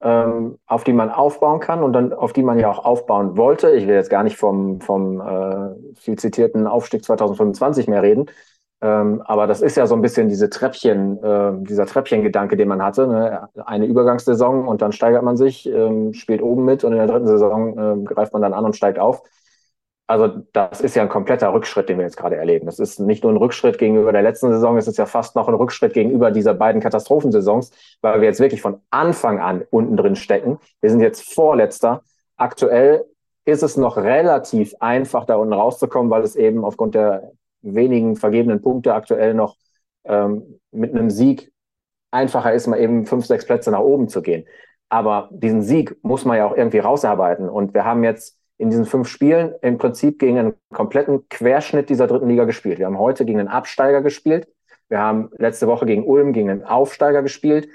ähm, 0.00 0.58
auf 0.66 0.84
die 0.84 0.92
man 0.92 1.10
aufbauen 1.10 1.60
kann 1.60 1.82
und 1.82 1.92
dann 1.92 2.12
auf 2.12 2.32
die 2.32 2.42
man 2.42 2.58
ja 2.58 2.70
auch 2.70 2.84
aufbauen 2.84 3.36
wollte. 3.36 3.70
Ich 3.70 3.86
will 3.86 3.94
jetzt 3.94 4.10
gar 4.10 4.22
nicht 4.22 4.38
vom, 4.38 4.80
vom 4.80 5.20
äh, 5.20 5.94
viel 5.96 6.18
zitierten 6.18 6.66
Aufstieg 6.66 7.04
2025 7.04 7.86
mehr 7.86 8.02
reden, 8.02 8.26
ähm, 8.82 9.22
aber 9.26 9.46
das 9.46 9.60
ist 9.60 9.76
ja 9.76 9.86
so 9.86 9.94
ein 9.94 10.00
bisschen 10.00 10.28
diese 10.28 10.48
Treppchen, 10.48 11.22
äh, 11.22 11.52
dieser 11.64 11.86
Treppchengedanke, 11.86 12.56
den 12.56 12.68
man 12.68 12.82
hatte. 12.82 13.06
Ne? 13.06 13.48
Eine 13.66 13.86
Übergangssaison 13.86 14.66
und 14.66 14.80
dann 14.80 14.92
steigert 14.92 15.22
man 15.22 15.36
sich, 15.36 15.68
ähm, 15.68 16.14
spielt 16.14 16.40
oben 16.40 16.64
mit 16.64 16.82
und 16.82 16.92
in 16.92 16.98
der 16.98 17.06
dritten 17.06 17.26
Saison 17.26 17.78
äh, 17.78 18.04
greift 18.04 18.32
man 18.32 18.40
dann 18.40 18.54
an 18.54 18.64
und 18.64 18.76
steigt 18.76 18.98
auf. 18.98 19.22
Also 20.06 20.42
das 20.52 20.80
ist 20.80 20.96
ja 20.96 21.02
ein 21.02 21.08
kompletter 21.08 21.52
Rückschritt, 21.52 21.88
den 21.88 21.98
wir 21.98 22.04
jetzt 22.04 22.16
gerade 22.16 22.36
erleben. 22.36 22.66
Das 22.66 22.80
ist 22.80 22.98
nicht 22.98 23.22
nur 23.22 23.32
ein 23.32 23.36
Rückschritt 23.36 23.78
gegenüber 23.78 24.10
der 24.12 24.22
letzten 24.22 24.48
Saison, 24.50 24.76
es 24.76 24.88
ist 24.88 24.98
ja 24.98 25.06
fast 25.06 25.36
noch 25.36 25.46
ein 25.46 25.54
Rückschritt 25.54 25.92
gegenüber 25.92 26.30
dieser 26.32 26.54
beiden 26.54 26.80
Katastrophensaisons, 26.80 27.70
weil 28.00 28.20
wir 28.20 28.26
jetzt 28.26 28.40
wirklich 28.40 28.62
von 28.62 28.80
Anfang 28.90 29.38
an 29.38 29.62
unten 29.70 29.96
drin 29.96 30.16
stecken. 30.16 30.58
Wir 30.80 30.90
sind 30.90 31.00
jetzt 31.00 31.32
Vorletzter. 31.32 32.02
Aktuell 32.36 33.04
ist 33.44 33.62
es 33.62 33.76
noch 33.76 33.98
relativ 33.98 34.74
einfach, 34.80 35.26
da 35.26 35.36
unten 35.36 35.52
rauszukommen, 35.52 36.10
weil 36.10 36.22
es 36.22 36.34
eben 36.34 36.64
aufgrund 36.64 36.94
der 36.96 37.30
wenigen 37.62 38.16
vergebenen 38.16 38.62
Punkte 38.62 38.94
aktuell 38.94 39.34
noch 39.34 39.56
ähm, 40.04 40.60
mit 40.72 40.92
einem 40.92 41.10
Sieg 41.10 41.52
einfacher 42.10 42.52
ist, 42.52 42.66
mal 42.66 42.80
eben 42.80 43.06
fünf, 43.06 43.26
sechs 43.26 43.46
Plätze 43.46 43.70
nach 43.70 43.80
oben 43.80 44.08
zu 44.08 44.22
gehen. 44.22 44.46
Aber 44.88 45.28
diesen 45.32 45.62
Sieg 45.62 45.96
muss 46.02 46.24
man 46.24 46.36
ja 46.36 46.46
auch 46.46 46.56
irgendwie 46.56 46.80
rausarbeiten. 46.80 47.48
Und 47.48 47.74
wir 47.74 47.84
haben 47.84 48.02
jetzt 48.02 48.36
in 48.58 48.70
diesen 48.70 48.84
fünf 48.84 49.08
Spielen 49.08 49.54
im 49.62 49.78
Prinzip 49.78 50.18
gegen 50.18 50.38
einen 50.38 50.54
kompletten 50.72 51.28
Querschnitt 51.28 51.88
dieser 51.88 52.06
dritten 52.06 52.28
Liga 52.28 52.44
gespielt. 52.44 52.78
Wir 52.78 52.86
haben 52.86 52.98
heute 52.98 53.24
gegen 53.24 53.38
einen 53.38 53.48
Absteiger 53.48 54.02
gespielt. 54.02 54.48
Wir 54.88 54.98
haben 54.98 55.30
letzte 55.38 55.68
Woche 55.68 55.86
gegen 55.86 56.04
Ulm 56.04 56.32
gegen 56.32 56.50
einen 56.50 56.64
Aufsteiger 56.64 57.22
gespielt. 57.22 57.68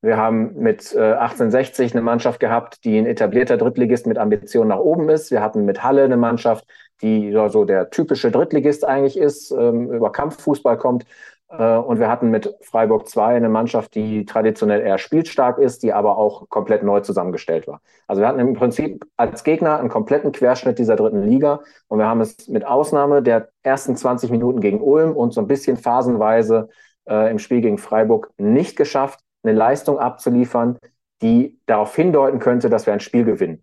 Wir 0.00 0.16
haben 0.16 0.54
mit 0.54 0.94
äh, 0.94 1.12
1860 1.14 1.92
eine 1.92 2.00
Mannschaft 2.00 2.40
gehabt, 2.40 2.84
die 2.84 2.96
ein 2.96 3.06
etablierter 3.06 3.58
Drittligist 3.58 4.06
mit 4.06 4.16
Ambitionen 4.16 4.68
nach 4.68 4.78
oben 4.78 5.10
ist. 5.10 5.30
Wir 5.30 5.42
hatten 5.42 5.66
mit 5.66 5.82
Halle 5.82 6.04
eine 6.04 6.16
Mannschaft, 6.16 6.64
die 7.02 7.32
so 7.48 7.64
der 7.64 7.90
typische 7.90 8.30
Drittligist 8.30 8.86
eigentlich 8.86 9.16
ist, 9.16 9.50
ähm, 9.50 9.90
über 9.90 10.12
Kampffußball 10.12 10.76
kommt. 10.78 11.04
Äh, 11.50 11.76
und 11.76 11.98
wir 11.98 12.08
hatten 12.08 12.30
mit 12.30 12.54
Freiburg 12.62 13.08
2 13.08 13.34
eine 13.36 13.48
Mannschaft, 13.48 13.94
die 13.94 14.24
traditionell 14.24 14.80
eher 14.80 14.98
spielstark 14.98 15.58
ist, 15.58 15.82
die 15.82 15.92
aber 15.92 16.16
auch 16.16 16.48
komplett 16.48 16.82
neu 16.82 17.00
zusammengestellt 17.00 17.66
war. 17.66 17.80
Also 18.06 18.22
wir 18.22 18.28
hatten 18.28 18.40
im 18.40 18.54
Prinzip 18.54 19.04
als 19.16 19.44
Gegner 19.44 19.78
einen 19.78 19.88
kompletten 19.88 20.32
Querschnitt 20.32 20.78
dieser 20.78 20.96
dritten 20.96 21.22
Liga 21.22 21.60
und 21.88 21.98
wir 21.98 22.06
haben 22.06 22.20
es 22.20 22.48
mit 22.48 22.64
Ausnahme 22.64 23.22
der 23.22 23.48
ersten 23.62 23.96
20 23.96 24.30
Minuten 24.30 24.60
gegen 24.60 24.80
Ulm 24.80 25.16
und 25.16 25.32
so 25.32 25.40
ein 25.40 25.46
bisschen 25.48 25.76
phasenweise 25.76 26.68
äh, 27.08 27.30
im 27.30 27.38
Spiel 27.38 27.60
gegen 27.60 27.78
Freiburg 27.78 28.30
nicht 28.38 28.76
geschafft, 28.76 29.20
eine 29.42 29.52
Leistung 29.52 29.98
abzuliefern, 29.98 30.78
die 31.22 31.58
darauf 31.66 31.94
hindeuten 31.94 32.38
könnte, 32.38 32.70
dass 32.70 32.86
wir 32.86 32.92
ein 32.92 33.00
Spiel 33.00 33.24
gewinnen. 33.24 33.62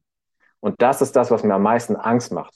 Und 0.60 0.82
das 0.82 1.02
ist 1.02 1.16
das, 1.16 1.32
was 1.32 1.44
mir 1.44 1.54
am 1.54 1.64
meisten 1.64 1.96
Angst 1.96 2.32
macht. 2.32 2.54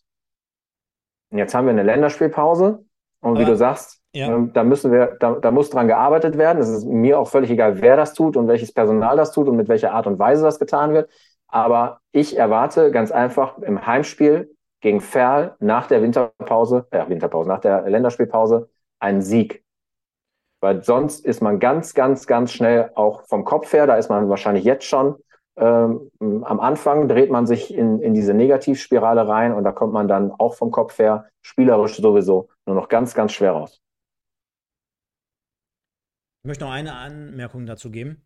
Jetzt 1.31 1.55
haben 1.55 1.65
wir 1.65 1.71
eine 1.71 1.83
Länderspielpause 1.83 2.83
und 3.21 3.39
wie 3.39 3.45
du 3.45 3.55
sagst, 3.55 4.01
ja. 4.13 4.27
Ähm, 4.27 4.51
da 4.53 4.63
müssen 4.63 4.91
wir, 4.91 5.15
da, 5.19 5.35
da 5.35 5.51
muss 5.51 5.69
dran 5.69 5.87
gearbeitet 5.87 6.37
werden. 6.37 6.59
Es 6.59 6.69
ist 6.69 6.85
mir 6.85 7.17
auch 7.17 7.29
völlig 7.29 7.49
egal, 7.49 7.81
wer 7.81 7.95
das 7.95 8.13
tut 8.13 8.35
und 8.35 8.47
welches 8.47 8.73
Personal 8.73 9.15
das 9.15 9.31
tut 9.31 9.47
und 9.47 9.55
mit 9.55 9.69
welcher 9.69 9.93
Art 9.93 10.05
und 10.05 10.19
Weise 10.19 10.43
das 10.43 10.59
getan 10.59 10.93
wird. 10.93 11.09
Aber 11.47 12.01
ich 12.11 12.37
erwarte 12.37 12.91
ganz 12.91 13.11
einfach 13.11 13.57
im 13.59 13.85
Heimspiel 13.85 14.53
gegen 14.81 14.99
Ferl 14.99 15.55
nach 15.59 15.87
der 15.87 16.01
Winterpause, 16.01 16.87
äh, 16.91 17.07
Winterpause, 17.07 17.47
nach 17.47 17.59
der 17.59 17.89
Länderspielpause 17.89 18.69
einen 18.99 19.21
Sieg. 19.21 19.63
Weil 20.59 20.83
sonst 20.83 21.25
ist 21.25 21.41
man 21.41 21.59
ganz, 21.59 21.93
ganz, 21.93 22.27
ganz 22.27 22.51
schnell 22.51 22.91
auch 22.95 23.23
vom 23.23 23.45
Kopf 23.45 23.71
her, 23.73 23.87
da 23.87 23.95
ist 23.95 24.09
man 24.09 24.29
wahrscheinlich 24.29 24.63
jetzt 24.63 24.85
schon 24.85 25.15
ähm, 25.61 26.11
am 26.19 26.59
Anfang 26.59 27.07
dreht 27.07 27.29
man 27.29 27.47
sich 27.47 27.73
in, 27.73 28.01
in 28.01 28.13
diese 28.13 28.33
Negativspirale 28.33 29.27
rein 29.27 29.53
und 29.53 29.63
da 29.63 29.71
kommt 29.71 29.93
man 29.93 30.07
dann 30.07 30.31
auch 30.31 30.55
vom 30.55 30.71
Kopf 30.71 30.97
her 30.99 31.29
spielerisch 31.41 31.97
sowieso 31.97 32.49
nur 32.65 32.75
noch 32.75 32.89
ganz, 32.89 33.13
ganz 33.13 33.31
schwer 33.31 33.51
raus. 33.51 33.81
Ich 36.43 36.47
möchte 36.47 36.65
noch 36.65 36.71
eine 36.71 36.95
Anmerkung 36.95 37.65
dazu 37.65 37.91
geben. 37.91 38.25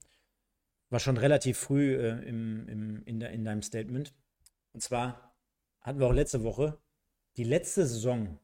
War 0.89 0.99
schon 0.99 1.17
relativ 1.17 1.57
früh 1.59 1.95
äh, 1.95 2.27
im, 2.27 2.67
im, 2.69 3.03
in, 3.05 3.19
de, 3.19 3.33
in 3.33 3.43
deinem 3.43 3.61
Statement. 3.61 4.13
Und 4.73 4.81
zwar 4.81 5.35
hatten 5.81 5.99
wir 5.99 6.07
auch 6.07 6.13
letzte 6.13 6.43
Woche 6.43 6.77
die 7.37 7.43
letzte 7.43 7.85
Saison 7.85 8.39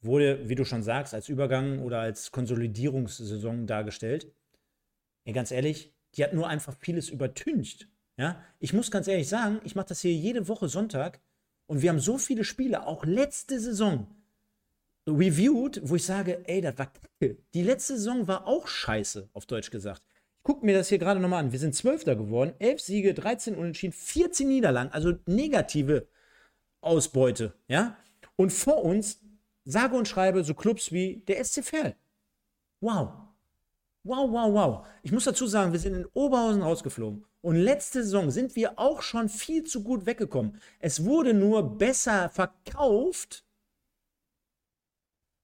wurde, 0.00 0.48
wie 0.48 0.54
du 0.54 0.64
schon 0.64 0.82
sagst, 0.82 1.12
als 1.12 1.28
Übergang 1.28 1.80
oder 1.80 2.00
als 2.00 2.30
Konsolidierungssaison 2.30 3.66
dargestellt. 3.66 4.32
Ja, 5.24 5.32
ganz 5.32 5.50
ehrlich, 5.50 5.92
die 6.14 6.24
hat 6.24 6.32
nur 6.32 6.46
einfach 6.46 6.74
vieles 6.76 7.08
übertüncht. 7.08 7.88
Ja, 8.18 8.42
ich 8.58 8.72
muss 8.72 8.90
ganz 8.90 9.06
ehrlich 9.06 9.28
sagen, 9.28 9.60
ich 9.64 9.76
mache 9.76 9.86
das 9.88 10.00
hier 10.00 10.12
jede 10.12 10.48
Woche 10.48 10.68
Sonntag 10.68 11.20
und 11.66 11.82
wir 11.82 11.90
haben 11.90 12.00
so 12.00 12.18
viele 12.18 12.42
Spiele, 12.42 12.84
auch 12.86 13.04
letzte 13.04 13.60
Saison, 13.60 14.08
reviewed, 15.06 15.80
wo 15.84 15.94
ich 15.94 16.04
sage, 16.04 16.42
ey, 16.48 16.60
das 16.60 16.76
war 16.78 16.92
kacke. 16.92 17.38
Die 17.54 17.62
letzte 17.62 17.96
Saison 17.96 18.26
war 18.26 18.46
auch 18.46 18.66
scheiße, 18.66 19.30
auf 19.32 19.46
Deutsch 19.46 19.70
gesagt. 19.70 20.02
Ich 20.36 20.42
gucke 20.42 20.66
mir 20.66 20.76
das 20.76 20.88
hier 20.88 20.98
gerade 20.98 21.20
nochmal 21.20 21.44
an. 21.44 21.52
Wir 21.52 21.60
sind 21.60 21.76
Zwölfter 21.76 22.16
geworden, 22.16 22.54
11 22.58 22.80
Siege, 22.80 23.14
13 23.14 23.54
Unentschieden, 23.54 23.92
14 23.92 24.48
Niederlagen, 24.48 24.90
also 24.90 25.14
negative 25.26 26.08
Ausbeute, 26.80 27.54
ja. 27.68 27.96
Und 28.34 28.52
vor 28.52 28.84
uns, 28.84 29.20
sage 29.64 29.96
und 29.96 30.08
schreibe, 30.08 30.42
so 30.42 30.54
Clubs 30.54 30.90
wie 30.90 31.22
der 31.28 31.44
SC 31.44 31.64
Verl. 31.64 31.94
Wow. 32.80 33.27
Wow, 34.08 34.30
wow, 34.32 34.52
wow. 34.52 34.86
Ich 35.02 35.12
muss 35.12 35.24
dazu 35.24 35.46
sagen, 35.46 35.72
wir 35.72 35.78
sind 35.78 35.94
in 35.94 36.06
Oberhausen 36.14 36.62
rausgeflogen. 36.62 37.24
Und 37.42 37.56
letzte 37.56 38.02
Saison 38.02 38.30
sind 38.30 38.56
wir 38.56 38.78
auch 38.78 39.02
schon 39.02 39.28
viel 39.28 39.64
zu 39.64 39.82
gut 39.82 40.06
weggekommen. 40.06 40.58
Es 40.78 41.04
wurde 41.04 41.34
nur 41.34 41.76
besser 41.76 42.30
verkauft, 42.30 43.44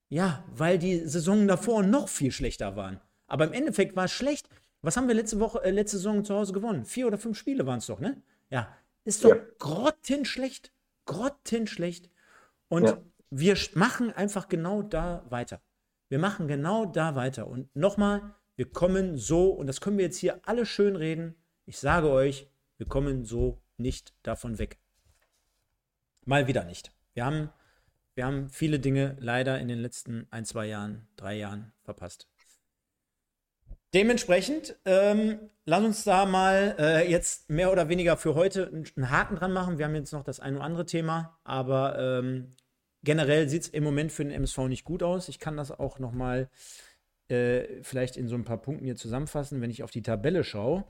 ja, 0.09 0.45
weil 0.49 0.79
die 0.79 1.07
Saison 1.07 1.47
davor 1.47 1.83
noch 1.83 2.09
viel 2.09 2.33
schlechter 2.33 2.75
waren. 2.77 3.01
Aber 3.27 3.45
im 3.45 3.53
Endeffekt 3.53 3.97
war 3.97 4.05
es 4.05 4.13
schlecht. 4.13 4.49
Was 4.81 4.97
haben 4.97 5.09
wir 5.09 5.15
letzte 5.15 5.41
Woche, 5.41 5.63
äh, 5.63 5.71
letzte 5.71 5.99
Saison 5.99 6.25
zu 6.25 6.35
Hause 6.35 6.53
gewonnen? 6.53 6.85
Vier 6.85 7.07
oder 7.07 7.19
fünf 7.19 7.39
Spiele 7.39 7.67
waren 7.67 7.79
es 7.79 7.87
doch, 7.87 8.01
ne? 8.01 8.23
Ja, 8.51 8.75
ist 9.05 9.25
doch 9.25 9.31
ja. 9.31 9.43
grottenschlecht. 9.59 10.73
Grottenschlecht. 11.07 12.11
Und 12.69 12.85
ja. 12.85 12.99
wir 13.31 13.57
machen 13.75 14.11
einfach 14.11 14.49
genau 14.49 14.83
da 14.83 15.25
weiter. 15.29 15.61
Wir 16.09 16.19
machen 16.19 16.49
genau 16.49 16.87
da 16.87 17.15
weiter. 17.15 17.47
Und 17.47 17.75
nochmal, 17.75 18.35
wir 18.57 18.71
kommen 18.71 19.17
so, 19.17 19.51
und 19.51 19.67
das 19.67 19.81
können 19.81 19.99
wir 19.99 20.05
jetzt 20.05 20.19
hier 20.19 20.41
alle 20.45 20.67
schön 20.67 20.97
reden. 20.97 21.35
Ich 21.67 21.79
sage 21.79 22.11
euch, 22.11 22.49
wir 22.77 22.87
kommen 22.87 23.25
so 23.25 23.63
nicht 23.77 24.15
davon 24.23 24.59
weg. 24.59 24.79
Mal 26.25 26.47
wieder 26.47 26.65
nicht. 26.65 26.93
Wir 27.13 27.25
haben 27.25 27.51
wir 28.15 28.27
haben 28.27 28.49
viele 28.49 28.79
Dinge 28.79 29.17
leider 29.19 29.59
in 29.59 29.67
den 29.67 29.81
letzten 29.81 30.29
ein, 30.31 30.45
zwei 30.45 30.67
Jahren, 30.67 31.09
drei 31.17 31.35
Jahren 31.35 31.73
verpasst. 31.83 32.29
Dementsprechend, 33.93 34.77
ähm, 34.85 35.39
lass 35.67 35.85
uns 35.85 36.05
da 36.05 36.25
mal 36.25 36.77
äh, 36.79 37.11
jetzt 37.11 37.51
mehr 37.51 37.71
oder 37.73 37.89
weniger 37.89 38.17
für 38.17 38.35
heute 38.35 38.69
einen 38.97 39.11
Haken 39.11 39.37
dran 39.37 39.53
machen. 39.53 39.79
Wir 39.79 39.87
haben 39.87 39.95
jetzt 39.95 40.13
noch 40.13 40.25
das 40.25 40.41
ein 40.41 40.57
oder 40.57 40.65
andere 40.65 40.87
Thema, 40.87 41.39
aber 41.45 41.99
ähm, 41.99 42.55
generell 43.03 43.49
sieht 43.49 43.63
es 43.63 43.69
im 43.69 43.85
Moment 43.85 44.13
für 44.13 44.25
den 44.25 44.33
MSV 44.33 44.59
nicht 44.69 44.85
gut 44.85 45.03
aus. 45.03 45.29
Ich 45.29 45.39
kann 45.39 45.57
das 45.57 45.71
auch 45.71 45.99
noch 45.99 46.13
mal 46.13 46.49
äh, 47.29 47.83
vielleicht 47.83 48.17
in 48.17 48.29
so 48.29 48.35
ein 48.35 48.45
paar 48.45 48.61
Punkten 48.61 48.85
hier 48.85 48.97
zusammenfassen, 48.97 49.61
wenn 49.61 49.71
ich 49.71 49.83
auf 49.83 49.91
die 49.91 50.03
Tabelle 50.03 50.45
schaue. 50.45 50.85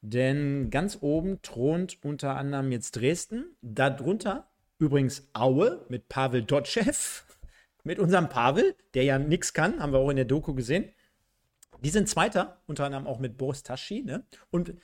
Denn 0.00 0.70
ganz 0.70 0.98
oben 1.00 1.42
thront 1.42 1.98
unter 2.04 2.36
anderem 2.36 2.72
jetzt 2.72 2.96
Dresden. 2.96 3.56
Darunter 3.62 4.48
Übrigens 4.82 5.28
Aue 5.32 5.86
mit 5.88 6.08
Pavel 6.08 6.42
Dotschew, 6.42 6.82
mit 7.84 8.00
unserem 8.00 8.28
Pavel, 8.28 8.74
der 8.94 9.04
ja 9.04 9.16
nichts 9.16 9.54
kann, 9.54 9.78
haben 9.78 9.92
wir 9.92 10.00
auch 10.00 10.10
in 10.10 10.16
der 10.16 10.24
Doku 10.24 10.54
gesehen. 10.54 10.90
Die 11.84 11.90
sind 11.90 12.08
Zweiter, 12.08 12.60
unter 12.66 12.86
anderem 12.86 13.06
auch 13.06 13.20
mit 13.20 13.38
Boris 13.38 13.62
Taschi, 13.62 14.02
ne? 14.02 14.26
Und 14.50 14.74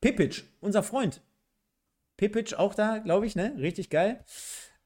Pipic, 0.00 0.44
unser 0.60 0.84
Freund. 0.84 1.22
Pipic 2.16 2.54
auch 2.54 2.72
da, 2.72 2.98
glaube 2.98 3.26
ich, 3.26 3.34
ne? 3.34 3.56
Richtig 3.58 3.90
geil. 3.90 4.24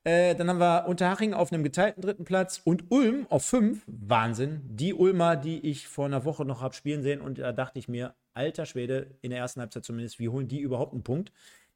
Äh, 0.05 0.35
dann 0.35 0.49
haben 0.49 0.59
wir 0.59 0.87
Unterhaching 0.89 1.33
auf 1.33 1.53
einem 1.53 1.62
geteilten 1.62 2.03
dritten 2.03 2.24
Platz 2.24 2.61
und 2.65 2.91
Ulm 2.91 3.27
auf 3.31 3.45
fünf. 3.45 3.85
Wahnsinn. 3.87 4.61
Die 4.65 4.95
Ulmer, 4.95 5.37
die 5.37 5.61
ich 5.61 5.87
vor 5.87 6.07
einer 6.07 6.24
Woche 6.24 6.45
noch 6.45 6.61
habe 6.61 6.74
spielen 6.74 7.03
sehen 7.03 7.20
und 7.20 7.39
da 7.39 7.53
dachte 7.53 7.79
ich 7.79 7.89
mir, 7.89 8.15
alter 8.35 8.66
Schwede, 8.66 9.15
in 9.20 9.31
der 9.31 9.39
ersten 9.39 9.61
Halbzeit 9.61 9.85
zumindest, 9.85 10.19
wie 10.19 10.29
holen 10.29 10.49
die 10.49 10.61
überhaupt 10.61 10.93
einen 10.93 11.05
Punkt? 11.05 11.33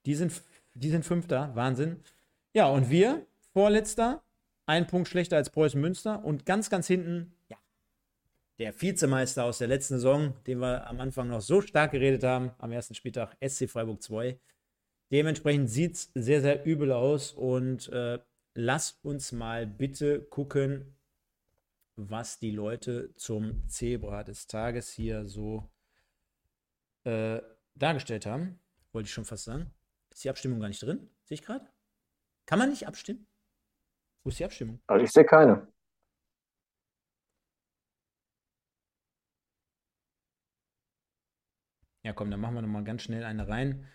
Die 0.06 0.14
sind, 0.14 0.42
die 0.74 0.90
sind 0.90 1.04
Fünfter, 1.04 1.54
Wahnsinn. 1.54 2.00
Ja, 2.52 2.66
und 2.66 2.90
wir, 2.90 3.24
vorletzter, 3.52 4.22
ein 4.66 4.86
Punkt 4.88 5.08
schlechter 5.08 5.36
als 5.36 5.50
Preußen 5.50 5.80
Münster 5.80 6.24
und 6.24 6.46
ganz, 6.46 6.68
ganz 6.68 6.88
hinten, 6.88 7.32
ja, 7.48 7.56
der 8.58 8.80
Vizemeister 8.80 9.44
aus 9.44 9.58
der 9.58 9.68
letzten 9.68 9.94
Saison, 9.94 10.34
den 10.46 10.58
wir 10.58 10.86
am 10.88 11.00
Anfang 11.00 11.28
noch 11.28 11.42
so 11.42 11.60
stark 11.60 11.92
geredet 11.92 12.24
haben, 12.24 12.50
am 12.58 12.72
ersten 12.72 12.94
Spieltag, 12.94 13.36
SC 13.46 13.68
Freiburg 13.68 14.02
2. 14.02 14.38
Dementsprechend 15.12 15.70
sieht 15.70 15.94
es 15.94 16.10
sehr, 16.14 16.40
sehr 16.40 16.64
übel 16.66 16.90
aus 16.92 17.32
und 17.32 17.88
äh, 17.90 18.18
lasst 18.54 19.04
uns 19.04 19.32
mal 19.32 19.66
bitte 19.66 20.20
gucken, 20.22 20.96
was 21.94 22.38
die 22.38 22.50
Leute 22.50 23.14
zum 23.14 23.68
Zebra 23.68 24.24
des 24.24 24.46
Tages 24.46 24.90
hier 24.90 25.24
so 25.24 25.70
äh, 27.04 27.40
dargestellt 27.74 28.26
haben. 28.26 28.58
Wollte 28.92 29.06
ich 29.06 29.14
schon 29.14 29.24
fast 29.24 29.44
sagen. 29.44 29.70
Ist 30.10 30.24
die 30.24 30.30
Abstimmung 30.30 30.60
gar 30.60 30.68
nicht 30.68 30.82
drin? 30.82 31.08
Sehe 31.24 31.36
ich 31.36 31.42
gerade? 31.42 31.66
Kann 32.46 32.58
man 32.58 32.70
nicht 32.70 32.86
abstimmen? 32.86 33.26
Wo 34.24 34.30
ist 34.30 34.38
die 34.38 34.44
Abstimmung? 34.44 34.80
Also 34.86 35.04
ich 35.04 35.12
sehe 35.12 35.24
keine. 35.24 35.68
Ja, 42.02 42.12
komm, 42.12 42.30
dann 42.30 42.40
machen 42.40 42.54
wir 42.54 42.62
nochmal 42.62 42.84
ganz 42.84 43.02
schnell 43.02 43.24
eine 43.24 43.48
rein. 43.48 43.86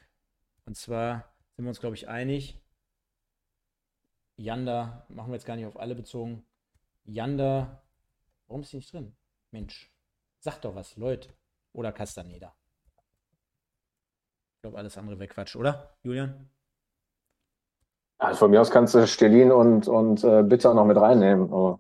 Und 0.66 0.76
zwar 0.76 1.34
sind 1.56 1.66
wir 1.66 1.70
uns, 1.70 1.80
glaube 1.80 1.96
ich, 1.96 2.08
einig. 2.08 2.60
Yanda, 4.38 5.06
machen 5.10 5.30
wir 5.30 5.36
jetzt 5.36 5.46
gar 5.46 5.56
nicht 5.56 5.66
auf 5.66 5.80
alle 5.80 5.96
bezogen. 5.96 6.46
Yanda, 7.04 7.84
warum 8.48 8.62
ist 8.62 8.72
die 8.72 8.78
nicht 8.78 8.92
drin? 8.94 9.16
Mensch, 9.52 9.92
sag 10.40 10.62
doch 10.62 10.76
was, 10.76 10.96
Leute. 10.96 11.30
Oder 11.74 11.92
Castaneda. 11.92 12.56
Ich 14.56 14.62
glaube, 14.62 14.78
alles 14.78 14.98
andere 14.98 15.18
wäre 15.18 15.28
Quatsch, 15.28 15.56
oder, 15.56 15.98
Julian? 16.04 16.50
Also 18.18 18.38
von 18.38 18.52
mir 18.52 18.62
aus 18.62 18.70
kannst 18.70 18.94
du 18.94 19.08
Stelin 19.08 19.52
und, 19.52 19.88
und 19.88 20.24
äh, 20.24 20.44
Bitter 20.44 20.74
noch 20.76 20.86
mit 20.86 20.98
reinnehmen. 20.98 21.52
Aber. 21.52 21.80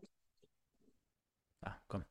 Ja, 1.63 1.79
komm. 1.87 2.03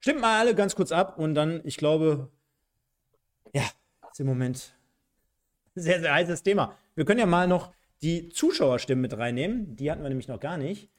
Stimmt 0.00 0.20
mal 0.20 0.40
alle 0.40 0.54
ganz 0.56 0.74
kurz 0.74 0.90
ab 0.90 1.18
und 1.18 1.34
dann, 1.34 1.60
ich 1.64 1.76
glaube, 1.76 2.32
ja, 3.52 3.62
ist 4.10 4.18
im 4.18 4.26
Moment 4.26 4.76
sehr, 5.76 6.00
sehr 6.00 6.12
heißes 6.12 6.42
Thema. 6.42 6.74
Wir 6.94 7.04
können 7.04 7.20
ja 7.20 7.26
mal 7.26 7.46
noch 7.46 7.72
die 8.02 8.28
Zuschauerstimmen 8.30 9.02
mit 9.02 9.16
reinnehmen. 9.16 9.76
Die 9.76 9.90
hatten 9.90 10.02
wir 10.02 10.08
nämlich 10.08 10.28
noch 10.28 10.40
gar 10.40 10.56
nicht. 10.56 10.90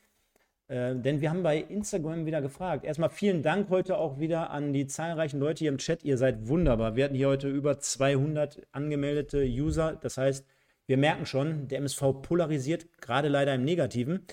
Äh, 0.68 0.96
denn 0.96 1.22
wir 1.22 1.30
haben 1.30 1.44
bei 1.44 1.58
Instagram 1.58 2.26
wieder 2.26 2.42
gefragt. 2.42 2.86
Erstmal 2.86 3.10
vielen 3.10 3.42
Dank 3.42 3.70
heute 3.70 3.98
auch 3.98 4.20
wieder 4.20 4.52
an 4.52 4.74
die 4.74 4.88
zahlreichen 4.88 5.40
Leute 5.40 5.60
hier 5.60 5.72
im 5.72 5.78
Chat. 5.78 6.04
Ihr 6.04 6.18
seid 6.18 6.48
wunderbar. 6.48 6.96
Wir 6.96 7.06
hatten 7.06 7.16
hier 7.16 7.30
heute 7.30 7.50
über 7.50 7.80
200 7.80 8.62
angemeldete 8.72 9.44
User. 9.44 9.98
Das 10.00 10.18
heißt, 10.18 10.46
wir 10.86 10.98
merken 10.98 11.26
schon, 11.26 11.68
der 11.68 11.80
MSV 11.80 12.22
polarisiert, 12.22 12.88
gerade 13.02 13.28
leider 13.28 13.54
im 13.56 13.64
Negativen. 13.64 14.26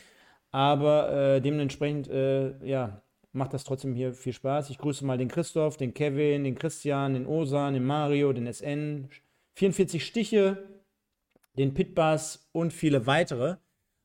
Aber 0.51 1.13
äh, 1.13 1.41
dementsprechend, 1.41 2.09
äh, 2.09 2.55
ja, 2.65 3.03
macht 3.33 3.53
das 3.53 3.65
trotzdem 3.65 3.95
hier 3.95 4.15
viel 4.15 4.33
Spaß. 4.33 4.71
Ich 4.71 4.79
grüße 4.79 5.05
mal 5.05 5.19
den 5.19 5.29
Christoph, 5.29 5.77
den 5.77 5.95
Kevin, 5.95 6.45
den 6.45 6.55
Christian, 6.55 7.15
den 7.15 7.27
Osan, 7.27 7.75
den 7.75 7.85
Mario, 7.85 8.33
den 8.33 8.47
SN, 8.53 9.09
44 9.55 10.05
Stiche, 10.05 10.69
den 11.57 11.75
Pitbass 11.75 12.49
und 12.53 12.73
viele 12.73 13.07
weitere. 13.07 13.57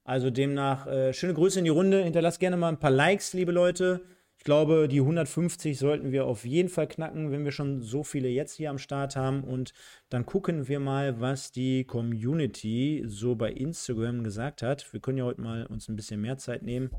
Also 0.04 0.30
demnach 0.30 0.88
äh, 0.88 1.14
schöne 1.14 1.34
Grüße 1.34 1.60
in 1.60 1.66
die 1.66 1.72
Runde. 1.72 2.04
Hinterlasst 2.04 2.40
gerne 2.40 2.58
mal 2.58 2.70
ein 2.70 2.80
paar 2.80 2.92
Likes, 2.92 3.34
liebe 3.34 3.52
Leute. 3.52 4.02
Ich 4.38 4.46
glaube, 4.46 4.88
die 4.88 5.02
150 5.02 5.78
sollten 5.78 6.14
wir 6.14 6.26
auf 6.26 6.46
jeden 6.46 6.70
Fall 6.70 6.88
knacken, 6.88 7.30
wenn 7.30 7.44
wir 7.44 7.52
schon 7.52 7.82
so 7.82 8.04
viele 8.04 8.30
jetzt 8.30 8.56
hier 8.56 8.70
am 8.70 8.78
Start 8.78 9.18
haben. 9.18 9.44
Und 9.44 9.74
dann 10.10 10.26
gucken 10.26 10.70
wir 10.70 10.80
mal, 10.80 11.20
was 11.20 11.52
die 11.52 11.84
Community 11.84 13.04
so 13.06 13.36
bei 13.36 13.52
Instagram 13.52 14.24
gesagt 14.24 14.62
hat. 14.62 14.94
Wir 14.94 15.02
können 15.02 15.18
ja 15.18 15.26
heute 15.26 15.42
mal 15.42 15.66
uns 15.66 15.90
ein 15.90 15.98
bisschen 15.98 16.22
mehr 16.22 16.38
Zeit 16.38 16.64
nehmen. 16.64 16.90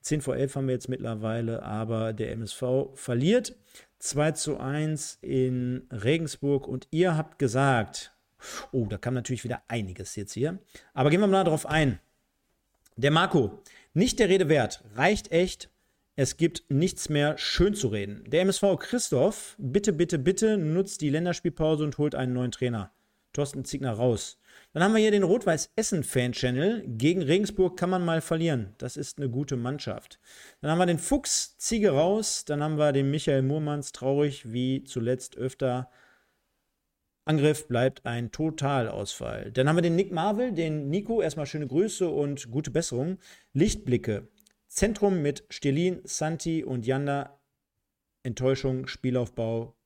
10 0.00 0.22
vor 0.22 0.36
11 0.36 0.56
haben 0.56 0.66
wir 0.66 0.74
jetzt 0.74 0.88
mittlerweile, 0.88 1.62
aber 1.62 2.12
der 2.12 2.32
MSV 2.32 2.88
verliert 2.94 3.54
2 3.98 4.32
zu 4.32 4.58
1 4.58 5.18
in 5.22 5.86
Regensburg. 5.90 6.66
Und 6.66 6.88
ihr 6.90 7.16
habt 7.16 7.38
gesagt, 7.38 8.12
oh, 8.72 8.86
da 8.86 8.98
kam 8.98 9.14
natürlich 9.14 9.44
wieder 9.44 9.62
einiges 9.68 10.16
jetzt 10.16 10.32
hier. 10.32 10.58
Aber 10.94 11.10
gehen 11.10 11.20
wir 11.20 11.26
mal 11.26 11.44
darauf 11.44 11.66
ein. 11.66 11.98
Der 12.96 13.10
Marco, 13.10 13.62
nicht 13.94 14.18
der 14.18 14.28
Rede 14.28 14.48
wert, 14.48 14.82
reicht 14.94 15.30
echt 15.30 15.70
es 16.20 16.36
gibt 16.36 16.64
nichts 16.68 17.08
mehr 17.08 17.38
schön 17.38 17.74
zu 17.74 17.86
reden. 17.86 18.24
Der 18.26 18.40
MSV 18.40 18.76
Christoph, 18.80 19.54
bitte, 19.56 19.92
bitte, 19.92 20.18
bitte 20.18 20.58
nutzt 20.58 21.00
die 21.00 21.10
Länderspielpause 21.10 21.84
und 21.84 21.96
holt 21.96 22.16
einen 22.16 22.32
neuen 22.32 22.50
Trainer. 22.50 22.90
Thorsten 23.38 23.64
Ziegner 23.64 23.92
raus. 23.92 24.36
Dann 24.72 24.82
haben 24.82 24.94
wir 24.94 25.00
hier 25.00 25.12
den 25.12 25.22
Rot-Weiß-Essen-Fan-Channel. 25.22 26.82
Gegen 26.88 27.22
Regensburg 27.22 27.78
kann 27.78 27.88
man 27.88 28.04
mal 28.04 28.20
verlieren. 28.20 28.74
Das 28.78 28.96
ist 28.96 29.18
eine 29.18 29.30
gute 29.30 29.56
Mannschaft. 29.56 30.18
Dann 30.60 30.72
haben 30.72 30.78
wir 30.78 30.86
den 30.86 30.98
Fuchs 30.98 31.56
Ziege 31.56 31.90
raus. 31.90 32.44
Dann 32.44 32.64
haben 32.64 32.78
wir 32.78 32.90
den 32.90 33.12
Michael 33.12 33.42
Murmanns 33.42 33.92
traurig, 33.92 34.52
wie 34.52 34.82
zuletzt 34.82 35.36
öfter. 35.36 35.88
Angriff 37.26 37.68
bleibt 37.68 38.04
ein 38.06 38.32
Totalausfall. 38.32 39.52
Dann 39.52 39.68
haben 39.68 39.76
wir 39.76 39.82
den 39.82 39.94
Nick 39.94 40.10
Marvel, 40.10 40.50
den 40.50 40.88
Nico. 40.88 41.22
Erstmal 41.22 41.46
schöne 41.46 41.68
Grüße 41.68 42.08
und 42.08 42.50
gute 42.50 42.72
Besserung. 42.72 43.18
Lichtblicke. 43.52 44.26
Zentrum 44.66 45.22
mit 45.22 45.44
Stelin, 45.48 46.00
Santi 46.02 46.64
und 46.64 46.86
Janda. 46.86 47.38
Enttäuschung, 48.24 48.88
Spielaufbau, 48.88 49.77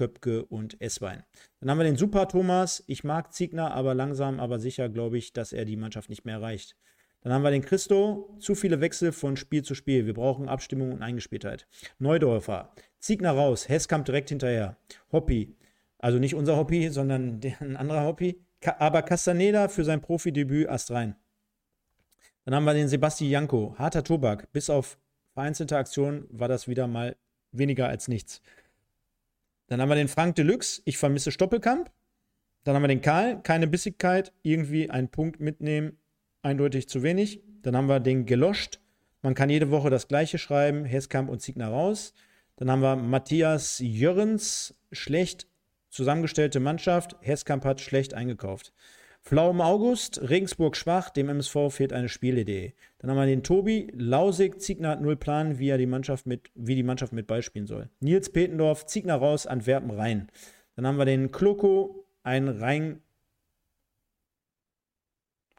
Köpke 0.00 0.46
und 0.46 0.80
Esswein. 0.80 1.24
Dann 1.60 1.68
haben 1.68 1.76
wir 1.76 1.84
den 1.84 1.98
Super 1.98 2.26
Thomas. 2.26 2.82
Ich 2.86 3.04
mag 3.04 3.34
Ziegner, 3.34 3.74
aber 3.74 3.94
langsam, 3.94 4.40
aber 4.40 4.58
sicher 4.58 4.88
glaube 4.88 5.18
ich, 5.18 5.34
dass 5.34 5.52
er 5.52 5.66
die 5.66 5.76
Mannschaft 5.76 6.08
nicht 6.08 6.24
mehr 6.24 6.36
erreicht. 6.36 6.74
Dann 7.20 7.34
haben 7.34 7.42
wir 7.42 7.50
den 7.50 7.60
Christo. 7.60 8.34
Zu 8.40 8.54
viele 8.54 8.80
Wechsel 8.80 9.12
von 9.12 9.36
Spiel 9.36 9.62
zu 9.62 9.74
Spiel. 9.74 10.06
Wir 10.06 10.14
brauchen 10.14 10.48
Abstimmung 10.48 10.90
und 10.90 11.02
Eingespieltheit. 11.02 11.66
Neudorfer. 11.98 12.72
Ziegner 12.98 13.32
raus. 13.32 13.68
Hesskamp 13.68 14.06
direkt 14.06 14.30
hinterher. 14.30 14.78
Hoppi. 15.12 15.54
Also 15.98 16.18
nicht 16.18 16.34
unser 16.34 16.56
Hoppi, 16.56 16.88
sondern 16.88 17.42
ein 17.60 17.76
anderer 17.76 18.06
Hoppi. 18.06 18.40
Aber 18.78 19.02
Castaneda 19.02 19.68
für 19.68 19.84
sein 19.84 20.00
Profidebüt 20.00 20.66
Ast 20.66 20.92
rein. 20.92 21.14
Dann 22.46 22.54
haben 22.54 22.64
wir 22.64 22.72
den 22.72 22.88
Sebastian 22.88 23.30
Janko. 23.30 23.74
Harter 23.76 24.02
Tobak. 24.02 24.50
Bis 24.52 24.70
auf 24.70 24.98
vereinzelte 25.34 25.76
Aktionen 25.76 26.26
war 26.30 26.48
das 26.48 26.68
wieder 26.68 26.86
mal 26.86 27.16
weniger 27.52 27.88
als 27.88 28.08
nichts. 28.08 28.40
Dann 29.70 29.80
haben 29.80 29.88
wir 29.88 29.94
den 29.94 30.08
Frank 30.08 30.34
Deluxe. 30.34 30.82
Ich 30.84 30.98
vermisse 30.98 31.30
Stoppelkamp. 31.30 31.92
Dann 32.64 32.74
haben 32.74 32.82
wir 32.82 32.88
den 32.88 33.02
Karl. 33.02 33.40
Keine 33.40 33.68
Bissigkeit. 33.68 34.32
Irgendwie 34.42 34.90
einen 34.90 35.08
Punkt 35.08 35.38
mitnehmen. 35.38 35.96
Eindeutig 36.42 36.88
zu 36.88 37.04
wenig. 37.04 37.40
Dann 37.62 37.76
haben 37.76 37.86
wir 37.86 38.00
den 38.00 38.26
Geloscht. 38.26 38.80
Man 39.22 39.36
kann 39.36 39.48
jede 39.48 39.70
Woche 39.70 39.88
das 39.88 40.08
Gleiche 40.08 40.38
schreiben. 40.38 40.84
Hesskamp 40.84 41.30
und 41.30 41.40
Ziegner 41.40 41.68
raus. 41.68 42.14
Dann 42.56 42.68
haben 42.68 42.82
wir 42.82 42.96
Matthias 42.96 43.78
Jörens. 43.78 44.74
Schlecht 44.90 45.46
zusammengestellte 45.88 46.58
Mannschaft. 46.58 47.14
Hesskamp 47.20 47.64
hat 47.64 47.80
schlecht 47.80 48.12
eingekauft. 48.12 48.72
Flau 49.22 49.50
im 49.50 49.60
August, 49.60 50.20
Regensburg 50.28 50.76
schwach, 50.76 51.10
dem 51.10 51.28
MSV 51.28 51.70
fehlt 51.70 51.92
eine 51.92 52.08
Spielidee. 52.08 52.74
Dann 52.98 53.10
haben 53.10 53.18
wir 53.18 53.26
den 53.26 53.42
Tobi, 53.42 53.92
Lausig, 53.94 54.60
Ziegner 54.60 54.90
hat 54.90 55.02
null 55.02 55.16
Plan, 55.16 55.58
wie 55.58 55.68
er 55.68 55.78
die 55.78 55.86
Mannschaft 55.86 56.26
mit, 56.26 56.50
wie 56.54 56.74
die 56.74 56.82
Mannschaft 56.82 57.12
mit 57.12 57.26
Ball 57.26 57.42
spielen 57.42 57.66
soll. 57.66 57.90
Nils 58.00 58.30
Petendorf, 58.30 58.86
Ziegner 58.86 59.16
raus, 59.16 59.46
Antwerpen 59.46 59.90
rein. 59.90 60.30
Dann 60.74 60.86
haben 60.86 60.98
wir 60.98 61.04
den 61.04 61.30
Kloko, 61.30 62.06
ein 62.22 62.48
rein 62.48 63.02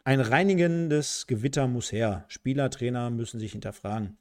ein 0.04 0.20
reinigendes 0.20 1.28
Gewitter 1.28 1.68
muss 1.68 1.92
her. 1.92 2.26
Spieler, 2.28 2.72
Trainer 2.72 3.12
müssen 3.12 3.40
sich 3.40 3.52
hinterfragen. 3.52 4.18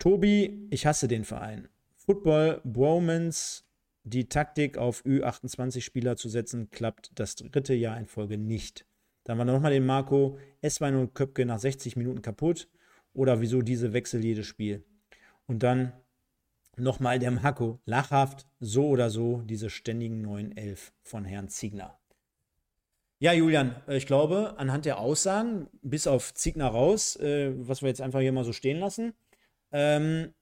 Tobi, 0.00 0.66
ich 0.70 0.86
hasse 0.86 1.06
den 1.06 1.24
Verein. 1.24 1.68
Football, 1.94 2.60
Bromance, 2.64 3.62
die 4.04 4.28
Taktik 4.28 4.78
auf 4.78 5.02
Ü28-Spieler 5.04 6.16
zu 6.16 6.28
setzen, 6.28 6.70
klappt 6.70 7.10
das 7.14 7.36
dritte 7.36 7.74
Jahr 7.74 7.98
in 7.98 8.06
Folge 8.06 8.38
nicht. 8.38 8.86
Dann 9.24 9.38
war 9.38 9.46
nochmal 9.46 9.72
den 9.72 9.86
Marco, 9.86 10.38
Esswein 10.60 10.94
und 10.96 11.14
Köpke 11.14 11.46
nach 11.46 11.58
60 11.58 11.96
Minuten 11.96 12.22
kaputt. 12.22 12.68
Oder 13.14 13.40
wieso 13.40 13.62
diese 13.62 13.92
Wechsel 13.92 14.24
jedes 14.24 14.46
Spiel. 14.46 14.84
Und 15.46 15.62
dann 15.62 15.92
nochmal 16.76 17.18
der 17.18 17.30
Marco, 17.30 17.80
lachhaft, 17.86 18.46
so 18.60 18.88
oder 18.88 19.08
so, 19.08 19.42
diese 19.42 19.70
ständigen 19.70 20.20
neuen 20.20 20.56
Elf 20.56 20.92
von 21.02 21.24
Herrn 21.24 21.48
Ziegner. 21.48 21.98
Ja, 23.20 23.32
Julian, 23.32 23.76
äh, 23.86 23.96
ich 23.96 24.06
glaube, 24.06 24.54
anhand 24.58 24.84
der 24.84 24.98
Aussagen, 24.98 25.68
bis 25.80 26.06
auf 26.06 26.34
Ziegner 26.34 26.66
raus, 26.66 27.16
äh, 27.16 27.52
was 27.56 27.80
wir 27.80 27.88
jetzt 27.88 28.00
einfach 28.00 28.20
hier 28.20 28.32
mal 28.32 28.44
so 28.44 28.52
stehen 28.52 28.80
lassen, 28.80 29.14
ähm, 29.72 30.34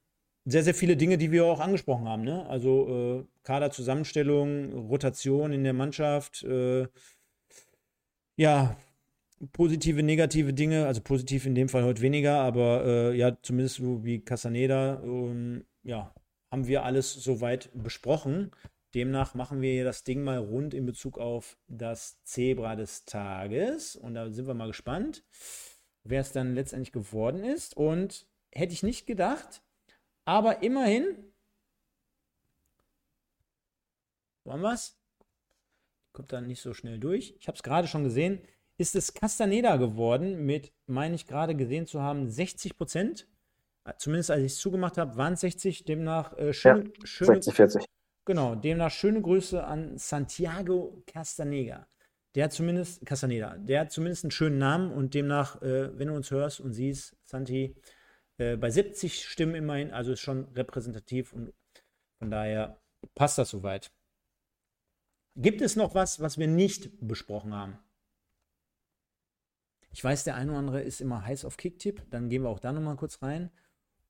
sehr, 0.44 0.64
sehr 0.64 0.74
viele 0.74 0.97
Dinge, 0.97 1.19
die 1.19 1.31
wir 1.31 1.44
auch 1.44 1.60
angesprochen 1.60 2.09
haben. 2.09 2.23
Ne? 2.23 2.47
Also 2.47 3.20
äh, 3.20 3.24
Kaderzusammenstellung, 3.44 4.73
Rotation 4.89 5.52
in 5.52 5.64
der 5.64 5.73
Mannschaft, 5.73 6.43
äh, 6.43 6.89
ja, 8.36 8.77
positive, 9.52 10.02
negative 10.02 10.52
Dinge, 10.52 10.86
also 10.86 11.01
positiv 11.01 11.47
in 11.47 11.55
dem 11.55 11.69
Fall 11.69 11.85
heute 11.85 12.02
weniger, 12.02 12.40
aber 12.40 12.85
äh, 12.85 13.16
ja, 13.16 13.36
zumindest 13.43 13.77
so 13.77 14.05
wie 14.05 14.20
Casaneda, 14.20 15.02
ähm, 15.05 15.64
ja, 15.82 16.14
haben 16.51 16.66
wir 16.66 16.85
alles 16.85 17.12
soweit 17.12 17.70
besprochen. 17.74 18.51
Demnach 18.94 19.35
machen 19.35 19.62
wir 19.62 19.85
das 19.85 20.05
Ding 20.05 20.23
mal 20.23 20.39
rund 20.39 20.74
in 20.74 20.85
Bezug 20.85 21.19
auf 21.19 21.56
das 21.66 22.23
Zebra 22.24 22.77
des 22.77 23.06
Tages. 23.06 23.97
Und 23.97 24.14
da 24.14 24.31
sind 24.31 24.47
wir 24.47 24.55
mal 24.55 24.66
gespannt, 24.66 25.24
wer 26.05 26.20
es 26.20 26.32
dann 26.32 26.55
letztendlich 26.55 26.93
geworden 26.93 27.43
ist. 27.43 27.74
Und 27.74 28.27
hätte 28.52 28.74
ich 28.74 28.82
nicht 28.82 29.06
gedacht, 29.06 29.62
aber 30.24 30.62
immerhin. 30.62 31.32
Wollen 34.44 34.60
wir 34.60 34.72
es? 34.72 34.98
Kommt 36.12 36.32
dann 36.32 36.46
nicht 36.46 36.60
so 36.60 36.74
schnell 36.74 36.98
durch. 36.98 37.36
Ich 37.38 37.48
habe 37.48 37.56
es 37.56 37.62
gerade 37.62 37.88
schon 37.88 38.04
gesehen. 38.04 38.40
Ist 38.76 38.96
es 38.96 39.14
Castaneda 39.14 39.76
geworden 39.76 40.44
mit, 40.44 40.72
meine 40.86 41.14
ich 41.14 41.26
gerade 41.26 41.54
gesehen 41.54 41.86
zu 41.86 42.02
haben, 42.02 42.28
60 42.28 42.76
Prozent. 42.76 43.28
Zumindest 43.98 44.30
als 44.30 44.40
ich 44.40 44.52
es 44.52 44.58
zugemacht 44.58 44.98
habe, 44.98 45.16
waren 45.16 45.34
es 45.34 45.40
60. 45.40 45.84
Demnach 45.84 46.36
äh, 46.36 46.52
schöne, 46.52 46.84
ja, 46.84 47.06
schöne, 47.06 47.34
60, 47.34 47.54
40. 47.54 47.84
Genau, 48.24 48.54
demnach 48.54 48.90
schöne 48.90 49.20
Grüße 49.20 49.64
an 49.64 49.98
Santiago 49.98 51.02
Castaneda. 51.06 51.86
Der 52.34 52.44
hat 52.44 52.52
zumindest, 52.52 53.04
Castaneda, 53.04 53.56
der 53.58 53.80
hat 53.80 53.92
zumindest 53.92 54.24
einen 54.24 54.30
schönen 54.30 54.58
Namen 54.58 54.92
und 54.92 55.14
demnach, 55.14 55.60
äh, 55.60 55.96
wenn 55.98 56.08
du 56.08 56.14
uns 56.14 56.30
hörst 56.30 56.60
und 56.60 56.72
siehst, 56.72 57.16
Santi, 57.24 57.76
äh, 58.43 58.56
bei 58.56 58.70
70 58.70 59.24
Stimmen 59.24 59.55
immerhin, 59.55 59.93
also 59.93 60.12
ist 60.12 60.20
schon 60.20 60.48
repräsentativ 60.55 61.32
und 61.32 61.52
von 62.19 62.31
daher 62.31 62.81
passt 63.14 63.39
das 63.39 63.51
soweit. 63.51 63.93
Gibt 65.36 65.62
es 65.62 65.77
noch 65.77 65.94
was, 65.94 66.20
was 66.20 66.39
wir 66.39 66.47
nicht 66.47 66.90
besprochen 67.01 67.55
haben? 67.55 67.78
Ich 69.90 70.02
weiß, 70.02 70.24
der 70.24 70.36
eine 70.36 70.51
oder 70.51 70.59
andere 70.59 70.82
ist 70.82 71.01
immer 71.01 71.24
heiß 71.24 71.44
auf 71.44 71.56
Kicktipp. 71.56 72.02
Dann 72.10 72.28
gehen 72.28 72.43
wir 72.43 72.48
auch 72.48 72.60
da 72.60 72.73
nochmal 72.73 72.97
kurz 72.97 73.23
rein 73.23 73.51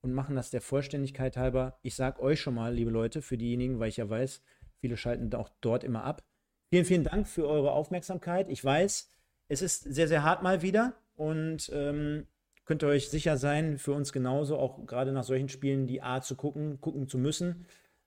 und 0.01 0.13
machen 0.13 0.37
das 0.37 0.51
der 0.51 0.61
Vollständigkeit 0.61 1.37
halber. 1.37 1.79
Ich 1.83 1.95
sage 1.95 2.21
euch 2.23 2.41
schon 2.41 2.55
mal, 2.55 2.75
liebe 2.75 2.91
Leute, 2.91 3.23
für 3.23 3.37
diejenigen, 3.37 3.79
weil 3.79 3.89
ich 3.89 3.97
ja 3.97 4.09
weiß, 4.09 4.43
viele 4.81 4.97
schalten 4.97 5.33
auch 5.35 5.51
dort 5.61 5.85
immer 5.85 6.05
ab. 6.05 6.23
Vielen, 6.71 6.85
vielen 6.85 7.05
Dank 7.05 7.29
für 7.29 7.47
eure 7.47 7.73
Aufmerksamkeit. 7.73 8.49
Ich 8.49 8.65
weiß, 8.65 9.09
es 9.49 9.63
ist 9.63 9.83
sehr, 9.83 10.09
sehr 10.09 10.23
hart 10.23 10.43
mal 10.43 10.63
wieder 10.63 10.95
und 11.15 11.71
ähm, 11.75 12.27
könnt 12.65 12.83
ihr 12.83 12.89
euch 12.89 13.09
sicher 13.09 13.37
sein, 13.37 13.79
für 13.79 13.93
uns 13.93 14.13
genauso, 14.13 14.59
auch 14.59 14.85
gerade 14.87 15.13
nach 15.13 15.25
solchen 15.25 15.49
Spielen 15.49 15.87
die 15.87 16.03
A 16.03 16.21
zu 16.21 16.37
gucken, 16.37 16.81
gucken 16.81 17.09
zu 17.09 17.19
müssen. 17.19 17.67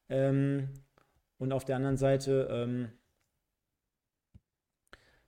Ähm, 0.09 0.69
und 1.37 1.51
auf 1.51 1.65
der 1.65 1.75
anderen 1.75 1.97
Seite, 1.97 2.47
ähm, 2.49 2.91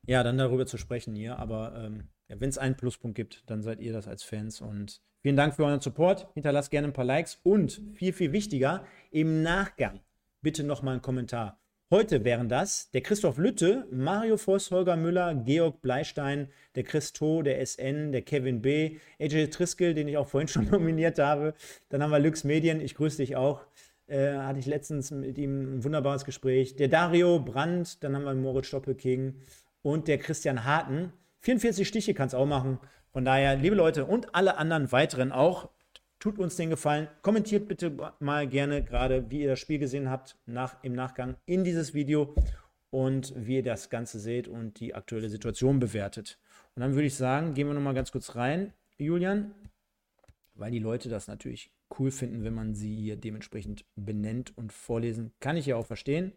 ja, 0.05 0.23
dann 0.23 0.37
darüber 0.37 0.65
zu 0.65 0.77
sprechen 0.77 1.15
hier. 1.15 1.37
Aber 1.37 1.75
ähm, 1.75 2.07
ja, 2.29 2.39
wenn 2.39 2.49
es 2.49 2.57
einen 2.57 2.77
Pluspunkt 2.77 3.15
gibt, 3.15 3.43
dann 3.49 3.61
seid 3.61 3.79
ihr 3.79 3.93
das 3.93 4.07
als 4.07 4.23
Fans. 4.23 4.61
Und 4.61 5.01
vielen 5.21 5.35
Dank 5.35 5.55
für 5.55 5.65
euren 5.65 5.81
Support. 5.81 6.27
Hinterlasst 6.33 6.71
gerne 6.71 6.87
ein 6.87 6.93
paar 6.93 7.05
Likes 7.05 7.39
und 7.43 7.81
viel, 7.93 8.13
viel 8.13 8.31
wichtiger, 8.31 8.85
im 9.11 9.43
Nachgang 9.43 9.99
bitte 10.41 10.63
nochmal 10.63 10.93
einen 10.93 11.01
Kommentar. 11.01 11.59
Heute 11.89 12.25
wären 12.25 12.49
das 12.49 12.91
der 12.91 12.99
Christoph 12.99 13.37
Lütte, 13.37 13.87
Mario 13.91 14.35
Voss, 14.35 14.71
Holger 14.71 14.97
Müller, 14.97 15.33
Georg 15.33 15.81
Bleistein, 15.81 16.49
der 16.75 16.83
Christo, 16.83 17.41
der 17.41 17.65
SN, 17.65 18.11
der 18.11 18.23
Kevin 18.23 18.61
B., 18.61 18.97
AJ 19.21 19.47
Triskel, 19.51 19.93
den 19.93 20.09
ich 20.09 20.17
auch 20.17 20.27
vorhin 20.27 20.47
schon 20.49 20.69
nominiert 20.69 21.17
habe. 21.17 21.53
Dann 21.87 22.03
haben 22.03 22.11
wir 22.11 22.19
Lux 22.19 22.43
Medien, 22.43 22.81
ich 22.81 22.93
grüße 22.93 23.15
dich 23.15 23.37
auch. 23.37 23.61
Äh, 24.07 24.33
hatte 24.33 24.59
ich 24.59 24.65
letztens 24.65 25.11
mit 25.11 25.37
ihm 25.37 25.77
ein 25.77 25.83
wunderbares 25.85 26.25
Gespräch. 26.25 26.75
Der 26.75 26.89
Dario 26.89 27.39
Brandt, 27.39 28.03
dann 28.03 28.17
haben 28.17 28.25
wir 28.25 28.35
Moritz 28.35 28.67
Stoppelking 28.67 29.35
und 29.81 30.09
der 30.09 30.17
Christian 30.17 30.65
Harten. 30.65 31.13
44 31.39 31.87
Stiche 31.87 32.13
kann 32.13 32.27
es 32.27 32.33
auch 32.33 32.45
machen. 32.45 32.79
Von 33.13 33.23
daher, 33.23 33.55
liebe 33.55 33.77
Leute 33.77 34.03
und 34.03 34.35
alle 34.35 34.57
anderen 34.57 34.91
weiteren 34.91 35.31
auch, 35.31 35.69
tut 36.19 36.39
uns 36.39 36.55
den 36.55 36.69
Gefallen. 36.69 37.07
Kommentiert 37.21 37.67
bitte 37.67 37.91
mal 38.19 38.47
gerne 38.47 38.83
gerade, 38.83 39.29
wie 39.29 39.41
ihr 39.41 39.49
das 39.49 39.59
Spiel 39.59 39.79
gesehen 39.79 40.09
habt 40.09 40.37
nach, 40.45 40.83
im 40.83 40.93
Nachgang 40.93 41.35
in 41.45 41.63
dieses 41.63 41.93
Video 41.93 42.33
und 42.89 43.33
wie 43.35 43.57
ihr 43.57 43.63
das 43.63 43.89
Ganze 43.89 44.19
seht 44.19 44.47
und 44.47 44.79
die 44.79 44.95
aktuelle 44.95 45.29
Situation 45.29 45.79
bewertet. 45.79 46.39
Und 46.75 46.81
dann 46.81 46.93
würde 46.93 47.07
ich 47.07 47.15
sagen, 47.15 47.53
gehen 47.53 47.67
wir 47.67 47.73
nochmal 47.73 47.93
ganz 47.93 48.11
kurz 48.11 48.35
rein, 48.35 48.73
Julian, 48.97 49.53
weil 50.55 50.71
die 50.71 50.79
Leute 50.79 51.09
das 51.09 51.27
natürlich 51.27 51.71
cool 51.99 52.11
finden, 52.11 52.43
wenn 52.43 52.53
man 52.53 52.75
sie 52.75 52.95
hier 52.95 53.15
dementsprechend 53.15 53.85
benennt 53.95 54.57
und 54.57 54.73
vorlesen. 54.73 55.31
Kann 55.39 55.57
ich 55.57 55.65
ja 55.65 55.75
auch 55.75 55.85
verstehen. 55.85 56.33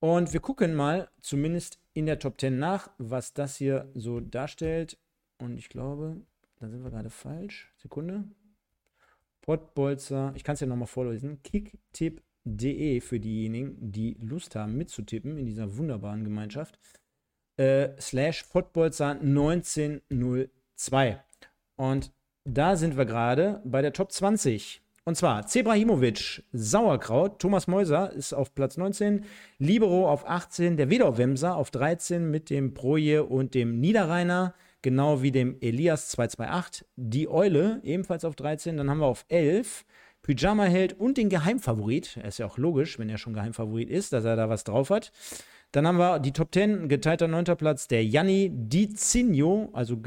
Und 0.00 0.32
wir 0.32 0.40
gucken 0.40 0.74
mal 0.74 1.08
zumindest 1.20 1.78
in 1.94 2.06
der 2.06 2.18
Top 2.18 2.38
10 2.38 2.58
nach, 2.58 2.90
was 2.98 3.32
das 3.32 3.56
hier 3.56 3.90
so 3.94 4.20
darstellt. 4.20 4.98
Und 5.38 5.56
ich 5.56 5.68
glaube, 5.68 6.16
da 6.60 6.68
sind 6.68 6.82
wir 6.82 6.90
gerade 6.90 7.10
falsch. 7.10 7.72
Sekunde. 7.78 8.24
Pottbolzer, 9.44 10.32
ich 10.34 10.42
kann 10.42 10.54
es 10.54 10.60
ja 10.60 10.66
nochmal 10.66 10.86
vorlesen. 10.86 11.42
Kicktipp.de 11.42 13.02
für 13.02 13.20
diejenigen, 13.20 13.76
die 13.92 14.16
Lust 14.20 14.56
haben 14.56 14.78
mitzutippen 14.78 15.36
in 15.36 15.44
dieser 15.44 15.76
wunderbaren 15.76 16.24
Gemeinschaft. 16.24 16.78
Äh, 17.58 17.90
slash 18.00 18.44
Pottbolzer 18.44 19.20
1902. 19.20 21.22
Und 21.76 22.10
da 22.44 22.76
sind 22.76 22.96
wir 22.96 23.04
gerade 23.04 23.60
bei 23.64 23.82
der 23.82 23.92
Top 23.92 24.12
20. 24.12 24.80
Und 25.04 25.16
zwar 25.16 25.46
Zebrahimovic, 25.46 26.42
Sauerkraut, 26.52 27.38
Thomas 27.38 27.66
Meuser 27.66 28.12
ist 28.12 28.32
auf 28.32 28.54
Platz 28.54 28.78
19, 28.78 29.26
Libero 29.58 30.10
auf 30.10 30.26
18, 30.26 30.78
der 30.78 30.88
Wedau-Wemser 30.88 31.54
auf 31.54 31.70
13 31.70 32.30
mit 32.30 32.48
dem 32.48 32.72
Proje 32.72 33.24
und 33.24 33.52
dem 33.52 33.78
Niederrheiner, 33.80 34.54
genau 34.84 35.22
wie 35.22 35.32
dem 35.32 35.56
Elias 35.60 36.10
228, 36.10 36.86
die 36.94 37.28
Eule 37.28 37.80
ebenfalls 37.82 38.24
auf 38.24 38.36
13, 38.36 38.76
dann 38.76 38.88
haben 38.88 39.00
wir 39.00 39.06
auf 39.06 39.24
11 39.28 39.84
Pyjama-Held 40.22 40.92
und 41.00 41.16
den 41.16 41.28
Geheimfavorit, 41.28 42.18
er 42.18 42.28
ist 42.28 42.38
ja 42.38 42.46
auch 42.46 42.58
logisch, 42.58 42.98
wenn 42.98 43.08
er 43.08 43.18
schon 43.18 43.34
Geheimfavorit 43.34 43.90
ist, 43.90 44.12
dass 44.12 44.24
er 44.24 44.36
da 44.36 44.48
was 44.48 44.62
drauf 44.62 44.90
hat. 44.90 45.10
Dann 45.72 45.86
haben 45.88 45.98
wir 45.98 46.20
die 46.20 46.32
Top 46.32 46.54
10, 46.54 46.88
geteilter 46.88 47.26
neunter 47.26 47.56
Platz, 47.56 47.88
der 47.88 48.04
Janni 48.04 48.50
Dizinho, 48.52 49.70
also 49.72 50.00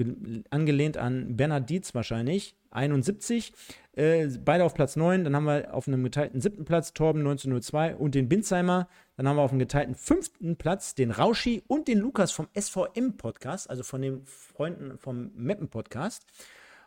angelehnt 0.49 0.97
an 0.97 1.35
Bernhard 1.35 1.69
Dietz 1.69 1.93
wahrscheinlich, 1.93 2.55
71. 2.77 3.53
Äh, 3.93 4.27
beide 4.45 4.63
auf 4.63 4.73
Platz 4.73 4.95
9. 4.95 5.23
Dann 5.23 5.35
haben 5.35 5.45
wir 5.45 5.73
auf 5.73 5.87
einem 5.87 6.03
geteilten 6.03 6.39
siebten 6.39 6.65
Platz 6.65 6.93
Torben 6.93 7.21
1902 7.21 7.95
und 7.95 8.15
den 8.15 8.29
Binzheimer. 8.29 8.87
Dann 9.17 9.27
haben 9.27 9.35
wir 9.37 9.41
auf 9.41 9.51
einem 9.51 9.59
geteilten 9.59 9.95
fünften 9.95 10.55
Platz 10.55 10.93
den 10.95 11.11
Rauschi 11.11 11.63
und 11.67 11.87
den 11.87 11.97
Lukas 11.97 12.31
vom 12.31 12.47
SVM-Podcast, 12.57 13.69
also 13.69 13.83
von 13.83 14.01
den 14.01 14.25
Freunden 14.25 14.97
vom 14.99 15.31
Meppen-Podcast. 15.35 16.25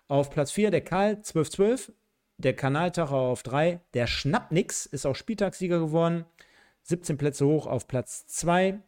Auf 0.07 0.31
Platz 0.31 0.53
4 0.53 0.71
der 0.71 0.83
Karl 0.83 1.17
1212, 1.17 1.93
der 2.39 2.55
Kanaltacher 2.55 3.17
auf 3.17 3.43
3, 3.43 3.81
der 3.95 4.07
Schnappnix 4.07 4.87
ist 4.87 5.07
auch 5.07 5.17
Spieltagssieger 5.17 5.81
geworden. 5.81 6.25
17 6.85 7.19
Plätze 7.19 7.45
hoch 7.47 7.67
auf 7.67 7.87
Platz 7.89 8.27
2. 8.29 8.81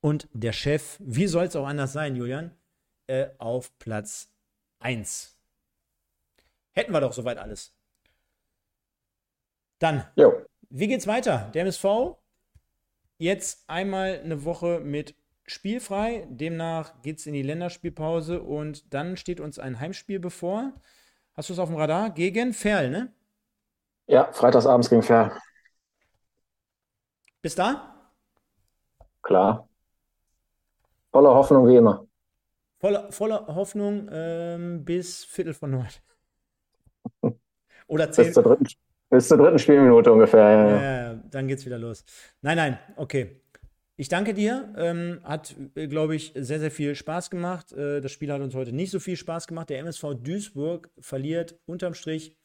Und 0.00 0.28
der 0.32 0.52
Chef, 0.52 0.96
wie 1.00 1.26
soll 1.26 1.46
es 1.46 1.56
auch 1.56 1.66
anders 1.66 1.92
sein, 1.92 2.14
Julian, 2.14 2.52
äh, 3.06 3.28
auf 3.38 3.76
Platz 3.78 4.30
1. 4.80 5.37
Hätten 6.78 6.92
wir 6.92 7.00
doch 7.00 7.12
soweit 7.12 7.38
alles. 7.38 7.74
Dann, 9.80 10.04
jo. 10.14 10.42
wie 10.70 10.86
geht's 10.86 11.08
weiter? 11.08 11.50
Der 11.52 11.62
MSV 11.62 12.16
jetzt 13.18 13.68
einmal 13.68 14.20
eine 14.22 14.44
Woche 14.44 14.78
mit 14.78 15.16
spielfrei. 15.44 16.28
Demnach 16.30 17.02
geht's 17.02 17.26
in 17.26 17.32
die 17.32 17.42
Länderspielpause 17.42 18.40
und 18.40 18.94
dann 18.94 19.16
steht 19.16 19.40
uns 19.40 19.58
ein 19.58 19.80
Heimspiel 19.80 20.20
bevor. 20.20 20.72
Hast 21.34 21.48
du 21.48 21.52
es 21.52 21.58
auf 21.58 21.68
dem 21.68 21.76
Radar? 21.76 22.10
Gegen 22.10 22.52
Ferl, 22.52 22.90
ne? 22.90 23.12
Ja, 24.06 24.32
freitagsabends 24.32 24.88
gegen 24.88 25.02
Ferl. 25.02 25.36
Bis 27.42 27.56
da? 27.56 28.12
Klar. 29.22 29.68
Voller 31.10 31.34
Hoffnung 31.34 31.66
wie 31.66 31.74
immer. 31.74 32.06
Voller, 32.78 33.10
voller 33.10 33.48
Hoffnung 33.48 34.08
ähm, 34.12 34.84
bis 34.84 35.24
Viertel 35.24 35.54
von 35.54 35.72
neun. 35.72 35.88
Oder 37.86 38.10
zehn. 38.10 38.26
Bis 38.26 38.34
zur 38.34 38.42
dritten, 38.42 38.66
bis 39.10 39.28
zur 39.28 39.38
dritten 39.38 39.58
Spielminute 39.58 40.12
ungefähr. 40.12 40.40
Ja, 40.40 40.68
ja. 40.68 40.82
ja, 40.82 41.14
dann 41.30 41.48
geht's 41.48 41.64
wieder 41.64 41.78
los. 41.78 42.04
Nein, 42.42 42.56
nein, 42.56 42.78
okay. 42.96 43.40
Ich 44.00 44.08
danke 44.08 44.32
dir. 44.32 44.72
Ähm, 44.76 45.20
hat, 45.24 45.56
äh, 45.74 45.88
glaube 45.88 46.14
ich, 46.14 46.32
sehr, 46.36 46.60
sehr 46.60 46.70
viel 46.70 46.94
Spaß 46.94 47.30
gemacht. 47.30 47.72
Äh, 47.72 48.00
das 48.00 48.12
Spiel 48.12 48.32
hat 48.32 48.40
uns 48.40 48.54
heute 48.54 48.72
nicht 48.72 48.92
so 48.92 49.00
viel 49.00 49.16
Spaß 49.16 49.48
gemacht. 49.48 49.70
Der 49.70 49.80
MSV 49.80 50.14
Duisburg 50.22 50.88
verliert 51.00 51.58
unterm 51.66 51.94
Strich 51.94 52.36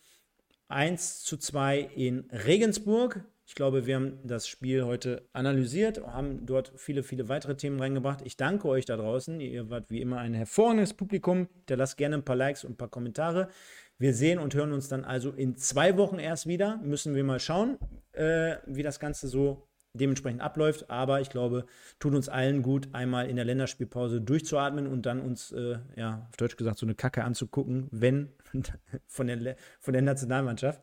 1 0.70 1.24
zu 1.24 1.38
2 1.38 1.80
in 1.96 2.28
Regensburg. 2.32 3.24
Ich 3.46 3.56
glaube, 3.56 3.86
wir 3.86 3.96
haben 3.96 4.20
das 4.24 4.48
Spiel 4.48 4.86
heute 4.86 5.28
analysiert, 5.34 6.02
haben 6.06 6.46
dort 6.46 6.72
viele, 6.78 7.04
viele 7.04 7.28
weitere 7.28 7.56
Themen 7.56 7.80
reingebracht. 7.80 8.22
Ich 8.24 8.38
danke 8.38 8.68
euch 8.70 8.86
da 8.86 8.96
draußen. 8.96 9.40
Ihr 9.42 9.70
wart 9.70 9.86
wie 9.90 10.02
immer 10.02 10.20
ein 10.20 10.34
hervorragendes 10.34 10.94
Publikum. 10.94 11.50
Hinterlasst 11.58 11.98
gerne 11.98 12.16
ein 12.16 12.26
paar 12.26 12.38
Likes 12.38 12.64
und 12.64 12.72
ein 12.72 12.78
paar 12.78 12.90
Kommentare. 12.90 13.50
Wir 13.98 14.14
sehen 14.14 14.40
und 14.40 14.56
hören 14.56 14.72
uns 14.72 14.88
dann 14.88 15.04
also 15.04 15.32
in 15.32 15.58
zwei 15.58 15.98
Wochen 15.98 16.20
erst 16.20 16.48
wieder. 16.48 16.78
Müssen 16.78 17.16
wir 17.16 17.24
mal 17.24 17.40
schauen, 17.40 17.78
äh, 18.14 18.56
wie 18.66 18.82
das 18.82 19.00
Ganze 19.00 19.28
so 19.28 19.68
dementsprechend 19.94 20.42
abläuft. 20.42 20.90
Aber 20.90 21.22
ich 21.22 21.30
glaube, 21.30 21.66
tut 22.00 22.16
uns 22.16 22.30
allen 22.30 22.64
gut, 22.64 22.90
einmal 22.94 23.30
in 23.30 23.36
der 23.36 23.46
Länderspielpause 23.46 24.22
durchzuatmen 24.22 24.88
und 24.88 25.06
dann 25.06 25.20
uns, 25.20 25.52
äh, 25.52 25.78
ja, 25.96 26.28
auf 26.30 26.38
Deutsch 26.38 26.56
gesagt, 26.56 26.80
so 26.80 26.86
eine 26.86 26.96
Kacke 26.96 27.24
anzugucken, 27.24 27.88
wenn 27.92 28.30
von 29.08 29.28
der, 29.28 29.58
von 29.80 29.94
der 29.94 30.02
Nationalmannschaft. 30.02 30.82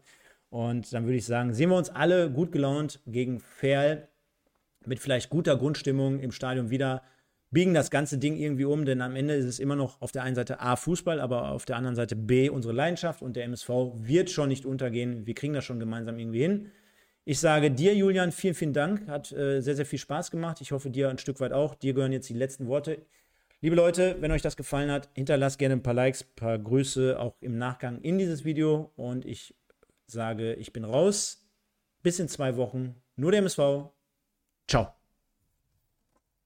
Und 0.51 0.93
dann 0.93 1.05
würde 1.05 1.17
ich 1.17 1.25
sagen, 1.25 1.55
sehen 1.55 1.71
wir 1.71 1.77
uns 1.77 1.91
alle 1.91 2.31
gut 2.31 2.53
gelaunt 2.53 3.01
gegen 3.07 3.41
Ferl 3.41 4.09
mit 4.85 4.99
vielleicht 5.01 5.31
guter 5.31 5.57
Grundstimmung 5.57 6.21
im 6.21 6.33
Stadion 6.33 6.71
wieder 6.71 7.03
biegen 7.51 7.75
das 7.75 7.91
ganze 7.91 8.19
Ding 8.19 8.37
irgendwie 8.37 8.65
um, 8.65 8.85
denn 8.85 9.03
am 9.03 9.17
Ende 9.17 9.35
ist 9.35 9.45
es 9.45 9.59
immer 9.59 9.77
noch 9.77 10.01
auf 10.01 10.13
der 10.13 10.23
einen 10.23 10.37
Seite 10.37 10.61
A 10.61 10.77
Fußball, 10.77 11.21
aber 11.21 11.51
auf 11.51 11.65
der 11.65 11.77
anderen 11.77 11.97
Seite 11.97 12.15
B 12.15 12.49
unsere 12.49 12.73
Leidenschaft 12.73 13.23
und 13.23 13.35
der 13.35 13.45
MSV 13.45 13.69
wird 13.97 14.31
schon 14.31 14.49
nicht 14.49 14.65
untergehen. 14.65 15.27
Wir 15.27 15.35
kriegen 15.35 15.53
das 15.53 15.65
schon 15.65 15.81
gemeinsam 15.81 16.19
irgendwie 16.19 16.43
hin. 16.43 16.71
Ich 17.25 17.41
sage 17.41 17.71
dir, 17.71 17.95
Julian, 17.95 18.33
vielen, 18.33 18.55
vielen 18.55 18.73
Dank. 18.73 19.07
Hat 19.09 19.33
äh, 19.33 19.61
sehr, 19.61 19.77
sehr 19.77 19.87
viel 19.87 19.99
Spaß 19.99 20.31
gemacht. 20.31 20.61
Ich 20.61 20.73
hoffe, 20.73 20.91
dir 20.91 21.11
ein 21.11 21.19
Stück 21.19 21.41
weit 21.41 21.53
auch. 21.53 21.75
Dir 21.75 21.93
gehören 21.93 22.13
jetzt 22.13 22.29
die 22.29 22.35
letzten 22.35 22.67
Worte. 22.67 23.03
Liebe 23.61 23.77
Leute, 23.77 24.17
wenn 24.21 24.33
euch 24.33 24.43
das 24.43 24.57
gefallen 24.57 24.91
hat, 24.91 25.11
hinterlasst 25.15 25.59
gerne 25.59 25.75
ein 25.75 25.83
paar 25.83 25.93
Likes, 25.93 26.23
ein 26.23 26.35
paar 26.35 26.59
Grüße 26.59 27.19
auch 27.19 27.35
im 27.41 27.59
Nachgang 27.59 28.01
in 28.01 28.17
dieses 28.17 28.45
Video. 28.45 28.91
Und 28.97 29.27
ich 29.27 29.55
sage, 30.11 30.55
ich 30.55 30.73
bin 30.73 30.85
raus. 30.85 31.47
Bis 32.03 32.19
in 32.19 32.29
zwei 32.29 32.57
Wochen. 32.57 32.95
Nur 33.17 33.31
der 33.33 33.41
MSV. 33.41 33.91
Ciao. 34.69 34.89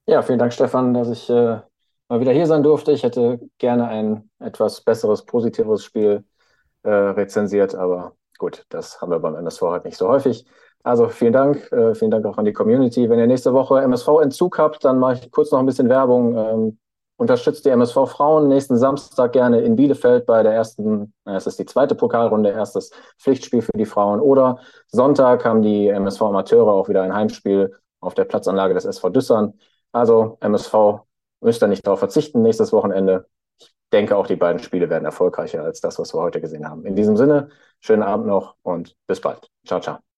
Ja, 0.07 0.23
vielen 0.23 0.39
Dank, 0.39 0.53
Stefan, 0.53 0.93
dass 0.93 1.09
ich 1.09 1.31
äh, 1.31 1.61
mal 2.09 2.21
wieder 2.21 2.33
hier 2.33 2.47
sein 2.47 2.63
durfte. 2.63 2.93
Ich 2.93 3.03
hätte 3.05 3.41
gerne 3.59 3.89
ein 3.89 4.31
etwas 4.39 4.81
besseres, 4.83 5.25
positiveres 5.25 5.85
Spiel 5.85 6.25
äh, 6.83 6.91
rezensiert, 6.91 7.75
aber 7.75 8.17
gut, 8.39 8.67
das 8.69 9.01
haben 9.01 9.11
wir 9.11 9.19
beim 9.21 9.37
MSV 9.37 9.63
halt 9.63 9.85
nicht 9.85 9.97
so 9.97 10.09
häufig. 10.09 10.45
Also 10.83 11.09
vielen 11.09 11.33
Dank, 11.33 11.73
äh, 11.73 11.95
vielen 11.95 12.11
Dank 12.11 12.27
auch 12.27 12.37
an 12.37 12.45
die 12.45 12.53
Community. 12.53 13.09
Wenn 13.09 13.19
ihr 13.19 13.27
nächste 13.27 13.55
Woche 13.55 13.81
MSV-Entzug 13.81 14.59
habt, 14.59 14.85
dann 14.85 14.99
mache 14.99 15.15
ich 15.15 15.31
kurz 15.31 15.51
noch 15.51 15.59
ein 15.59 15.67
bisschen 15.67 15.89
Werbung. 15.89 16.37
Ähm, 16.37 16.79
unterstützt 17.17 17.65
die 17.65 17.71
MSV 17.71 18.07
Frauen 18.07 18.49
nächsten 18.49 18.77
Samstag 18.77 19.33
gerne 19.33 19.61
in 19.61 19.77
Bielefeld 19.77 20.27
bei 20.27 20.43
der 20.43 20.53
ersten, 20.53 21.13
es 21.25 21.47
ist 21.47 21.59
die 21.59 21.67
zweite 21.67 21.95
Pokalrunde, 21.95 22.51
erstes 22.51 22.91
Pflichtspiel 23.19 23.63
für 23.63 23.73
die 23.77 23.87
Frauen. 23.87 24.21
Oder 24.21 24.59
Sonntag 24.89 25.45
haben 25.45 25.63
die 25.63 25.89
MSV 25.89 26.23
Amateure 26.23 26.73
auch 26.73 26.89
wieder 26.89 27.03
ein 27.03 27.15
Heimspiel 27.15 27.77
auf 28.01 28.15
der 28.15 28.25
Platzanlage 28.25 28.75
des 28.75 28.85
SV 28.85 29.11
Düssern. 29.11 29.55
Also 29.93 30.39
MSV 30.41 31.05
müsste 31.41 31.69
nicht 31.69 31.87
darauf 31.87 32.01
verzichten 32.01 32.43
nächstes 32.43 32.73
Wochenende. 32.73 33.27
Ich 33.59 33.73
denke 33.93 34.17
auch, 34.17 34.27
die 34.27 34.37
beiden 34.37 34.61
Spiele 34.61 34.91
werden 34.91 35.05
erfolgreicher 35.05 35.63
als 35.63 35.81
das, 35.81 35.99
was 35.99 36.15
wir 36.15 36.21
heute 36.21 36.41
gesehen 36.41 36.69
haben. 36.69 36.85
In 36.85 36.97
diesem 36.97 37.17
Sinne, 37.17 37.51
schönen 37.81 38.03
Abend 38.03 38.27
noch 38.27 38.57
und 38.63 38.97
bis 39.07 39.21
bald. 39.21 39.49
Ciao, 39.65 39.81
ciao. 39.81 40.14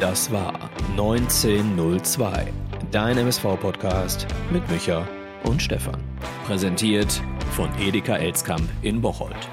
Das 0.00 0.30
war 0.30 0.70
1902, 0.92 2.52
dein 2.92 3.18
MSV-Podcast 3.18 4.28
mit 4.52 4.68
Micha 4.70 5.04
und 5.42 5.60
Stefan. 5.60 6.00
Präsentiert 6.46 7.20
von 7.50 7.68
Edeka 7.80 8.14
Elskamp 8.14 8.62
in 8.82 9.00
Bocholt. 9.00 9.48